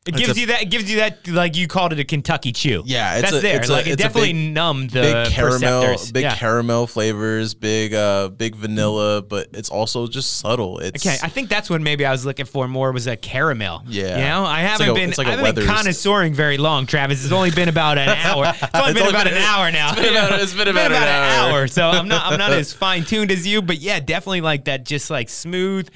It 0.09 0.15
gives 0.15 0.37
a- 0.37 0.39
you 0.41 0.45
that. 0.47 0.61
It 0.63 0.69
gives 0.69 0.89
you 0.89 0.97
that. 0.97 1.27
Like 1.27 1.55
you 1.55 1.67
called 1.67 1.93
it 1.93 1.99
a 1.99 2.03
Kentucky 2.03 2.51
chew. 2.51 2.83
Yeah, 2.85 3.13
it's 3.15 3.21
that's 3.23 3.37
a- 3.37 3.39
there. 3.41 3.57
it's 3.57 3.69
a- 3.69 3.71
like 3.71 3.87
it 3.87 3.97
definitely 3.97 4.33
big- 4.33 4.53
numbed 4.53 4.89
the 4.91 5.01
big 5.01 5.27
caramel, 5.31 5.83
perceptors. 5.83 6.13
big 6.13 6.23
yeah. 6.23 6.35
caramel 6.35 6.87
flavors, 6.87 7.53
big 7.53 7.93
uh, 7.93 8.29
big 8.29 8.55
vanilla, 8.55 9.21
but 9.21 9.47
it's 9.53 9.69
also 9.69 10.07
just 10.07 10.37
subtle. 10.39 10.79
It's 10.79 11.05
Okay, 11.05 11.17
I 11.23 11.29
think 11.29 11.49
that's 11.49 11.69
what 11.69 11.81
maybe 11.81 12.05
I 12.05 12.11
was 12.11 12.25
looking 12.25 12.45
for 12.45 12.67
more 12.67 12.91
was 12.91 13.07
a 13.07 13.15
caramel. 13.15 13.83
Yeah. 13.87 14.17
you 14.17 14.23
know, 14.25 14.43
I 14.45 14.61
haven't 14.61 14.87
like 14.87 14.95
been 14.95 15.09
it's 15.09 15.17
like 15.17 15.27
I 15.27 15.31
haven't 15.31 15.55
been 15.55 15.65
connoisseuring 15.67 16.33
very 16.33 16.57
long, 16.57 16.85
Travis. 16.85 17.23
It's 17.23 17.33
only 17.33 17.51
been 17.51 17.69
about 17.69 17.97
an 17.97 18.09
hour. 18.09 18.53
It's 18.61 18.75
only 18.75 18.91
It's 18.91 18.99
been 18.99 19.07
only 19.07 19.09
about 19.09 19.25
been- 19.25 19.33
an 19.37 19.43
hour 19.43 19.71
now. 19.71 19.91
it's 19.97 20.01
been 20.01 20.13
about- 20.15 20.41
it's 20.41 20.53
been 20.53 20.67
about 20.67 20.91
an 20.91 21.53
hour. 21.53 21.67
So 21.67 21.87
I'm 21.87 22.07
not 22.07 22.31
I'm 22.31 22.37
not 22.37 22.51
as 22.59 22.73
fine 22.73 23.03
tuned 23.05 23.31
as 23.31 23.45
you, 23.47 23.61
but 23.61 23.77
yeah, 23.79 23.99
definitely 23.99 24.41
like 24.41 24.65
that. 24.65 24.85
Just 24.85 25.09
like 25.09 25.29
smooth 25.29 25.89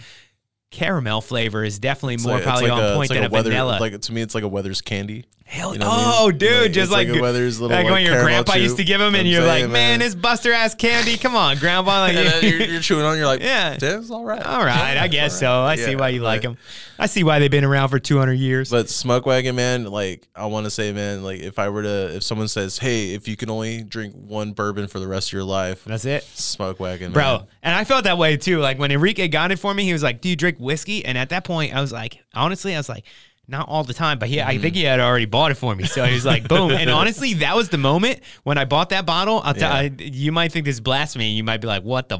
caramel 0.74 1.22
flavor 1.22 1.64
is 1.64 1.80
definitely 1.80 2.18
more 2.18 2.34
like- 2.34 2.44
probably 2.44 2.70
like 2.70 2.80
on 2.80 2.84
a- 2.92 2.96
point 2.96 3.10
like 3.12 3.18
than 3.18 3.24
a 3.26 3.28
a, 3.28 3.30
weather, 3.30 3.50
vanilla. 3.52 3.78
Like 3.80 4.02
to 4.02 4.12
me, 4.12 4.22
it's 4.22 4.36
like 4.36 4.44
a 4.44 4.48
Werther's 4.48 4.82
candy. 4.82 5.26
Hell, 5.46 5.74
You 5.74 5.80
know 5.80 5.88
what 5.88 5.94
I 5.94 5.98
mean? 5.98 6.14
oh, 6.18 6.32
dude, 6.32 6.62
Like, 6.64 6.72
just 6.72 6.78
it's 6.86 6.92
like 6.92 7.08
like, 7.10 7.18
a 7.18 7.22
Werther's 7.22 7.62
little, 7.62 7.76
like 7.76 7.84
like, 7.86 7.94
when 7.94 8.04
your 8.06 8.24
grandpa 8.24 8.54
chew. 8.54 8.62
used 8.62 8.78
to 8.78 8.84
give 8.84 9.00
them, 9.00 9.14
and 9.14 9.22
I'm 9.22 9.26
you're 9.28 9.42
saying, 9.44 9.64
like, 9.66 9.72
man, 9.72 9.72
man. 9.72 10.00
this 10.00 10.16
Buster 10.16 10.52
ass 10.52 10.74
candy. 10.74 11.16
Come 11.18 11.36
on, 11.36 11.58
grandpa. 11.58 12.00
Like, 12.02 12.16
And 12.18 12.28
uh, 12.34 12.38
you're, 12.48 12.62
you're 12.62 12.82
chewing 12.82 13.06
on. 13.06 13.18
You're 13.18 13.28
like, 13.28 13.42
Yeah. 13.42 13.78
yeah, 13.80 13.98
it's 14.00 14.10
all 14.10 14.24
right. 14.26 14.42
All 14.44 14.64
right, 14.66 14.98
I 14.98 15.08
guess 15.08 15.38
so. 15.40 15.52
I 15.62 15.76
see 15.76 15.96
why 15.96 16.10
you 16.10 16.22
like 16.22 16.42
them. 16.42 16.58
I 16.98 17.08
see 17.08 17.24
why 17.24 17.40
they've 17.40 17.52
been 17.52 17.66
around 17.66 17.90
for 17.90 18.00
200 18.00 18.34
years. 18.34 18.70
But 18.72 18.90
Smoke 18.90 19.26
Wagon, 19.26 19.56
man, 19.56 19.86
like 19.86 20.28
I 20.36 20.46
want 20.46 20.66
to 20.66 20.72
say, 20.72 20.92
man, 20.94 21.24
like 21.24 21.42
if 21.42 21.60
I 21.60 21.70
were 21.70 21.84
to, 21.84 22.16
if 22.16 22.24
someone 22.24 22.48
says, 22.48 22.78
hey, 22.80 23.14
if 23.14 23.28
you 23.28 23.36
can 23.36 23.50
only 23.50 23.84
drink 23.84 24.14
one 24.16 24.54
bourbon 24.54 24.88
for 24.88 25.00
the 25.00 25.08
rest 25.08 25.30
of 25.30 25.34
your 25.34 25.44
life, 25.44 25.84
That's 25.84 26.06
it. 26.06 26.24
Smoke 26.24 26.80
Wagon, 26.80 27.12
Bro, 27.12 27.40
man. 27.40 27.48
and 27.64 27.76
I 27.76 27.84
felt 27.84 28.06
that 28.06 28.18
way 28.18 28.38
too. 28.38 28.60
Like 28.60 28.80
when 28.80 28.92
Enrique 28.92 29.28
got 29.28 29.52
it 29.52 29.58
for 29.60 29.74
me, 29.74 29.84
he 29.84 29.94
was 29.94 30.02
like, 30.04 30.22
"Do 30.22 30.30
you 30.30 30.36
drink 30.36 30.58
whiskey?" 30.60 31.04
And 31.04 31.18
at 31.18 31.30
that 31.30 31.44
point, 31.44 31.76
I 31.76 31.82
was 31.82 31.92
like, 31.92 32.20
honestly, 32.34 32.74
I 32.74 32.78
was 32.80 32.90
like, 32.90 33.04
not 33.48 33.68
all 33.68 33.84
the 33.84 33.94
time, 33.94 34.20
but 34.20 34.30
he, 34.30 34.42
I 34.42 34.58
think 34.58 34.74
he 34.76 34.84
had 34.84 35.02
already 35.02 35.26
bought 35.26 35.52
it 35.52 35.56
for 35.56 35.76
me. 35.76 35.84
So 35.84 36.06
he 36.06 36.14
was 36.14 36.26
like, 36.26 36.48
boom. 36.48 36.72
And 36.72 36.90
honestly, 37.00 37.34
that 37.36 37.56
was 37.58 37.68
the 37.68 37.78
moment 37.78 38.22
when 38.44 38.58
I 38.58 38.64
bought 38.64 38.90
that 38.92 39.06
bottle. 39.06 39.42
I'll 39.44 39.54
tell 39.54 39.70
Yeah. 39.84 39.90
I, 39.90 39.92
you 40.00 40.32
might 40.32 40.52
think 40.54 40.64
this 40.66 40.76
is 40.76 40.82
blasphemy. 40.82 41.32
You 41.32 41.44
might 41.44 41.60
be 41.60 41.68
like, 41.68 41.84
what 41.84 42.08
the? 42.08 42.20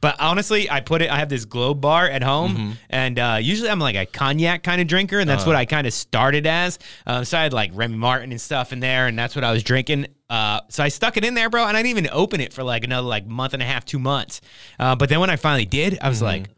But 0.00 0.16
honestly, 0.20 0.68
I 0.68 0.80
put 0.80 1.02
it. 1.02 1.10
I 1.10 1.18
have 1.18 1.28
this 1.28 1.44
globe 1.44 1.80
bar 1.80 2.08
at 2.08 2.22
home, 2.22 2.54
Mm-hmm. 2.56 2.70
and 2.90 3.18
uh, 3.18 3.38
usually 3.40 3.68
I'm 3.70 3.78
like 3.78 3.94
a 3.94 4.06
cognac 4.06 4.62
kind 4.64 4.80
of 4.80 4.88
drinker, 4.88 5.20
and 5.20 5.28
that's 5.30 5.42
Uh-huh. 5.42 5.50
what 5.50 5.56
I 5.56 5.66
kind 5.66 5.86
of 5.86 5.92
started 5.92 6.46
as. 6.46 6.78
Um, 7.06 7.24
so 7.24 7.38
I 7.38 7.42
had 7.44 7.52
like 7.52 7.70
Remy 7.74 7.96
Martin 7.96 8.32
and 8.32 8.40
stuff 8.40 8.72
in 8.72 8.80
there, 8.80 9.06
and 9.06 9.16
that's 9.18 9.36
what 9.36 9.44
I 9.44 9.52
was 9.52 9.62
drinking. 9.62 10.06
Uh, 10.28 10.60
so 10.68 10.82
I 10.82 10.88
stuck 10.88 11.16
it 11.16 11.24
in 11.24 11.34
there, 11.34 11.48
bro, 11.50 11.66
and 11.66 11.76
I 11.76 11.82
didn't 11.82 11.98
even 11.98 12.08
open 12.12 12.40
it 12.40 12.52
for 12.52 12.64
like 12.64 12.82
another 12.84 13.06
like 13.06 13.26
month 13.26 13.52
and 13.54 13.62
a 13.62 13.66
half, 13.66 13.84
two 13.84 13.98
months. 14.00 14.40
Uh, 14.80 14.96
but 14.96 15.08
then 15.10 15.20
when 15.20 15.30
I 15.30 15.36
finally 15.36 15.66
did, 15.66 15.98
I 16.00 16.08
was 16.08 16.20
like, 16.22 16.48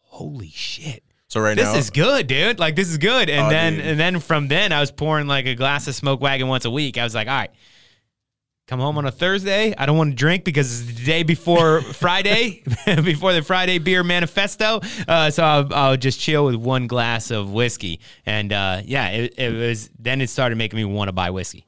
holy 0.00 0.48
shit. 0.50 1.04
So 1.34 1.40
right 1.40 1.56
This 1.56 1.72
now, 1.72 1.78
is 1.78 1.90
good, 1.90 2.28
dude. 2.28 2.60
Like 2.60 2.76
this 2.76 2.88
is 2.88 2.96
good. 2.98 3.28
And 3.28 3.46
Oh, 3.48 3.50
then 3.50 3.74
dude. 3.74 3.86
and 3.86 3.98
then 3.98 4.20
from 4.20 4.46
then 4.46 4.70
I 4.70 4.78
was 4.78 4.92
pouring 4.92 5.26
like 5.26 5.46
a 5.46 5.56
glass 5.56 5.88
of 5.88 5.96
smoke 5.96 6.20
wagon 6.20 6.46
once 6.46 6.64
a 6.64 6.70
week. 6.70 6.96
I 6.96 7.02
was 7.02 7.12
like, 7.12 7.26
all 7.26 7.34
right, 7.34 7.50
come 8.68 8.78
home 8.78 8.96
on 8.98 9.04
a 9.04 9.10
Thursday. 9.10 9.74
I 9.76 9.84
don't 9.84 9.98
want 9.98 10.12
to 10.12 10.16
drink 10.16 10.44
because 10.44 10.80
it's 10.88 10.96
the 10.96 11.04
day 11.04 11.24
before 11.24 11.80
Friday, 11.92 12.62
before 12.86 13.32
the 13.32 13.42
Friday 13.42 13.78
beer 13.78 14.04
manifesto. 14.04 14.80
Uh, 15.08 15.28
so 15.32 15.42
I'll, 15.42 15.74
I'll 15.74 15.96
just 15.96 16.20
chill 16.20 16.44
with 16.44 16.54
one 16.54 16.86
glass 16.86 17.32
of 17.32 17.50
whiskey. 17.50 17.98
And 18.24 18.52
uh, 18.52 18.82
yeah, 18.84 19.08
it, 19.08 19.34
it 19.36 19.52
was 19.52 19.90
then 19.98 20.20
it 20.20 20.30
started 20.30 20.56
making 20.56 20.76
me 20.76 20.84
want 20.84 21.08
to 21.08 21.12
buy 21.12 21.30
whiskey. 21.30 21.66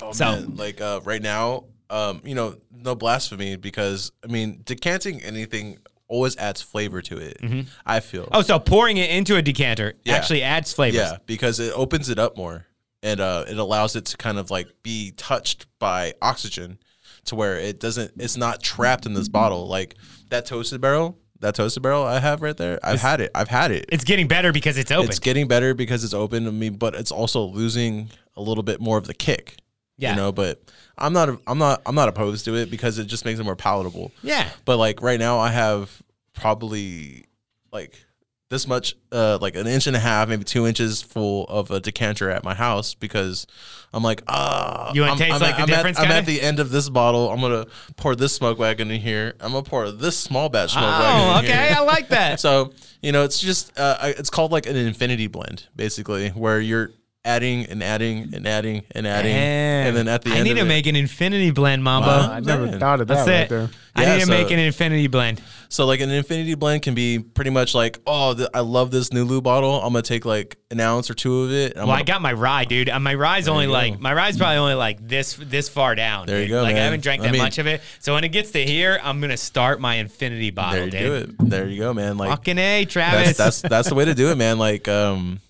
Oh, 0.00 0.12
So- 0.12 0.24
man, 0.24 0.56
like 0.56 0.80
uh, 0.80 1.00
right 1.04 1.20
now, 1.22 1.64
um, 1.90 2.22
you 2.24 2.34
know, 2.34 2.56
no 2.72 2.94
blasphemy 2.94 3.56
because 3.56 4.10
I 4.24 4.28
mean, 4.28 4.62
decanting 4.64 5.20
anything 5.22 5.80
always 6.08 6.36
adds 6.36 6.62
flavor 6.62 7.02
to 7.02 7.18
it. 7.18 7.38
I 7.84 8.00
feel. 8.00 8.28
Oh, 8.32 8.42
so 8.42 8.58
pouring 8.58 8.96
it 8.96 9.10
into 9.10 9.36
a 9.36 9.42
decanter 9.42 9.94
Yeah. 10.04 10.14
actually 10.14 10.42
adds 10.42 10.72
flavor. 10.72 10.96
Yeah, 10.96 11.16
because 11.26 11.58
it 11.60 11.72
opens 11.74 12.08
it 12.08 12.18
up 12.18 12.36
more 12.36 12.66
and 13.02 13.20
uh, 13.20 13.44
it 13.48 13.58
allows 13.58 13.96
it 13.96 14.06
to 14.06 14.16
kind 14.16 14.38
of 14.38 14.50
like 14.50 14.68
be 14.82 15.12
touched 15.16 15.66
by 15.78 16.14
oxygen 16.22 16.78
to 17.26 17.34
where 17.34 17.58
it 17.58 17.80
doesn't, 17.80 18.12
it's 18.18 18.36
not 18.36 18.62
trapped 18.62 19.04
in 19.06 19.14
this 19.14 19.28
bottle. 19.28 19.66
Like 19.66 19.96
that 20.30 20.46
toasted 20.46 20.80
barrel, 20.80 21.18
that 21.40 21.54
toasted 21.56 21.82
barrel 21.82 22.04
I 22.04 22.20
have 22.20 22.40
right 22.40 22.56
there, 22.56 22.78
I've 22.82 23.00
had 23.00 23.20
it. 23.20 23.30
I've 23.34 23.48
had 23.48 23.70
it. 23.72 23.86
It's 23.90 24.04
getting 24.04 24.28
better 24.28 24.52
because 24.52 24.78
it's 24.78 24.90
open. 24.90 25.08
It's 25.08 25.18
getting 25.18 25.48
better 25.48 25.74
because 25.74 26.04
it's 26.04 26.14
open 26.14 26.44
to 26.44 26.52
me, 26.52 26.68
but 26.70 26.94
it's 26.94 27.10
also 27.12 27.42
losing 27.42 28.10
a 28.36 28.40
little 28.42 28.62
bit 28.62 28.80
more 28.80 28.96
of 28.98 29.06
the 29.06 29.14
kick. 29.14 29.56
Yeah. 29.98 30.10
You 30.10 30.16
know, 30.16 30.32
but 30.32 30.62
I'm 30.98 31.12
not 31.12 31.28
I'm 31.46 31.58
not 31.58 31.82
I'm 31.86 31.94
not 31.94 32.08
opposed 32.08 32.44
to 32.46 32.54
it 32.56 32.70
because 32.70 32.98
it 32.98 33.04
just 33.06 33.24
makes 33.24 33.40
it 33.40 33.44
more 33.44 33.56
palatable. 33.56 34.12
yeah. 34.22 34.48
But 34.64 34.76
like 34.76 35.00
right 35.02 35.18
now 35.18 35.38
I 35.38 35.50
have 35.50 36.02
probably 36.34 37.24
like 37.72 38.04
this 38.48 38.68
much, 38.68 38.94
uh, 39.10 39.38
like 39.40 39.56
an 39.56 39.66
inch 39.66 39.88
and 39.88 39.96
a 39.96 39.98
half, 39.98 40.28
maybe 40.28 40.44
two 40.44 40.68
inches 40.68 41.02
full 41.02 41.46
of 41.46 41.72
a 41.72 41.80
decanter 41.80 42.30
at 42.30 42.44
my 42.44 42.54
house 42.54 42.94
because 42.94 43.44
I'm 43.92 44.04
like, 44.04 44.22
ah, 44.28 44.92
You 44.94 45.00
wanna 45.00 45.12
I'm, 45.14 45.18
taste 45.18 45.34
I'm 45.34 45.40
like 45.40 45.50
at, 45.50 45.56
the 45.56 45.62
I'm 45.62 45.66
difference, 45.68 45.98
At, 45.98 46.04
I'm 46.04 46.10
at 46.12 46.26
the 46.26 46.40
end 46.40 46.60
of 46.60 46.70
this 46.70 46.88
bottle. 46.88 47.28
I'm 47.30 47.40
gonna 47.40 47.66
pour 47.96 48.14
this 48.14 48.32
smoke 48.34 48.58
wagon 48.60 48.90
in 48.92 49.00
here. 49.00 49.34
I'm 49.40 49.50
gonna 49.50 49.64
pour 49.64 49.90
this 49.90 50.16
small 50.16 50.48
batch 50.48 50.72
smoke 50.72 50.84
Oh, 50.84 50.88
wagon. 50.88 51.50
in 51.50 51.50
okay. 51.50 51.72
I 51.74 51.80
like 51.80 52.08
that. 52.10 52.38
So 52.46 52.72
you 53.02 53.10
know, 53.12 53.24
it's 53.24 53.40
just 53.40 53.76
uh, 53.78 53.96
it's 54.02 54.30
called 54.30 54.52
like 54.52 54.66
an 54.66 54.76
infinity 54.76 55.26
blend, 55.26 55.66
basically, 55.74 56.28
where 56.30 56.60
you're 56.60 56.92
adding 57.26 57.66
and 57.66 57.82
adding 57.82 58.30
and 58.32 58.46
adding 58.46 58.84
and 58.92 59.06
adding, 59.06 59.34
and 59.34 59.96
then 59.96 60.08
at 60.08 60.22
the 60.22 60.30
end, 60.30 60.38
I 60.40 60.42
need 60.42 60.52
of 60.52 60.56
to 60.58 60.62
it- 60.64 60.68
make 60.68 60.86
an 60.86 60.96
infinity 60.96 61.50
blend, 61.50 61.82
Mambo. 61.84 62.06
Wow. 62.08 62.32
I 62.32 62.40
never 62.40 62.66
Man. 62.66 62.78
thought 62.80 63.00
of 63.00 63.08
that 63.08 63.14
That's 63.14 63.28
right 63.28 63.40
it. 63.40 63.48
there. 63.48 63.70
I 63.94 64.02
Yeah, 64.02 64.12
need 64.14 64.20
to 64.20 64.26
so- 64.26 64.32
make 64.32 64.50
an 64.50 64.58
infinity 64.58 65.06
blend. 65.06 65.40
So 65.68 65.84
like 65.86 66.00
an 66.00 66.10
infinity 66.10 66.54
blend 66.54 66.82
can 66.82 66.94
be 66.94 67.18
pretty 67.18 67.50
much 67.50 67.74
like, 67.74 67.98
oh, 68.06 68.34
th- 68.34 68.48
I 68.54 68.60
love 68.60 68.90
this 68.92 69.08
Nulu 69.08 69.42
bottle. 69.42 69.82
I'm 69.82 69.92
gonna 69.92 70.02
take 70.02 70.24
like 70.24 70.58
an 70.70 70.78
ounce 70.80 71.10
or 71.10 71.14
two 71.14 71.42
of 71.44 71.50
it. 71.52 71.72
and 71.72 71.80
I'm 71.80 71.86
Well, 71.88 71.96
I 71.96 72.00
gonna- 72.00 72.04
got 72.18 72.22
my 72.22 72.32
rye, 72.32 72.64
dude. 72.66 72.88
And 72.88 73.02
my 73.02 73.14
rye's 73.14 73.48
only 73.48 73.66
like 73.66 73.98
my 73.98 74.12
rye's 74.14 74.36
probably 74.36 74.58
only 74.58 74.74
like 74.74 75.06
this 75.06 75.34
this 75.40 75.68
far 75.68 75.94
down. 75.96 76.26
There 76.26 76.40
you 76.40 76.48
go, 76.48 76.62
Like 76.62 76.76
I 76.76 76.80
haven't 76.80 77.02
drank 77.02 77.22
I 77.22 77.26
that 77.26 77.32
mean- 77.32 77.42
much 77.42 77.58
of 77.58 77.66
it. 77.66 77.80
So 78.00 78.14
when 78.14 78.22
it 78.22 78.28
gets 78.28 78.52
to 78.52 78.64
here, 78.64 79.00
I'm 79.02 79.20
gonna 79.20 79.36
start 79.36 79.80
my 79.80 79.96
infinity 79.96 80.50
bottle, 80.50 80.72
there 80.72 80.84
you 80.84 80.90
dude. 81.26 81.36
do 81.38 81.44
it. 81.44 81.50
There 81.50 81.66
you 81.68 81.78
go, 81.80 81.92
man. 81.92 82.16
Like 82.16 82.28
Fucking 82.30 82.58
a, 82.58 82.84
Travis. 82.84 83.36
that's 83.36 83.60
that's 83.60 83.60
that's 83.62 83.88
the 83.88 83.94
way 83.96 84.04
to 84.04 84.14
do 84.14 84.30
it, 84.30 84.36
man. 84.36 84.58
Like 84.58 84.86
um, 84.86 85.40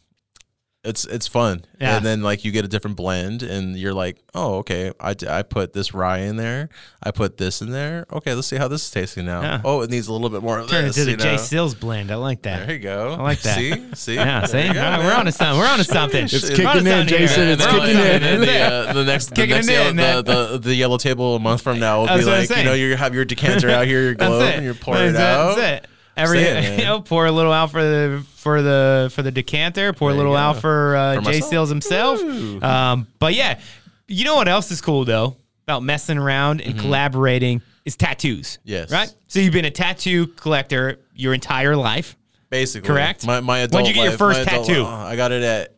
it's 0.87 1.05
it's 1.05 1.27
fun, 1.27 1.65
Yeah. 1.81 1.97
and 1.97 2.05
then 2.07 2.23
like 2.23 2.45
you 2.45 2.53
get 2.53 2.65
a 2.65 2.69
different 2.69 2.97
blend, 2.97 3.43
and 3.43 3.77
you're 3.77 3.93
like, 3.95 4.19
oh, 4.35 4.57
okay, 4.59 4.93
I, 5.01 5.15
d- 5.15 5.27
I 5.29 5.43
put 5.43 5.73
this 5.73 5.93
rye 5.95 6.19
in 6.21 6.37
there, 6.37 6.69
I 7.03 7.11
put 7.11 7.37
this 7.39 7.61
in 7.63 7.71
there. 7.71 8.07
Okay, 8.13 8.35
let's 8.35 8.47
see 8.47 8.57
how 8.57 8.69
this 8.69 8.85
is 8.85 8.91
tasting 8.91 9.27
now. 9.27 9.43
Yeah. 9.43 9.61
Oh, 9.65 9.81
it 9.83 9.91
needs 9.91 10.09
a 10.09 10.13
little 10.13 10.29
bit 10.31 10.43
more 10.43 10.59
of 10.59 10.69
Turn 10.71 10.85
it 10.85 10.89
this. 10.89 10.97
to 10.97 11.05
the 11.05 11.11
you 11.13 11.17
J 11.17 11.33
know? 11.33 11.37
Sills 11.39 11.75
blend. 11.75 12.11
I 12.11 12.15
like 12.17 12.43
that. 12.43 12.67
There 12.67 12.77
you 12.77 12.83
go. 12.83 13.13
I 13.19 13.23
like 13.23 13.41
that. 13.43 13.57
See, 13.57 13.95
see, 13.95 14.15
Yeah, 14.15 14.47
There 14.47 14.63
see, 14.63 14.69
you 14.69 14.75
go, 14.75 14.81
All 14.83 14.91
right, 14.93 15.05
we're 15.05 15.15
on 15.15 15.25
to 15.27 15.33
something. 15.33 15.59
We're 15.59 15.69
on 15.69 15.79
to 15.79 15.85
something. 15.85 16.25
It's 16.25 16.33
We're 16.33 16.49
kicking 16.51 16.65
in, 16.65 16.67
something 16.67 16.87
here. 16.87 17.05
Jason. 17.05 17.49
It's 17.49 17.65
We're 17.65 17.73
kicking 17.73 17.89
in. 17.91 17.97
something. 17.97 18.13
And 18.13 18.23
then 18.23 18.41
That's 18.41 18.47
the, 18.47 18.57
it. 18.57 18.89
uh, 18.89 18.93
the 18.93 19.05
next, 19.05 19.35
the 19.35 19.47
next 19.47 19.69
yellow, 19.69 19.89
the, 19.89 19.95
man. 19.95 20.25
the, 20.25 20.59
the 20.59 20.75
yellow 20.75 20.99
table 20.99 21.37
a 21.37 21.41
month 21.41 21.63
from 21.63 21.79
now 21.79 22.01
will 22.01 22.07
be 22.07 22.13
what 22.13 22.21
I'm 22.23 22.27
like, 22.27 22.41
you 22.41 22.47
saying. 22.55 22.67
know, 22.67 22.75
you 22.75 22.97
have 22.97 23.15
your 23.15 23.25
decanter 23.25 23.71
out 23.77 23.87
here, 23.87 24.03
your 24.03 24.15
globe, 24.15 24.43
and 24.55 24.65
you're 24.65 24.75
pouring 24.75 25.11
it 25.11 25.17
out. 25.17 25.57
That's 25.57 25.85
it. 25.85 25.91
Every 26.17 26.39
Say 26.39 26.51
it, 26.51 26.55
man. 26.63 26.79
you 26.79 26.85
know, 26.85 27.01
pour 27.01 27.27
a 27.27 27.33
little 27.33 27.53
out 27.53 27.71
for 27.71 27.83
the 27.83 28.25
for 28.37 28.63
the 28.63 29.11
for 29.15 29.23
the 29.23 29.31
decanter. 29.31 29.93
Pour 29.93 30.11
a 30.11 30.13
There 30.13 30.19
little 30.19 30.37
out 30.37 30.57
for, 30.61 30.97
uh, 30.97 31.17
For 31.23 31.33
Jay. 31.33 31.41
Seals 31.41 31.69
himself. 31.69 32.21
Um, 32.63 33.07
but 33.19 33.35
yeah, 33.35 33.61
you 34.09 34.25
know 34.25 34.35
what 34.37 34.49
else 34.49 34.71
is 34.71 34.81
cool 34.81 35.05
though 35.05 35.37
about 35.65 35.83
messing 35.83 36.17
around 36.17 36.61
and 36.61 36.79
collaborating 36.79 37.61
is 37.85 37.97
tattoos. 37.97 38.59
Mm-hmm. 38.59 38.69
Yes. 38.71 38.91
Right. 38.91 39.13
So 39.29 39.41
you've 39.41 39.53
been 39.53 39.65
a 39.65 39.71
tattoo 39.71 40.29
collector 40.29 41.01
your 41.15 41.35
entire 41.35 41.77
life. 41.77 42.17
Basically, 42.49 42.87
Correct? 42.87 43.27
My 43.27 43.41
my 43.41 43.59
adult. 43.59 43.83
When'd 43.85 43.89
adult 43.89 43.97
you 43.97 44.03
get 44.03 44.09
your 44.11 44.19
first 44.19 44.49
tattoo? 44.49 44.85
uh, 44.85 44.89
I 44.89 45.17
got 45.17 45.33
it 45.33 45.43
at 45.43 45.77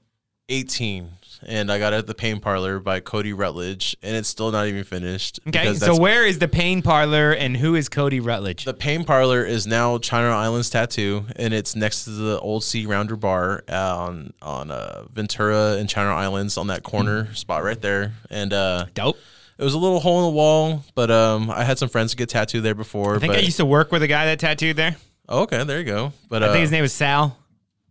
18, 0.50 1.08
and 1.46 1.70
I 1.70 1.78
got 1.78 1.92
it 1.92 1.96
at 1.96 2.06
the 2.06 2.14
Pain 2.14 2.40
Parlor 2.40 2.80
by 2.80 3.00
Cody 3.00 3.32
Rutledge, 3.32 3.96
and 4.02 4.16
it's 4.16 4.28
still 4.28 4.50
not 4.50 4.66
even 4.66 4.84
finished. 4.84 5.40
Okay. 5.48 5.74
So 5.74 5.96
where 5.96 6.26
is 6.26 6.38
the 6.38 6.48
Pain 6.48 6.82
Parlor 6.82 7.32
and 7.32 7.56
who 7.56 7.74
is 7.74 7.88
Cody 7.88 8.20
Rutledge? 8.20 8.64
The 8.64 8.74
Pain 8.74 9.04
Parlor 9.04 9.44
is 9.44 9.66
now 9.66 9.98
Channel 9.98 10.32
Islands 10.32 10.70
Tattoo, 10.70 11.26
and 11.36 11.54
it's 11.54 11.76
next 11.76 12.04
to 12.04 12.10
the 12.10 12.40
Old 12.40 12.64
Sea 12.64 12.86
Rounder 12.86 13.16
Bar 13.16 13.64
uh, 13.68 13.96
on 13.98 14.32
on 14.42 14.70
uh, 14.70 15.04
Ventura 15.12 15.76
and 15.78 15.88
Channel 15.88 16.16
Islands 16.16 16.56
on 16.56 16.68
that 16.68 16.82
corner 16.82 17.32
spot 17.34 17.62
right 17.62 17.80
there. 17.80 18.14
And 18.30 18.52
uh, 18.52 18.86
Dope. 18.94 19.18
it 19.58 19.64
was 19.64 19.74
a 19.74 19.78
little 19.78 20.00
hole 20.00 20.20
in 20.20 20.24
the 20.32 20.36
wall, 20.36 20.84
but 20.94 21.10
um, 21.10 21.50
I 21.50 21.64
had 21.64 21.78
some 21.78 21.88
friends 21.88 22.14
get 22.14 22.28
tattooed 22.28 22.62
there 22.62 22.74
before. 22.74 23.16
I 23.16 23.18
think 23.18 23.32
but, 23.32 23.40
I 23.40 23.42
used 23.42 23.58
to 23.58 23.66
work 23.66 23.92
with 23.92 24.02
a 24.02 24.08
guy 24.08 24.26
that 24.26 24.38
tattooed 24.38 24.76
there. 24.76 24.96
oh, 25.28 25.42
okay, 25.42 25.64
there 25.64 25.78
you 25.78 25.84
go. 25.84 26.12
But 26.28 26.42
I 26.42 26.48
uh, 26.48 26.52
think 26.52 26.62
his 26.62 26.70
name 26.70 26.82
was 26.82 26.92
Sal. 26.92 27.36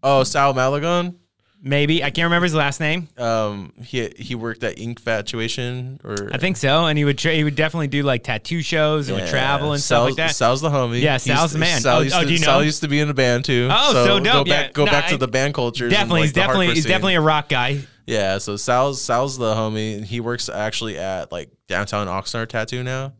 oh 0.03 0.23
Sal 0.23 0.53
Malagon. 0.53 1.15
Maybe 1.61 2.03
I 2.03 2.11
can't 2.11 2.25
remember 2.25 2.43
his 2.45 2.53
last 2.53 2.79
name. 2.79 3.07
Um, 3.17 3.73
he 3.83 4.11
he 4.17 4.35
worked 4.35 4.63
at 4.63 4.77
Ink 4.79 4.99
Fatuation, 4.99 5.99
or 6.03 6.29
I 6.31 6.37
think 6.37 6.55
so, 6.55 6.85
and 6.85 6.97
he 6.97 7.03
would 7.03 7.17
tra- 7.17 7.33
he 7.33 7.43
would 7.43 7.55
definitely 7.55 7.87
do 7.87 8.03
like 8.03 8.23
tattoo 8.23 8.61
shows 8.61 9.09
and 9.09 9.19
would 9.19 9.27
travel 9.27 9.71
and 9.73 9.81
Sal's, 9.81 10.13
stuff 10.13 10.17
like 10.19 10.27
that. 10.29 10.35
Sal's 10.35 10.61
the 10.61 10.69
homie. 10.69 11.01
Yeah, 11.01 11.17
Sal's 11.17 11.53
the 11.53 11.59
man. 11.59 11.81
Sal 11.81 11.97
Oh, 11.97 12.01
used 12.01 12.15
oh, 12.15 12.21
to, 12.21 12.27
do 12.27 12.33
you 12.33 12.39
know? 12.39 12.45
Sal 12.45 12.63
used 12.63 12.81
to 12.81 12.87
be 12.87 12.99
in 12.99 13.09
a 13.09 13.13
band 13.13 13.43
too. 13.45 13.67
Oh, 13.71 13.93
so 14.05 14.19
dope. 14.19 14.23
Go 14.23 14.43
back, 14.51 14.65
Yeah. 14.67 14.71
go 14.71 14.85
No, 14.85 14.91
back 14.91 15.05
I- 15.05 15.09
to 15.09 15.17
the 15.17 15.27
band 15.27 15.55
culture. 15.55 15.89
definitely, 15.89 16.21
he's 16.21 16.33
definitely 16.33 16.67
he's 16.75 16.85
definitely 16.85 17.15
a 17.15 17.21
rock 17.21 17.49
guy. 17.49 17.79
Yeah, 18.05 18.37
so 18.37 18.55
Sal's 18.55 19.01
Sal's 19.01 19.37
the 19.37 19.53
homie, 19.55 20.03
he 20.03 20.19
works 20.21 20.49
actually 20.49 20.97
at 20.99 21.31
like 21.31 21.49
downtown 21.67 22.05
Oxnard 22.07 22.49
Tattoo 22.49 22.83
now. 22.83 23.13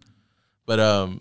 But 0.68 0.80
um, 0.80 1.18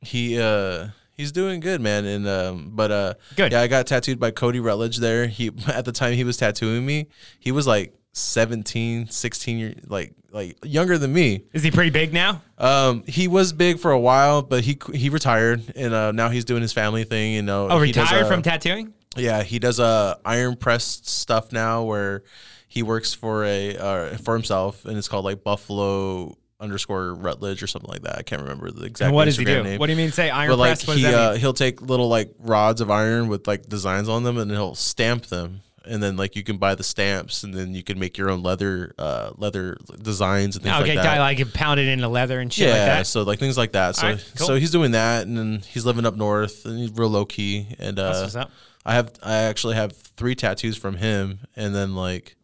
he 0.00 0.40
uh 0.40 0.86
he's 1.20 1.32
doing 1.32 1.60
good, 1.60 1.80
man. 1.80 2.04
And 2.04 2.26
um, 2.26 2.70
but 2.74 2.90
uh, 2.90 3.14
Good. 3.36 3.52
Yeah, 3.52 3.60
I 3.60 3.66
got 3.68 3.86
tattooed 3.86 4.18
by 4.18 4.30
Cody 4.32 4.58
Rutledge 4.60 4.96
there. 4.96 5.26
He 5.26 5.50
at 5.68 5.84
the 5.84 5.92
time 5.92 6.14
he 6.14 6.24
was 6.24 6.36
tattooing 6.36 6.84
me, 6.84 7.06
he 7.38 7.52
was 7.52 7.66
like 7.66 7.94
17, 8.12 9.08
16 9.08 9.58
years, 9.58 9.74
like 9.88 10.14
like 10.32 10.56
younger 10.64 10.96
than 10.98 11.12
me. 11.12 11.44
Is 11.52 11.62
he 11.62 11.70
pretty 11.70 11.90
big 11.90 12.12
now? 12.12 12.42
Um, 12.58 13.02
he 13.06 13.28
was 13.28 13.52
big 13.52 13.78
for 13.78 13.90
a 13.90 13.98
while, 13.98 14.42
but 14.42 14.62
he 14.64 14.78
he 14.94 15.08
retired, 15.10 15.62
and 15.76 15.92
uh, 15.94 16.12
now 16.12 16.28
he's 16.28 16.44
doing 16.44 16.62
his 16.62 16.72
family 16.72 17.04
thing. 17.04 17.32
You 17.34 17.42
know, 17.42 17.68
Oh, 17.68 17.80
he 17.80 17.92
does, 17.92 18.10
retired 18.10 18.24
uh, 18.24 18.28
from 18.28 18.42
tattooing. 18.42 18.94
yeah, 19.16 19.42
he 19.42 19.58
does 19.58 19.78
uh, 19.80 20.16
iron 20.24 20.56
press 20.56 20.84
stuff 21.04 21.52
now, 21.52 21.82
where 21.84 22.22
he 22.68 22.82
works 22.82 23.12
for 23.14 23.44
a 23.44 23.76
uh, 23.76 24.16
for 24.18 24.34
himself, 24.34 24.84
and 24.84 24.96
it's 24.96 25.08
called 25.08 25.24
like 25.24 25.42
Buffalo 25.42 26.36
underscore 26.60 27.14
Rutledge 27.14 27.62
or 27.62 27.66
something 27.66 27.90
like 27.90 28.02
that. 28.02 28.18
I 28.18 28.22
can't 28.22 28.42
remember 28.42 28.70
the 28.70 28.84
exact. 28.84 29.06
And 29.06 29.14
what 29.14 29.24
does 29.24 29.36
he 29.36 29.44
Instagram 29.44 29.62
do? 29.62 29.62
Name. 29.64 29.78
What 29.78 29.86
do 29.86 29.92
you 29.92 29.96
mean? 29.96 30.12
Say 30.12 30.30
iron 30.30 30.50
But 30.50 30.58
like 30.58 30.84
press? 30.84 30.96
He 30.96 31.06
uh, 31.06 31.34
he'll 31.34 31.54
take 31.54 31.80
little 31.82 32.08
like 32.08 32.32
rods 32.38 32.80
of 32.80 32.90
iron 32.90 33.28
with 33.28 33.46
like 33.46 33.66
designs 33.66 34.08
on 34.08 34.22
them, 34.22 34.38
and 34.38 34.50
he'll 34.50 34.74
stamp 34.74 35.26
them. 35.26 35.60
And 35.86 36.02
then 36.02 36.16
like 36.16 36.36
you 36.36 36.44
can 36.44 36.58
buy 36.58 36.74
the 36.74 36.84
stamps, 36.84 37.42
and 37.42 37.54
then 37.54 37.74
you 37.74 37.82
can 37.82 37.98
make 37.98 38.18
your 38.18 38.30
own 38.30 38.42
leather 38.42 38.94
uh, 38.98 39.30
leather 39.36 39.78
designs 40.00 40.54
and 40.56 40.62
things 40.62 40.74
okay, 40.76 40.80
like 40.80 40.94
that. 40.96 40.98
Okay, 40.98 41.16
guy 41.16 41.20
like 41.20 41.52
pound 41.54 41.80
it 41.80 41.88
into 41.88 42.06
leather 42.06 42.38
and 42.38 42.52
shit 42.52 42.68
Yeah, 42.68 42.74
like 42.74 42.86
that. 42.86 43.06
so 43.06 43.22
like 43.22 43.38
things 43.38 43.56
like 43.56 43.72
that. 43.72 43.96
So 43.96 44.06
Alright, 44.06 44.32
cool. 44.36 44.46
so 44.46 44.54
he's 44.56 44.70
doing 44.70 44.90
that, 44.90 45.26
and 45.26 45.38
then 45.38 45.62
he's 45.66 45.86
living 45.86 46.04
up 46.04 46.16
north, 46.16 46.66
and 46.66 46.78
he's 46.78 46.92
real 46.92 47.08
low 47.08 47.24
key. 47.24 47.66
And 47.78 47.98
uh, 47.98 48.20
what's 48.20 48.36
up. 48.36 48.50
I 48.84 48.94
have 48.94 49.12
I 49.22 49.36
actually 49.36 49.76
have 49.76 49.92
three 49.92 50.34
tattoos 50.34 50.76
from 50.76 50.96
him, 50.96 51.40
and 51.56 51.74
then 51.74 51.94
like 51.94 52.36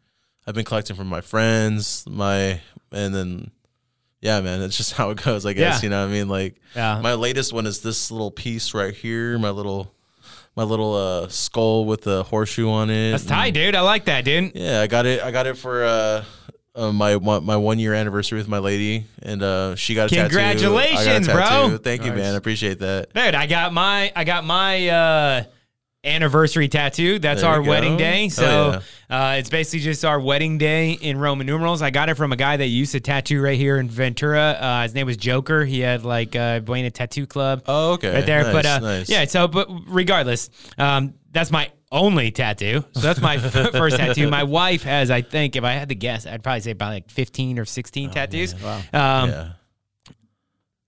I've 0.46 0.54
been 0.54 0.64
collecting 0.64 0.96
from 0.96 1.08
my 1.08 1.20
friends, 1.20 2.04
my 2.08 2.60
and 2.92 3.14
then 3.14 3.50
yeah, 4.26 4.40
man, 4.40 4.60
it's 4.62 4.76
just 4.76 4.92
how 4.98 5.10
it 5.10 5.22
goes. 5.22 5.46
I 5.46 5.52
guess 5.52 5.76
Yeah. 5.76 5.86
you 5.86 5.90
know 5.90 6.02
what 6.04 6.10
I 6.10 6.12
mean. 6.12 6.28
Like 6.28 6.56
Yeah. 6.74 7.00
my 7.00 7.14
latest 7.14 7.52
one 7.52 7.64
is 7.66 7.80
this 7.80 8.10
little 8.10 8.30
piece 8.32 8.74
right 8.74 8.94
here, 8.94 9.38
my 9.38 9.50
little 9.50 9.92
my 10.56 10.62
little 10.64 10.94
uh, 10.94 11.28
skull 11.28 11.84
with 11.84 12.06
a 12.06 12.22
horseshoe 12.22 12.68
on 12.70 12.88
it. 12.90 13.10
That's 13.12 13.26
tight, 13.26 13.52
dude. 13.54 13.74
I 13.74 13.82
like 13.82 14.06
that, 14.06 14.24
dude. 14.24 14.52
Yeah, 14.54 14.80
I 14.80 14.86
got 14.86 15.04
it. 15.06 15.22
I 15.22 15.30
got 15.30 15.46
it 15.46 15.58
for 15.58 15.84
uh, 15.84 16.24
uh, 16.74 16.92
my 16.92 17.16
one, 17.16 17.44
my 17.44 17.56
one 17.56 17.78
year 17.78 17.92
anniversary 17.92 18.38
with 18.38 18.48
my 18.48 18.58
lady, 18.58 19.04
and 19.22 19.42
uh, 19.42 19.76
she 19.76 19.94
got 19.94 20.10
a 20.10 20.14
tattoo. 20.14 20.38
I 20.38 20.54
got 20.54 20.56
a 20.56 20.58
Congratulations, 20.64 21.26
bro. 21.28 21.36
tattoo. 21.44 21.78
Thank 21.78 22.04
you, 22.06 22.12
man. 22.12 22.34
I 22.34 22.36
appreciate 22.38 22.78
that. 22.80 23.12
Dude, 23.14 23.34
I 23.34 23.46
got 23.46 23.72
my 23.74 24.10
I 24.16 24.24
got 24.24 24.44
my 24.44 24.88
uh 24.88 25.44
anniversary 26.06 26.68
tattoo. 26.68 27.18
That's 27.18 27.42
There 27.42 27.50
our 27.50 27.62
wedding 27.62 27.96
day. 27.96 28.26
Oh, 28.26 28.28
So 28.28 28.80
uh, 29.10 29.36
it's 29.38 29.50
basically 29.50 29.80
just 29.80 30.04
our 30.04 30.20
wedding 30.20 30.58
day 30.58 30.92
in 30.92 31.18
Roman 31.18 31.46
numerals. 31.46 31.82
I 31.82 31.90
got 31.90 32.08
it 32.08 32.14
from 32.14 32.32
a 32.32 32.36
guy 32.36 32.56
that 32.56 32.66
used 32.68 32.92
to 32.92 33.00
tattoo 33.00 33.42
right 33.42 33.58
here 33.58 33.78
in 33.78 33.88
Ventura. 33.88 34.56
Uh, 34.60 34.82
his 34.82 34.94
name 34.94 35.06
was 35.06 35.16
Joker. 35.16 35.64
He 35.64 35.80
had 35.80 36.04
like 36.04 36.34
uh, 36.36 36.60
Buena 36.60 36.90
Tattoo 36.90 37.26
Club. 37.26 37.62
Oh, 37.66 37.92
okay. 37.94 38.14
right 38.14 38.26
there. 38.26 38.42
Nice, 38.44 38.52
but 38.52 38.66
uh, 38.66 38.78
nice. 38.78 39.08
yeah, 39.10 39.24
so 39.24 39.48
but 39.48 39.68
regardless, 39.86 40.50
um, 40.78 41.14
that's 41.32 41.50
my 41.50 41.70
only 41.92 42.30
tattoo. 42.30 42.84
So 42.92 43.00
that's 43.00 43.20
my 43.20 43.38
first 43.72 43.96
tattoo. 43.96 44.28
My 44.28 44.42
wife 44.44 44.82
has, 44.82 45.10
I 45.10 45.22
think, 45.22 45.56
if 45.56 45.64
I 45.64 45.72
had 45.72 45.88
to 45.90 45.94
guess, 45.94 46.26
I'd 46.26 46.42
probably 46.42 46.60
say 46.60 46.70
about 46.72 46.88
like 46.92 47.10
fifteen 47.10 47.58
or 47.58 47.64
sixteen 47.64 48.10
tattoos. 48.10 48.54
Um, 48.54 48.60
Oh, 48.62 48.80
yeah. 48.92 49.48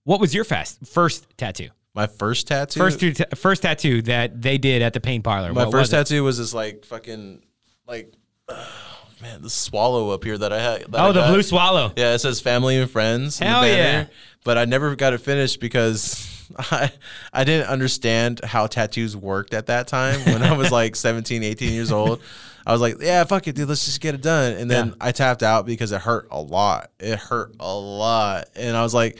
What 0.03 0.19
was 0.19 0.33
your 0.33 0.43
fast 0.43 0.87
first 0.87 1.27
tattoo? 1.37 1.69
My 1.99 2.07
first 2.07 2.47
tattoo. 2.47 2.79
First, 2.79 2.99
two 3.01 3.13
ta- 3.13 3.25
first 3.35 3.61
tattoo 3.63 4.01
that 4.03 4.41
they 4.41 4.57
did 4.57 4.81
at 4.81 4.93
the 4.93 5.01
Pain 5.01 5.21
Parlor. 5.21 5.51
my 5.53 5.65
What 5.65 5.71
first 5.71 5.91
was 5.91 6.07
tattoo 6.07 6.23
was 6.23 6.37
this 6.37 6.53
like 6.53 6.85
fucking 6.85 7.41
like 7.87 8.13
man, 9.21 9.41
the 9.41 9.49
swallow 9.49 10.11
up 10.11 10.23
here 10.23 10.37
that 10.37 10.53
I 10.53 10.61
had. 10.61 10.81
that 10.83 10.95
Oh, 10.95 11.09
I 11.09 11.11
the 11.11 11.23
blue 11.27 11.43
swallow. 11.43 11.91
Yeah, 11.97 12.13
it 12.13 12.19
says 12.19 12.39
family 12.39 12.77
and 12.77 12.89
friends. 12.89 13.37
Hell 13.39 13.67
yeah. 13.67 14.05
But 14.45 14.57
I 14.57 14.63
never 14.63 14.95
got 14.95 15.11
it 15.11 15.17
finished 15.17 15.59
because 15.59 16.25
I 16.57 16.89
I 17.33 17.43
didn't 17.43 17.67
understand 17.67 18.39
how 18.45 18.67
tattoos 18.67 19.17
worked 19.17 19.53
at 19.53 19.65
that 19.65 19.87
time 19.87 20.21
when 20.21 20.41
I 20.41 20.55
was 20.55 20.71
like 20.71 20.95
17, 20.95 21.43
18 21.43 21.73
years 21.73 21.91
old. 21.91 22.21
I 22.65 22.71
was 22.71 22.79
like, 22.81 22.95
yeah, 23.01 23.23
fuck 23.25 23.47
it, 23.47 23.55
dude, 23.55 23.67
let's 23.67 23.83
just 23.85 23.99
get 23.99 24.15
it 24.15 24.21
done. 24.21 24.53
And 24.53 24.71
then 24.71 24.87
Yeah. 24.89 24.93
I 25.01 25.11
tapped 25.11 25.43
out 25.43 25.65
because 25.65 25.91
it 25.91 25.99
hurt 26.01 26.27
a 26.31 26.39
lot. 26.39 26.91
It 26.99 27.17
hurt 27.19 27.55
a 27.59 27.73
lot. 27.73 28.47
And 28.55 28.77
I 28.77 28.83
was 28.83 28.93
like, 28.93 29.17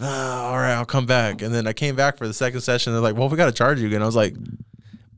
ah, 0.00 0.46
all 0.50 0.56
right, 0.56 0.74
I'll 0.74 0.84
come 0.84 1.06
back. 1.06 1.42
And 1.42 1.54
then 1.54 1.66
I 1.66 1.72
came 1.72 1.96
back 1.96 2.16
for 2.18 2.26
the 2.26 2.34
second 2.34 2.60
session. 2.62 2.92
They're 2.92 3.02
like, 3.02 3.16
well, 3.16 3.28
we 3.28 3.36
got 3.36 3.46
to 3.46 3.52
charge 3.52 3.80
you 3.80 3.86
again. 3.86 4.02
I 4.02 4.06
was 4.06 4.16
like, 4.16 4.34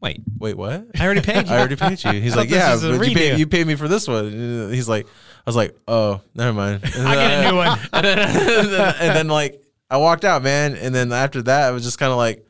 Wait, 0.01 0.21
wait, 0.39 0.55
what? 0.55 0.87
I 1.01 1.05
already 1.07 1.23
paid 1.23 1.47
you. 1.49 1.55
I 1.55 1.59
already 1.59 1.77
paid 1.77 2.05
you. 2.05 2.13
He's 2.21 2.37
like, 2.37 2.51
yeah, 2.51 2.77
but 2.79 3.09
you 3.09 3.15
paid, 3.17 3.39
you 3.39 3.47
paid 3.47 3.67
me 3.67 3.75
for 3.75 3.89
this 3.89 4.07
one. 4.07 4.71
He's 4.71 4.87
like, 4.87 5.07
I 5.07 5.41
was 5.47 5.57
like, 5.57 5.75
oh, 5.89 6.21
never 6.35 6.53
mind. 6.53 6.83
And 6.85 6.95
I 7.09 7.15
then 7.15 7.41
get 7.43 7.49
a 7.49 7.51
new 7.51 7.57
one. 7.57 7.79
and 7.95 8.05
then, 8.05 8.19
and 8.19 8.69
then, 8.69 8.95
and 9.01 9.17
then, 9.17 9.29
like 9.29 9.63
I 9.91 9.97
walked 9.97 10.27
out, 10.27 10.43
man. 10.43 10.77
And 10.77 10.95
then 10.95 11.11
after 11.11 11.41
that, 11.43 11.71
it 11.71 11.73
was 11.73 11.85
just 11.85 11.99
kind 11.99 12.13
of 12.13 12.19
like 12.19 12.47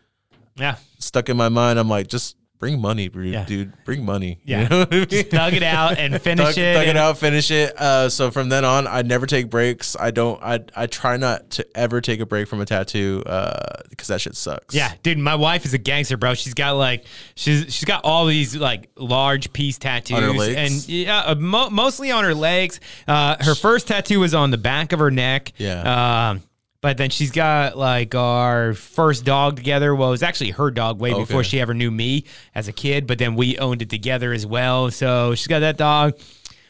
Yeah. 0.57 0.79
stuck 0.99 1.29
in 1.29 1.37
my 1.37 1.49
mind. 1.49 1.79
I'm 1.79 1.89
like, 1.89 2.09
just 2.09 2.37
bring 2.65 2.81
money, 2.81 3.09
dude. 3.11 3.27
Yeah. 3.27 3.45
dude 3.45 3.73
bring 3.85 4.05
money. 4.05 4.39
Yeah. 4.45 4.63
You 4.63 4.69
know 4.69 4.87
I 4.91 4.95
mean? 4.95 5.07
Just 5.09 5.27
thug 5.31 5.53
it 5.53 5.63
out 5.63 5.99
and 5.99 6.21
finish 6.21 6.47
Thug, 6.47 6.59
it. 6.59 6.75
thug 6.77 6.87
it 6.89 6.97
out, 6.97 7.19
finish 7.19 7.51
it. 7.51 7.79
Uh, 7.79 8.09
so 8.09 8.31
from 8.31 8.49
then 8.49 8.65
on, 8.65 8.87
I 8.87 9.03
never 9.03 9.27
take 9.27 9.51
breaks. 9.51 9.97
I 9.99 10.11
don't. 10.11 10.43
I 10.43 10.61
I 10.75 10.87
try 10.87 11.17
not 11.17 11.51
to 11.51 11.67
ever 11.77 12.01
take 12.01 12.21
a 12.21 12.27
break 12.27 12.49
from 12.49 12.61
a 12.61 12.65
tattoo 12.65 13.23
uh, 13.27 13.83
because 13.91 14.09
that 14.09 14.21
shit 14.21 14.35
sucks. 14.37 14.75
Yeah, 14.75 14.93
dude, 15.03 15.19
my 15.19 15.35
wife 15.35 15.65
is 15.65 15.75
a 15.75 15.79
gangster, 15.79 16.17
bro. 16.17 16.35
She's 16.35 16.55
got 16.55 16.73
like 16.73 17.05
she's 17.37 17.65
she's 17.75 17.85
got 17.85 18.05
all 18.05 18.27
these 18.27 18.57
like 18.57 18.89
large 18.97 19.53
piece 19.53 19.77
tattoos 19.79 20.17
On 20.17 20.23
her 20.23 20.33
legs? 20.33 20.57
and 20.57 20.89
yeah, 20.89 21.19
uh, 21.21 21.35
mo- 21.35 21.71
mostly 21.71 22.11
on 22.11 22.25
her 22.25 22.35
legs. 22.35 22.81
Uh, 23.07 23.37
her 23.41 23.55
first 23.55 23.89
tattoo 23.89 24.21
was 24.21 24.35
on 24.35 24.51
the 24.51 24.59
back 24.59 24.93
of 24.93 24.99
her 25.01 25.11
neck. 25.11 25.53
Yeah. 25.59 26.31
Um, 26.31 26.43
but 26.85 26.99
then 26.99 27.09
she's 27.09 27.31
got 27.31 27.79
like 27.79 28.15
our 28.15 28.75
first 28.75 29.25
dog 29.25 29.57
together. 29.57 29.95
Well, 29.95 30.09
it 30.09 30.11
was 30.11 30.23
actually 30.23 30.51
her 30.51 30.71
dog 30.71 31.01
way 31.01 31.15
before 31.15 31.43
she 31.43 31.59
ever 31.59 31.73
knew 31.73 31.91
me 31.91 32.27
as 32.55 32.69
a 32.69 32.75
kid. 32.75 33.07
But 33.07 33.17
then 33.17 33.37
we 33.37 33.57
owned 33.57 33.81
it 33.81 33.89
together 33.89 34.35
as 34.35 34.47
well. 34.47 34.91
So 34.91 35.35
she's 35.35 35.47
got 35.47 35.61
that 35.61 35.79
dog. 35.79 36.19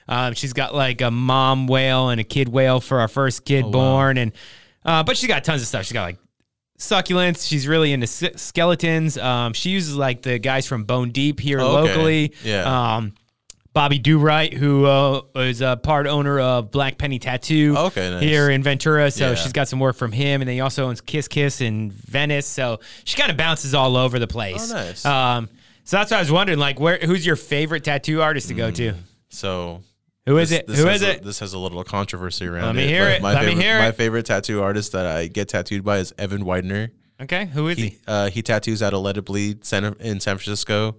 Um, 0.07 0.35
she's 0.35 0.53
got 0.53 0.73
like 0.73 1.01
a 1.01 1.11
mom 1.11 1.67
whale 1.67 2.11
and 2.11 2.21
a 2.21 2.25
kid 2.25 2.49
whale 2.49 2.79
for 2.81 3.01
our 3.01 3.09
first 3.09 3.41
Oh, 3.41 3.45
kid 3.45 3.73
born, 3.73 4.17
and 4.17 4.31
uh, 4.85 5.03
but 5.03 5.17
she's 5.17 5.27
got 5.27 5.43
tons 5.43 5.63
of 5.63 5.67
stuff. 5.67 5.85
She's 5.85 5.93
got 5.95 6.03
like 6.05 6.19
succulents. 6.79 7.45
She's 7.49 7.67
really 7.67 7.93
into 7.93 8.07
skeletons. 8.07 9.19
Um, 9.19 9.53
she 9.53 9.71
uses 9.71 9.97
like 9.97 10.23
the 10.23 10.39
guys 10.39 10.65
from 10.65 10.85
Bone 10.85 11.11
Deep 11.11 11.41
here 11.41 11.59
Oh, 11.61 11.79
okay. 11.79 11.89
locally. 11.89 12.35
Yeah. 12.45 12.95
Um, 12.99 13.15
Bobby 13.75 13.99
Do 13.99 14.19
Right, 14.19 14.55
who 14.55 14.87
uh, 14.87 15.23
is 15.35 15.61
a 15.61 15.77
part 15.77 16.07
owner 16.07 16.39
of 16.41 16.71
Black 16.71 16.97
Penny 16.97 17.19
Tattoo 17.19 17.75
Okay, 17.77 18.09
nice. 18.09 18.23
here 18.23 18.49
in 18.49 18.63
Ventura. 18.63 19.11
So 19.11 19.31
Yeah. 19.31 19.35
she's 19.35 19.53
got 19.53 19.67
some 19.69 19.81
work 19.81 19.97
from 19.97 20.13
him. 20.13 20.41
And 20.41 20.49
then 20.49 20.55
he 20.55 20.61
also 20.61 20.87
owns 20.87 21.01
Kiss 21.01 21.27
Kiss 21.29 21.61
in 21.61 21.91
Venice. 21.91 22.47
So 22.47 22.79
she 23.05 23.17
kind 23.19 23.31
of 23.33 23.37
bounces 23.37 23.75
all 23.75 23.97
over 23.97 24.19
the 24.21 24.29
place. 24.29 24.71
Oh, 24.71 24.75
nice. 24.77 25.05
Um, 25.05 25.49
so 25.83 25.97
that's 25.99 26.11
what 26.13 26.19
I 26.19 26.21
was 26.21 26.31
wondering, 26.31 26.59
like, 26.61 26.79
where 26.79 26.99
who's 26.99 27.27
your 27.27 27.37
favorite 27.37 27.83
tattoo 27.85 28.23
artist 28.23 28.47
to 28.49 28.55
go 28.55 28.71
to? 28.71 28.95
So 29.29 29.83
Who 30.27 30.39
is 30.39 30.51
this- 30.51 30.61
it? 30.61 30.67
This 30.69 30.79
Who 30.79 30.87
has 30.87 31.03
a, 31.03 31.11
it? 31.17 31.25
This 31.25 31.41
has 31.41 31.53
a 31.53 31.59
little 31.59 31.83
controversy 31.83 32.47
around 32.47 32.67
Let 32.67 32.75
me 32.77 32.85
it. 32.85 32.89
hear 32.89 33.09
it. 33.09 33.21
My 33.23 33.35
Let 33.35 33.41
me 33.43 33.49
favorite, 33.51 33.63
hear 33.65 33.79
My 33.81 33.91
favorite 33.93 34.25
tattoo 34.27 34.63
artist 34.63 34.93
that 34.93 35.05
I 35.05 35.27
get 35.27 35.49
tattooed 35.49 35.83
by 35.85 35.99
is 35.99 36.15
Evan 36.17 36.45
Widener. 36.47 36.93
Okay, 37.21 37.47
who 37.47 37.67
is 37.69 37.77
he? 37.79 37.89
He 37.89 37.99
uh, 38.07 38.31
he 38.31 38.41
tattoos 38.41 38.83
out 38.83 38.95
of 38.95 39.01
Let 39.01 39.17
It 39.17 39.25
Bleed 39.25 39.65
Center 39.65 39.95
in 40.01 40.21
San 40.21 40.37
Francisco. 40.39 40.97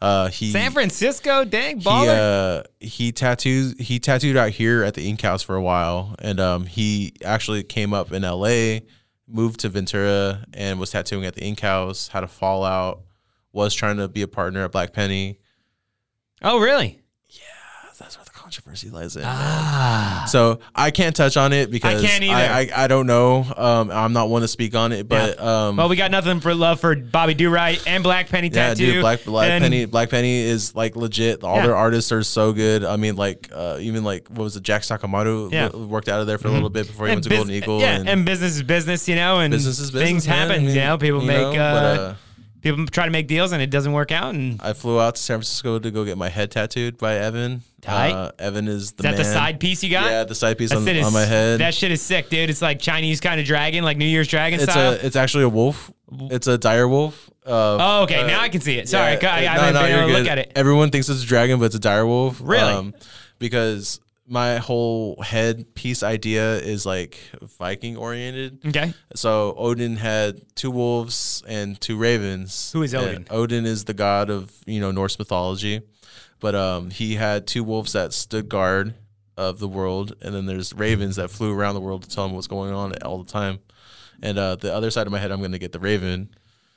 Uh, 0.00 0.28
he 0.28 0.50
San 0.50 0.70
Francisco, 0.72 1.44
dang 1.44 1.78
he 1.78 1.84
baller. 1.84 2.60
uh 2.60 2.62
he 2.80 3.10
tattoos 3.12 3.74
he 3.78 3.98
tattooed 3.98 4.36
out 4.36 4.50
here 4.50 4.82
at 4.82 4.94
the 4.94 5.08
Ink 5.08 5.22
House 5.22 5.42
for 5.42 5.54
a 5.56 5.62
while, 5.62 6.14
and 6.18 6.38
um 6.40 6.66
he 6.66 7.14
actually 7.24 7.62
came 7.62 7.94
up 7.94 8.12
in 8.12 8.22
L.A., 8.24 8.84
moved 9.26 9.60
to 9.60 9.68
Ventura, 9.70 10.44
and 10.52 10.78
was 10.78 10.90
tattooing 10.90 11.24
at 11.24 11.34
the 11.34 11.42
Ink 11.42 11.60
House. 11.60 12.08
Had 12.08 12.24
a 12.24 12.28
fallout. 12.28 13.00
Was 13.52 13.72
trying 13.72 13.96
to 13.98 14.08
be 14.08 14.20
a 14.22 14.28
partner 14.28 14.64
at 14.64 14.72
Black 14.72 14.92
Penny. 14.92 15.38
oh, 16.42 16.58
really? 16.60 17.00
Yeah, 17.30 17.40
that's 17.98 18.16
the 18.16 18.30
controversy 18.54 18.90
lies 18.90 19.16
in. 19.16 19.22
Ah. 19.24 20.26
So 20.28 20.60
I 20.74 20.90
can't 20.90 21.14
touch 21.14 21.36
on 21.36 21.52
it 21.52 21.70
because 21.70 22.02
I 22.02 22.06
can't 22.06 22.22
either. 22.22 22.34
I, 22.34 22.60
I, 22.74 22.84
I 22.84 22.86
don't 22.86 23.06
know. 23.06 23.44
Um, 23.56 23.90
I'm 23.90 24.12
not 24.12 24.28
one 24.28 24.42
to 24.42 24.48
speak 24.48 24.74
on 24.74 24.92
it, 24.92 25.08
but 25.08 25.40
um, 25.40 25.76
Well, 25.76 25.88
we 25.88 25.96
got 25.96 26.10
nothing 26.10 26.40
for 26.40 26.54
love 26.54 26.80
for 26.80 26.94
Bobby 26.94 27.34
Do 27.34 27.50
Right 27.50 27.82
and 27.86 28.02
Black 28.02 28.28
Penny 28.28 28.48
yeah, 28.48 28.68
Tattoo. 28.68 28.92
dude, 28.92 29.02
Black 29.02 29.24
Black 29.24 29.50
And- 29.50 29.62
Penny 29.62 29.84
Black 29.86 30.10
Penny 30.10 30.40
is 30.40 30.74
like 30.74 30.96
legit. 30.96 31.42
All 31.42 31.56
Yeah. 31.56 31.66
their 31.66 31.76
artists 31.76 32.12
are 32.12 32.22
so 32.22 32.52
good. 32.52 32.84
I 32.84 32.96
mean, 32.96 33.16
like 33.16 33.48
uh, 33.52 33.78
even 33.80 34.04
like 34.04 34.28
what 34.28 34.44
was 34.44 34.56
it? 34.56 34.62
Jack 34.62 34.82
Sakamoto 34.82 35.50
Yeah. 35.52 35.68
Mm-hmm. 35.68 35.88
worked 35.88 36.08
out 36.08 36.20
of 36.20 36.26
there 36.26 36.38
for 36.38 36.48
a 36.48 36.52
little 36.52 36.70
bit 36.70 36.86
before 36.86 37.06
he 37.06 37.12
and 37.12 37.16
went 37.16 37.24
to 37.24 37.30
bus- 37.30 37.38
Golden 37.38 37.54
Eagle. 37.54 37.80
Yeah, 37.80 37.96
and, 37.96 38.08
and, 38.08 38.24
business 38.24 38.56
is 38.56 38.62
business, 38.62 39.08
you 39.08 39.16
know, 39.16 39.40
and 39.40 39.50
business 39.52 39.78
is 39.78 39.90
business. 39.90 40.08
things 40.08 40.28
man. 40.28 40.36
happen. 40.48 40.62
I 40.62 40.66
mean, 40.66 40.74
you 40.74 40.80
know, 40.82 40.98
people 40.98 41.20
you 41.20 41.26
make 41.26 41.36
know, 41.54 41.60
uh, 41.62 41.96
but, 41.96 42.00
uh, 42.00 42.14
people 42.64 42.84
try 42.86 43.04
to 43.04 43.10
make 43.12 43.28
deals 43.28 43.52
and 43.52 43.62
it 43.62 43.70
doesn't 43.70 43.92
work 43.92 44.10
out. 44.10 44.34
And 44.34 44.60
I 44.60 44.72
flew 44.72 44.98
out 44.98 45.14
to 45.14 45.22
San 45.22 45.36
Francisco 45.36 45.78
to 45.78 45.90
go 45.92 46.04
get 46.04 46.18
my 46.18 46.28
head 46.28 46.50
tattooed 46.50 46.98
by 46.98 47.14
Evan. 47.14 47.62
Tight. 47.80 48.10
Uh, 48.12 48.32
Evan 48.38 48.66
is 48.66 48.92
the 48.92 49.06
is 49.06 49.10
that 49.10 49.16
the 49.16 49.24
side 49.24 49.60
piece 49.60 49.84
you 49.84 49.90
got? 49.90 50.06
Yeah, 50.10 50.24
the 50.24 50.34
side 50.34 50.58
piece 50.58 50.72
on, 50.72 50.88
is- 50.88 51.06
on 51.06 51.12
my 51.12 51.24
head. 51.24 51.60
That 51.60 51.74
shit 51.74 51.92
is 51.92 52.02
sick, 52.02 52.30
dude. 52.30 52.50
It's 52.50 52.62
like 52.62 52.80
Chinese 52.80 53.20
kind 53.20 53.38
of 53.38 53.46
dragon, 53.46 53.84
like 53.84 53.98
New 53.98 54.06
Year's 54.06 54.26
dragon 54.26 54.58
it's 54.58 54.72
style. 54.72 54.92
a 54.94 54.96
it's 54.96 55.14
actually 55.16 55.44
a 55.44 55.48
wolf. 55.48 55.92
It's 56.30 56.46
a 56.46 56.58
dire 56.58 56.88
wolf. 56.88 57.30
Uh, 57.46 57.76
oh, 57.78 58.02
okay. 58.04 58.22
uh, 58.22 58.26
now 58.26 58.40
I 58.40 58.48
can 58.48 58.62
see 58.62 58.78
it. 58.78 58.88
Sorry, 58.88 59.18
Yeah, 59.20 59.34
I, 59.34 59.38
I 59.40 59.42
no, 59.42 59.48
haven't 59.60 59.74
no, 59.74 59.80
been 59.82 59.98
able 59.98 60.08
to 60.08 60.18
look 60.18 60.28
at 60.28 60.38
it. 60.38 60.52
Everyone 60.56 60.90
thinks 60.90 61.08
it's 61.10 61.22
a 61.22 61.26
dragon, 61.26 61.58
but 61.58 61.66
it's 61.66 61.74
a 61.74 61.78
dire 61.78 62.06
wolf. 62.06 62.40
Um, 62.40 62.46
Really? 62.46 62.92
because 63.38 64.00
my 64.26 64.56
whole 64.56 65.20
head 65.22 65.74
piece 65.74 66.02
idea 66.02 66.56
is 66.56 66.86
like 66.86 67.18
Viking 67.58 67.96
oriented. 67.96 68.58
Okay. 68.66 68.94
So 69.14 69.54
Odin 69.56 69.96
had 69.96 70.40
two 70.54 70.70
wolves 70.70 71.42
and 71.46 71.78
two 71.80 71.96
ravens. 71.98 72.72
Who 72.72 72.82
is 72.82 72.94
And 72.94 73.04
Odin? 73.04 73.26
Odin 73.30 73.66
is 73.66 73.84
the 73.84 73.94
god 73.94 74.30
of 74.30 74.52
you 74.66 74.80
know 74.80 74.90
Norse 74.90 75.18
mythology, 75.18 75.82
but 76.40 76.54
um, 76.54 76.90
he 76.90 77.16
had 77.16 77.46
two 77.46 77.64
wolves 77.64 77.92
that 77.92 78.12
stood 78.12 78.48
guard 78.48 78.94
of 79.36 79.58
the 79.58 79.68
world, 79.68 80.14
and 80.22 80.34
then 80.34 80.46
there's 80.46 80.72
ravens 80.72 81.16
that 81.16 81.30
flew 81.30 81.52
around 81.52 81.74
the 81.74 81.80
world 81.80 82.02
to 82.04 82.08
tell 82.08 82.24
him 82.24 82.32
what's 82.32 82.46
going 82.46 82.72
on 82.72 82.94
all 83.02 83.22
the 83.22 83.30
time. 83.30 83.58
And 84.22 84.38
uh, 84.38 84.56
the 84.56 84.72
other 84.72 84.90
side 84.90 85.06
of 85.06 85.12
my 85.12 85.18
head, 85.18 85.32
I'm 85.32 85.42
gonna 85.42 85.58
get 85.58 85.72
the 85.72 85.80
raven. 85.80 86.30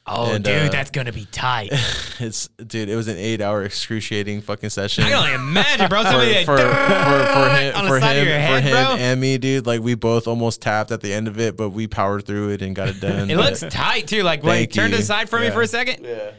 Oh, 0.09 0.33
And, 0.33 0.43
dude, 0.43 0.67
uh, 0.67 0.69
that's 0.69 0.89
gonna 0.91 1.11
be 1.11 1.25
tight. 1.25 1.71
It's 2.19 2.47
dude, 2.47 2.89
it 2.89 2.95
was 2.95 3.07
an 3.09 3.17
eight 3.17 3.41
hour 3.41 3.63
excruciating 3.63 4.41
fucking 4.41 4.71
session. 4.71 5.03
I 5.03 5.09
can 5.09 5.17
only 5.19 5.33
imagine, 5.35 5.87
bro. 5.87 6.01
for, 6.03 6.09
Somebody 6.09 6.45
for, 6.45 6.57
for, 6.57 6.63
for 6.63 7.49
him, 7.49 7.73
for 7.87 7.99
him, 7.99 8.17
of 8.17 8.27
your 8.27 8.39
for 8.47 8.59
him 8.59 8.71
bro. 8.71 8.95
and 8.97 9.21
me, 9.21 9.37
dude. 9.37 9.67
Like 9.67 9.81
we 9.81 9.93
both 9.93 10.27
almost 10.27 10.61
tapped 10.61 10.89
at 10.91 11.01
the 11.01 11.13
end 11.13 11.27
of 11.27 11.39
it, 11.39 11.55
but 11.55 11.69
we 11.69 11.85
powered 11.85 12.25
through 12.25 12.49
it 12.49 12.61
and 12.63 12.75
got 12.75 12.87
it 12.87 12.99
done. 12.99 13.29
It 13.29 13.35
But- 13.35 13.45
looks 13.61 13.73
tight 13.75 14.07
too. 14.07 14.23
Like, 14.23 14.41
wait, 14.43 14.57
Thank 14.57 14.73
turn 14.73 14.89
to 14.91 14.95
you. 14.95 15.01
the 15.01 15.05
side 15.05 15.29
for 15.29 15.39
me 15.39 15.51
for 15.51 15.61
a 15.61 15.67
second. 15.67 16.05
yeah. 16.05 16.31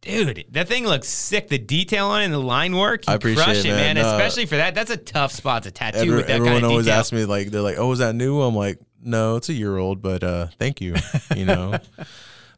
Dude, 0.00 0.44
that 0.52 0.68
thing 0.68 0.86
looks 0.86 1.08
sick. 1.08 1.48
The 1.48 1.56
detail 1.58 2.06
on 2.08 2.20
it 2.22 2.24
and 2.26 2.34
the 2.34 2.38
line 2.38 2.76
work, 2.76 3.06
you 3.06 3.12
I 3.12 3.16
appreciate 3.16 3.44
crush 3.44 3.56
it, 3.58 3.66
it, 3.66 3.70
man. 3.70 3.94
man. 3.96 4.04
No. 4.04 4.12
Especially 4.14 4.44
for 4.46 4.56
that. 4.56 4.74
That's 4.74 4.90
a 4.90 4.98
tough 4.98 5.32
spot 5.32 5.62
to 5.62 5.70
tattoo 5.70 5.98
Every- 6.00 6.16
with 6.16 6.26
that 6.26 6.34
everyone 6.34 6.54
kind 6.56 6.64
of 6.66 6.70
always 6.72 6.86
detail. 6.86 7.00
asks 7.00 7.12
me 7.12 7.24
like 7.24 7.50
they're 7.50 7.62
like, 7.62 7.78
"Oh, 7.78 7.90
is 7.92 7.98
that 8.00 8.14
new?" 8.14 8.40
I'm 8.42 8.54
like, 8.54 8.78
"No, 9.02 9.36
it's 9.36 9.48
a 9.48 9.54
year 9.54 9.76
old, 9.78 10.02
but 10.02 10.22
uh, 10.22 10.46
thank 10.58 10.80
you." 10.82 10.94
You 11.34 11.44
know. 11.46 11.78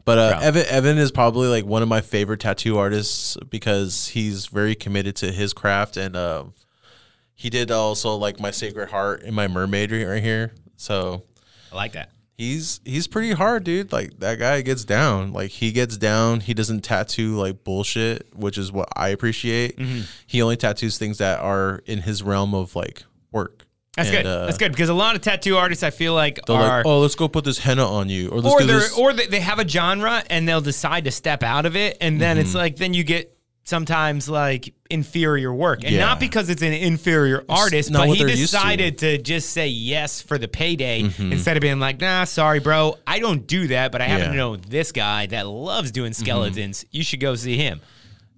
But 0.07 0.19
uh, 0.19 0.39
Evan 0.41 0.65
Evan 0.69 0.99
is 0.99 1.11
probably 1.11 1.49
like 1.49 1.67
one 1.67 1.83
of 1.83 1.89
my 1.89 2.01
favorite 2.01 2.41
tattoo 2.41 2.79
artists 2.79 3.37
because 3.51 4.09
he's 4.09 4.47
very 4.47 4.75
committed 4.75 5.17
to 5.17 5.33
his 5.33 5.53
craft 5.53 5.97
and 5.99 6.17
um, 6.17 6.55
he 7.35 7.51
did 7.51 7.71
also 7.73 8.15
like 8.15 8.41
my 8.41 8.53
Sacred 8.53 8.89
Heart 8.89 9.25
and 9.25 9.35
my 9.35 9.49
Mermaid 9.49 9.91
right 9.93 10.23
here. 10.23 10.53
So 10.77 11.25
I 11.73 11.77
like 11.77 11.93
that. 11.93 12.13
he's 12.39 12.81
he's 12.85 13.09
pretty 13.09 13.33
hard, 13.33 13.65
dude. 13.65 13.93
Like 13.93 14.19
that 14.21 14.39
guy 14.39 14.61
gets 14.63 14.85
down. 14.85 15.33
Like 15.33 15.51
he 15.51 15.73
gets 15.73 15.97
down. 15.97 16.39
He 16.41 16.55
doesn't 16.55 16.83
tattoo 16.83 17.35
like 17.37 17.65
bullshit, 17.65 18.29
which 18.33 18.57
is 18.59 18.71
what 18.71 18.89
I 18.95 19.09
appreciate. 19.09 19.77
Mm-hmm. 19.77 20.03
He 20.27 20.41
only 20.41 20.57
tattoos 20.57 20.99
things 20.99 21.19
that 21.19 21.41
are 21.41 21.83
in 21.85 22.03
his 22.03 22.23
realm 22.23 22.55
of 22.55 22.77
like 22.77 23.03
work. 23.33 23.66
That's 23.97 24.09
And, 24.11 24.19
good. 24.19 24.27
uh, 24.27 24.47
That's 24.47 24.59
good 24.59 24.73
because 24.73 24.89
a 24.91 24.95
lot 24.95 25.15
of 25.17 25.23
tattoo 25.23 25.57
artists, 25.57 25.83
I 25.83 25.91
feel 25.91 26.13
like, 26.15 26.39
are. 26.49 26.53
like, 26.79 26.87
oh, 26.87 27.01
let's 27.01 27.15
go 27.15 27.29
put 27.29 27.45
this 27.45 27.59
henna 27.59 27.87
on 27.87 28.09
you, 28.11 28.29
or 28.29 28.41
let's 28.41 28.55
or 28.55 28.63
they're 28.67 28.79
this. 28.81 28.99
or 28.99 29.13
they, 29.15 29.27
they 29.27 29.41
have 29.41 29.59
a 29.59 29.67
genre 29.67 30.23
and 30.29 30.47
they'll 30.47 30.61
decide 30.61 31.05
to 31.05 31.11
step 31.11 31.43
out 31.43 31.65
of 31.67 31.77
it 31.77 31.97
and 32.01 32.21
then 32.21 32.37
Mm-hmm. 32.37 32.45
it's 32.47 32.55
like 32.55 32.77
then 32.77 32.93
you 32.95 33.05
get 33.05 33.33
sometimes 33.65 34.29
like 34.29 34.73
inferior 34.91 35.53
work 35.53 35.83
and 35.83 35.93
Yeah. 35.93 36.01
not 36.05 36.21
because 36.21 36.49
it's 36.51 36.63
an 36.63 36.73
inferior 36.73 37.45
artist 37.49 37.93
but 37.93 38.09
he 38.09 38.19
they're 38.19 38.29
to. 38.29 38.37
decided 38.37 38.99
to. 38.99 39.19
just 39.19 39.51
say 39.51 39.67
yes 39.67 40.23
for 40.23 40.39
the 40.39 40.47
payday 40.47 41.03
Mm-hmm. 41.03 41.33
instead 41.33 41.57
of 41.57 41.61
being 41.63 41.81
like 41.81 42.01
nah 42.01 42.23
sorry 42.25 42.61
bro 42.61 42.95
i 43.09 43.19
don't 43.19 43.47
do 43.49 43.67
that 43.69 43.91
but 43.91 44.01
i 44.01 44.05
happen 44.05 44.21
Yeah. 44.21 44.25
Mm-hmm. 44.27 44.33
to 44.35 44.37
know 44.39 44.57
this 44.57 44.93
guy 44.93 45.27
that 45.27 45.49
loves 45.49 45.91
doing 45.91 46.13
skeletons 46.13 46.85
you 46.93 47.03
should 47.03 47.19
go 47.19 47.35
see 47.35 47.57
him 47.57 47.81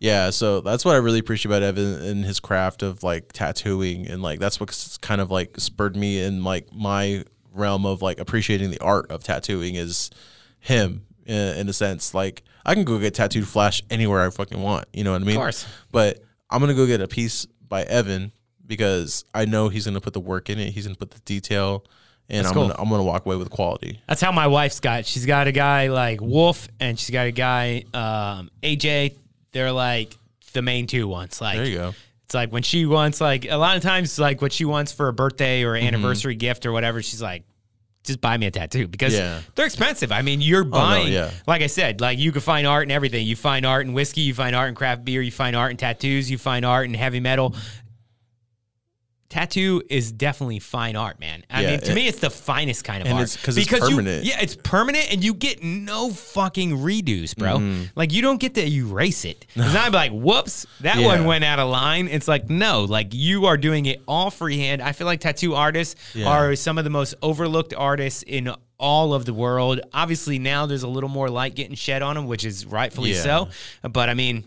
Yeah, 0.01 0.31
so 0.31 0.61
that's 0.61 0.85
what 0.85 0.95
I 0.95 0.99
really 0.99 1.19
appreciate 1.19 1.51
about 1.51 1.62
Evan 1.62 2.01
and 2.03 2.25
his 2.25 2.39
craft 2.39 2.83
of 2.83 3.03
like 3.03 3.33
tattooing, 3.33 4.07
and 4.07 4.23
like 4.23 4.39
that's 4.39 4.61
what's 4.61 4.97
kind 4.99 5.20
of 5.20 5.31
like 5.31 5.59
spurred 5.59 5.97
me 5.97 6.23
in 6.23 6.45
like 6.45 6.73
my 6.73 7.25
realm 7.53 7.85
of 7.85 8.01
like 8.03 8.20
appreciating 8.20 8.70
the 8.70 8.81
art 8.81 9.11
of 9.11 9.25
tattooing 9.25 9.75
is 9.75 10.11
him 10.61 11.05
in, 11.27 11.59
in 11.59 11.69
a 11.69 11.73
sense. 11.73 12.15
Like 12.15 12.45
I 12.65 12.75
can 12.75 12.85
go 12.85 12.99
get 12.99 13.15
tattooed 13.15 13.49
flash 13.49 13.83
anywhere 13.91 14.25
I 14.25 14.31
fucking 14.31 14.61
want, 14.62 14.87
you 14.93 15.03
know 15.03 15.12
what 15.12 15.23
I 15.23 15.25
mean? 15.25 15.37
Of 15.37 15.41
course. 15.41 15.66
But 15.91 16.23
I'm 16.51 16.61
gonna 16.61 16.75
go 16.75 16.87
get 16.87 17.01
a 17.01 17.09
piece 17.09 17.47
by 17.69 17.83
Evan 17.83 18.33
because 18.66 19.25
I 19.35 19.47
know 19.47 19.69
he's 19.69 19.85
gonna 19.87 20.01
put 20.01 20.12
the 20.12 20.20
work 20.20 20.49
in 20.49 20.59
it. 20.61 20.70
He's 20.70 20.87
gonna 20.87 20.97
put 20.97 21.11
the 21.11 21.20
detail, 21.20 21.85
and 22.29 22.39
That's 22.39 22.49
I'm 22.49 22.55
cool. 22.55 22.69
gonna 22.69 22.81
I'm 22.81 22.89
gonna 22.89 23.03
walk 23.03 23.27
away 23.27 23.37
with 23.37 23.51
quality. 23.51 24.01
That's 24.07 24.20
how 24.20 24.31
my 24.31 24.47
wife's 24.47 24.79
got. 24.79 25.07
She's 25.07 25.27
got 25.27 25.49
a 25.49 25.53
guy 25.53 25.89
like 25.89 26.20
Wolf, 26.20 26.69
and 26.79 26.99
she's 26.99 27.11
got 27.11 27.27
a 27.27 27.33
guy 27.33 27.83
um, 27.93 28.51
AJ. 28.62 29.15
They're 29.53 29.73
like 29.73 30.15
the 30.53 30.62
main 30.62 30.87
two 30.87 31.09
ones. 31.09 31.41
Like 31.41 31.57
There 31.57 31.66
you 31.66 31.77
go. 31.77 31.95
It's 32.25 32.35
like 32.35 32.53
when 32.53 32.62
she 32.62 32.85
wants 32.85 33.20
like 33.20 33.47
a 33.49 33.57
lot 33.57 33.77
of 33.77 33.83
times 33.83 34.19
like 34.19 34.43
what 34.43 34.53
she 34.53 34.65
wants 34.66 34.93
for 34.93 35.09
a 35.09 35.12
birthday 35.12 35.62
or 35.62 35.75
mm-hmm. 35.75 35.87
anniversary 35.87 36.35
gift 36.35 36.66
or 36.66 36.73
whatever. 36.73 37.03
She's 37.03 37.23
like, 37.23 37.45
just 38.05 38.20
buy 38.20 38.37
me 38.37 38.47
a 38.47 38.51
tattoo 38.51 38.87
because 38.89 39.15
Yeah. 39.15 39.41
they're 39.55 39.66
expensive. 39.66 40.12
I 40.12 40.23
mean, 40.23 40.41
you're 40.41 40.62
oh, 40.62 40.70
buying. 40.70 41.12
yeah. 41.12 41.31
Like 41.47 41.62
I 41.62 41.66
said, 41.69 42.01
like 42.01 42.19
you 42.19 42.33
can 42.33 42.41
find 42.41 42.66
art 42.66 42.85
in 42.85 42.91
everything. 42.91 43.27
You 43.27 43.37
find 43.37 43.65
art 43.65 43.87
in 43.87 43.93
whiskey. 43.93 44.23
You 44.23 44.35
find 44.35 44.55
art 44.57 44.69
in 44.69 44.75
craft 44.75 45.05
beer. 45.05 45.23
You 45.23 45.31
find 45.31 45.57
art 45.57 45.70
in 45.70 45.77
tattoos. 45.77 46.31
You 46.31 46.39
find 46.39 46.65
art 46.65 46.87
in 46.87 46.95
heavy 46.95 47.20
metal. 47.20 47.55
Tattoo 49.31 49.83
is 49.91 50.11
definitely 50.11 50.59
fine 50.59 50.97
art, 50.97 51.21
man. 51.21 51.45
I 51.51 51.61
Yeah, 51.63 51.71
mean, 51.73 51.81
to 51.81 51.91
it- 51.93 51.95
me, 51.95 52.07
it's 52.09 52.19
the 52.21 52.31
finest 52.31 52.83
kind 52.85 53.03
of 53.03 53.09
And 53.09 53.19
art 53.19 53.25
it's- 53.29 53.45
'cause 53.45 53.57
it's 53.59 53.71
you- 53.71 53.79
permanent. 53.79 54.25
yeah, 54.25 54.41
it's 54.41 54.57
permanent, 54.57 55.13
and 55.13 55.23
you 55.23 55.35
get 55.35 55.63
no 55.63 56.11
fucking 56.11 56.79
redos, 56.79 57.37
bro. 57.37 57.59
Mm-hmm. 57.59 57.83
Like 57.95 58.13
you 58.13 58.23
don't 58.23 58.39
get 58.41 58.55
to 58.55 58.67
erase 58.67 59.25
it. 59.27 59.45
It's 59.55 59.75
not 59.75 59.93
like, 59.93 60.13
whoops, 60.13 60.67
that 60.81 60.99
Yeah. 60.99 61.07
one 61.07 61.25
went 61.27 61.45
out 61.45 61.59
of 61.59 61.69
line. 61.69 62.09
It's 62.09 62.27
like, 62.27 62.49
no, 62.49 62.85
like 62.85 63.09
you 63.13 63.45
are 63.47 63.57
doing 63.59 63.85
it 63.87 64.01
all 64.09 64.31
freehand. 64.31 64.81
I 64.81 64.93
feel 64.93 65.07
like 65.07 65.21
tattoo 65.21 65.55
artists 65.55 65.95
Yeah. 66.15 66.27
are 66.27 66.57
some 66.57 66.79
of 66.79 66.85
the 66.85 66.91
most 66.91 67.15
overlooked 67.21 67.75
artists 67.77 68.23
in 68.23 68.51
all 68.81 69.13
of 69.13 69.25
the 69.27 69.35
world. 69.35 69.81
Obviously, 69.93 70.39
now 70.39 70.65
there's 70.65 70.85
a 70.85 70.89
little 70.89 71.09
more 71.11 71.29
light 71.29 71.55
getting 71.55 71.75
shed 71.75 72.01
on 72.01 72.15
them, 72.15 72.27
which 72.29 72.45
is 72.45 72.65
rightfully 72.65 73.13
so. 73.13 73.49
But 73.83 74.09
I 74.09 74.15
mean, 74.15 74.45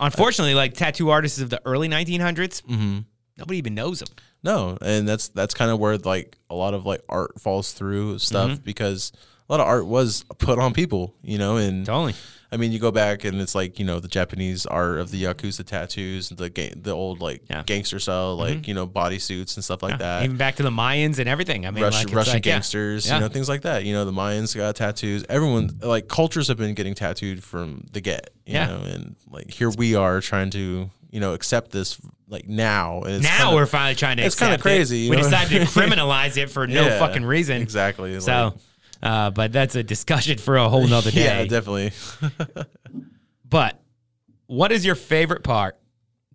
unfortunately, 0.00 0.54
like 0.54 0.74
tattoo 0.74 1.10
artists 1.10 1.38
of 1.40 1.48
the 1.50 1.60
early 1.64 1.88
1900s, 1.88 2.60
Mm-hmm. 2.68 2.98
Nobody 3.36 3.58
even 3.58 3.74
knows 3.74 4.00
them. 4.00 4.08
No, 4.42 4.76
and 4.82 5.08
that's 5.08 5.28
that's 5.28 5.54
kind 5.54 5.70
of 5.70 5.78
where 5.78 5.96
like 5.98 6.36
a 6.50 6.54
lot 6.54 6.74
of 6.74 6.84
like 6.86 7.00
art 7.08 7.40
falls 7.40 7.72
through 7.72 8.18
stuff 8.18 8.50
Mm-hmm. 8.52 8.64
because 8.64 9.12
a 9.48 9.52
lot 9.52 9.60
of 9.60 9.66
art 9.66 9.86
was 9.86 10.24
put 10.38 10.58
on 10.58 10.72
people, 10.72 11.14
you 11.22 11.38
know, 11.38 11.56
and 11.56 11.84
Totally. 11.86 12.14
I 12.50 12.58
mean, 12.58 12.70
you 12.70 12.78
go 12.78 12.90
back 12.90 13.24
and 13.24 13.40
it's 13.40 13.54
like 13.54 13.78
you 13.78 13.84
know 13.86 13.98
the 13.98 14.08
Japanese 14.08 14.66
art 14.66 14.98
of 14.98 15.10
the 15.10 15.22
yakuza 15.24 15.64
tattoos, 15.64 16.28
the 16.28 16.50
ga- 16.50 16.74
the 16.76 16.90
old 16.90 17.20
like 17.22 17.42
Yeah. 17.48 17.58
Mm-hmm. 17.58 17.64
gangster 17.66 17.98
style, 17.98 18.36
like 18.36 18.66
you 18.68 18.74
know 18.74 18.86
bodysuits 18.86 19.54
and 19.56 19.64
stuff 19.64 19.82
like 19.82 19.98
that. 20.00 20.24
Even 20.24 20.36
back 20.36 20.56
to 20.56 20.62
the 20.62 20.70
Mayans 20.70 21.18
and 21.18 21.28
everything. 21.28 21.64
I 21.66 21.70
mean, 21.70 21.82
Russian, 21.84 22.08
like, 22.08 22.16
Russian 22.16 22.34
like, 22.34 22.42
gangsters, 22.42 23.06
Yeah. 23.06 23.14
you 23.14 23.20
know, 23.20 23.28
things 23.28 23.48
like 23.48 23.62
that. 23.62 23.84
You 23.84 23.92
know, 23.94 24.04
the 24.04 24.12
Mayans 24.12 24.54
got 24.56 24.76
tattoos. 24.76 25.24
Everyone, 25.30 25.70
like, 25.80 26.08
cultures 26.08 26.48
have 26.48 26.58
been 26.58 26.74
getting 26.74 26.94
tattooed 26.94 27.42
from 27.42 27.84
the 27.92 28.00
get, 28.02 28.30
you 28.44 28.54
Yeah. 28.54 28.66
know, 28.66 28.82
and 28.82 29.16
like 29.30 29.50
here 29.50 29.70
we 29.70 29.94
are 29.94 30.20
trying 30.20 30.50
to, 30.50 30.90
you 31.10 31.20
know, 31.20 31.32
accept 31.32 31.70
this 31.70 31.98
like 32.32 32.48
now. 32.48 33.02
It's 33.02 33.22
now 33.22 33.36
kinda- 33.44 33.54
we're 33.54 33.66
finally 33.66 33.94
trying 33.94 34.16
to. 34.16 34.24
it's 34.24 34.34
accept 34.34 34.54
it. 34.54 34.60
crazy, 34.62 35.08
We 35.10 35.16
know? 35.16 35.22
decided 35.22 35.60
to 35.60 35.66
criminalize 35.80 36.36
it 36.36 36.50
for 36.50 36.66
no 36.66 36.84
Yeah, 36.86 36.98
fucking 36.98 37.24
reason. 37.24 37.62
Exactly. 37.62 38.18
So, 38.20 38.32
like- 38.44 38.54
uh, 39.02 39.30
but 39.30 39.52
that's 39.52 39.74
a 39.76 39.82
discussion 39.82 40.38
for 40.38 40.56
a 40.56 40.68
whole 40.68 40.86
nother 40.86 41.10
day. 41.12 41.24
yeah, 41.24 41.44
definitely. 41.44 41.92
But 43.48 43.80
what 44.46 44.72
is 44.72 44.84
your 44.84 44.94
favorite 44.94 45.42
part 45.44 45.76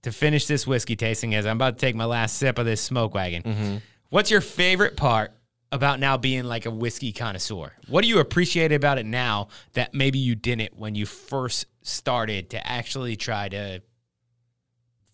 to 0.03 0.11
finish 0.11 0.45
this 0.45 0.67
whiskey 0.67 0.95
tasting? 0.95 1.33
As 1.35 1.45
I'm 1.45 1.57
about 1.57 1.77
to 1.79 1.85
take 1.85 1.95
my 1.95 2.05
last 2.05 2.37
sip 2.37 2.59
of 2.59 2.65
this 2.65 2.81
smoke 2.81 3.13
wagon, 3.15 3.43
Mm-hmm. 3.43 3.77
what's 4.09 4.29
your 4.31 4.41
favorite 4.41 4.95
part 4.97 5.31
about 5.71 5.99
now 5.99 6.15
being 6.17 6.43
like 6.43 6.65
a 6.65 6.71
whiskey 6.71 7.11
connoisseur? 7.11 7.73
What 7.87 8.03
do 8.03 8.07
you 8.07 8.19
appreciate 8.19 8.71
about 8.71 8.97
it 8.99 9.05
now 9.05 9.47
that 9.73 9.93
maybe 9.93 10.19
you 10.19 10.35
didn't 10.35 10.77
when 10.77 10.93
you 10.95 11.05
first 11.05 11.65
started 11.81 12.51
to 12.51 12.67
actually 12.67 13.15
try 13.15 13.49
to 13.49 13.81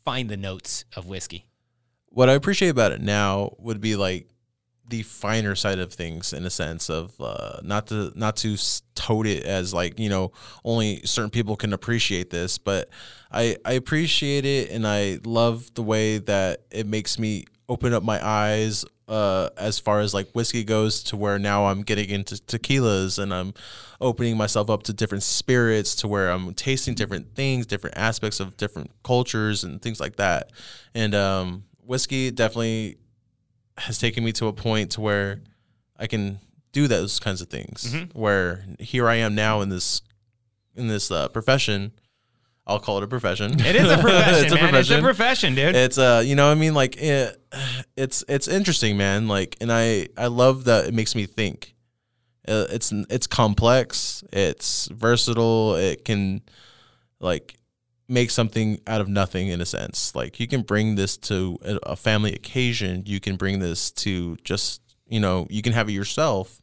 find 0.03 0.29
the 0.29 0.37
notes 0.37 0.85
of 0.95 1.05
whiskey? 1.07 1.47
what 2.13 2.29
I 2.29 2.33
appreciate 2.33 2.69
about 2.69 2.91
it 2.91 3.01
now 3.01 3.55
would 3.57 3.81
be 3.81 3.95
like 3.95 4.29
the 4.87 5.01
finer 5.01 5.55
side 5.55 5.79
of 5.79 5.91
things 5.91 6.33
in 6.33 6.45
a 6.45 6.49
sense 6.49 6.89
of 6.89 7.19
uh, 7.19 7.59
not 7.63 7.87
to 7.87 8.11
not 8.15 8.35
to 8.37 8.55
tote 8.95 9.25
it 9.25 9.43
as 9.43 9.73
like 9.73 9.97
you 9.97 10.09
know 10.09 10.31
only 10.63 11.01
certain 11.05 11.31
people 11.31 11.55
can 11.55 11.73
appreciate 11.73 12.29
this, 12.29 12.57
but 12.57 12.89
I 13.31 13.57
I 13.65 13.73
appreciate 13.73 14.45
it 14.45 14.69
and 14.69 14.85
I 14.85 15.19
love 15.25 15.73
the 15.73 15.83
way 15.83 16.19
that 16.19 16.61
it 16.69 16.85
makes 16.85 17.17
me 17.17 17.45
open 17.67 17.93
up 17.93 18.03
my 18.03 18.23
eyes 18.25 18.85
uh, 19.13 19.49
as 19.57 19.77
far 19.77 19.99
as 19.99 20.11
like 20.11 20.27
whiskey 20.31 20.63
goes 20.63 21.03
to 21.03 21.15
where 21.15 21.37
now 21.37 21.67
I'm 21.67 21.83
getting 21.83 22.09
into 22.09 22.33
tequilas 22.33 23.21
and 23.21 23.31
I'm 23.31 23.53
opening 24.01 24.35
myself 24.35 24.71
up 24.71 24.81
to 24.83 24.93
different 24.93 25.21
spirits 25.21 25.93
to 25.97 26.07
where 26.07 26.31
I'm 26.31 26.55
tasting 26.55 26.95
different 26.95 27.35
things, 27.35 27.67
different 27.67 27.95
aspects 27.95 28.39
of 28.39 28.57
different 28.57 28.89
cultures 29.03 29.63
and 29.63 29.79
things 29.79 29.99
like 29.99 30.15
that. 30.15 30.49
And 30.95 31.13
um, 31.13 31.65
whiskey 31.85 32.31
definitely 32.31 32.97
has 33.77 33.99
taken 33.99 34.23
me 34.23 34.31
to 34.31 34.47
a 34.47 34.53
point 34.53 34.89
to 34.93 35.01
where 35.01 35.41
I 35.95 36.07
can 36.07 36.39
do 36.71 36.87
those 36.87 37.19
kinds 37.19 37.39
of 37.39 37.49
things. 37.49 37.93
Where 38.13 38.65
here 38.79 39.07
I 39.07 39.17
am 39.17 39.35
now 39.35 39.61
in 39.61 39.69
this 39.69 40.01
in 40.75 40.87
this 40.87 41.11
uh, 41.11 41.27
profession. 41.27 41.91
I'll 42.65 42.79
call 42.79 42.97
it 42.97 43.03
a 43.03 43.07
profession. 43.07 43.59
It 43.59 43.75
is 43.75 43.91
a 43.91 43.97
profession, 43.97 44.35
It's 44.45 44.51
a 44.51 44.55
man. 44.55 44.75
It's 44.75 44.89
a 44.89 44.99
profession. 44.99 45.03
profession, 45.03 45.55
dude. 45.55 45.75
It's 45.75 45.97
uh, 45.97 46.23
you 46.25 46.35
know, 46.35 46.49
I 46.49 46.55
mean, 46.55 46.73
like 46.73 46.95
it, 47.01 47.37
it's 47.97 48.23
it's 48.27 48.47
interesting, 48.47 48.97
man. 48.97 49.27
Like, 49.27 49.57
and 49.59 49.71
I 49.71 50.07
I 50.17 50.27
love 50.27 50.65
that 50.65 50.85
it 50.85 50.93
makes 50.93 51.15
me 51.15 51.25
think. 51.25 51.75
Uh, 52.47 52.67
it's 52.69 52.91
it's 53.09 53.27
complex. 53.27 54.23
It's 54.31 54.87
versatile. 54.87 55.75
It 55.75 56.03
can, 56.05 56.41
like, 57.19 57.55
make 58.09 58.31
something 58.31 58.79
out 58.87 59.01
of 59.01 59.07
nothing 59.07 59.47
in 59.47 59.61
a 59.61 59.65
sense. 59.65 60.13
Like, 60.15 60.39
you 60.39 60.47
can 60.47 60.61
bring 60.61 60.95
this 60.95 61.17
to 61.17 61.57
a 61.83 61.95
family 61.95 62.33
occasion. 62.33 63.03
You 63.05 63.19
can 63.19 63.35
bring 63.35 63.59
this 63.59 63.91
to 63.91 64.37
just 64.43 64.81
you 65.07 65.19
know, 65.19 65.45
you 65.49 65.61
can 65.61 65.73
have 65.73 65.89
it 65.89 65.91
yourself. 65.91 66.59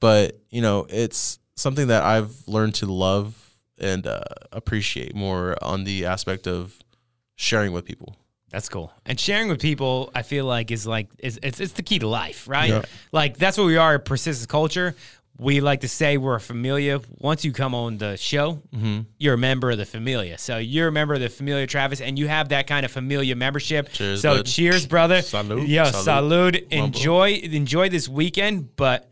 But 0.00 0.40
you 0.50 0.62
know, 0.62 0.86
it's 0.88 1.38
something 1.56 1.88
that 1.88 2.02
I've 2.02 2.48
learned 2.48 2.74
to 2.76 2.86
love 2.86 3.41
and 3.82 4.06
uh, 4.06 4.20
appreciate 4.52 5.14
more 5.14 5.56
on 5.62 5.84
the 5.84 6.06
aspect 6.06 6.46
of 6.46 6.78
sharing 7.36 7.72
with 7.72 7.84
people. 7.84 8.16
That's 8.50 8.68
cool. 8.68 8.92
And 9.06 9.18
sharing 9.18 9.48
with 9.48 9.60
people, 9.60 10.10
I 10.14 10.22
feel 10.22 10.44
like 10.44 10.70
is 10.70 10.86
like 10.86 11.08
is 11.18 11.38
it's 11.42 11.58
it's 11.60 11.72
the 11.72 11.82
key 11.82 11.98
to 12.00 12.06
life, 12.08 12.46
right? 12.48 12.68
Yeah. 12.70 12.82
Like 13.10 13.38
that's 13.38 13.56
what 13.56 13.66
we 13.66 13.76
are, 13.78 13.94
at 13.94 14.04
persistence 14.04 14.46
culture. 14.46 14.94
We 15.38 15.60
like 15.62 15.80
to 15.80 15.88
say 15.88 16.18
we're 16.18 16.36
a 16.36 16.40
familia. 16.40 17.00
Once 17.18 17.44
you 17.46 17.52
come 17.52 17.74
on 17.74 17.96
the 17.96 18.16
show, 18.18 18.60
Mm-hmm. 18.74 19.00
you're 19.18 19.34
a 19.34 19.38
member 19.38 19.70
of 19.70 19.78
the 19.78 19.86
familia. 19.86 20.36
So 20.36 20.58
you're 20.58 20.88
a 20.88 20.92
member 20.92 21.14
of 21.14 21.20
the 21.22 21.30
familia, 21.30 21.66
Travis, 21.66 22.02
and 22.02 22.18
you 22.18 22.28
have 22.28 22.50
that 22.50 22.66
kind 22.66 22.84
of 22.84 22.92
familia 22.92 23.34
membership. 23.34 23.90
Cheers, 23.92 24.20
so 24.20 24.36
bud. 24.36 24.46
cheers, 24.46 24.86
brother. 24.86 25.16
Salud. 25.22 25.66
Yo, 25.66 25.84
Salud. 25.84 26.52
salud. 26.52 26.72
Enjoy 26.72 27.32
enjoy 27.32 27.88
this 27.88 28.06
weekend, 28.08 28.76
but 28.76 29.10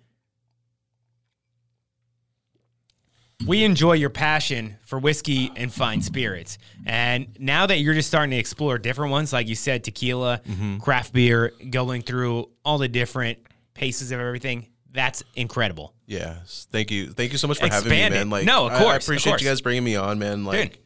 we 3.46 3.64
enjoy 3.64 3.94
your 3.94 4.10
passion 4.10 4.76
for 4.84 4.98
whiskey 4.98 5.50
and 5.56 5.72
fine 5.72 6.02
spirits. 6.02 6.58
And 6.86 7.28
now 7.38 7.66
that 7.66 7.78
you're 7.78 7.94
just 7.94 8.08
starting 8.08 8.30
to 8.32 8.36
explore 8.36 8.78
different 8.78 9.10
ones, 9.12 9.32
like 9.32 9.48
you 9.48 9.54
said, 9.54 9.84
tequila, 9.84 10.40
Mm-hmm. 10.46 10.78
craft 10.78 11.12
beer, 11.12 11.52
going 11.70 12.02
through 12.02 12.48
all 12.64 12.78
the 12.78 12.88
different 12.88 13.38
paces 13.74 14.12
of 14.12 14.20
everything, 14.20 14.66
that's 14.92 15.22
incredible. 15.36 15.94
Yes. 16.06 16.66
Thank 16.70 16.90
you. 16.90 17.06
Thank 17.12 17.32
you 17.32 17.38
so 17.38 17.46
much 17.48 17.60
for 17.60 17.68
having 17.68 17.88
me, 17.90 18.08
man. 18.10 18.30
Like, 18.30 18.44
No, 18.44 18.66
of 18.66 18.72
course, 18.72 18.82
I, 18.92 18.96
of 18.96 19.02
appreciate 19.02 19.30
course. 19.32 19.42
you 19.42 19.48
guys 19.48 19.60
bringing 19.60 19.84
me 19.84 19.96
on, 19.96 20.18
man. 20.18 20.44
Like, 20.44 20.72
Dude. 20.72 20.78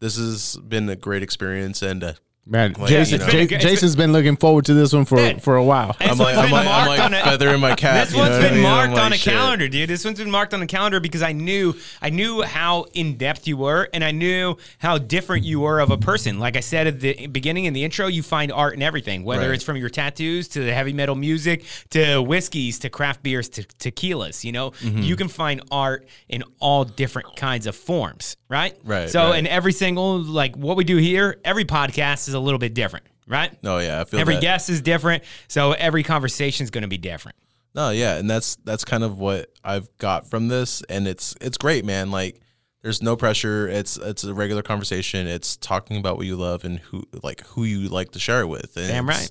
this 0.00 0.16
has 0.16 0.56
been 0.56 0.88
a 0.88 0.96
great 0.96 1.22
experience, 1.24 1.82
and 1.82 2.04
uh, 2.04 2.12
Man, 2.50 2.74
Like, 2.78 2.88
Jason, 2.88 3.20
you 3.20 3.26
know. 3.26 3.32
Ja- 3.32 3.38
It's 3.40 3.50
been- 3.50 3.60
Jason's 3.60 3.94
been 3.96 4.12
looking 4.12 4.36
forward 4.36 4.64
to 4.64 4.74
this 4.74 4.92
one 4.94 5.04
for 5.04 5.16
Dude. 5.18 5.42
for 5.42 5.56
a 5.56 5.64
while. 5.64 5.94
And 6.00 6.10
I'm 6.10 6.16
like, 6.18 6.34
I'm 6.36 6.44
been 6.44 6.52
like, 6.52 6.66
I'm 6.66 6.72
marked 6.86 6.88
like 6.88 7.00
on 7.00 7.14
a- 7.14 7.22
feathering 7.22 7.60
my 7.60 7.74
cap. 7.74 8.06
This 8.08 8.14
one's 8.16 8.30
one's 8.30 8.38
what 8.38 8.46
I 8.46 8.48
been 8.48 8.56
mean? 8.58 8.66
I'm 8.66 8.72
marked 8.72 8.94
like, 8.94 9.02
on 9.04 9.12
a 9.12 9.16
shit. 9.16 9.34
calendar, 9.34 9.68
dude. 9.68 9.90
This 9.90 10.04
one's 10.04 10.18
been 10.18 10.30
marked 10.30 10.54
on 10.54 10.62
a 10.62 10.66
calendar 10.66 10.98
because 10.98 11.20
I 11.22 11.32
knew 11.32 11.74
I 12.00 12.08
knew 12.10 12.40
how 12.42 12.86
in 12.94 13.16
depth 13.18 13.46
you 13.46 13.58
were, 13.58 13.88
and 13.92 14.02
I 14.02 14.12
knew 14.12 14.56
how 14.78 14.96
different 14.96 15.44
you 15.44 15.60
were 15.60 15.78
of 15.80 15.90
a 15.90 15.98
person. 15.98 16.38
Like 16.38 16.56
I 16.56 16.60
said 16.60 16.86
at 16.86 17.00
the 17.00 17.26
beginning 17.26 17.66
in 17.66 17.74
the 17.74 17.84
intro, 17.84 18.06
you 18.06 18.22
find 18.22 18.50
art 18.50 18.74
in 18.74 18.80
everything, 18.82 19.24
whether 19.24 19.48
Right. 19.48 19.54
it's 19.54 19.64
from 19.64 19.76
your 19.76 19.90
tattoos 19.90 20.48
to 20.48 20.60
the 20.64 20.72
heavy 20.72 20.94
metal 20.94 21.14
music 21.14 21.64
to 21.90 22.22
whiskeys 22.22 22.78
to 22.78 22.88
craft 22.88 23.22
beers 23.22 23.48
to 23.50 23.62
tequilas. 23.78 24.42
You 24.44 24.52
know, 24.52 24.70
Mm-hmm. 24.70 25.02
you 25.02 25.16
can 25.16 25.28
find 25.28 25.60
art 25.70 26.06
in 26.30 26.42
all 26.60 26.84
different 26.84 27.36
kinds 27.36 27.66
of 27.66 27.76
forms, 27.76 28.36
right? 28.48 28.74
Right, 28.84 29.10
So, 29.10 29.30
right. 29.30 29.38
in 29.38 29.46
every 29.46 29.72
single 29.72 30.18
like 30.18 30.56
what 30.56 30.76
we 30.78 30.84
do 30.84 30.96
here, 30.96 31.36
every 31.44 31.64
podcast 31.66 32.28
is 32.28 32.34
a 32.38 32.40
little 32.40 32.58
bit 32.58 32.74
different, 32.74 33.06
right? 33.26 33.60
No, 33.62 33.78
yeah, 33.78 34.00
I 34.00 34.04
feel 34.04 34.20
Every 34.20 34.34
that. 34.34 34.42
guest 34.42 34.70
is 34.70 34.80
different, 34.80 35.24
so 35.48 35.72
every 35.72 36.02
conversation 36.02 36.64
is 36.64 36.70
going 36.70 36.82
to 36.82 36.88
be 36.88 36.98
different. 36.98 37.36
No, 37.74 37.90
yeah, 37.90 38.16
and 38.16 38.28
that's 38.28 38.56
that's 38.64 38.84
kind 38.84 39.04
of 39.04 39.18
what 39.18 39.50
I've 39.62 39.88
got 39.98 40.28
from 40.28 40.48
this, 40.48 40.82
and 40.88 41.06
it's 41.06 41.34
it's 41.40 41.58
great, 41.58 41.84
man. 41.84 42.10
Like, 42.10 42.40
there's 42.82 43.02
no 43.02 43.14
pressure. 43.14 43.68
It's 43.68 43.96
it's 43.96 44.24
a 44.24 44.32
regular 44.34 44.62
conversation. 44.62 45.26
It's 45.26 45.56
talking 45.56 45.96
about 45.98 46.16
what 46.16 46.26
you 46.26 46.36
love 46.36 46.64
and 46.64 46.78
who 46.78 47.04
like 47.22 47.46
who 47.48 47.64
you 47.64 47.88
like 47.88 48.12
to 48.12 48.18
share 48.18 48.40
it 48.40 48.46
with. 48.46 48.76
And 48.76 48.88
Damn 48.88 49.08
right. 49.08 49.30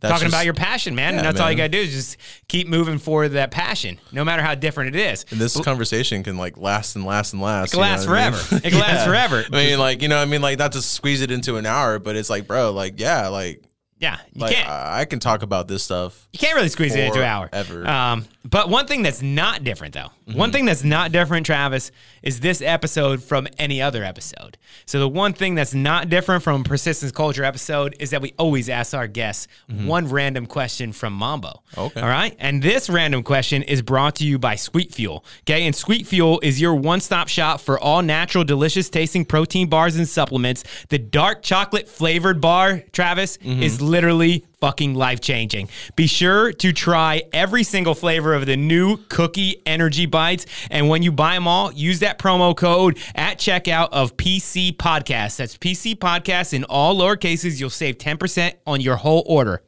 That's 0.00 0.12
talking 0.12 0.26
just- 0.26 0.34
about 0.34 0.44
your 0.44 0.54
passion, 0.54 0.94
man. 0.94 1.14
and 1.14 1.16
Yeah, 1.18 1.22
that's 1.32 1.40
all 1.40 1.50
you 1.50 1.56
got 1.56 1.64
to 1.64 1.68
do 1.70 1.78
is 1.78 1.90
just 1.92 2.16
keep 2.48 2.68
moving 2.68 2.98
forward 2.98 3.30
that 3.30 3.50
passion, 3.50 3.98
no 4.12 4.24
matter 4.24 4.42
how 4.42 4.54
different 4.54 4.94
it 4.94 5.00
is. 5.00 5.24
And 5.30 5.40
this 5.40 5.58
conversation 5.60 6.22
can 6.22 6.36
like 6.36 6.58
last 6.58 6.96
and 6.96 7.04
last 7.04 7.32
and 7.32 7.40
last. 7.42 7.68
It 7.68 7.70
can 7.72 7.80
last 7.80 8.06
forever. 8.06 8.38
It 8.56 8.70
can 8.70 8.78
last 8.80 9.06
forever. 9.06 9.44
I 9.50 9.56
mean, 9.56 9.78
like 9.78 10.02
you 10.02 10.08
know, 10.08 10.18
I 10.18 10.24
mean, 10.26 10.42
like 10.42 10.58
not 10.58 10.72
to 10.72 10.82
squeeze 10.82 11.22
it 11.22 11.30
into 11.30 11.56
an 11.56 11.64
hour, 11.66 11.98
but 11.98 12.14
it's 12.16 12.28
like, 12.30 12.46
bro, 12.46 12.72
like 12.72 13.00
yeah, 13.00 13.28
like 13.28 13.62
Yeah, 13.98 14.18
you 14.34 14.42
like 14.42 14.54
can't. 14.54 14.68
I, 14.68 15.04
can 15.06 15.20
talk 15.20 15.42
about 15.42 15.68
this 15.68 15.82
stuff. 15.82 16.28
you 16.32 16.38
can't 16.38 16.54
really 16.54 16.68
squeeze 16.68 16.94
it 16.94 17.04
into 17.04 17.20
an 17.20 17.24
hour. 17.24 17.48
forever. 17.48 17.86
Um, 17.88 18.26
but 18.44 18.68
one 18.68 18.86
thing 18.86 19.02
that's 19.02 19.22
not 19.22 19.64
different, 19.64 19.94
though, 19.94 20.10
Mm-hmm. 20.26 20.38
one 20.40 20.50
thing 20.50 20.64
that's 20.64 20.82
not 20.82 21.12
different, 21.12 21.46
Travis, 21.46 21.92
is 22.20 22.40
this 22.40 22.60
episode 22.60 23.22
from 23.22 23.46
any 23.60 23.80
other 23.80 24.02
episode. 24.02 24.58
So 24.84 24.98
the 24.98 25.08
one 25.08 25.32
thing 25.32 25.54
that's 25.54 25.72
not 25.72 26.08
different 26.08 26.42
from 26.42 26.64
Persistence 26.64 27.12
Culture 27.12 27.44
episode 27.44 27.94
is 28.00 28.10
that 28.10 28.20
we 28.20 28.34
always 28.36 28.68
ask 28.68 28.92
our 28.92 29.06
guests 29.06 29.46
one 29.68 30.08
random 30.08 30.46
question 30.46 30.90
from 30.92 31.12
Mambo. 31.12 31.62
Mm-hmm. 31.74 31.80
Okay. 31.80 32.00
All 32.00 32.08
right. 32.08 32.34
And 32.40 32.60
this 32.60 32.90
random 32.90 33.22
question 33.22 33.62
is 33.62 33.82
brought 33.82 34.16
to 34.16 34.26
you 34.26 34.36
by 34.36 34.56
Sweet 34.56 34.92
Fuel. 34.94 35.24
Okay. 35.44 35.64
And 35.64 35.76
Sweet 35.76 36.08
Fuel 36.08 36.40
is 36.42 36.60
your 36.60 36.74
one 36.74 36.98
stop 36.98 37.28
shop 37.28 37.60
for 37.60 37.78
all 37.78 38.02
natural, 38.02 38.42
delicious 38.42 38.90
tasting 38.90 39.24
protein 39.24 39.68
bars 39.68 39.94
and 39.94 40.08
supplements. 40.08 40.64
The 40.88 40.98
dark 40.98 41.42
chocolate 41.44 41.88
flavored 41.88 42.40
bar, 42.40 42.82
Travis, 42.92 43.36
Mm-hmm. 43.38 43.62
is 43.62 43.80
literally 43.86 44.44
fucking 44.60 44.94
life 44.94 45.20
changing. 45.20 45.68
Be 45.94 46.06
sure 46.06 46.52
to 46.52 46.72
try 46.72 47.22
every 47.32 47.62
single 47.62 47.94
flavor 47.94 48.34
of 48.34 48.46
the 48.46 48.56
new 48.56 48.96
Cookie 49.08 49.62
Energy 49.64 50.06
Bites. 50.06 50.46
And 50.70 50.88
when 50.88 51.02
you 51.02 51.12
buy 51.12 51.34
them 51.34 51.46
all, 51.46 51.72
use 51.72 52.00
that 52.00 52.18
promo 52.18 52.56
code 52.56 52.98
at 53.14 53.38
checkout 53.38 53.88
of 53.92 54.16
PC 54.16 54.76
Podcast. 54.76 55.36
That's 55.36 55.56
PC 55.56 55.96
Podcast 55.96 56.52
in 56.52 56.64
all 56.64 56.94
lower 56.94 57.16
cases. 57.16 57.60
You'll 57.60 57.70
save 57.70 57.98
10% 57.98 58.54
on 58.66 58.80
your 58.80 58.96
whole 58.96 59.24
order. 59.26 59.62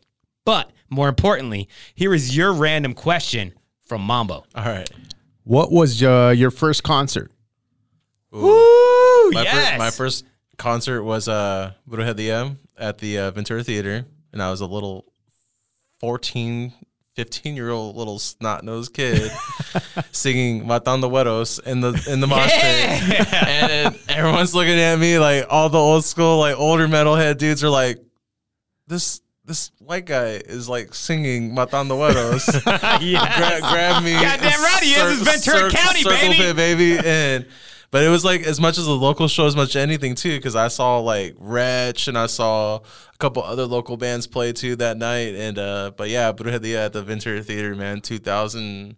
But 0.45 0.71
more 0.91 1.09
importantly, 1.09 1.69
here 1.95 2.15
is 2.15 2.37
your 2.37 2.53
random 2.53 2.95
question 2.95 3.53
from 3.85 4.03
Mambo. 4.03 4.45
All 4.55 4.65
right. 4.65 4.91
What 5.45 5.73
was 5.73 6.03
uh, 6.03 6.35
your 6.37 6.51
first 6.51 6.83
concert? 6.83 7.31
Woo! 8.31 9.31
My, 9.31 9.43
yes. 9.43 9.69
first, 9.69 9.79
my 9.79 9.91
first 9.91 10.25
concert 10.59 11.03
was 11.03 11.29
uh 11.29 11.73
Brujeria 11.89 12.57
at 12.77 12.99
the 12.99 13.19
uh, 13.19 13.31
Ventura 13.31 13.65
Theater, 13.65 14.05
and 14.33 14.43
I 14.43 14.51
was 14.51 14.61
a 14.61 14.67
little 14.67 15.07
14, 16.01 16.73
15 17.17 17.57
year 17.57 17.71
old 17.71 17.97
little 17.97 18.19
snot 18.19 18.65
nosed 18.65 18.93
kid 18.93 19.31
singing 20.13 20.65
Matando 20.65 21.11
Güeros 21.11 21.65
in 21.67 21.81
the 21.81 21.89
in 22.09 22.21
the 22.21 22.27
mosh 22.27 22.51
pit, 22.53 23.33
and 23.33 23.71
then 23.71 23.99
everyone's 24.09 24.55
looking 24.55 24.79
at 24.79 24.99
me 24.99 25.19
like 25.19 25.47
all 25.49 25.69
the 25.69 25.79
old 25.79 26.05
school 26.05 26.39
like 26.39 26.57
older 26.57 26.87
metalhead 26.87 27.39
dudes 27.39 27.65
are 27.65 27.71
like 27.71 27.99
this. 28.87 29.21
This 29.45 29.71
white 29.79 30.05
guy 30.05 30.33
is 30.45 30.69
like 30.69 30.93
singing 30.93 31.55
Matando 31.57 31.97
Güeros. 31.97 32.45
Yes. 33.01 33.39
Gra- 33.61 33.71
grab 33.73 34.05
me. 34.05 34.13
Goddamn 34.13 34.61
right 34.61 34.83
he 34.83 34.91
is. 34.93 35.23
It's 35.27 35.47
Ventura 35.47 35.71
County, 35.71 36.03
circle 36.03 36.19
baby. 36.21 36.37
pit, 36.37 36.57
baby. 36.57 36.99
And 37.03 37.47
but 37.91 38.05
it 38.05 38.09
was 38.09 38.25
like 38.25 38.43
as 38.43 38.61
much 38.61 38.79
as 38.79 38.85
the 38.85 38.93
local 38.93 39.29
show, 39.29 39.47
as 39.47 39.57
much 39.57 39.71
as 39.71 39.77
anything 39.77 40.15
too, 40.15 40.37
because 40.37 40.55
I 40.57 40.69
saw 40.69 40.99
like 40.99 41.35
Wretch 41.39 42.09
and 42.09 42.19
I 42.19 42.27
saw 42.27 42.77
a 42.77 43.19
couple 43.19 43.43
other 43.43 43.65
local 43.65 43.97
bands 43.97 44.27
play 44.27 44.53
too 44.53 44.77
that 44.77 44.97
night. 44.97 45.35
And 45.35 45.59
uh 45.59 45.93
but 45.97 46.11
yeah, 46.11 46.33
Brujeria 46.33 46.87
at 46.87 46.93
the 46.93 47.03
Ventura 47.03 47.43
Theater, 47.43 47.75
man, 47.75 48.01
2000, 48.01 48.97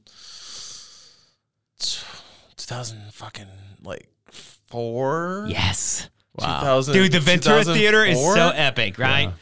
2000 1.79 3.12
fucking 3.12 3.47
like 3.83 4.09
four. 4.31 5.47
Yes. 5.49 6.09
2000 6.39 6.95
Dude, 6.95 7.12
the 7.12 7.21
Ventura 7.21 7.65
Theater 7.65 8.05
is 8.05 8.19
so 8.19 8.51
epic, 8.55 8.99
right? 8.99 9.33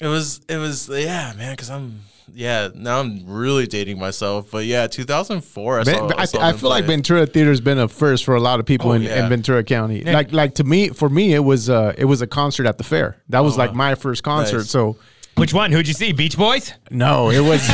It 0.00 0.06
was, 0.08 0.40
it 0.48 0.56
was, 0.56 0.88
yeah, 0.88 1.32
man. 1.36 1.52
Because 1.52 1.70
I'm, 1.70 2.00
yeah. 2.34 2.68
Now 2.74 3.00
I'm 3.00 3.26
really 3.26 3.66
dating 3.66 3.98
myself, 3.98 4.50
but 4.50 4.64
yeah, 4.64 4.86
2004. 4.86 5.80
I, 5.80 5.82
saw, 5.84 5.90
Ven- 6.08 6.18
I, 6.18 6.24
saw 6.24 6.40
I 6.40 6.50
them 6.52 6.60
feel 6.60 6.70
like. 6.70 6.84
Ventura 6.84 7.26
Theater's 7.26 7.60
been 7.60 7.78
a 7.78 7.88
first 7.88 8.24
for 8.24 8.34
a 8.34 8.40
lot 8.40 8.60
of 8.60 8.66
people 8.66 8.90
Oh, 8.90 8.92
in, 8.94 9.02
yeah. 9.02 9.22
in 9.22 9.28
Ventura 9.28 9.62
County. 9.64 10.02
Like 10.02 10.32
like 10.32 10.54
to 10.56 10.64
me, 10.64 10.88
for 10.88 11.08
me, 11.08 11.34
it 11.34 11.40
was 11.40 11.68
uh, 11.70 11.94
it 11.96 12.04
was 12.06 12.22
a 12.22 12.26
concert 12.26 12.66
at 12.66 12.78
the 12.78 12.84
fair. 12.84 13.16
That 13.28 13.40
was 13.40 13.56
like 13.58 13.74
my 13.74 13.94
first 13.94 14.22
concert. 14.22 14.58
Nice. 14.58 14.70
So 14.70 14.96
Which 15.36 15.52
one? 15.54 15.72
Who'd 15.72 15.86
you 15.88 15.94
see? 15.94 16.12
Beach 16.12 16.36
Boys? 16.36 16.72
no, 16.90 17.30
it 17.30 17.40
was 17.40 17.60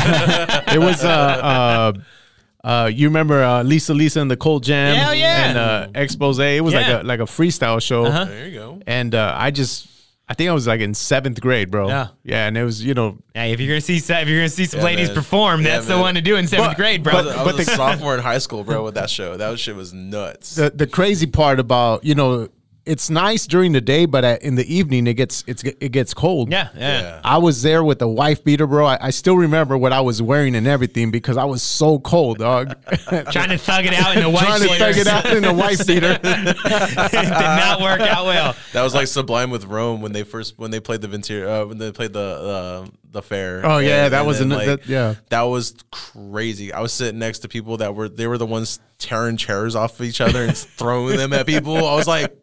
it 0.75 0.79
was 0.79 1.03
uh, 1.03 1.07
uh, 1.07 2.67
uh, 2.67 2.87
you 2.93 3.07
remember 3.07 3.41
uh, 3.43 3.63
Lisa 3.63 3.93
Lisa 3.93 4.19
and 4.19 4.29
the 4.29 4.37
Cult 4.37 4.63
Jam? 4.63 4.95
Hell 4.97 5.15
yeah. 5.15 5.47
And 5.47 5.57
uh, 5.57 5.87
Expose. 5.95 6.39
It 6.39 6.63
was 6.63 6.73
Yeah. 6.73 6.79
like 6.79 7.03
a 7.03 7.07
like 7.07 7.19
a 7.21 7.23
freestyle 7.23 7.81
show. 7.81 8.03
There 8.09 8.47
you 8.47 8.55
go. 8.59 8.81
And 8.85 9.15
uh, 9.15 9.33
I 9.37 9.51
just 9.51 9.87
I 10.31 10.35
think 10.35 10.47
I 10.49 10.53
was 10.53 10.67
like 10.67 10.79
in 10.79 10.93
seventh 10.93 11.41
grade, 11.41 11.71
bro. 11.71 11.87
Yeah. 11.87 12.07
Yeah, 12.23 12.47
and 12.47 12.55
it 12.55 12.63
was 12.63 12.83
you 12.85 12.93
know 12.93 13.17
Hey, 13.33 13.51
if 13.51 13.59
you're 13.59 13.67
gonna 13.69 13.81
see 13.81 13.97
if 13.97 14.09
you're 14.09 14.37
gonna 14.39 14.47
see 14.49 14.65
some 14.65 14.79
Yeah, 14.81 14.85
ladies 14.85 15.07
man. 15.09 15.15
perform, 15.15 15.61
Yeah, 15.61 15.69
that's 15.75 15.87
the 15.87 15.93
man. 15.95 16.01
one 16.01 16.15
to 16.15 16.21
do 16.21 16.35
in 16.35 16.45
seventh 16.47 16.69
But- 16.71 16.77
grade, 16.77 16.99
I 16.99 17.03
bro. 17.03 17.13
was, 17.23 17.27
I 17.27 17.43
but 17.43 17.55
was 17.57 17.67
a 17.67 17.71
the- 17.71 17.75
sophomore 17.75 18.13
in 18.13 18.19
high 18.21 18.37
school, 18.37 18.63
bro, 18.63 18.83
with 18.83 18.93
that 18.93 19.09
show. 19.09 19.37
That 19.37 19.57
shit 19.59 19.75
was 19.75 19.91
nuts. 19.91 20.55
the 20.55 20.69
the 20.69 20.85
crazy 20.87 21.25
part 21.25 21.59
about 21.59 22.03
you 22.05 22.13
know 22.13 22.47
it's 22.89 23.09
nice 23.09 23.45
during 23.45 23.71
the 23.71 23.81
day, 23.81 24.05
but 24.05 24.25
at, 24.25 24.41
in 24.41 24.55
the 24.55 24.73
evening 24.73 25.05
it 25.05 25.13
gets 25.13 25.43
it's 25.45 25.63
it 25.63 25.91
gets 25.91 26.13
cold. 26.13 26.51
yeah, 26.51 26.69
yeah. 26.75 27.01
Yeah. 27.01 27.21
I 27.23 27.37
was 27.37 27.61
there 27.61 27.83
with 27.83 28.01
a 28.01 28.07
wife 28.07 28.43
beater, 28.43 28.65
bro. 28.65 28.85
I, 28.85 28.97
I 28.99 29.09
still 29.11 29.37
remember 29.37 29.77
what 29.77 29.93
I 29.93 30.01
was 30.01 30.21
wearing 30.21 30.55
and 30.55 30.65
everything 30.65 31.11
because 31.11 31.37
I 31.37 31.45
was 31.45 31.61
so 31.61 31.99
cold, 31.99 32.39
dog. 32.39 32.75
Trying 33.31 33.49
to 33.49 33.57
thug 33.57 33.85
it 33.85 33.93
out 33.93 34.17
in 34.17 34.23
the 34.23 34.29
white 34.29 34.45
Trying 34.45 34.61
to 34.61 34.75
thug 34.75 34.97
it 34.97 35.07
out 35.07 35.25
in 35.27 35.45
a 35.45 35.53
wife 35.53 35.85
beater. 35.85 36.17
Did 36.17 37.29
not 37.29 37.79
work 37.79 38.01
out 38.01 38.25
well. 38.25 38.55
That 38.73 38.81
was 38.81 38.95
like 38.95 39.07
Sublime 39.07 39.51
with 39.51 39.65
Rome 39.65 40.01
when 40.01 40.11
they 40.11 40.23
first 40.23 40.57
when 40.57 40.71
they 40.71 40.79
played 40.79 41.01
the 41.01 41.07
Ventura 41.07 41.61
uh, 41.61 41.65
when 41.65 41.77
they 41.77 41.91
played 41.91 42.13
the 42.13 42.19
uh, 42.19 42.87
the 43.11 43.21
fair. 43.21 43.61
Oh, 43.65 43.79
yeah, 43.79 44.09
that 44.09 44.25
was 44.25 44.39
then, 44.39 44.51
an- 44.51 44.65
that- 44.67 44.85
yeah. 44.87 45.15
that 45.29 45.41
was 45.43 45.73
crazy. 45.91 46.71
I 46.73 46.79
was 46.81 46.93
sitting 46.93 47.19
next 47.19 47.39
to 47.39 47.47
people 47.47 47.77
that 47.77 47.95
were 47.95 48.07
they 48.09 48.27
were 48.27 48.37
the 48.37 48.45
ones 48.45 48.79
tearing 48.99 49.37
chairs 49.37 49.75
off 49.75 49.99
of 49.99 50.05
each 50.05 50.19
other 50.21 50.43
and 50.43 50.55
throwing 50.57 51.17
them 51.17 51.31
at 51.33 51.45
people. 51.47 51.75
I 51.77 51.95
was 51.95 52.05
like, 52.07 52.35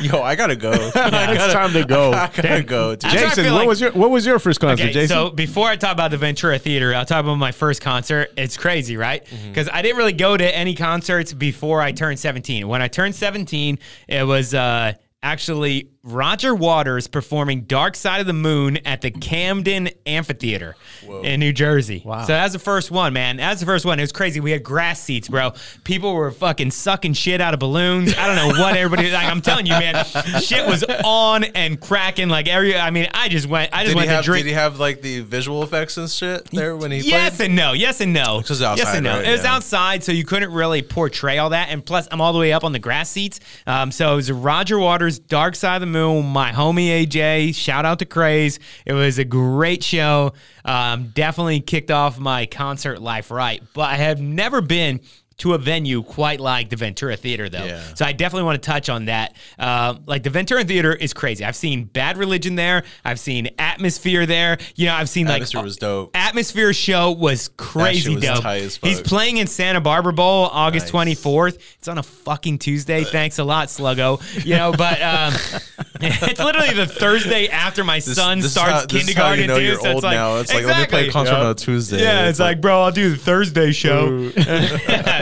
yo, 0.00 0.20
I 0.22 0.36
gotta 0.36 0.56
go. 0.56 0.70
I 0.94 1.34
it's 1.34 1.52
time 1.52 1.72
to 1.72 1.84
go. 1.84 2.12
I 2.12 2.28
gotta 2.34 2.62
go. 2.62 2.90
Dude. 2.94 3.00
That's 3.10 3.14
what 3.14 3.24
I 3.24 3.28
Jason, 3.34 3.44
what 3.46 3.52
like- 3.60 3.68
was 3.68 3.80
your 3.80 3.92
what 3.92 4.10
was 4.10 4.24
your 4.26 4.38
first 4.38 4.60
concert, 4.60 4.84
Okay, 4.84 4.92
Jason? 4.92 5.08
so 5.16 5.30
before 5.30 5.68
I 5.68 5.76
talk 5.76 5.92
about 5.92 6.10
the 6.10 6.18
Ventura 6.18 6.58
Theater, 6.58 6.94
I'll 6.94 7.06
talk 7.06 7.20
about 7.24 7.36
my 7.36 7.52
first 7.52 7.80
concert. 7.80 8.32
It's 8.36 8.56
crazy, 8.56 8.96
right? 8.96 9.24
Mm-hmm. 9.24 9.48
Because 9.48 9.68
I 9.72 9.82
didn't 9.82 9.96
really 9.98 10.12
go 10.12 10.36
to 10.36 10.56
any 10.56 10.74
concerts 10.74 11.32
before 11.32 11.80
I 11.80 11.92
turned 11.92 12.18
17. 12.18 12.68
When 12.68 12.82
I 12.82 12.88
turned 12.88 13.14
17, 13.14 13.78
it 14.08 14.24
was 14.24 14.54
uh, 14.54 14.92
actually 15.22 15.88
Roger 16.04 16.52
Waters 16.52 17.06
performing 17.06 17.60
Dark 17.62 17.94
Side 17.94 18.20
of 18.20 18.26
the 18.26 18.32
Moon 18.32 18.78
at 18.78 19.02
the 19.02 19.12
Camden 19.12 19.88
Amphitheater 20.04 20.74
in 21.22 21.38
New 21.38 21.52
Jersey. 21.52 22.02
Wow. 22.04 22.22
So 22.22 22.32
that's 22.32 22.52
the 22.52 22.58
first 22.58 22.90
one, 22.90 23.12
man. 23.12 23.36
That's 23.36 23.60
the 23.60 23.66
first 23.66 23.84
one. 23.84 24.00
It 24.00 24.02
was 24.02 24.10
crazy. 24.10 24.40
We 24.40 24.50
had 24.50 24.64
grass 24.64 25.00
seats, 25.00 25.28
bro. 25.28 25.52
People 25.84 26.14
were 26.14 26.32
fucking 26.32 26.72
sucking 26.72 27.12
shit 27.12 27.40
out 27.40 27.54
of 27.54 27.60
balloons. 27.60 28.14
I 28.18 28.26
don't 28.26 28.34
know 28.34 28.60
what 28.60 28.74
everybody 28.76 29.12
like. 29.12 29.26
I'm 29.26 29.40
telling 29.40 29.64
you, 29.66 29.74
man, 29.74 30.04
shit 30.40 30.66
was 30.66 30.82
on 31.04 31.44
and 31.44 31.80
cracking. 31.80 32.28
Like 32.28 32.48
every, 32.48 32.76
I 32.76 32.90
mean, 32.90 33.06
I 33.14 33.28
just 33.28 33.46
went, 33.46 33.70
I 33.72 33.84
just 33.84 33.90
Did 33.90 33.96
went 33.98 34.08
have 34.10 34.24
to 34.24 34.30
drink. 34.30 34.44
did 34.44 34.50
he 34.50 34.54
have 34.54 34.80
like 34.80 35.02
the 35.02 35.20
visual 35.20 35.62
effects 35.62 35.98
and 35.98 36.10
shit 36.10 36.46
there 36.50 36.76
when 36.76 36.90
he 36.90 36.98
Yes 36.98 37.36
played? 37.36 37.46
and 37.46 37.56
no. 37.56 37.74
Yes 37.74 38.00
and 38.00 38.12
no. 38.12 38.42
was 38.48 38.60
yes 38.60 38.92
and 38.92 39.04
no. 39.04 39.18
right? 39.18 39.24
It 39.28 39.30
was 39.30 39.44
Yeah. 39.44 39.54
outside, 39.54 40.02
so 40.02 40.10
you 40.10 40.24
couldn't 40.24 40.52
really 40.52 40.82
portray 40.82 41.38
all 41.38 41.50
that. 41.50 41.68
And 41.70 41.86
plus, 41.86 42.08
I'm 42.10 42.20
all 42.20 42.32
the 42.32 42.40
way 42.40 42.52
up 42.52 42.64
on 42.64 42.72
the 42.72 42.80
grass 42.80 43.08
seats. 43.08 43.38
Um, 43.68 43.92
so 43.92 44.12
it 44.14 44.16
was 44.16 44.32
Roger 44.32 44.80
Waters' 44.80 45.20
Dark 45.20 45.54
Side 45.54 45.76
of 45.76 45.80
the 45.82 45.91
Moon. 45.92 46.26
My 46.26 46.52
homie 46.52 47.06
AJ. 47.06 47.54
Shout 47.54 47.84
out 47.84 47.98
to 48.00 48.04
Craze. 48.04 48.58
It 48.84 48.94
was 48.94 49.18
a 49.18 49.24
great 49.24 49.84
show. 49.84 50.32
Um, 50.64 51.08
definitely 51.08 51.60
kicked 51.60 51.90
off 51.90 52.18
my 52.18 52.46
concert 52.46 53.00
life 53.00 53.30
right. 53.30 53.62
But 53.74 53.90
I 53.90 53.96
have 53.96 54.20
never 54.20 54.60
been 54.60 55.00
to 55.38 55.54
a 55.54 55.58
venue 55.58 56.02
quite 56.02 56.40
like 56.40 56.68
the 56.70 56.76
Ventura 56.76 57.16
Theater, 57.16 57.48
though. 57.48 57.64
Yeah. 57.64 57.82
So 57.94 58.04
I 58.04 58.12
definitely 58.12 58.44
want 58.44 58.62
to 58.62 58.66
touch 58.70 58.88
on 58.88 59.06
that. 59.06 59.34
Uh, 59.58 59.94
like 60.06 60.22
the 60.22 60.30
Ventura 60.30 60.64
Theater 60.64 60.92
is 60.94 61.12
crazy. 61.12 61.44
I've 61.44 61.56
seen 61.56 61.84
Bad 61.84 62.16
Religion 62.18 62.54
there. 62.54 62.84
I've 63.04 63.18
seen 63.20 63.48
Atmosphere 63.58 64.26
there. 64.26 64.58
You 64.76 64.86
know, 64.86 64.94
I've 64.94 65.08
seen 65.08 65.26
like 65.26 65.36
Atmosphere 65.36 65.62
was 65.62 65.76
dope. 65.76 66.10
Atmosphere 66.16 66.72
show 66.72 67.12
was 67.12 67.48
crazy 67.56 68.14
was 68.14 68.24
dope. 68.24 68.42
tight 68.42 68.62
as 68.62 68.76
fuck. 68.76 68.88
He's 68.90 69.00
playing 69.00 69.38
in 69.38 69.46
Santa 69.46 69.80
Barbara 69.80 70.12
Bowl 70.12 70.46
August 70.52 70.92
Nice. 70.92 71.20
24th. 71.22 71.58
It's 71.78 71.88
on 71.88 71.98
a 71.98 72.02
fucking 72.02 72.58
Tuesday. 72.58 73.04
Thanks 73.04 73.38
a 73.38 73.44
lot, 73.44 73.68
Sluggo. 73.68 74.20
You 74.44 74.56
know, 74.56 74.72
but 74.72 75.00
um, 75.02 75.32
it's 76.00 76.38
literally 76.40 76.72
the 76.74 76.86
Thursday 76.86 77.48
after 77.48 77.84
my 77.84 77.96
This- 77.98 78.14
son 78.14 78.38
this 78.38 78.46
is 78.46 78.52
starts 78.52 78.72
how- 78.72 78.86
this 78.86 79.08
is 79.08 79.14
how 79.14 79.34
kindergarten 79.34 79.40
you 79.42 79.46
know 79.48 79.56
you're 79.56 79.74
so 79.76 79.86
it's 79.86 79.94
old 79.94 80.02
like, 80.04 80.14
now. 80.14 80.36
It's 80.36 80.52
like 80.52 80.64
let 80.64 80.78
me 80.80 80.86
play 80.86 81.00
a 81.02 81.04
Exactly. 81.06 81.10
concert 81.12 81.34
on 81.34 81.46
a 81.50 81.54
Tuesday. 81.54 82.02
Yeah, 82.02 82.28
it's 82.28 82.38
like, 82.38 82.60
bro, 82.60 82.82
I'll 82.82 82.92
do 82.92 83.10
the 83.10 83.16
Thursday 83.16 83.72
show. 83.72 84.30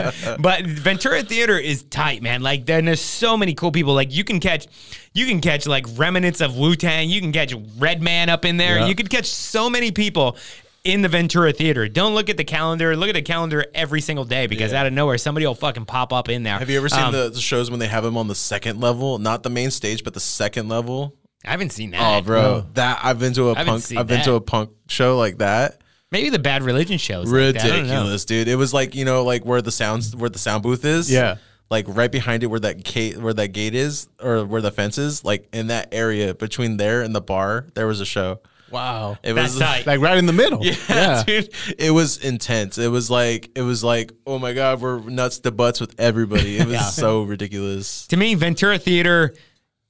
but 0.39 0.65
Ventura 0.65 1.23
Theater 1.23 1.57
is 1.57 1.83
tight, 1.83 2.21
man. 2.21 2.41
Like, 2.41 2.65
then 2.65 2.85
there's 2.85 3.01
so 3.01 3.37
many 3.37 3.53
cool 3.53 3.71
people. 3.71 3.93
Like, 3.93 4.11
you 4.13 4.23
can 4.23 4.39
catch, 4.39 4.67
you 5.13 5.25
can 5.25 5.41
catch 5.41 5.65
like 5.67 5.85
remnants 5.95 6.41
of 6.41 6.57
Wu 6.57 6.75
Tang. 6.75 7.09
You 7.09 7.21
can 7.21 7.31
catch 7.31 7.53
Redman 7.77 8.29
up 8.29 8.45
in 8.45 8.57
there. 8.57 8.79
Yeah. 8.79 8.87
You 8.87 8.95
could 8.95 9.09
catch 9.09 9.27
so 9.27 9.69
many 9.69 9.91
people 9.91 10.37
in 10.83 11.01
the 11.03 11.09
Ventura 11.09 11.53
Theater. 11.53 11.87
Don't 11.87 12.15
look 12.15 12.29
at 12.29 12.37
the 12.37 12.43
calendar. 12.43 12.95
Look 12.95 13.09
at 13.09 13.13
the 13.15 13.21
calendar 13.21 13.65
every 13.75 14.01
single 14.01 14.25
day 14.25 14.47
because 14.47 14.71
Yeah. 14.71 14.81
out 14.81 14.87
of 14.87 14.93
nowhere 14.93 15.17
somebody 15.19 15.45
will 15.45 15.53
fucking 15.53 15.85
pop 15.85 16.11
up 16.11 16.27
in 16.29 16.43
there. 16.43 16.57
Have 16.57 16.69
you 16.69 16.77
ever 16.77 16.89
seen 16.89 17.03
Um, 17.03 17.11
the, 17.13 17.29
the 17.29 17.39
shows 17.41 17.69
when 17.69 17.79
they 17.79 17.87
have 17.87 18.03
them 18.03 18.17
on 18.17 18.27
the 18.27 18.35
second 18.35 18.79
level, 18.81 19.19
not 19.19 19.43
the 19.43 19.49
main 19.49 19.69
stage, 19.69 20.03
but 20.03 20.13
the 20.13 20.19
second 20.19 20.69
level? 20.69 21.13
I 21.45 21.51
haven't 21.51 21.71
seen 21.71 21.91
that. 21.91 22.01
Oh, 22.01 22.21
bro, 22.21 22.65
that 22.75 22.99
I've 23.03 23.19
been 23.19 23.33
to 23.33 23.49
a 23.49 23.55
punk. 23.55 23.83
I've 23.97 24.07
been 24.07 24.23
to 24.23 24.33
a 24.33 24.41
punk 24.41 24.69
show 24.87 25.17
like 25.17 25.39
that. 25.39 25.80
Maybe 26.11 26.29
the 26.29 26.39
Bad 26.39 26.63
Religion 26.63 26.97
shows. 26.97 27.31
like 27.31 27.53
that. 27.55 27.65
I. 27.65 27.77
Ridiculous, 27.79 28.25
dude. 28.25 28.47
It 28.47 28.55
was 28.55 28.73
like 28.73 28.95
you 28.95 29.05
know, 29.05 29.23
like 29.23 29.45
where 29.45 29.61
the 29.61 29.71
sounds, 29.71 30.15
where 30.15 30.29
the 30.29 30.39
sound 30.39 30.63
booth 30.63 30.83
is. 30.85 31.11
Yeah. 31.11 31.37
Like 31.69 31.85
right 31.87 32.11
behind 32.11 32.43
it, 32.43 32.47
where 32.47 32.59
that 32.59 32.83
gate, 32.83 33.17
where 33.17 33.33
that 33.33 33.49
gate 33.49 33.75
is, 33.75 34.09
or 34.21 34.43
where 34.45 34.61
the 34.61 34.71
fence 34.71 34.97
is. 34.97 35.23
Like 35.23 35.47
in 35.53 35.67
that 35.67 35.93
area 35.93 36.33
between 36.33 36.75
there 36.75 37.01
and 37.01 37.15
the 37.15 37.21
bar, 37.21 37.67
there 37.75 37.87
was 37.87 38.01
a 38.01 38.05
show. 38.05 38.41
wow. 38.69 39.17
It 39.23 39.33
That's 39.33 39.53
was 39.53 39.61
tight. 39.61 39.87
Like 39.87 40.01
right 40.01 40.17
in 40.17 40.25
the 40.25 40.33
middle. 40.33 40.61
Yeah, 40.89 41.23
dude. 41.23 41.49
It 41.79 41.91
was 41.91 42.17
intense. 42.17 42.77
It 42.77 42.89
was 42.89 43.09
like 43.09 43.51
it 43.55 43.61
was 43.61 43.85
like, 43.85 44.11
oh 44.27 44.37
my 44.37 44.51
god, 44.51 44.81
we're 44.81 44.99
nuts 44.99 45.39
to 45.39 45.51
butts 45.51 45.79
with 45.79 45.97
everybody. 45.97 46.57
It 46.57 46.67
was 46.67 46.93
so 47.03 47.23
ridiculous. 47.23 48.05
to 48.07 48.17
me, 48.17 48.35
Ventura 48.35 48.77
Theater 48.77 49.33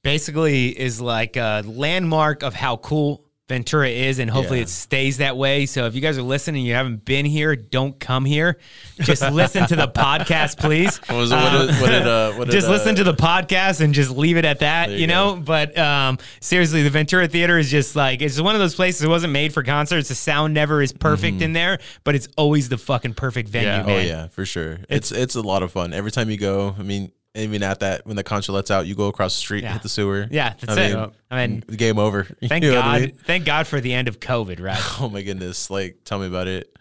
basically 0.02 0.68
is 0.78 1.00
like 1.00 1.36
a 1.36 1.62
landmark 1.66 2.42
of 2.44 2.54
how 2.54 2.76
cool 2.76 3.21
Ventura 3.48 3.88
is, 3.88 4.18
and 4.18 4.30
hopefully 4.30 4.60
Yeah. 4.60 4.64
it 4.64 4.68
stays 4.68 5.18
that 5.18 5.36
way. 5.36 5.66
So 5.66 5.86
if 5.86 5.94
you 5.94 6.00
guys 6.00 6.16
are 6.16 6.22
listening 6.22 6.60
and 6.60 6.66
you 6.68 6.74
haven't 6.74 7.04
been 7.04 7.26
here, 7.26 7.54
don't 7.56 7.98
come 7.98 8.24
here. 8.24 8.56
Just 9.00 9.20
listen 9.30 9.66
to 9.66 9.76
the 9.76 9.88
podcast, 9.94 10.58
please. 10.58 10.96
What 11.08 11.16
was 11.16 11.32
it? 11.32 11.34
What 11.34 11.50
did, 11.50 11.80
what 11.80 11.90
did, 11.90 12.06
uh, 12.06 12.32
what 12.34 12.44
did, 12.46 12.52
just 12.52 12.68
uh, 12.68 12.70
listen 12.70 12.94
to 12.96 13.04
the 13.04 13.12
podcast 13.14 13.80
and 13.80 13.92
just 13.92 14.10
leave 14.10 14.36
it 14.36 14.44
at 14.44 14.60
that, 14.60 14.90
you, 14.90 14.98
you 14.98 15.06
know. 15.06 15.34
go. 15.34 15.40
But 15.40 15.76
um, 15.76 16.18
seriously, 16.40 16.82
the 16.82 16.90
Ventura 16.90 17.26
Theater 17.28 17.58
is 17.58 17.68
just 17.70 17.96
like 17.96 18.22
it's 18.22 18.40
one 18.40 18.54
of 18.54 18.60
those 18.60 18.74
places. 18.76 19.02
It 19.02 19.08
wasn't 19.08 19.32
made 19.32 19.52
for 19.52 19.62
concerts. 19.62 20.08
The 20.08 20.14
sound 20.14 20.54
never 20.54 20.80
is 20.80 20.92
perfect 20.92 21.42
in 21.42 21.52
there, 21.52 21.78
but 22.04 22.14
it's 22.14 22.28
always 22.38 22.68
the 22.68 22.78
fucking 22.78 23.14
perfect 23.14 23.48
venue, 23.48 23.68
Yeah. 23.68 23.82
Oh 23.82 23.86
man. 23.86 24.06
yeah, 24.06 24.28
for 24.28 24.46
sure. 24.46 24.78
It's 24.88 25.10
it's 25.12 25.34
a 25.34 25.42
lot 25.42 25.62
of 25.62 25.72
fun 25.72 25.92
every 25.92 26.10
time 26.12 26.30
you 26.30 26.38
go. 26.38 26.74
I 26.78 26.82
mean, 26.82 27.10
even 27.34 27.62
at 27.62 27.80
that 27.80 28.06
when 28.06 28.16
the 28.16 28.22
concert 28.24 28.52
lets 28.52 28.70
out, 28.70 28.86
you 28.86 28.94
go 28.94 29.08
across 29.08 29.34
the 29.34 29.38
street, 29.40 29.62
Yeah. 29.64 29.72
hit 29.72 29.82
the 29.82 29.88
sewer. 29.88 30.26
Yeah, 30.30 30.54
that's 30.60 30.76
I 30.76 30.82
it. 30.82 30.94
Mean, 30.94 31.10
I 31.30 31.46
mean, 31.46 31.60
game 31.60 31.98
over. 31.98 32.24
Thank 32.46 32.64
You 32.64 32.70
know 32.72 32.80
God, 32.82 32.84
I 32.86 33.00
mean? 33.00 33.12
thank 33.24 33.44
God 33.46 33.66
for 33.66 33.80
the 33.80 33.94
end 33.94 34.08
of 34.08 34.20
COVID, 34.20 34.60
right? 34.60 34.78
Oh 35.00 35.08
my 35.08 35.22
goodness! 35.22 35.70
Like, 35.70 35.98
tell 36.04 36.18
me 36.18 36.26
about 36.26 36.46
it. 36.48 36.76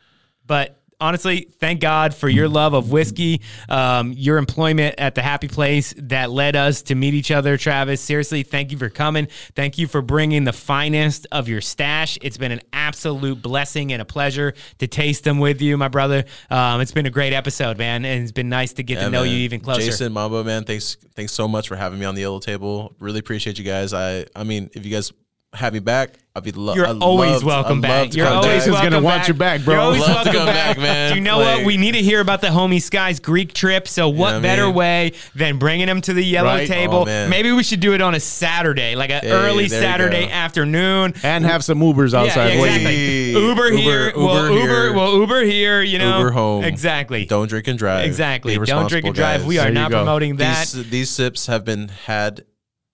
But 0.46 0.81
honestly, 1.02 1.48
thank 1.60 1.82
God 1.82 2.14
for 2.14 2.30
your 2.30 2.48
love 2.48 2.74
of 2.74 2.92
whiskey, 2.92 3.42
um, 3.68 4.14
your 4.14 4.38
employment 4.38 4.96
at 4.98 5.16
the 5.16 5.22
happy 5.22 5.48
place 5.50 5.94
that 5.98 6.32
led 6.32 6.56
us 6.56 6.84
to 6.84 6.96
meet 6.96 7.14
each 7.14 7.32
other, 7.32 7.58
Travis. 7.58 8.00
Seriously, 8.00 8.44
thank 8.44 8.72
you 8.72 8.78
for 8.78 8.90
coming. 8.90 9.28
Thank 9.56 9.78
you 9.78 9.88
for 9.88 10.02
bringing 10.02 10.46
the 10.46 10.54
finest 10.54 11.28
of 11.32 11.50
your 11.50 11.60
stash. 11.60 12.18
It's 12.22 12.38
been 12.38 12.52
an 12.52 12.62
absolute 12.72 13.42
blessing 13.42 13.92
and 13.92 14.02
a 14.02 14.06
pleasure 14.06 14.54
to 14.78 14.88
taste 14.88 15.24
them 15.24 15.40
with 15.40 15.62
you, 15.62 15.76
my 15.78 15.88
brother. 15.88 16.24
Um, 16.50 16.80
it's 16.80 16.92
been 16.94 17.06
a 17.08 17.10
great 17.12 17.34
episode, 17.34 17.78
man, 17.78 18.06
and 18.06 18.22
it's 18.24 18.32
been 18.32 18.50
nice 18.50 18.74
to 18.74 18.84
get 18.84 19.00
Yeah, 19.00 19.06
to 19.06 19.10
know 19.10 19.24
man. 19.24 19.32
you 19.32 19.38
even 19.40 19.60
closer. 19.60 19.82
Jason 19.82 20.14
Mambo, 20.14 20.44
man, 20.44 20.64
thanks 20.64 20.96
thanks 21.16 21.34
so 21.34 21.48
much 21.48 21.68
for 21.68 21.76
having 21.76 22.00
me 22.00 22.06
on 22.06 22.16
the 22.16 22.22
yellow 22.22 22.40
table. 22.40 22.96
Really 23.00 23.20
appreciate 23.20 23.58
you 23.58 23.66
guys. 23.66 23.94
I 23.94 24.26
I 24.36 24.44
mean, 24.44 24.70
if 24.74 24.86
you 24.86 24.92
guys 24.92 25.12
have 25.54 25.74
me 25.74 25.80
back, 25.80 26.12
I'd 26.34 26.44
be 26.46 26.54
lo- 26.54 26.74
You're 26.76 26.88
I'd 26.88 27.02
always 27.02 27.32
love 27.32 27.40
to- 27.42 27.46
welcome 27.46 27.78
I'd 27.80 27.82
back. 27.82 28.00
love 28.04 28.10
to 28.12 28.18
You're 28.18 28.26
come 28.28 28.36
always 28.38 28.48
back. 28.48 28.56
Jason's 28.60 28.74
welcome 28.74 28.90
gonna 28.92 29.02
back. 29.06 29.18
want 29.18 29.28
you 29.28 29.34
back, 29.34 29.62
bro. 29.66 29.74
You're 29.74 29.84
always 29.84 30.00
Love 30.00 30.08
to 30.10 30.14
welcome 30.14 30.34
come 30.34 30.46
back, 30.46 30.68
back, 30.68 30.78
man. 30.78 31.10
Do 31.12 31.16
you 31.16 31.22
know 31.22 31.40
Like- 31.40 31.58
what? 31.58 31.66
We 31.66 31.76
need 31.76 31.92
to 31.92 32.02
hear 32.02 32.22
about 32.22 32.40
the 32.40 32.48
homie 32.48 32.82
Sky's 32.82 33.20
Greek 33.20 33.54
trip. 33.54 33.86
So 33.90 34.08
what 34.08 34.16
know 34.16 34.24
what 34.24 34.34
I 34.36 34.40
better 34.40 34.66
mean? 34.68 34.76
way 34.76 35.12
than 35.36 35.58
bringing 35.58 35.90
him 35.90 36.00
to 36.00 36.14
the 36.14 36.24
yellow 36.24 36.48
Right. 36.52 36.70
Oh, 36.72 36.74
table? 36.74 36.96
Oh, 37.00 37.06
man. 37.06 37.30
Maybe 37.30 37.52
we 37.52 37.64
should 37.64 37.82
do 37.82 37.92
it 37.94 38.00
on 38.00 38.16
a 38.16 38.20
Saturday, 38.22 38.96
like 38.96 39.10
an 39.10 39.24
Hey, 39.24 39.32
early 39.32 39.68
there 39.68 39.80
you 39.82 39.86
Saturday 39.86 40.26
go. 40.28 40.32
afternoon. 40.32 41.14
and 41.22 41.46
have 41.46 41.66
some 41.66 41.82
Ubers 41.82 42.14
Yeah, 42.14 42.20
outside. 42.22 42.54
yeah, 42.54 42.62
waiting. 42.62 42.88
exactly. 42.88 42.96
Hey, 42.96 43.32
Uber, 43.34 43.66
Uber- 43.68 43.78
here, 43.78 44.14
well, 44.16 44.36
Uber 44.46 44.52
Uber, 44.54 44.68
here. 44.84 44.94
well, 44.94 45.14
Uber 45.18 45.42
here. 45.44 45.82
You 45.82 46.00
know, 46.00 46.18
Uber 46.20 46.32
home. 46.32 46.64
Exactly. 46.64 47.26
Don't 47.26 47.50
drink 47.50 47.68
and 47.68 47.78
drive. 47.78 48.06
exactly. 48.06 48.58
Be 48.58 48.66
Don't 48.66 48.88
drink 48.90 49.06
and 49.06 49.14
drive. 49.14 49.40
guys. 49.42 49.46
We 49.48 49.58
are 49.58 49.64
There 49.64 49.68
you 49.70 49.74
not 49.74 49.92
go. 49.92 49.98
promoting 49.98 50.38
that. 50.38 50.68
These 50.72 50.90
these 50.90 51.10
sips 51.10 51.48
have 51.48 51.66
been 51.66 51.92
had 52.06 52.46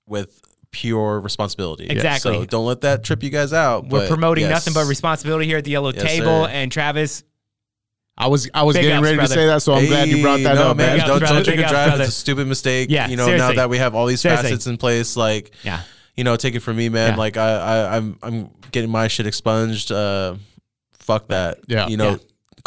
with 0.07 0.41
pure 0.71 1.19
responsibility. 1.19 1.87
Exactly. 1.87 2.33
So 2.33 2.45
don't 2.45 2.65
let 2.65 2.81
that 2.81 3.03
trip 3.03 3.23
you 3.23 3.29
guys 3.29 3.53
out. 3.53 3.87
We're 3.87 4.01
but 4.01 4.09
promoting 4.09 4.43
yes. 4.45 4.51
nothing 4.51 4.73
but 4.73 4.87
responsibility 4.87 5.45
here 5.45 5.57
at 5.57 5.63
the 5.63 5.71
yellow 5.71 5.91
Yes, 5.93 6.03
table. 6.03 6.45
sir. 6.45 6.49
And 6.51 6.71
Travis, 6.71 7.23
I 8.17 8.27
was 8.27 8.49
I 8.53 8.63
was 8.63 8.75
Big 8.75 8.83
getting 8.83 8.97
ups, 8.97 9.03
ready 9.05 9.15
brother. 9.17 9.27
to 9.35 9.39
say 9.41 9.45
that, 9.47 9.61
so 9.61 9.73
I'm 9.73 9.85
glad 9.85 10.07
you 10.07 10.21
brought 10.23 10.39
that 10.41 10.55
no, 10.55 10.71
up, 10.71 10.77
man. 10.77 10.97
man. 10.97 10.99
Ups, 11.01 11.07
Don't, 11.07 11.19
don't 11.19 11.43
drink 11.43 11.45
Big 11.45 11.59
and 11.59 11.69
drive. 11.69 11.87
brother. 11.89 12.03
It's 12.03 12.13
a 12.13 12.15
stupid 12.19 12.47
mistake. 12.47 12.89
Yeah, 12.89 13.07
you 13.07 13.15
know, 13.15 13.25
seriously. 13.25 13.47
now 13.55 13.61
that 13.61 13.69
we 13.69 13.77
have 13.77 13.93
all 13.95 14.05
these 14.07 14.21
Seriously. 14.21 14.49
facets 14.49 14.65
in 14.67 14.77
place, 14.77 15.15
like, 15.15 15.51
yeah. 15.63 15.81
you 16.15 16.23
know, 16.23 16.35
take 16.35 16.55
it 16.55 16.61
from 16.61 16.77
me, 16.77 16.89
man. 16.89 17.11
Yeah. 17.11 17.17
Like, 17.17 17.37
I, 17.37 17.49
I, 17.57 17.97
I'm, 17.97 18.17
I'm 18.23 18.49
getting 18.71 18.89
my 18.89 19.07
shit 19.07 19.27
expunged. 19.27 19.91
Uh, 19.91 20.35
fuck 20.93 21.27
that. 21.27 21.59
Yeah. 21.67 21.87
You 21.87 21.97
know, 21.97 22.11
Yeah. 22.11 22.17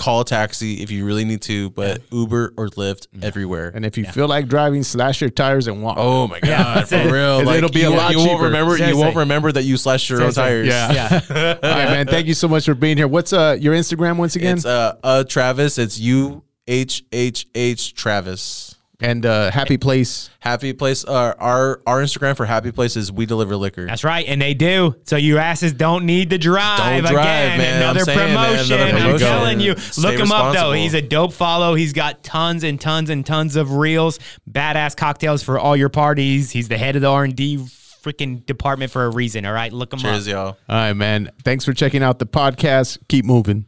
Call 0.00 0.22
a 0.22 0.24
taxi 0.24 0.82
if 0.82 0.90
you 0.90 1.04
really 1.04 1.26
need 1.26 1.42
to, 1.42 1.68
but 1.70 2.00
Uber 2.10 2.54
or 2.56 2.68
Lyft 2.70 3.06
everywhere. 3.22 3.70
And 3.74 3.84
if 3.84 3.98
you 3.98 4.04
feel 4.06 4.28
like 4.28 4.48
driving, 4.48 4.82
slash 4.82 5.20
your 5.20 5.28
tires 5.28 5.66
and 5.66 5.82
walk. 5.82 5.96
Oh 5.98 6.26
my 6.26 6.40
god, 6.40 6.88
for 6.88 7.12
real! 7.12 7.44
Like, 7.44 7.58
it'll 7.58 7.68
be 7.70 7.82
a 7.82 7.90
you, 7.90 7.96
lot 7.96 8.12
you 8.12 8.18
won't 8.18 8.30
cheaper. 8.30 8.44
remember. 8.44 8.72
You 8.72 8.78
Seriously. 8.78 9.02
won't 9.02 9.16
remember 9.16 9.52
that 9.52 9.64
you 9.64 9.76
slashed 9.76 10.08
your 10.08 10.22
own 10.22 10.32
Seriously. 10.32 10.70
tires. 10.72 10.96
Yeah. 10.96 11.20
Yeah. 11.30 11.58
All 11.62 11.70
right, 11.70 11.90
man. 11.90 12.06
Thank 12.06 12.26
you 12.26 12.34
so 12.34 12.48
much 12.48 12.64
for 12.64 12.74
being 12.74 12.96
here. 12.96 13.08
What's 13.08 13.32
uh 13.32 13.58
your 13.60 13.74
Instagram 13.74 14.16
once 14.16 14.36
again? 14.36 14.56
It's 14.56 14.64
uh, 14.64 14.96
uh 15.04 15.24
Travis. 15.24 15.76
It's 15.76 15.98
U 16.00 16.42
H 16.66 17.04
H 17.12 17.46
H 17.54 17.94
Travis. 17.94 18.76
And 19.00 19.24
uh 19.24 19.50
Happy 19.50 19.76
Place. 19.76 20.30
Happy 20.40 20.72
Place. 20.72 21.04
Uh, 21.04 21.34
our 21.38 21.80
our 21.86 22.02
Instagram 22.02 22.36
for 22.36 22.46
Happy 22.46 22.72
Place 22.72 22.96
is 22.96 23.12
we 23.12 23.26
deliver 23.26 23.56
liquor. 23.56 23.86
That's 23.86 24.04
right, 24.04 24.26
and 24.26 24.40
they 24.40 24.54
do. 24.54 24.96
So 25.04 25.16
you 25.16 25.38
asses 25.38 25.72
don't 25.72 26.06
need 26.06 26.30
to 26.30 26.38
drive. 26.38 26.78
Don't 27.02 27.12
drive, 27.12 27.24
Again, 27.24 27.58
man. 27.58 27.76
Another 27.82 28.00
I'm 28.00 28.04
saying, 28.04 28.34
man, 28.34 28.66
promotion. 28.66 28.96
I'm 29.10 29.18
telling 29.18 29.60
you. 29.60 29.76
Stay 29.76 30.02
Look 30.02 30.18
him 30.18 30.32
up 30.32 30.54
though. 30.54 30.72
He's 30.72 30.94
a 30.94 31.02
dope 31.02 31.32
follow. 31.32 31.74
He's 31.74 31.92
got 31.92 32.22
tons 32.22 32.64
and 32.64 32.80
tons 32.80 33.10
and 33.10 33.24
tons 33.24 33.56
of 33.56 33.72
reels, 33.72 34.18
badass 34.50 34.96
cocktails 34.96 35.42
for 35.42 35.58
all 35.58 35.76
your 35.76 35.88
parties. 35.88 36.50
He's 36.50 36.68
the 36.68 36.78
head 36.78 36.96
of 36.96 37.02
the 37.02 37.08
R 37.08 37.24
and 37.24 37.36
D 37.36 37.58
freaking 38.02 38.44
department 38.46 38.90
for 38.90 39.04
a 39.04 39.10
reason. 39.10 39.44
All 39.44 39.52
right, 39.52 39.72
look 39.72 39.92
him 39.92 39.98
up. 40.00 40.04
Cheers, 40.04 40.26
y'all. 40.26 40.46
All 40.46 40.56
right, 40.68 40.92
man. 40.92 41.30
Thanks 41.44 41.64
for 41.64 41.72
checking 41.72 42.02
out 42.02 42.18
the 42.18 42.26
podcast. 42.26 42.98
Keep 43.08 43.24
moving. 43.24 43.58